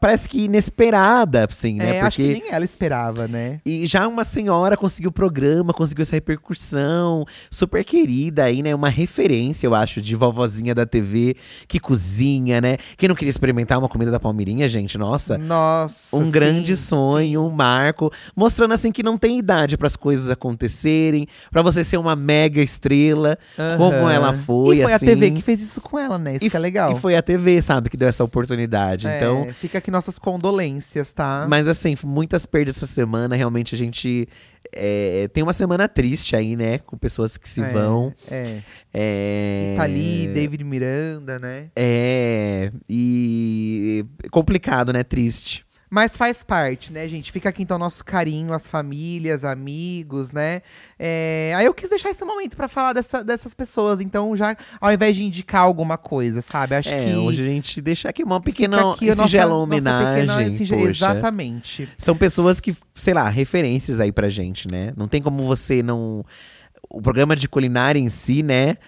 Parece 0.00 0.28
que 0.28 0.44
inesperada, 0.44 1.46
assim, 1.48 1.74
né? 1.76 1.96
é, 1.96 2.00
acho 2.00 2.16
que 2.16 2.28
Porque. 2.28 2.42
nem 2.42 2.52
ela 2.52 2.64
esperava, 2.64 3.28
né? 3.28 3.60
E 3.64 3.86
já 3.86 4.06
uma 4.08 4.24
senhora 4.24 4.76
conseguiu 4.76 5.10
o 5.10 5.12
programa, 5.12 5.72
conseguiu 5.72 6.02
essa 6.02 6.14
repercussão, 6.16 7.24
super 7.50 7.84
querida 7.84 8.44
aí, 8.44 8.62
né? 8.62 8.74
Uma 8.74 8.88
referência, 8.88 9.66
eu 9.66 9.74
acho, 9.74 10.00
de 10.00 10.14
vovozinha 10.14 10.74
da 10.74 10.86
TV 10.86 11.36
que 11.68 11.78
cozinha, 11.78 12.60
né? 12.60 12.76
Quem 12.96 13.08
não 13.08 13.16
queria 13.16 13.30
experimentar 13.30 13.78
uma 13.78 13.88
comida 13.88 14.10
da 14.10 14.20
Palmeirinha, 14.20 14.68
gente? 14.68 14.96
Nossa. 14.98 15.38
Nossa. 15.38 16.16
Um 16.16 16.30
grande 16.30 16.76
sim. 16.76 16.86
sonho, 16.86 17.42
um 17.42 17.50
marco, 17.50 18.10
mostrando 18.34 18.72
assim 18.74 18.90
que 18.92 19.02
não 19.02 19.16
tem 19.18 19.38
idade 19.38 19.76
para 19.76 19.86
as 19.86 19.96
coisas 19.96 20.28
acontecerem, 20.30 21.26
para 21.50 21.62
você 21.62 21.84
ser 21.84 21.96
uma 21.96 22.16
mega 22.16 22.60
estrela, 22.60 23.38
como 23.76 23.96
Aham. 23.96 24.12
ela 24.12 24.32
foi, 24.32 24.78
E 24.78 24.82
foi 24.82 24.92
assim. 24.92 25.06
a 25.06 25.08
TV 25.08 25.30
que 25.30 25.42
fez 25.42 25.60
isso 25.60 25.80
com 25.80 25.98
ela, 25.98 26.18
né? 26.18 26.36
Isso 26.36 26.44
e, 26.46 26.50
que 26.50 26.56
é 26.56 26.60
legal. 26.60 26.92
E 26.92 26.98
foi 26.98 27.16
a 27.16 27.22
TV, 27.22 27.60
sabe, 27.62 27.88
que 27.90 27.96
deu 27.96 28.08
essa 28.08 28.24
oportunidade. 28.24 29.06
É, 29.06 29.16
Então, 29.16 29.48
fica 29.52 29.80
aqui 29.84 29.90
nossas 29.90 30.18
condolências, 30.18 31.12
tá? 31.12 31.44
mas 31.46 31.68
assim, 31.68 31.94
muitas 32.04 32.46
perdas 32.46 32.76
essa 32.78 32.86
semana. 32.86 33.36
Realmente 33.36 33.74
a 33.74 33.78
gente 33.78 34.26
é, 34.74 35.28
tem 35.28 35.42
uma 35.42 35.52
semana 35.52 35.86
triste 35.86 36.34
aí, 36.34 36.56
né? 36.56 36.78
Com 36.78 36.96
pessoas 36.96 37.36
que 37.36 37.46
se 37.46 37.60
É, 37.60 37.70
vão. 37.70 38.12
É. 38.30 38.60
É, 38.94 39.74
Tá 39.76 39.82
ali, 39.82 40.26
David 40.28 40.64
Miranda, 40.64 41.38
né? 41.38 41.66
É. 41.76 42.72
E. 42.88 44.06
Complicado, 44.30 44.90
né? 44.92 45.02
Triste. 45.04 45.66
Mas 45.94 46.16
faz 46.16 46.42
parte, 46.42 46.92
né, 46.92 47.08
gente? 47.08 47.30
Fica 47.30 47.50
aqui 47.50 47.62
então 47.62 47.78
nosso 47.78 48.04
carinho, 48.04 48.52
as 48.52 48.66
famílias, 48.66 49.44
amigos, 49.44 50.32
né? 50.32 50.60
É, 50.98 51.52
Aí 51.56 51.66
eu 51.66 51.72
quis 51.72 51.88
deixar 51.88 52.10
esse 52.10 52.24
momento 52.24 52.56
pra 52.56 52.66
falar 52.66 52.92
dessa- 52.94 53.22
dessas 53.22 53.54
pessoas. 53.54 54.00
Então, 54.00 54.36
já 54.36 54.56
ao 54.80 54.92
invés 54.92 55.14
de 55.14 55.22
indicar 55.22 55.62
alguma 55.62 55.96
coisa, 55.96 56.42
sabe? 56.42 56.74
Acho 56.74 56.92
é, 56.92 57.04
que. 57.04 57.14
hoje 57.14 57.42
a 57.42 57.46
gente 57.46 57.80
deixa 57.80 58.08
aqui 58.08 58.24
uma 58.24 58.40
pequena 58.40 58.90
aqui 58.92 59.06
nossa- 59.06 59.22
singela 59.22 59.50
nossa 59.50 59.62
homenagem. 59.62 60.26
pequena 60.26 60.50
singe- 60.50 60.74
poxa. 60.74 60.88
Exatamente. 60.90 61.88
São 61.96 62.16
pessoas 62.16 62.58
que, 62.58 62.76
sei 62.92 63.14
lá, 63.14 63.28
referências 63.28 64.00
aí 64.00 64.10
pra 64.10 64.28
gente, 64.28 64.66
né? 64.68 64.92
Não 64.96 65.06
tem 65.06 65.22
como 65.22 65.44
você 65.44 65.80
não. 65.80 66.24
O 66.90 67.00
programa 67.00 67.36
de 67.36 67.48
culinária 67.48 68.00
em 68.00 68.08
si, 68.08 68.42
né? 68.42 68.78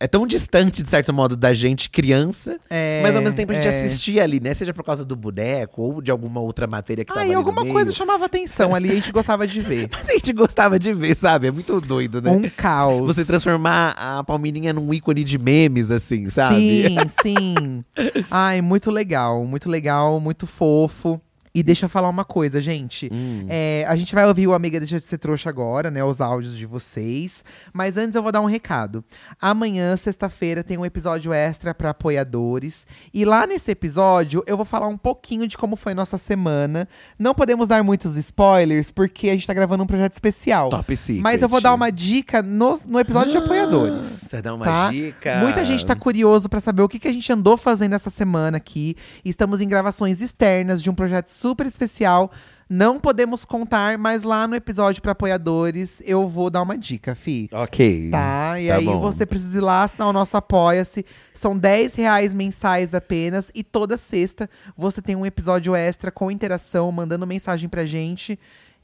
É 0.00 0.08
tão 0.08 0.26
distante, 0.26 0.82
de 0.82 0.90
certo 0.90 1.12
modo, 1.12 1.36
da 1.36 1.54
gente 1.54 1.88
criança, 1.88 2.58
É, 2.68 3.00
mas 3.02 3.14
ao 3.14 3.22
mesmo 3.22 3.36
tempo 3.36 3.52
a 3.52 3.54
gente 3.54 3.66
é. 3.66 3.68
assistia 3.68 4.22
ali, 4.24 4.40
né? 4.40 4.52
Seja 4.54 4.74
por 4.74 4.84
causa 4.84 5.04
do 5.04 5.14
boneco 5.14 5.82
ou 5.82 6.02
de 6.02 6.10
alguma 6.10 6.40
outra 6.40 6.66
matéria 6.66 7.04
que 7.04 7.12
Ah, 7.12 7.14
tava 7.14 7.26
e 7.26 7.28
ali 7.30 7.34
alguma 7.36 7.64
coisa 7.64 7.92
chamava 7.92 8.24
atenção 8.24 8.74
ali, 8.74 8.90
a 8.90 8.94
gente 8.94 9.12
gostava 9.12 9.46
de 9.46 9.60
ver. 9.60 9.88
Mas 9.92 10.08
a 10.08 10.12
gente 10.14 10.32
gostava 10.32 10.78
de 10.78 10.92
ver, 10.92 11.14
sabe? 11.16 11.46
É 11.48 11.50
muito 11.50 11.80
doido, 11.80 12.20
né? 12.20 12.30
Um 12.30 12.48
caos. 12.50 13.06
Você 13.06 13.24
transformar 13.24 13.94
a 13.96 14.24
Palmeirinha 14.24 14.72
num 14.72 14.92
ícone 14.92 15.22
de 15.22 15.38
memes, 15.38 15.90
assim, 15.90 16.28
sabe? 16.28 16.56
Sim, 16.88 16.96
sim. 17.22 17.84
Ai, 18.30 18.60
muito 18.60 18.90
legal, 18.90 19.44
muito 19.44 19.68
legal, 19.70 20.18
muito 20.18 20.46
fofo. 20.46 21.20
E 21.54 21.62
deixa 21.62 21.86
eu 21.86 21.88
falar 21.88 22.08
uma 22.08 22.24
coisa, 22.24 22.60
gente. 22.60 23.08
Hum. 23.12 23.46
É, 23.48 23.84
a 23.88 23.96
gente 23.96 24.14
vai 24.14 24.26
ouvir 24.26 24.46
o 24.46 24.54
Amiga 24.54 24.78
Deixa 24.78 24.98
de 24.98 25.06
Ser 25.06 25.18
Trouxa 25.18 25.48
agora, 25.48 25.90
né? 25.90 26.02
Os 26.04 26.20
áudios 26.20 26.56
de 26.56 26.66
vocês. 26.66 27.44
Mas 27.72 27.96
antes 27.96 28.14
eu 28.14 28.22
vou 28.22 28.32
dar 28.32 28.40
um 28.40 28.46
recado. 28.46 29.04
Amanhã, 29.40 29.96
sexta-feira, 29.96 30.62
tem 30.62 30.78
um 30.78 30.84
episódio 30.84 31.32
extra 31.32 31.74
para 31.74 31.90
apoiadores. 31.90 32.86
E 33.12 33.24
lá 33.24 33.46
nesse 33.46 33.70
episódio, 33.70 34.42
eu 34.46 34.56
vou 34.56 34.66
falar 34.66 34.88
um 34.88 34.98
pouquinho 34.98 35.46
de 35.46 35.56
como 35.56 35.76
foi 35.76 35.94
nossa 35.94 36.18
semana. 36.18 36.88
Não 37.18 37.34
podemos 37.34 37.68
dar 37.68 37.82
muitos 37.82 38.16
spoilers, 38.16 38.90
porque 38.90 39.28
a 39.28 39.32
gente 39.32 39.46
tá 39.46 39.54
gravando 39.54 39.82
um 39.82 39.86
projeto 39.86 40.12
especial. 40.12 40.68
Top 40.68 40.96
secret. 40.96 41.22
Mas 41.22 41.42
eu 41.42 41.48
vou 41.48 41.60
dar 41.60 41.74
uma 41.74 41.90
dica 41.90 42.42
no, 42.42 42.78
no 42.86 42.98
episódio 42.98 43.30
de 43.30 43.36
apoiadores. 43.36 44.06
Você 44.06 44.28
vai 44.32 44.42
dar 44.42 44.54
uma 44.54 44.64
tá? 44.64 44.90
dica. 44.90 45.40
Muita 45.40 45.64
gente 45.64 45.84
tá 45.84 45.96
curioso 45.96 46.48
pra 46.48 46.60
saber 46.60 46.82
o 46.82 46.88
que, 46.88 46.98
que 46.98 47.08
a 47.08 47.12
gente 47.12 47.32
andou 47.32 47.56
fazendo 47.56 47.94
essa 47.94 48.10
semana 48.10 48.56
aqui. 48.56 48.96
Estamos 49.24 49.60
em 49.60 49.68
gravações 49.68 50.20
externas 50.20 50.82
de 50.82 50.90
um 50.90 50.94
projeto 50.94 51.28
super 51.38 51.66
especial. 51.66 52.30
Não 52.70 53.00
podemos 53.00 53.46
contar, 53.46 53.96
mas 53.96 54.22
lá 54.24 54.46
no 54.46 54.54
episódio 54.54 55.00
pra 55.00 55.12
apoiadores 55.12 56.02
eu 56.04 56.28
vou 56.28 56.50
dar 56.50 56.60
uma 56.60 56.76
dica, 56.76 57.14
Fi. 57.14 57.48
Ok. 57.50 58.10
Tá? 58.10 58.60
E 58.60 58.68
Tá 58.68 58.76
aí 58.76 58.84
bom. 58.84 59.00
você 59.00 59.24
precisa 59.24 59.56
ir 59.56 59.60
lá 59.62 59.84
assinar 59.84 60.06
o 60.08 60.12
nosso 60.12 60.36
Apoia-se. 60.36 61.06
São 61.32 61.56
10 61.56 61.94
reais 61.94 62.34
mensais 62.34 62.92
apenas. 62.92 63.50
E 63.54 63.62
toda 63.64 63.96
sexta 63.96 64.50
você 64.76 65.00
tem 65.00 65.16
um 65.16 65.24
episódio 65.24 65.74
extra 65.74 66.10
com 66.10 66.30
interação, 66.30 66.92
mandando 66.92 67.26
mensagem 67.26 67.70
pra 67.70 67.86
gente. 67.86 68.38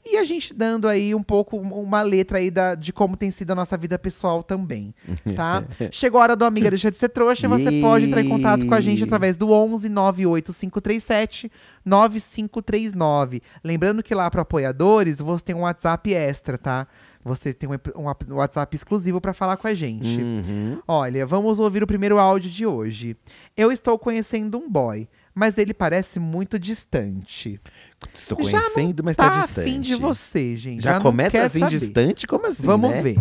E 0.07 0.17
a 0.17 0.23
gente 0.23 0.53
dando 0.53 0.87
aí 0.87 1.15
um 1.15 1.23
pouco, 1.23 1.57
uma 1.57 2.03
letra 2.03 2.37
aí 2.37 2.51
da, 2.51 2.75
de 2.75 2.93
como 2.93 3.17
tem 3.17 3.31
sido 3.31 3.51
a 3.51 3.55
nossa 3.55 3.75
vida 3.75 3.97
pessoal 3.97 4.43
também, 4.43 4.93
tá? 5.35 5.63
Chegou 5.91 6.19
a 6.19 6.23
hora 6.23 6.35
do 6.35 6.45
Amiga 6.45 6.69
Deixa 6.69 6.91
de 6.91 6.97
Ser 6.97 7.09
Trouxa. 7.09 7.47
e 7.47 7.49
Você 7.49 7.81
pode 7.81 8.05
entrar 8.05 8.21
em 8.21 8.29
contato 8.29 8.67
com 8.67 8.75
a 8.75 8.81
gente 8.81 9.03
através 9.03 9.35
do 9.35 9.51
11 9.51 9.89
98537 9.89 11.51
9539. 11.83 13.41
Lembrando 13.63 14.03
que 14.03 14.13
lá 14.13 14.29
para 14.29 14.43
apoiadores 14.43 15.19
você 15.19 15.43
tem 15.45 15.55
um 15.55 15.61
WhatsApp 15.61 16.13
extra, 16.13 16.55
tá? 16.55 16.87
Você 17.23 17.51
tem 17.51 17.67
um, 17.67 17.73
um 17.99 18.35
WhatsApp 18.35 18.75
exclusivo 18.75 19.19
para 19.19 19.33
falar 19.33 19.57
com 19.57 19.67
a 19.67 19.73
gente. 19.73 20.21
Uhum. 20.21 20.79
Olha, 20.87 21.25
vamos 21.25 21.57
ouvir 21.57 21.81
o 21.81 21.87
primeiro 21.87 22.19
áudio 22.19 22.51
de 22.51 22.67
hoje. 22.67 23.17
Eu 23.57 23.71
estou 23.71 23.97
conhecendo 23.97 24.59
um 24.59 24.69
boy, 24.69 25.07
mas 25.33 25.57
ele 25.57 25.73
parece 25.73 26.19
muito 26.19 26.59
distante. 26.59 27.59
Estou 28.13 28.43
Já 28.43 28.59
conhecendo, 28.59 29.03
mas 29.03 29.15
tá 29.15 29.29
tá 29.29 29.39
distante. 29.39 29.69
afim 29.69 29.79
de 29.81 29.95
você, 29.95 30.57
gente. 30.57 30.83
Já, 30.83 30.93
não 30.93 31.01
começa 31.01 31.41
assim 31.41 31.59
saber. 31.59 31.77
distante? 31.77 32.27
Como 32.27 32.47
assim? 32.47 32.65
Vamos 32.65 32.91
né? 32.91 33.01
ver. 33.01 33.17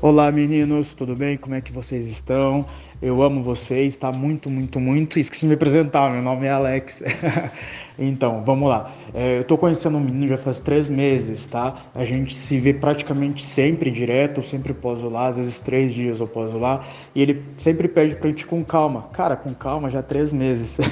Olá 0.00 0.30
meninos, 0.32 0.94
tudo 0.94 1.14
bem? 1.14 1.36
Como 1.36 1.54
é 1.54 1.60
que 1.60 1.72
vocês 1.72 2.06
estão? 2.06 2.66
Eu 3.02 3.20
amo 3.20 3.42
vocês, 3.42 3.96
tá? 3.96 4.12
Muito, 4.12 4.48
muito, 4.48 4.78
muito. 4.78 5.18
Esqueci 5.18 5.40
de 5.40 5.48
me 5.48 5.54
apresentar, 5.54 6.08
meu 6.12 6.22
nome 6.22 6.46
é 6.46 6.50
Alex. 6.50 7.02
então, 7.98 8.44
vamos 8.46 8.68
lá. 8.68 8.92
É, 9.12 9.38
eu 9.38 9.44
tô 9.44 9.58
conhecendo 9.58 9.96
um 9.96 10.00
menino 10.00 10.28
já 10.28 10.38
faz 10.38 10.60
três 10.60 10.88
meses, 10.88 11.48
tá? 11.48 11.82
A 11.96 12.04
gente 12.04 12.32
se 12.32 12.60
vê 12.60 12.72
praticamente 12.72 13.42
sempre 13.42 13.90
direto, 13.90 14.38
eu 14.38 14.44
sempre 14.44 14.72
poso 14.72 15.08
lá, 15.08 15.26
às 15.26 15.36
vezes 15.36 15.58
três 15.58 15.92
dias 15.92 16.20
eu 16.20 16.28
poso 16.28 16.56
lá. 16.58 16.84
E 17.12 17.20
ele 17.20 17.42
sempre 17.58 17.88
pede 17.88 18.14
pra 18.14 18.28
gente 18.28 18.46
com 18.46 18.64
calma. 18.64 19.08
Cara, 19.12 19.34
com 19.34 19.52
calma 19.52 19.90
já 19.90 19.98
há 19.98 20.02
três 20.04 20.32
meses. 20.32 20.78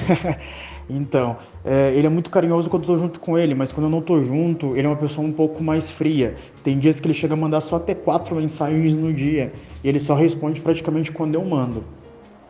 Então, 0.89 1.37
é, 1.63 1.93
ele 1.95 2.05
é 2.05 2.09
muito 2.09 2.29
carinhoso 2.29 2.69
quando 2.69 2.83
eu 2.83 2.87
tô 2.87 2.97
junto 2.97 3.17
com 3.17 3.37
ele, 3.37 3.55
mas 3.55 3.71
quando 3.71 3.85
eu 3.85 3.89
não 3.89 4.01
tô 4.01 4.19
junto, 4.19 4.75
ele 4.75 4.85
é 4.85 4.89
uma 4.89 4.97
pessoa 4.97 5.25
um 5.25 5.31
pouco 5.31 5.63
mais 5.63 5.89
fria. 5.89 6.35
Tem 6.65 6.77
dias 6.77 6.99
que 6.99 7.07
ele 7.07 7.13
chega 7.13 7.33
a 7.33 7.37
mandar 7.37 7.61
só 7.61 7.77
até 7.77 7.95
quatro 7.95 8.35
mensagens 8.35 8.93
no 8.97 9.13
dia, 9.13 9.53
e 9.81 9.87
ele 9.87 10.01
só 10.01 10.13
responde 10.15 10.59
praticamente 10.59 11.09
quando 11.09 11.35
eu 11.35 11.45
mando. 11.45 11.81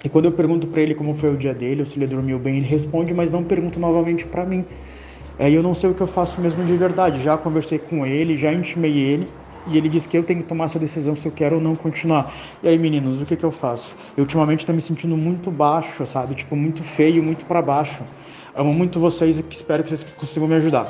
E 0.04 0.10
quando 0.10 0.26
eu 0.26 0.32
pergunto 0.32 0.68
para 0.68 0.82
ele 0.82 0.96
como 0.96 1.16
foi 1.16 1.34
o 1.34 1.38
dia 1.38 1.54
dele, 1.54 1.82
ou 1.82 1.86
se 1.86 1.98
ele 1.98 2.08
dormiu 2.08 2.40
bem, 2.40 2.58
ele 2.58 2.66
responde, 2.66 3.14
mas 3.14 3.32
não 3.32 3.44
pergunta 3.44 3.80
novamente 3.80 4.26
para 4.26 4.44
mim. 4.44 4.66
Aí 5.38 5.54
é, 5.54 5.58
eu 5.58 5.64
não 5.64 5.74
sei 5.74 5.90
o 5.90 5.94
que 5.94 6.02
eu 6.02 6.08
faço 6.08 6.42
mesmo 6.42 6.64
de 6.66 6.76
verdade. 6.76 7.22
Já 7.24 7.38
conversei 7.38 7.80
com 7.80 8.06
ele, 8.06 8.38
já 8.38 8.52
intimei 8.52 8.98
ele, 8.98 9.28
e 9.68 9.78
ele 9.78 9.90
disse 9.90 10.08
que 10.08 10.18
eu 10.18 10.24
tenho 10.24 10.42
que 10.42 10.48
tomar 10.48 10.66
essa 10.66 10.80
decisão 10.80 11.16
se 11.16 11.28
eu 11.28 11.32
quero 11.32 11.56
ou 11.56 11.62
não 11.62 11.76
continuar. 11.76 12.34
E 12.64 12.68
aí, 12.68 12.78
meninos, 12.78 13.22
o 13.22 13.26
que, 13.26 13.36
que 13.36 13.44
eu 13.44 13.52
faço? 13.52 13.96
Eu 14.18 14.24
ultimamente 14.24 14.62
estou 14.62 14.74
me 14.74 14.82
sentindo 14.82 15.16
muito 15.16 15.52
baixo, 15.52 16.06
sabe? 16.06 16.36
Tipo, 16.36 16.56
muito 16.56 16.84
feio, 16.84 17.22
muito 17.22 17.46
para 17.46 17.62
baixo. 17.62 18.02
Amo 18.56 18.74
muito 18.74 19.00
vocês 19.00 19.40
e 19.40 19.46
espero 19.50 19.84
que 19.84 19.90
vocês 19.90 20.04
consigam 20.14 20.48
me 20.48 20.56
ajudar. 20.56 20.90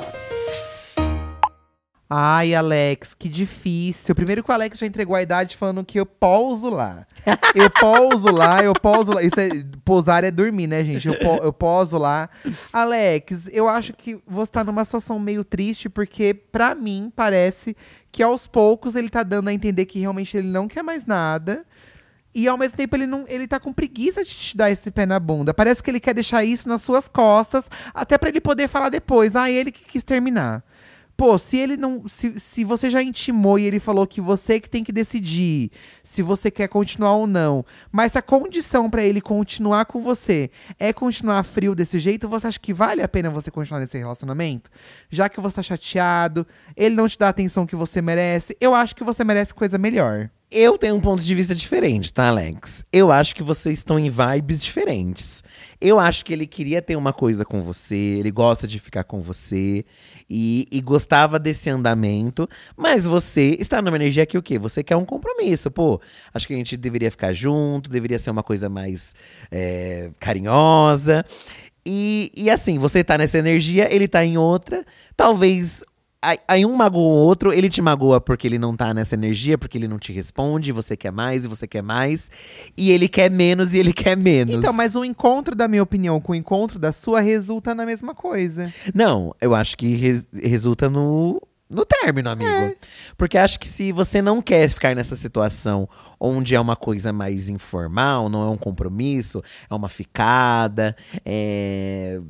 Ai, 2.14 2.54
Alex, 2.54 3.14
que 3.14 3.26
difícil. 3.26 4.14
Primeiro 4.14 4.44
que 4.44 4.50
o 4.50 4.52
Alex 4.52 4.78
já 4.78 4.86
entregou 4.86 5.16
a 5.16 5.22
idade 5.22 5.56
falando 5.56 5.82
que 5.82 5.98
eu 5.98 6.04
pouso 6.04 6.68
lá. 6.68 7.06
Eu 7.54 7.70
pouso 7.70 8.30
lá, 8.30 8.62
eu 8.62 8.74
pouso 8.74 9.12
lá. 9.12 9.22
Isso 9.22 9.40
é, 9.40 9.48
pousar 9.82 10.22
é 10.22 10.30
dormir, 10.30 10.66
né, 10.66 10.84
gente? 10.84 11.08
Eu, 11.08 11.18
po, 11.18 11.42
eu 11.42 11.52
poso 11.54 11.96
lá. 11.96 12.28
Alex, 12.70 13.48
eu 13.50 13.66
acho 13.66 13.94
que 13.94 14.20
você 14.26 14.52
tá 14.52 14.62
numa 14.62 14.84
situação 14.84 15.18
meio 15.18 15.42
triste, 15.42 15.88
porque 15.88 16.34
para 16.34 16.74
mim 16.74 17.10
parece 17.16 17.74
que 18.10 18.22
aos 18.22 18.46
poucos 18.46 18.94
ele 18.94 19.08
tá 19.08 19.22
dando 19.22 19.48
a 19.48 19.54
entender 19.54 19.86
que 19.86 19.98
realmente 19.98 20.36
ele 20.36 20.48
não 20.48 20.68
quer 20.68 20.82
mais 20.82 21.06
nada. 21.06 21.64
E 22.34 22.46
ao 22.46 22.58
mesmo 22.58 22.76
tempo 22.76 22.94
ele 22.94 23.06
não, 23.06 23.24
ele 23.26 23.48
tá 23.48 23.58
com 23.58 23.72
preguiça 23.72 24.22
de 24.22 24.28
te 24.28 24.54
dar 24.54 24.70
esse 24.70 24.90
pé 24.90 25.06
na 25.06 25.18
bunda. 25.18 25.54
Parece 25.54 25.82
que 25.82 25.90
ele 25.90 26.00
quer 26.00 26.12
deixar 26.12 26.44
isso 26.44 26.68
nas 26.68 26.82
suas 26.82 27.08
costas, 27.08 27.70
até 27.94 28.18
para 28.18 28.28
ele 28.28 28.40
poder 28.40 28.68
falar 28.68 28.90
depois. 28.90 29.34
Ah, 29.34 29.50
ele 29.50 29.72
que 29.72 29.86
quis 29.86 30.04
terminar. 30.04 30.62
Pô, 31.22 31.38
se 31.38 31.56
ele 31.56 31.76
não. 31.76 32.02
Se, 32.04 32.36
se 32.36 32.64
você 32.64 32.90
já 32.90 33.00
intimou 33.00 33.56
e 33.56 33.62
ele 33.62 33.78
falou 33.78 34.08
que 34.08 34.20
você 34.20 34.58
que 34.58 34.68
tem 34.68 34.82
que 34.82 34.90
decidir 34.90 35.70
se 36.02 36.20
você 36.20 36.50
quer 36.50 36.66
continuar 36.66 37.12
ou 37.12 37.28
não, 37.28 37.64
mas 37.92 38.16
a 38.16 38.20
condição 38.20 38.90
para 38.90 39.04
ele 39.04 39.20
continuar 39.20 39.84
com 39.84 40.00
você 40.00 40.50
é 40.80 40.92
continuar 40.92 41.44
frio 41.44 41.76
desse 41.76 42.00
jeito, 42.00 42.28
você 42.28 42.48
acha 42.48 42.58
que 42.58 42.74
vale 42.74 43.02
a 43.04 43.08
pena 43.08 43.30
você 43.30 43.52
continuar 43.52 43.78
nesse 43.78 43.96
relacionamento? 43.96 44.68
Já 45.10 45.28
que 45.28 45.40
você 45.40 45.54
tá 45.54 45.62
chateado, 45.62 46.44
ele 46.76 46.96
não 46.96 47.08
te 47.08 47.16
dá 47.16 47.28
a 47.28 47.30
atenção 47.30 47.66
que 47.66 47.76
você 47.76 48.02
merece, 48.02 48.56
eu 48.60 48.74
acho 48.74 48.96
que 48.96 49.04
você 49.04 49.22
merece 49.22 49.54
coisa 49.54 49.78
melhor. 49.78 50.28
Eu 50.54 50.76
tenho 50.76 50.94
um 50.94 51.00
ponto 51.00 51.22
de 51.22 51.34
vista 51.34 51.54
diferente, 51.54 52.12
tá, 52.12 52.28
Alex? 52.28 52.84
Eu 52.92 53.10
acho 53.10 53.34
que 53.34 53.42
vocês 53.42 53.78
estão 53.78 53.98
em 53.98 54.10
vibes 54.10 54.62
diferentes. 54.62 55.42
Eu 55.80 55.98
acho 55.98 56.22
que 56.26 56.30
ele 56.30 56.46
queria 56.46 56.82
ter 56.82 56.94
uma 56.94 57.10
coisa 57.10 57.42
com 57.42 57.62
você, 57.62 57.96
ele 57.96 58.30
gosta 58.30 58.66
de 58.66 58.78
ficar 58.78 59.02
com 59.02 59.22
você 59.22 59.82
e, 60.28 60.66
e 60.70 60.82
gostava 60.82 61.38
desse 61.38 61.70
andamento, 61.70 62.46
mas 62.76 63.06
você 63.06 63.56
está 63.58 63.80
numa 63.80 63.96
energia 63.96 64.26
que 64.26 64.36
o 64.36 64.42
quê? 64.42 64.58
Você 64.58 64.84
quer 64.84 64.94
um 64.94 65.06
compromisso, 65.06 65.70
pô. 65.70 65.98
Acho 66.34 66.46
que 66.46 66.52
a 66.52 66.58
gente 66.58 66.76
deveria 66.76 67.10
ficar 67.10 67.32
junto, 67.32 67.88
deveria 67.88 68.18
ser 68.18 68.30
uma 68.30 68.42
coisa 68.42 68.68
mais 68.68 69.14
é, 69.50 70.10
carinhosa. 70.20 71.24
E, 71.84 72.30
e 72.36 72.50
assim, 72.50 72.78
você 72.78 73.02
tá 73.02 73.16
nessa 73.16 73.38
energia, 73.38 73.88
ele 73.90 74.06
tá 74.06 74.22
em 74.22 74.36
outra. 74.36 74.84
Talvez 75.16 75.82
Aí, 76.46 76.64
um 76.64 76.76
magoa 76.76 77.00
o 77.00 77.16
outro, 77.16 77.52
ele 77.52 77.68
te 77.68 77.82
magoa 77.82 78.20
porque 78.20 78.46
ele 78.46 78.56
não 78.56 78.76
tá 78.76 78.94
nessa 78.94 79.16
energia, 79.16 79.58
porque 79.58 79.76
ele 79.76 79.88
não 79.88 79.98
te 79.98 80.12
responde, 80.12 80.70
você 80.70 80.96
quer 80.96 81.10
mais 81.10 81.44
e 81.44 81.48
você 81.48 81.66
quer 81.66 81.82
mais. 81.82 82.30
E 82.76 82.92
ele 82.92 83.08
quer 83.08 83.28
menos 83.28 83.74
e 83.74 83.78
ele 83.78 83.92
quer 83.92 84.16
menos. 84.16 84.54
Então, 84.54 84.72
mas 84.72 84.94
o 84.94 85.04
encontro, 85.04 85.56
da 85.56 85.66
minha 85.66 85.82
opinião, 85.82 86.20
com 86.20 86.30
o 86.30 86.34
encontro 86.36 86.78
da 86.78 86.92
sua 86.92 87.20
resulta 87.20 87.74
na 87.74 87.84
mesma 87.84 88.14
coisa. 88.14 88.72
Não, 88.94 89.34
eu 89.40 89.52
acho 89.52 89.76
que 89.76 89.96
res, 89.96 90.24
resulta 90.32 90.88
no, 90.88 91.42
no 91.68 91.84
término, 91.84 92.30
amigo. 92.30 92.48
É. 92.48 92.76
Porque 93.16 93.36
acho 93.36 93.58
que 93.58 93.66
se 93.66 93.90
você 93.90 94.22
não 94.22 94.40
quer 94.40 94.68
ficar 94.68 94.94
nessa 94.94 95.16
situação 95.16 95.88
onde 96.20 96.54
é 96.54 96.60
uma 96.60 96.76
coisa 96.76 97.12
mais 97.12 97.48
informal, 97.48 98.28
não 98.28 98.44
é 98.44 98.48
um 98.48 98.56
compromisso, 98.56 99.42
é 99.68 99.74
uma 99.74 99.88
ficada, 99.88 100.94
é 101.24 102.20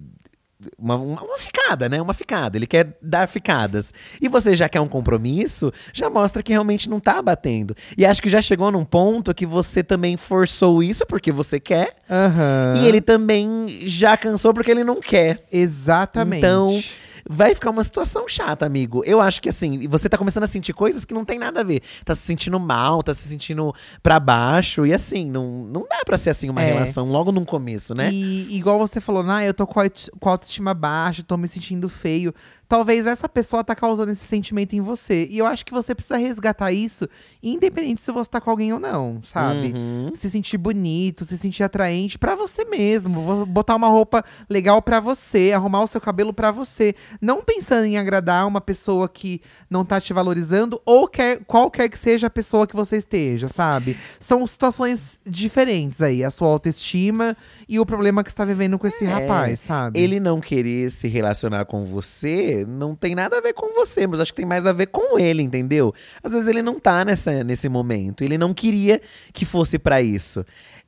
uma, 0.78 0.96
uma, 0.96 1.38
ficada, 1.38 1.88
né? 1.88 2.00
Uma 2.00 2.14
ficada. 2.14 2.56
Ele 2.56 2.66
quer 2.66 2.96
dar 3.00 3.28
ficadas. 3.28 3.92
E 4.20 4.28
você 4.28 4.54
já 4.54 4.68
quer 4.68 4.80
um 4.80 4.88
compromisso, 4.88 5.72
já 5.92 6.08
mostra 6.08 6.42
que 6.42 6.52
realmente 6.52 6.88
não 6.88 7.00
tá 7.00 7.20
batendo. 7.20 7.76
E 7.96 8.04
acho 8.04 8.22
que 8.22 8.28
já 8.28 8.42
chegou 8.42 8.70
num 8.70 8.84
ponto 8.84 9.34
que 9.34 9.46
você 9.46 9.82
também 9.82 10.16
forçou 10.16 10.82
isso 10.82 11.06
porque 11.06 11.32
você 11.32 11.58
quer. 11.58 11.94
Uhum. 12.08 12.82
E 12.82 12.86
ele 12.88 13.00
também 13.00 13.80
já 13.84 14.16
cansou 14.16 14.52
porque 14.52 14.70
ele 14.70 14.84
não 14.84 15.00
quer. 15.00 15.40
Exatamente. 15.50 16.38
Então 16.38 16.82
vai 17.28 17.54
ficar 17.54 17.70
uma 17.70 17.84
situação 17.84 18.28
chata, 18.28 18.66
amigo. 18.66 19.02
Eu 19.04 19.20
acho 19.20 19.40
que 19.40 19.48
assim, 19.48 19.86
você 19.88 20.08
tá 20.08 20.18
começando 20.18 20.44
a 20.44 20.46
sentir 20.46 20.72
coisas 20.72 21.04
que 21.04 21.14
não 21.14 21.24
tem 21.24 21.38
nada 21.38 21.60
a 21.60 21.64
ver. 21.64 21.82
Tá 22.04 22.14
se 22.14 22.22
sentindo 22.22 22.58
mal, 22.58 23.02
tá 23.02 23.14
se 23.14 23.28
sentindo 23.28 23.74
pra 24.02 24.18
baixo. 24.18 24.86
E 24.86 24.92
assim, 24.92 25.26
não, 25.26 25.64
não 25.64 25.86
dá 25.88 26.02
pra 26.04 26.18
ser 26.18 26.30
assim 26.30 26.48
uma 26.48 26.62
é. 26.62 26.72
relação 26.72 27.10
logo 27.10 27.32
no 27.32 27.44
começo, 27.44 27.94
né? 27.94 28.10
E 28.12 28.56
igual 28.56 28.78
você 28.78 29.00
falou, 29.00 29.24
ah, 29.28 29.44
eu 29.44 29.54
tô 29.54 29.66
com 29.66 29.80
a 29.80 29.86
autoestima 30.30 30.74
baixa, 30.74 31.22
tô 31.22 31.36
me 31.36 31.48
sentindo 31.48 31.88
feio 31.88 32.34
talvez 32.72 33.06
essa 33.06 33.28
pessoa 33.28 33.62
tá 33.62 33.74
causando 33.74 34.12
esse 34.12 34.24
sentimento 34.24 34.74
em 34.74 34.80
você. 34.80 35.28
E 35.30 35.36
eu 35.36 35.44
acho 35.44 35.62
que 35.62 35.72
você 35.72 35.94
precisa 35.94 36.16
resgatar 36.16 36.72
isso, 36.72 37.06
independente 37.42 38.00
se 38.00 38.10
você 38.10 38.30
tá 38.30 38.40
com 38.40 38.48
alguém 38.48 38.72
ou 38.72 38.80
não, 38.80 39.20
sabe? 39.22 39.74
Uhum. 39.74 40.10
Se 40.14 40.30
sentir 40.30 40.56
bonito, 40.56 41.26
se 41.26 41.36
sentir 41.36 41.62
atraente 41.64 42.18
para 42.18 42.34
você 42.34 42.64
mesmo, 42.64 43.44
botar 43.44 43.76
uma 43.76 43.88
roupa 43.88 44.24
legal 44.48 44.80
para 44.80 45.00
você, 45.00 45.52
arrumar 45.54 45.82
o 45.82 45.86
seu 45.86 46.00
cabelo 46.00 46.32
para 46.32 46.50
você, 46.50 46.94
não 47.20 47.42
pensando 47.42 47.84
em 47.84 47.98
agradar 47.98 48.46
uma 48.46 48.60
pessoa 48.60 49.08
que 49.08 49.40
não 49.68 49.84
tá 49.84 50.00
te 50.00 50.12
valorizando 50.12 50.80
ou 50.84 51.08
quer, 51.08 51.40
qualquer 51.44 51.88
que 51.88 51.98
seja 51.98 52.26
a 52.26 52.30
pessoa 52.30 52.66
que 52.66 52.76
você 52.76 52.96
esteja, 52.96 53.48
sabe? 53.48 53.96
São 54.20 54.46
situações 54.46 55.18
diferentes 55.24 56.00
aí, 56.00 56.24
a 56.24 56.30
sua 56.30 56.48
autoestima 56.48 57.36
e 57.68 57.78
o 57.78 57.86
problema 57.86 58.22
que 58.22 58.30
está 58.30 58.44
vivendo 58.44 58.78
com 58.78 58.86
esse 58.86 59.04
é, 59.04 59.08
rapaz, 59.08 59.60
sabe? 59.60 60.00
Ele 60.00 60.18
não 60.20 60.40
querer 60.40 60.90
se 60.90 61.08
relacionar 61.08 61.64
com 61.64 61.84
você 61.84 62.64
não 62.66 62.94
tem 62.94 63.14
nada 63.14 63.38
a 63.38 63.40
ver 63.40 63.52
com 63.52 63.74
você, 63.74 64.06
mas 64.06 64.20
acho 64.20 64.32
que 64.32 64.36
tem 64.36 64.46
mais 64.46 64.66
a 64.66 64.72
ver 64.72 64.86
com 64.86 65.18
ele, 65.18 65.42
entendeu? 65.42 65.94
Às 66.22 66.32
vezes 66.32 66.48
ele 66.48 66.62
não 66.62 66.78
tá 66.78 67.04
nessa, 67.04 67.44
nesse 67.44 67.68
momento, 67.68 68.22
ele 68.22 68.38
não 68.38 68.54
queria 68.54 69.00
que 69.32 69.44
fosse 69.44 69.78
para 69.78 70.02
isso. 70.02 70.44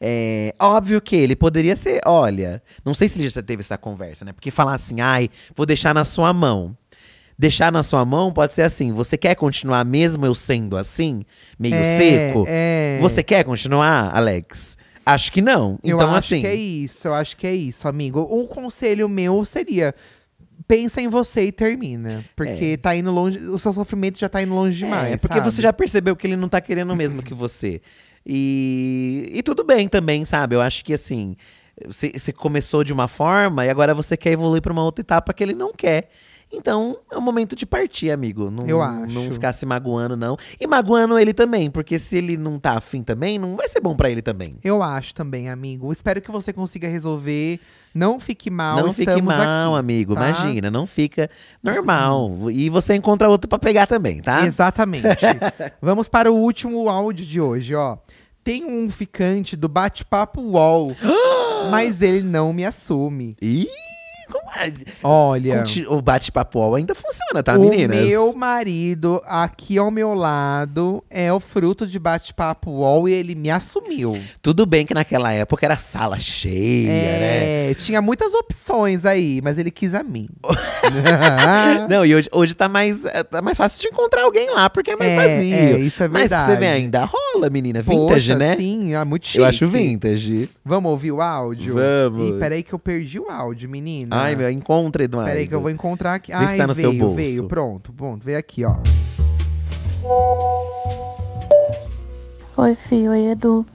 É 0.07 0.55
óbvio 0.61 1.01
que 1.01 1.17
ele 1.17 1.35
poderia 1.35 1.75
ser, 1.75 1.99
olha, 2.05 2.63
não 2.85 2.93
sei 2.93 3.09
se 3.09 3.19
ele 3.19 3.31
já 3.31 3.43
teve 3.43 3.61
essa 3.61 3.79
conversa, 3.79 4.23
né? 4.23 4.35
Porque 4.35 4.51
falar 4.51 4.75
assim, 4.75 5.01
ai, 5.01 5.31
vou 5.57 5.65
deixar 5.65 5.95
na 5.95 6.05
sua 6.05 6.31
mão. 6.31 6.77
Deixar 7.39 7.73
na 7.73 7.83
sua 7.83 8.05
mão 8.05 8.31
pode 8.31 8.53
ser 8.53 8.63
assim: 8.63 8.93
você 8.93 9.17
quer 9.17 9.35
continuar 9.35 9.83
mesmo 9.83 10.27
eu 10.27 10.35
sendo 10.35 10.77
assim, 10.77 11.25
meio 11.59 11.75
é, 11.75 11.99
seco? 11.99 12.45
É. 12.47 12.99
Você 13.01 13.23
quer 13.23 13.45
continuar, 13.45 14.15
Alex? 14.15 14.77
Acho 15.07 15.33
que 15.33 15.41
não. 15.41 15.79
Eu 15.83 15.97
então, 15.97 16.11
acho 16.11 16.35
assim. 16.35 16.41
que 16.43 16.47
é 16.47 16.55
isso, 16.55 17.09
eu 17.09 17.15
acho 17.15 17.37
que 17.37 17.47
é 17.47 17.55
isso, 17.55 17.89
amigo. 17.89 18.29
Um 18.31 18.47
conselho 18.47 19.09
meu 19.09 19.43
seria: 19.45 19.95
pensa 20.69 21.01
em 21.01 21.09
você 21.09 21.47
e 21.47 21.53
termina. 21.53 22.23
Porque 22.37 22.75
é. 22.75 22.77
tá 22.77 22.95
indo 22.95 23.11
longe. 23.11 23.39
O 23.49 23.59
seu 23.59 23.73
sofrimento 23.73 24.19
já 24.19 24.29
tá 24.29 24.43
indo 24.43 24.55
longe 24.55 24.77
é, 24.77 24.87
demais. 24.87 25.13
É, 25.15 25.17
porque 25.17 25.35
sabe? 25.35 25.51
você 25.51 25.63
já 25.63 25.73
percebeu 25.73 26.15
que 26.15 26.27
ele 26.27 26.37
não 26.37 26.49
tá 26.49 26.61
querendo 26.61 26.93
o 26.93 26.97
mesmo 26.97 27.23
que 27.23 27.33
você. 27.33 27.81
E, 28.27 29.31
e 29.33 29.43
tudo 29.43 29.65
bem 29.65 29.89
também, 29.89 30.25
sabe? 30.25 30.55
Eu 30.55 30.61
acho 30.61 30.85
que 30.85 30.93
assim. 30.93 31.37
Você, 31.87 32.33
começou 32.33 32.85
de 32.85 32.93
uma 32.93 33.09
forma 33.09 33.67
e 33.67 33.69
agora 33.69 33.93
você 33.93 34.17
quer 34.17 34.31
evoluir 34.31 34.63
para 34.63 34.73
uma 34.73 34.85
outra 34.85 35.03
etapa 35.03 35.35
que 35.35 35.43
ele 35.43 35.55
não 35.55 35.73
quer. 35.73 36.09
Então, 36.57 36.97
é 37.11 37.17
o 37.17 37.21
momento 37.21 37.57
de 37.57 37.67
partir, 37.67 38.11
amigo. 38.11 38.51
Não, 38.51 38.67
eu 38.67 38.81
acho. 38.81 39.15
Não 39.15 39.31
ficar 39.31 39.53
se 39.53 39.67
magoando, 39.67 40.17
não. 40.17 40.37
E 40.61 40.67
magoando 40.67 41.19
ele 41.19 41.35
também, 41.35 41.71
porque 41.71 41.99
se 41.99 42.19
ele 42.19 42.37
não 42.37 42.59
tá 42.59 42.77
afim 42.77 43.03
também, 43.03 43.39
não 43.39 43.57
vai 43.57 43.69
ser 43.69 43.81
bom 43.81 43.97
para 43.97 44.11
ele 44.11 44.23
também. 44.23 44.57
Eu 44.63 44.83
acho 44.83 45.15
também, 45.15 45.51
amigo. 45.51 45.93
Espero 45.93 46.21
que 46.23 46.31
você 46.31 46.53
consiga 46.53 46.89
resolver. 46.89 47.61
Não 47.95 48.19
fique 48.19 48.51
mal. 48.51 48.79
Não 48.79 48.93
fique 48.93 49.23
mal, 49.23 49.75
aqui, 49.75 49.81
amigo. 49.81 50.15
Tá? 50.15 50.29
Imagina, 50.31 50.71
não 50.71 50.87
fica 50.87 51.31
normal. 51.63 52.31
Uhum. 52.31 52.51
E 52.51 52.69
você 52.71 52.95
encontra 52.95 53.29
outro 53.29 53.49
para 53.49 53.59
pegar 53.59 53.87
também, 53.87 54.21
tá? 54.21 54.47
Exatamente. 54.47 55.07
Vamos 55.81 56.09
para 56.09 56.31
o 56.31 56.37
último 56.37 56.89
áudio 56.89 57.27
de 57.27 57.41
hoje, 57.41 57.75
ó. 57.75 57.99
Tem 58.43 58.65
um 58.65 58.91
ficante 58.91 59.57
do 59.57 59.69
bate-papo 59.69 60.41
UOL, 60.41 60.95
mas 61.71 62.03
ele 62.03 62.23
não 62.23 62.53
me 62.53 62.65
assume. 62.65 63.37
Ih! 63.41 63.67
Olha. 65.03 65.65
O 65.89 66.01
bate-papo 66.03 66.75
ainda 66.75 66.95
funciona, 66.95 67.43
tá, 67.43 67.57
o 67.59 67.71
meninas? 67.71 68.07
meu 68.07 68.35
marido, 68.35 69.21
aqui 69.27 69.79
ao 69.79 69.91
meu 69.91 70.15
lado, 70.15 71.03
é 71.11 71.33
o 71.33 71.41
fruto 71.41 71.87
de 71.87 71.99
bate-papo 71.99 72.71
UOL 72.71 73.09
e 73.09 73.13
ele 73.13 73.35
me 73.35 73.51
assumiu. 73.51 74.13
Tudo 74.43 74.65
bem 74.67 74.87
que 74.87 74.95
naquela 74.95 75.33
época 75.33 75.65
era 75.67 75.77
sala 75.77 76.19
cheia, 76.19 76.89
né? 76.89 77.71
É, 77.71 77.75
tinha 77.75 78.01
muitas 78.03 78.33
opções 78.35 79.05
aí, 79.05 79.41
mas 79.43 79.59
ele 79.59 79.71
quis 79.71 79.95
a 79.95 80.03
mim. 80.03 80.29
Não, 81.89 82.05
e 82.05 82.15
hoje, 82.15 82.29
hoje 82.33 82.55
tá, 82.55 82.69
mais, 82.69 83.05
é, 83.05 83.23
tá 83.23 83.41
mais 83.43 83.57
fácil 83.57 83.81
de 83.81 83.89
encontrar 83.89 84.23
alguém 84.25 84.51
lá, 84.51 84.69
porque 84.71 84.91
é 84.93 84.97
mais 84.97 85.11
É, 85.11 85.17
vazio. 85.17 85.55
é, 85.55 85.79
isso 85.81 86.03
é 86.03 86.09
Mas 86.09 86.29
pra 86.29 86.43
você 86.43 86.51
verdade. 86.53 86.73
ainda 86.73 87.05
rola, 87.05 87.51
menina. 87.51 87.83
Vintage, 87.83 88.33
Poxa, 88.33 88.37
né? 88.37 88.57
Sim, 88.57 88.95
é 88.95 89.05
muito 89.05 89.27
chique. 89.27 89.39
Eu 89.39 89.45
acho 89.45 89.67
vintage. 89.67 90.49
Vamos 90.65 90.91
ouvir 90.91 91.13
o 91.13 91.21
áudio? 91.21 91.75
Vamos. 91.75 92.29
Ih, 92.29 92.33
peraí 92.39 92.63
que 92.63 92.73
eu 92.73 92.79
perdi 92.79 93.19
o 93.19 93.31
áudio, 93.31 93.69
menina. 93.69 94.15
Ai, 94.17 94.35
meu, 94.37 94.44
encontra, 94.51 95.05
Eduardo. 95.05 95.31
Peraí 95.31 95.47
que 95.47 95.55
eu 95.55 95.61
vou 95.61 95.71
encontrar 95.71 96.15
aqui. 96.15 96.33
Ai, 96.33 96.57
tá 96.57 96.67
no 96.67 96.75
seu 96.75 96.91
veio, 96.91 97.01
bolso. 97.01 97.17
veio. 97.17 97.49
Pronto, 97.49 97.93
pronto. 97.93 98.25
Veio 98.25 98.39
aqui, 98.39 98.65
ó. 98.65 98.77
Oi, 102.57 102.75
Fih, 102.75 103.09
oi, 103.09 103.27
Edu. 103.33 103.67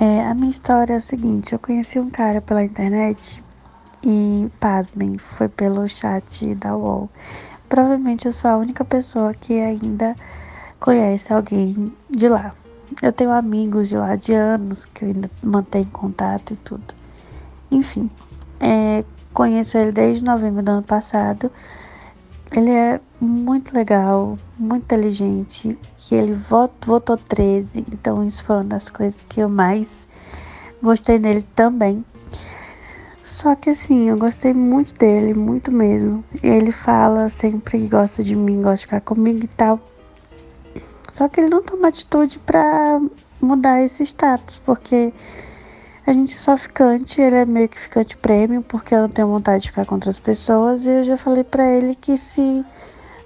É, 0.00 0.24
a 0.24 0.34
minha 0.34 0.50
história 0.50 0.94
é 0.94 0.96
a 0.96 1.00
seguinte: 1.00 1.52
eu 1.52 1.58
conheci 1.58 1.98
um 1.98 2.08
cara 2.08 2.40
pela 2.40 2.64
internet 2.64 3.42
e, 4.02 4.48
pasmem, 4.58 5.18
foi 5.18 5.48
pelo 5.48 5.86
chat 5.88 6.54
da 6.54 6.74
UOL. 6.76 7.10
Provavelmente 7.68 8.26
eu 8.26 8.32
sou 8.32 8.50
a 8.50 8.56
única 8.56 8.84
pessoa 8.84 9.34
que 9.34 9.52
ainda 9.52 10.16
conhece 10.78 11.32
alguém 11.32 11.92
de 12.08 12.28
lá. 12.28 12.54
Eu 13.02 13.12
tenho 13.12 13.30
amigos 13.30 13.88
de 13.88 13.96
lá 13.96 14.16
de 14.16 14.32
anos 14.32 14.84
que 14.86 15.04
eu 15.04 15.08
ainda 15.08 15.30
mantenho 15.42 15.86
contato 15.86 16.54
e 16.54 16.56
tudo. 16.56 16.94
Enfim, 17.70 18.10
é, 18.58 19.04
conheço 19.32 19.76
ele 19.78 19.92
desde 19.92 20.24
novembro 20.24 20.62
do 20.62 20.70
ano 20.70 20.82
passado. 20.82 21.50
Ele 22.52 22.70
é 22.70 23.00
muito 23.20 23.72
legal, 23.74 24.38
muito 24.58 24.82
inteligente. 24.84 25.78
E 26.10 26.14
ele 26.14 26.32
vot- 26.32 26.72
votou 26.84 27.16
13, 27.16 27.84
então 27.92 28.24
isso 28.24 28.42
foi 28.42 28.56
uma 28.56 28.64
das 28.64 28.88
coisas 28.88 29.24
que 29.28 29.40
eu 29.40 29.48
mais 29.48 30.08
gostei 30.82 31.18
nele 31.18 31.42
também. 31.54 32.04
Só 33.22 33.54
que 33.54 33.70
assim, 33.70 34.08
eu 34.08 34.18
gostei 34.18 34.52
muito 34.52 34.92
dele, 34.94 35.34
muito 35.34 35.70
mesmo. 35.70 36.24
Ele 36.42 36.72
fala 36.72 37.28
sempre 37.28 37.78
que 37.78 37.86
gosta 37.86 38.24
de 38.24 38.34
mim, 38.34 38.56
gosta 38.60 38.76
de 38.78 38.82
ficar 38.82 39.00
comigo 39.00 39.44
e 39.44 39.48
tal. 39.48 39.78
Só 41.12 41.28
que 41.28 41.40
ele 41.40 41.48
não 41.48 41.62
toma 41.62 41.88
atitude 41.88 42.38
pra 42.40 43.00
mudar 43.40 43.80
esse 43.82 44.02
status, 44.02 44.58
porque 44.58 45.12
a 46.10 46.12
gente 46.12 46.34
é 46.34 46.38
só 46.38 46.56
ficante, 46.56 47.20
ele 47.20 47.36
é 47.36 47.46
meio 47.46 47.68
que 47.68 47.78
ficante 47.78 48.16
prêmio, 48.16 48.62
porque 48.62 48.92
eu 48.92 49.02
não 49.02 49.08
tenho 49.08 49.28
vontade 49.28 49.62
de 49.62 49.68
ficar 49.68 49.86
com 49.86 49.94
outras 49.94 50.18
pessoas. 50.18 50.84
E 50.84 50.88
eu 50.88 51.04
já 51.04 51.16
falei 51.16 51.44
pra 51.44 51.64
ele 51.64 51.94
que 51.94 52.18
se 52.18 52.64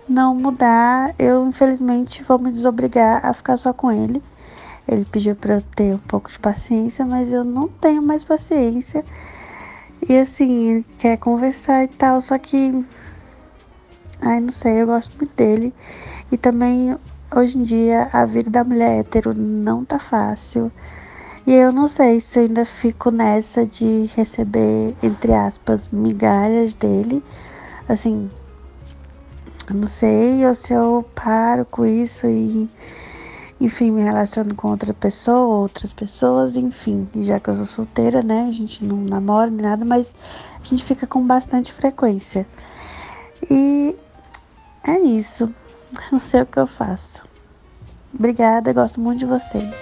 não 0.06 0.34
mudar, 0.34 1.14
eu 1.18 1.46
infelizmente 1.46 2.22
vou 2.22 2.38
me 2.38 2.52
desobrigar 2.52 3.24
a 3.24 3.32
ficar 3.32 3.56
só 3.56 3.72
com 3.72 3.90
ele. 3.90 4.22
Ele 4.86 5.06
pediu 5.06 5.34
pra 5.34 5.54
eu 5.54 5.62
ter 5.62 5.94
um 5.94 5.98
pouco 5.98 6.30
de 6.30 6.38
paciência, 6.38 7.06
mas 7.06 7.32
eu 7.32 7.42
não 7.42 7.68
tenho 7.68 8.02
mais 8.02 8.22
paciência. 8.22 9.02
E 10.06 10.18
assim, 10.18 10.68
ele 10.68 10.86
quer 10.98 11.16
conversar 11.16 11.84
e 11.84 11.88
tal, 11.88 12.20
só 12.20 12.36
que. 12.36 12.84
Ai, 14.20 14.40
não 14.40 14.50
sei, 14.50 14.82
eu 14.82 14.86
gosto 14.88 15.16
muito 15.16 15.34
dele. 15.34 15.72
E 16.30 16.36
também, 16.36 16.98
hoje 17.34 17.56
em 17.56 17.62
dia, 17.62 18.10
a 18.12 18.26
vida 18.26 18.50
da 18.50 18.62
mulher 18.62 19.00
hétero 19.00 19.32
não 19.32 19.86
tá 19.86 19.98
fácil. 19.98 20.70
E 21.46 21.52
eu 21.52 21.72
não 21.72 21.86
sei 21.86 22.20
se 22.20 22.38
eu 22.38 22.44
ainda 22.44 22.64
fico 22.64 23.10
nessa 23.10 23.66
de 23.66 24.10
receber, 24.16 24.96
entre 25.02 25.32
aspas, 25.34 25.90
migalhas 25.90 26.72
dele. 26.72 27.22
Assim, 27.86 28.30
eu 29.68 29.74
não 29.74 29.86
sei 29.86 30.46
ou 30.46 30.54
se 30.54 30.72
eu 30.72 31.04
paro 31.14 31.66
com 31.66 31.84
isso 31.84 32.26
e, 32.26 32.66
enfim, 33.60 33.90
me 33.90 34.02
relaciono 34.02 34.54
com 34.54 34.68
outra 34.68 34.94
pessoa, 34.94 35.60
outras 35.60 35.92
pessoas, 35.92 36.56
enfim. 36.56 37.06
Já 37.22 37.38
que 37.38 37.50
eu 37.50 37.56
sou 37.56 37.66
solteira, 37.66 38.22
né? 38.22 38.46
A 38.48 38.50
gente 38.50 38.82
não 38.82 38.96
namora 38.96 39.50
nem 39.50 39.66
nada, 39.66 39.84
mas 39.84 40.14
a 40.62 40.64
gente 40.64 40.82
fica 40.82 41.06
com 41.06 41.26
bastante 41.26 41.74
frequência. 41.74 42.46
E 43.50 43.94
é 44.82 44.98
isso. 44.98 45.52
Não 46.10 46.18
sei 46.18 46.42
o 46.42 46.46
que 46.46 46.58
eu 46.58 46.66
faço. 46.66 47.22
Obrigada, 48.12 48.72
gosto 48.72 49.00
muito 49.00 49.20
de 49.20 49.26
vocês. 49.26 49.74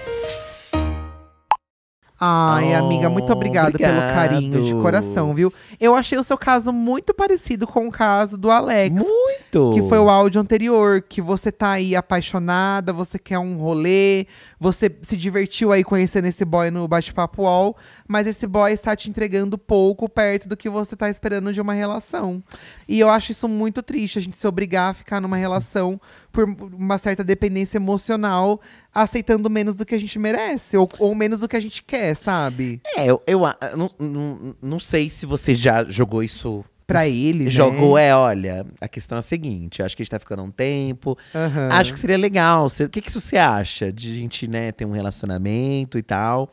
Ai, 2.24 2.72
Oh, 2.72 2.84
amiga, 2.84 3.10
muito 3.10 3.32
obrigado, 3.32 3.76
pelo 3.76 4.00
carinho 4.06 4.62
de 4.62 4.72
coração, 4.76 5.34
viu? 5.34 5.52
Eu 5.80 5.96
achei 5.96 6.16
o 6.16 6.22
seu 6.22 6.38
caso 6.38 6.72
muito 6.72 7.12
parecido 7.12 7.66
com 7.66 7.88
o 7.88 7.90
caso 7.90 8.38
do 8.38 8.48
Alex. 8.48 8.94
Muito! 8.94 9.72
Que 9.74 9.82
foi 9.88 9.98
o 9.98 10.08
áudio 10.08 10.40
anterior, 10.40 11.02
que 11.02 11.20
você 11.20 11.50
tá 11.50 11.72
aí 11.72 11.96
apaixonada, 11.96 12.92
você 12.92 13.18
quer 13.18 13.40
um 13.40 13.56
rolê, 13.56 14.28
você 14.56 14.88
se 15.02 15.16
divertiu 15.16 15.72
aí 15.72 15.82
conhecendo 15.82 16.26
esse 16.26 16.44
boy 16.44 16.70
no 16.70 16.86
bate-papo 16.86 17.42
UOL, 17.42 17.76
mas 18.06 18.28
esse 18.28 18.46
boy 18.46 18.72
está 18.72 18.94
te 18.94 19.10
entregando 19.10 19.58
pouco 19.58 20.08
perto 20.08 20.48
do 20.48 20.56
que 20.56 20.70
você 20.70 20.94
tá 20.94 21.10
esperando 21.10 21.52
de 21.52 21.60
uma 21.60 21.72
relação. 21.72 22.40
E 22.86 23.00
eu 23.00 23.10
acho 23.10 23.32
isso 23.32 23.48
muito 23.48 23.82
triste, 23.82 24.20
a 24.20 24.22
gente 24.22 24.36
se 24.36 24.46
obrigar 24.46 24.90
a 24.92 24.94
ficar 24.94 25.20
numa 25.20 25.36
relação 25.36 26.00
por 26.32 26.44
uma 26.74 26.96
certa 26.98 27.22
dependência 27.22 27.76
emocional, 27.76 28.60
aceitando 28.94 29.50
menos 29.50 29.74
do 29.74 29.84
que 29.84 29.94
a 29.94 30.00
gente 30.00 30.18
merece, 30.18 30.76
ou, 30.76 30.88
ou 30.98 31.14
menos 31.14 31.40
do 31.40 31.48
que 31.48 31.56
a 31.56 31.60
gente 31.60 31.82
quer, 31.82 32.14
sabe? 32.16 32.80
É, 32.96 33.06
eu, 33.06 33.20
eu 33.26 33.44
a- 33.44 33.56
não, 33.76 33.90
não, 33.98 34.56
não 34.62 34.80
sei 34.80 35.10
se 35.10 35.26
você 35.26 35.54
já 35.54 35.84
jogou 35.84 36.22
isso. 36.22 36.64
Pra 36.84 37.08
ele, 37.08 37.44
né? 37.44 37.50
Jogou, 37.50 37.96
é, 37.96 38.14
olha, 38.14 38.66
a 38.80 38.88
questão 38.88 39.16
é 39.16 39.20
a 39.20 39.22
seguinte: 39.22 39.78
eu 39.80 39.86
acho 39.86 39.96
que 39.96 40.02
a 40.02 40.04
gente 40.04 40.10
tá 40.10 40.18
ficando 40.18 40.42
um 40.42 40.50
tempo. 40.50 41.16
Aham. 41.34 41.68
Acho 41.70 41.92
que 41.92 41.98
seria 41.98 42.18
legal. 42.18 42.66
O 42.66 42.88
que, 42.90 43.00
que 43.00 43.10
você 43.10 43.36
acha 43.38 43.90
de 43.92 44.10
a 44.10 44.14
gente, 44.14 44.48
né, 44.48 44.72
ter 44.72 44.84
um 44.84 44.90
relacionamento 44.90 45.96
e 45.96 46.02
tal? 46.02 46.50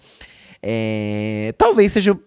É, 0.61 1.53
talvez 1.57 1.91
seja. 1.93 2.17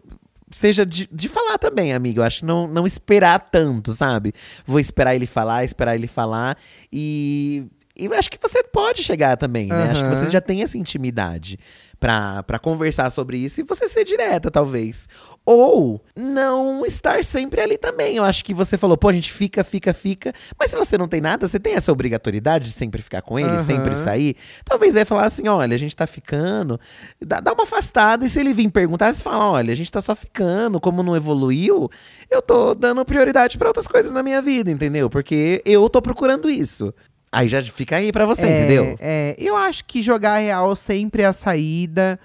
Seja 0.53 0.85
de, 0.85 1.09
de 1.11 1.29
falar 1.29 1.59
também, 1.59 1.93
amigo. 1.93 2.21
Eu 2.21 2.25
acho 2.25 2.41
que 2.41 2.47
não, 2.47 2.69
não 2.69 2.87
esperar 2.87 3.41
tanto, 3.51 3.93
sabe? 3.93 4.33
Vou 4.67 4.79
esperar 4.79 5.15
ele 5.15 5.27
falar, 5.27 5.65
esperar 5.65 5.95
ele 5.95 6.07
falar. 6.07 6.59
E, 6.93 7.65
e 7.97 8.07
eu 8.07 8.15
acho 8.15 8.31
que 8.31 8.39
você 8.41 8.63
pode 8.63 9.03
chegar 9.03 9.37
também, 9.37 9.69
né? 9.69 9.91
Acho 9.91 10.03
que 10.03 10.15
você 10.15 10.31
já 10.31 10.41
tem 10.41 10.63
essa 10.63 10.79
intimidade 10.79 11.59
pra, 12.01 12.43
pra 12.43 12.59
conversar 12.59 13.11
sobre 13.11 13.39
isso 13.39 13.61
e 13.61 13.65
você 13.65 13.87
ser 13.87 14.05
direta, 14.05 14.51
talvez. 14.51 15.09
Ou 15.45 16.03
não 16.17 16.85
estar 16.87 17.23
sempre 17.23 17.61
ali 17.61 17.77
também. 17.77 18.17
Eu 18.17 18.25
acho 18.25 18.45
que 18.45 18.55
você 18.55 18.79
falou, 18.79 18.97
pô, 18.97 19.09
a 19.09 19.13
gente 19.13 19.33
fica, 19.33 19.63
fica, 19.63 19.93
fica. 19.93 20.33
Mas 20.59 20.71
se 20.71 20.77
você 20.77 20.97
não 20.97 21.07
tem 21.07 21.21
nada, 21.21 21.47
você 21.47 21.61
tem 21.61 21.75
essa 21.75 21.93
obrigatoriedade 21.93 22.67
de 22.67 22.73
sempre 22.73 23.03
ficar 23.03 23.23
com 23.23 23.39
ele, 23.39 23.51
Aham. 23.51 23.61
sempre 23.61 23.95
sair. 23.95 24.37
Talvez 24.65 24.97
é 24.97 25.05
falar 25.05 25.27
assim: 25.27 25.47
olha, 25.47 25.75
a 25.75 25.79
gente 25.79 25.95
tá 25.95 26.07
ficando. 26.07 26.81
Dá, 27.21 27.41
dá 27.41 27.53
uma 27.53 27.65
afastada. 27.65 28.25
E 28.25 28.29
se 28.31 28.41
ele 28.41 28.55
vir 28.55 28.71
perguntar, 28.71 29.13
você 29.13 29.23
fala: 29.23 29.51
olha, 29.51 29.73
a 29.73 29.77
gente 29.77 29.93
tá 29.93 30.01
só 30.01 30.15
ficando, 30.17 30.81
como 30.81 31.03
não 31.03 31.15
evoluiu, 31.15 31.91
eu 32.31 32.41
tô 32.43 32.75
dando 32.75 33.05
prioridade 33.05 33.59
pra 33.59 33.69
outras 33.69 33.87
coisas 33.87 34.13
na 34.13 34.23
minha 34.23 34.41
vida, 34.43 34.71
entendeu? 34.71 35.11
Porque 35.11 35.63
eu 35.65 35.89
tô 35.91 36.01
procurando 36.01 36.49
isso. 36.49 36.93
Aí 37.33 37.49
já 37.49 37.63
fica 37.63 37.97
aí 37.97 38.13
pra 38.13 38.27
você, 38.27 38.43
É, 38.43 38.59
entendeu? 38.59 38.97
É, 39.01 39.35
eu 39.39 39.57
acho 39.57 39.85
que 39.87 40.03
jogar 40.03 40.37
real 40.37 40.77
sempre 40.77 41.23
é 41.23 41.27
a 41.27 41.33
saída. 41.33 42.21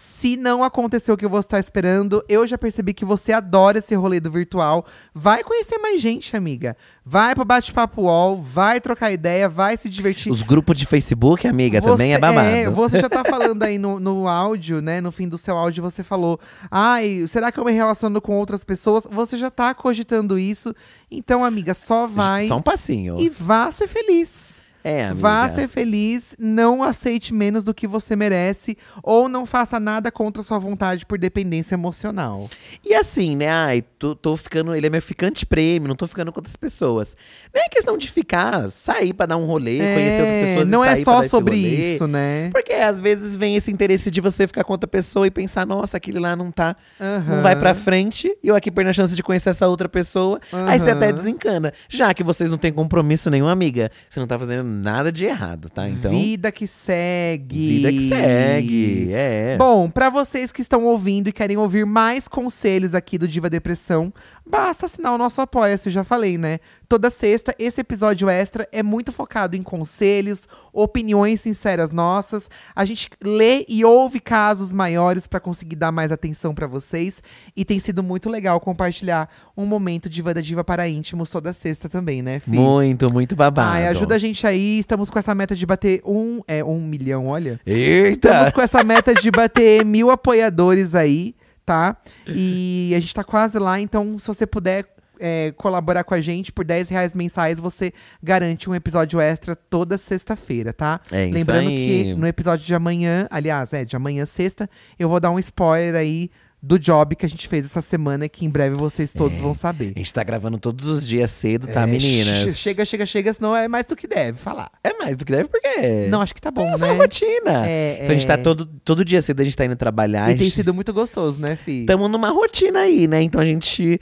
Se 0.00 0.36
não 0.36 0.62
aconteceu 0.62 1.14
o 1.14 1.16
que 1.16 1.26
você 1.26 1.48
tá 1.48 1.58
esperando, 1.58 2.22
eu 2.28 2.46
já 2.46 2.56
percebi 2.56 2.94
que 2.94 3.04
você 3.04 3.32
adora 3.32 3.78
esse 3.78 3.96
rolê 3.96 4.20
do 4.20 4.30
virtual. 4.30 4.86
Vai 5.12 5.42
conhecer 5.42 5.76
mais 5.78 6.00
gente, 6.00 6.36
amiga. 6.36 6.76
Vai 7.04 7.34
pro 7.34 7.44
bate-papo 7.44 8.02
UOL, 8.02 8.40
vai 8.40 8.80
trocar 8.80 9.10
ideia, 9.10 9.48
vai 9.48 9.76
se 9.76 9.88
divertir. 9.88 10.30
Os 10.30 10.42
grupos 10.42 10.78
de 10.78 10.86
Facebook, 10.86 11.48
amiga, 11.48 11.80
Você- 11.80 11.88
também 11.88 12.14
é 12.14 12.18
babado. 12.18 12.72
você 12.76 13.00
já 13.00 13.08
tá 13.08 13.24
falando 13.28 13.60
aí 13.64 13.76
no, 13.76 13.98
no 13.98 14.28
áudio, 14.28 14.80
né? 14.80 15.00
No 15.00 15.10
fim 15.10 15.28
do 15.28 15.36
seu 15.36 15.56
áudio, 15.56 15.82
você 15.82 16.04
falou: 16.04 16.38
Ai, 16.70 17.24
será 17.28 17.50
que 17.50 17.58
eu 17.58 17.64
me 17.64 17.72
relaciono 17.72 18.20
com 18.20 18.36
outras 18.36 18.62
pessoas? 18.62 19.04
Você 19.10 19.36
já 19.36 19.50
tá 19.50 19.74
cogitando 19.74 20.38
isso. 20.38 20.72
Então, 21.10 21.44
amiga, 21.44 21.74
só 21.74 22.06
vai 22.06 22.46
Só 22.46 22.56
um 22.58 22.62
passinho. 22.62 23.16
e 23.18 23.28
vá 23.28 23.70
ser 23.72 23.88
feliz. 23.88 24.62
É, 24.88 25.04
amiga. 25.04 25.20
Vá 25.20 25.48
ser 25.50 25.68
feliz, 25.68 26.34
não 26.38 26.82
aceite 26.82 27.34
menos 27.34 27.62
do 27.62 27.74
que 27.74 27.86
você 27.86 28.16
merece, 28.16 28.74
ou 29.02 29.28
não 29.28 29.44
faça 29.44 29.78
nada 29.78 30.10
contra 30.10 30.42
sua 30.42 30.58
vontade 30.58 31.04
por 31.04 31.18
dependência 31.18 31.74
emocional. 31.74 32.48
E 32.82 32.94
assim, 32.94 33.36
né? 33.36 33.50
Ai, 33.50 33.82
tô, 33.98 34.14
tô 34.16 34.34
ficando. 34.34 34.74
Ele 34.74 34.86
é 34.86 34.90
meu 34.90 35.02
ficante 35.02 35.44
prêmio, 35.44 35.88
não 35.88 35.94
tô 35.94 36.06
ficando 36.06 36.32
com 36.32 36.38
outras 36.38 36.56
pessoas. 36.56 37.14
Não 37.54 37.60
é 37.62 37.68
questão 37.68 37.98
de 37.98 38.10
ficar, 38.10 38.70
sair 38.70 39.12
pra 39.12 39.26
dar 39.26 39.36
um 39.36 39.44
rolê, 39.44 39.76
conhecer 39.76 40.20
outras 40.22 40.36
pessoas. 40.36 40.68
e 40.68 40.70
não 40.70 40.82
é 40.82 40.92
sair 40.92 41.04
pra 41.04 41.12
só 41.12 41.22
sobre 41.24 41.56
rolê. 41.56 41.94
isso, 41.94 42.06
né? 42.06 42.48
Porque 42.50 42.72
às 42.72 42.98
vezes 42.98 43.36
vem 43.36 43.56
esse 43.56 43.70
interesse 43.70 44.10
de 44.10 44.22
você 44.22 44.46
ficar 44.46 44.64
com 44.64 44.72
outra 44.72 44.88
pessoa 44.88 45.26
e 45.26 45.30
pensar, 45.30 45.66
nossa, 45.66 45.98
aquele 45.98 46.18
lá 46.18 46.34
não 46.34 46.50
tá. 46.50 46.74
Não 46.98 47.34
Aham. 47.34 47.42
vai 47.42 47.56
pra 47.56 47.74
frente, 47.74 48.34
e 48.42 48.48
eu 48.48 48.56
aqui 48.56 48.70
perdendo 48.70 48.90
a 48.90 48.94
chance 48.94 49.14
de 49.14 49.22
conhecer 49.22 49.50
essa 49.50 49.68
outra 49.68 49.86
pessoa. 49.86 50.40
Aí 50.66 50.80
você 50.80 50.92
até 50.92 51.12
desencana. 51.12 51.74
Já 51.90 52.14
que 52.14 52.24
vocês 52.24 52.50
não 52.50 52.56
têm 52.56 52.72
compromisso 52.72 53.28
nenhum, 53.28 53.48
amiga, 53.48 53.90
você 54.08 54.18
não 54.18 54.26
tá 54.26 54.38
fazendo 54.38 54.77
nada 54.78 55.12
de 55.12 55.26
errado, 55.26 55.68
tá? 55.68 55.88
Então, 55.88 56.10
Vida 56.10 56.50
que 56.50 56.66
segue. 56.66 57.68
vida 57.68 57.92
que 57.92 58.08
segue. 58.08 59.12
É. 59.12 59.56
Bom, 59.58 59.90
pra 59.90 60.08
vocês 60.08 60.50
que 60.52 60.62
estão 60.62 60.84
ouvindo 60.84 61.28
e 61.28 61.32
querem 61.32 61.56
ouvir 61.56 61.84
mais 61.84 62.26
conselhos 62.28 62.94
aqui 62.94 63.18
do 63.18 63.28
Diva 63.28 63.50
Depressão, 63.50 64.12
basta 64.46 64.86
assinar 64.86 65.12
o 65.12 65.18
nosso 65.18 65.40
Apoia-se, 65.40 65.90
já 65.90 66.04
falei, 66.04 66.38
né? 66.38 66.58
Toda 66.88 67.10
sexta, 67.10 67.54
esse 67.58 67.82
episódio 67.82 68.30
extra 68.30 68.66
é 68.72 68.82
muito 68.82 69.12
focado 69.12 69.54
em 69.54 69.62
conselhos, 69.62 70.48
opiniões 70.72 71.38
sinceras 71.38 71.92
nossas. 71.92 72.48
A 72.74 72.82
gente 72.86 73.10
lê 73.22 73.66
e 73.68 73.84
ouve 73.84 74.18
casos 74.18 74.72
maiores 74.72 75.26
pra 75.26 75.38
conseguir 75.38 75.76
dar 75.76 75.92
mais 75.92 76.10
atenção 76.10 76.54
pra 76.54 76.66
vocês. 76.66 77.22
E 77.54 77.62
tem 77.62 77.78
sido 77.78 78.02
muito 78.02 78.30
legal 78.30 78.58
compartilhar 78.58 79.28
um 79.54 79.66
momento 79.66 80.08
Diva 80.08 80.32
da 80.32 80.40
Diva 80.40 80.64
para 80.64 80.88
íntimos 80.88 81.28
toda 81.30 81.52
sexta 81.52 81.90
também, 81.90 82.22
né, 82.22 82.40
Fih? 82.40 82.52
muito, 82.52 83.12
muito 83.12 83.36
babado. 83.36 83.68
Ai, 83.68 83.86
ajuda 83.88 84.14
a 84.14 84.18
gente 84.18 84.46
aí. 84.46 84.78
Estamos 84.78 85.10
com 85.10 85.18
essa 85.18 85.34
meta 85.34 85.54
de 85.54 85.66
bater 85.66 86.00
um, 86.06 86.40
é, 86.48 86.64
um 86.64 86.80
milhão, 86.80 87.26
olha. 87.26 87.60
Eita! 87.66 88.28
Estamos 88.28 88.50
com 88.50 88.62
essa 88.62 88.82
meta 88.82 89.14
de 89.14 89.30
bater 89.30 89.84
mil 89.84 90.10
apoiadores 90.10 90.94
aí, 90.94 91.34
tá? 91.66 91.98
E 92.26 92.94
a 92.96 93.00
gente 93.00 93.12
tá 93.12 93.22
quase 93.22 93.58
lá, 93.58 93.78
então 93.78 94.18
se 94.18 94.26
você 94.26 94.46
puder 94.46 94.86
é, 95.20 95.52
colaborar 95.56 96.04
com 96.04 96.14
a 96.14 96.20
gente 96.20 96.52
por 96.52 96.64
10 96.64 96.88
reais 96.88 97.14
mensais, 97.14 97.58
você 97.60 97.92
garante 98.22 98.68
um 98.68 98.74
episódio 98.74 99.20
extra 99.20 99.54
toda 99.56 99.96
sexta-feira, 99.98 100.72
tá? 100.72 101.00
É 101.12 101.24
isso 101.26 101.34
Lembrando 101.34 101.68
aí. 101.68 102.04
que 102.04 102.14
no 102.14 102.26
episódio 102.26 102.64
de 102.66 102.74
amanhã, 102.74 103.26
aliás, 103.30 103.72
é 103.72 103.84
de 103.84 103.96
amanhã 103.96 104.26
sexta, 104.26 104.68
eu 104.98 105.08
vou 105.08 105.20
dar 105.20 105.30
um 105.30 105.38
spoiler 105.38 105.94
aí 105.94 106.30
do 106.60 106.76
job 106.76 107.14
que 107.14 107.24
a 107.24 107.28
gente 107.28 107.46
fez 107.46 107.64
essa 107.64 107.80
semana, 107.80 108.28
que 108.28 108.44
em 108.44 108.50
breve 108.50 108.74
vocês 108.74 109.12
todos 109.12 109.38
vão 109.38 109.54
saber. 109.54 109.92
A 109.94 109.98
gente 110.00 110.12
tá 110.12 110.24
gravando 110.24 110.58
todos 110.58 110.88
os 110.88 111.06
dias 111.06 111.30
cedo, 111.30 111.68
tá, 111.68 111.82
É, 111.82 111.86
meninas? 111.86 112.26
che- 112.42 112.52
Chega, 112.52 112.84
chega, 112.84 113.06
chega, 113.06 113.32
senão 113.32 113.54
é 113.54 113.68
mais 113.68 113.86
do 113.86 113.94
que 113.94 114.08
deve 114.08 114.36
falar. 114.36 114.68
É 114.82 114.92
mais 114.98 115.16
do 115.16 115.24
que 115.24 115.30
deve, 115.30 115.48
porque. 115.48 116.08
Não, 116.10 116.20
acho 116.20 116.34
que 116.34 116.40
tá 116.40 116.50
bom, 116.50 116.66
é 116.66 116.70
nossa 116.72 116.86
né? 116.88 116.94
rotina. 116.98 117.64
É, 117.64 117.98
então 118.02 118.10
a 118.10 118.14
gente 118.18 118.26
tá 118.26 118.34
é. 118.34 118.38
todo, 118.38 118.66
todo 118.84 119.04
dia 119.04 119.22
cedo, 119.22 119.40
a 119.40 119.44
gente 119.44 119.56
tá 119.56 119.64
indo 119.66 119.76
trabalhar. 119.76 120.30
E 120.30 120.34
a 120.34 120.36
tem 120.36 120.46
gente- 120.46 120.56
sido 120.56 120.74
muito 120.74 120.92
gostoso, 120.92 121.40
né, 121.40 121.54
Fih? 121.54 121.82
Estamos 121.82 122.10
numa 122.10 122.30
rotina 122.30 122.80
aí, 122.80 123.06
né? 123.06 123.22
Então 123.22 123.40
a 123.40 123.44
gente. 123.44 124.00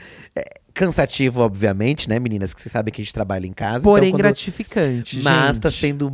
Cansativo, 0.77 1.41
obviamente, 1.41 2.07
né, 2.07 2.19
meninas? 2.19 2.53
Que 2.53 2.61
vocês 2.61 2.71
sabem 2.71 2.93
que 2.93 3.01
a 3.01 3.05
gente 3.05 3.15
trabalha 3.15 3.47
em 3.47 3.53
casa. 3.55 3.83
Porém, 3.83 4.09
então, 4.11 4.19
quando- 4.19 4.23
gratificante, 4.27 5.23
Mas 5.23 5.59
tá 5.59 5.71
gente. 5.71 5.81
sendo 5.81 6.11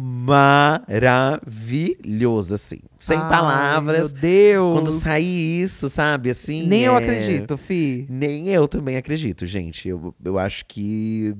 maravilhoso, 1.42 2.54
assim. 2.54 2.78
Sem 2.96 3.18
Ai, 3.18 3.28
palavras. 3.28 4.12
Meu 4.12 4.22
Deus. 4.22 4.74
Quando 4.74 4.90
sair 4.92 5.62
isso, 5.62 5.88
sabe? 5.88 6.30
Assim. 6.30 6.64
Nem 6.64 6.82
eu 6.82 6.94
é- 6.94 6.98
acredito, 7.02 7.58
Fi. 7.58 8.06
Nem 8.08 8.48
eu 8.50 8.68
também 8.68 8.96
acredito, 8.96 9.44
gente. 9.46 9.88
Eu, 9.88 10.14
eu 10.24 10.38
acho 10.38 10.64
que. 10.66 11.34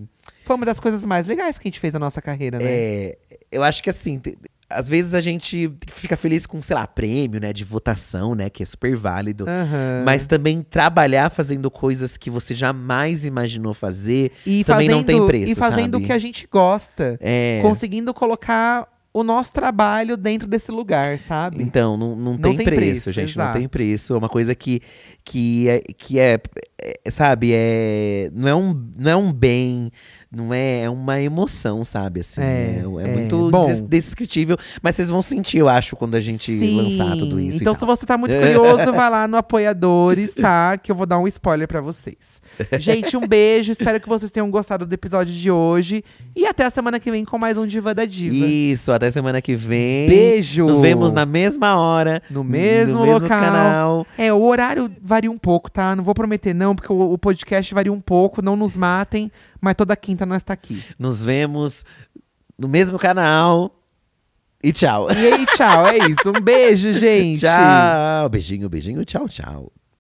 Foi 0.45 0.57
uma 0.57 0.67
das 0.67 0.81
coisas 0.81 1.05
mais 1.05 1.29
legais 1.29 1.57
que 1.59 1.69
a 1.69 1.71
gente 1.71 1.79
fez 1.79 1.93
na 1.93 2.01
nossa 2.01 2.21
carreira, 2.21 2.59
né? 2.59 2.65
É, 2.67 3.17
eu 3.53 3.63
acho 3.63 3.81
que 3.85 3.91
assim, 3.91 4.21
às 4.75 4.89
vezes 4.89 5.15
a 5.15 5.21
gente 5.21 5.73
fica 5.89 6.17
feliz 6.17 6.47
com, 6.47 6.61
sei 6.63 6.75
lá, 6.75 6.87
prêmio, 6.87 7.41
né, 7.41 7.53
de 7.53 7.65
votação, 7.65 8.35
né, 8.35 8.51
que 8.51 8.63
é 8.63 8.67
super 8.67 8.97
válido. 8.97 9.45
Aham. 9.49 10.03
Mas 10.05 10.27
também 10.27 10.63
trabalhar 10.63 11.31
fazendo 11.31 11.71
coisas 11.71 12.17
que 12.17 12.31
você 12.31 12.55
jamais 12.55 13.25
imaginou 13.25 13.75
fazer 13.75 14.33
e 14.47 14.65
também 14.65 14.89
fazendo, 14.89 14.97
não 14.99 15.05
tem 15.05 15.27
preço, 15.27 15.53
E 15.53 15.55
fazendo 15.55 15.93
sabe? 15.95 16.05
o 16.05 16.07
que 16.07 16.13
a 16.13 16.19
gente 16.19 16.49
gosta. 16.51 17.19
é. 17.21 17.61
Conseguindo 17.63 18.13
colocar 18.13 18.89
o 19.15 19.23
nosso 19.23 19.53
trabalho 19.53 20.17
dentro 20.17 20.49
desse 20.49 20.71
lugar, 20.73 21.19
sabe? 21.19 21.63
Então, 21.63 21.99
não, 21.99 22.17
não, 22.17 22.33
Não 22.33 22.39
tem, 22.39 22.57
tem 22.57 22.65
preço, 22.65 22.81
preço, 22.81 23.13
gente. 23.13 23.33
exato. 23.33 23.53
Não 23.53 23.61
tem 23.61 23.69
preço. 23.69 24.15
É 24.15 24.17
uma 24.17 24.29
coisa 24.29 24.55
que, 24.55 24.81
que, 25.23 25.69
é, 25.69 25.81
que 25.81 26.19
é, 26.19 26.41
é, 26.81 27.11
sabe, 27.11 27.51
é, 27.53 28.31
não, 28.33 28.49
é 28.49 28.55
um, 28.55 28.91
não 28.97 29.11
é 29.11 29.17
um 29.17 29.31
bem, 29.31 29.93
não 30.35 30.53
é, 30.55 30.83
é 30.85 30.91
uma 30.91 31.21
emoção, 31.21 31.85
sabe? 31.85 32.21
Assim, 32.21 32.41
É, 32.41 32.45
é, 32.45 32.79
é. 32.79 33.13
muito 33.13 33.51
Bom. 33.51 33.67
des- 33.67 33.81
descritível. 33.81 34.57
Mas 34.83 34.95
vocês 34.95 35.11
vão 35.11 35.21
sentir, 35.21 35.59
eu 35.59 35.69
acho, 35.69 35.95
quando 35.95 36.15
a 36.15 36.21
gente 36.21 36.51
Sim. 36.57 36.77
lançar 36.77 37.17
tudo 37.19 37.39
isso. 37.39 37.59
Então, 37.61 37.75
se 37.75 37.85
você 37.85 38.07
tá 38.07 38.17
muito 38.17 38.33
curioso, 38.41 38.93
vai 38.93 39.11
lá 39.11 39.29
no 39.29 39.37
Apoiadores, 39.37 40.35
tá? 40.35 40.79
Que 40.79 40.91
eu 40.91 40.97
vou 40.97 41.05
dar 41.07 41.19
um 41.19 41.29
spoiler 41.29 41.69
pra 41.69 41.81
vocês. 41.81 42.41
Gente, 42.79 43.17
um 43.17 43.27
beijo. 43.27 43.73
Espero 43.73 44.01
que 44.01 44.09
vocês 44.09 44.31
tenham 44.33 44.51
gostado 44.51 44.87
do 44.87 44.93
episódio 44.95 45.35
de 45.35 45.51
hoje. 45.51 46.03
E 46.35 46.47
até 46.47 46.65
a 46.65 46.71
semana 46.71 46.99
que 46.99 47.11
vem 47.11 47.25
com 47.25 47.37
mais 47.39 47.59
um 47.59 47.67
Diva 47.67 47.95
da 47.95 48.05
Diva. 48.05 48.47
Isso, 48.47 48.91
até 48.91 49.11
semana 49.11 49.43
que 49.43 49.55
vem. 49.55 50.09
Beijo! 50.09 50.67
Nos 50.67 50.81
vemos 50.81 51.13
na 51.13 51.27
mesma 51.27 51.79
hora. 51.79 52.23
No 52.31 52.43
mesmo 52.43 52.95
no 52.95 53.03
mesmo 53.03 53.21
local. 53.21 53.29
canal. 53.29 54.07
É, 54.17 54.33
o 54.33 54.43
horário 54.43 54.91
varia 55.03 55.31
um 55.31 55.39
pouco, 55.39 55.71
tá? 55.71 55.95
Não 55.95 56.03
vou 56.03 56.15
prometer 56.15 56.55
não, 56.55 56.75
porque 56.75 56.93
o, 56.93 57.13
o 57.13 57.19
podcast 57.19 57.73
varia 57.75 57.93
um 57.93 58.01
pouco. 58.01 58.41
Não 58.41 58.57
nos 58.57 58.75
matem, 58.75 59.31
mas 59.61 59.75
toda 59.75 59.95
quinta 59.97 60.22
nós 60.27 60.43
tá 60.43 60.53
aqui. 60.53 60.83
Nos 60.99 61.25
vemos 61.25 61.85
no 62.59 62.69
mesmo 62.69 62.99
canal. 62.99 63.79
E 64.63 64.73
tchau. 64.73 65.11
E 65.11 65.33
aí, 65.33 65.47
tchau. 65.47 65.87
É 65.89 65.99
isso. 65.99 66.29
Um 66.29 66.41
beijo, 66.41 66.93
gente. 66.95 67.41
Tchau. 67.41 68.29
Beijinho, 68.29 68.69
beijinho. 68.69 69.05
Tchau, 69.05 69.29
tchau. 69.29 69.73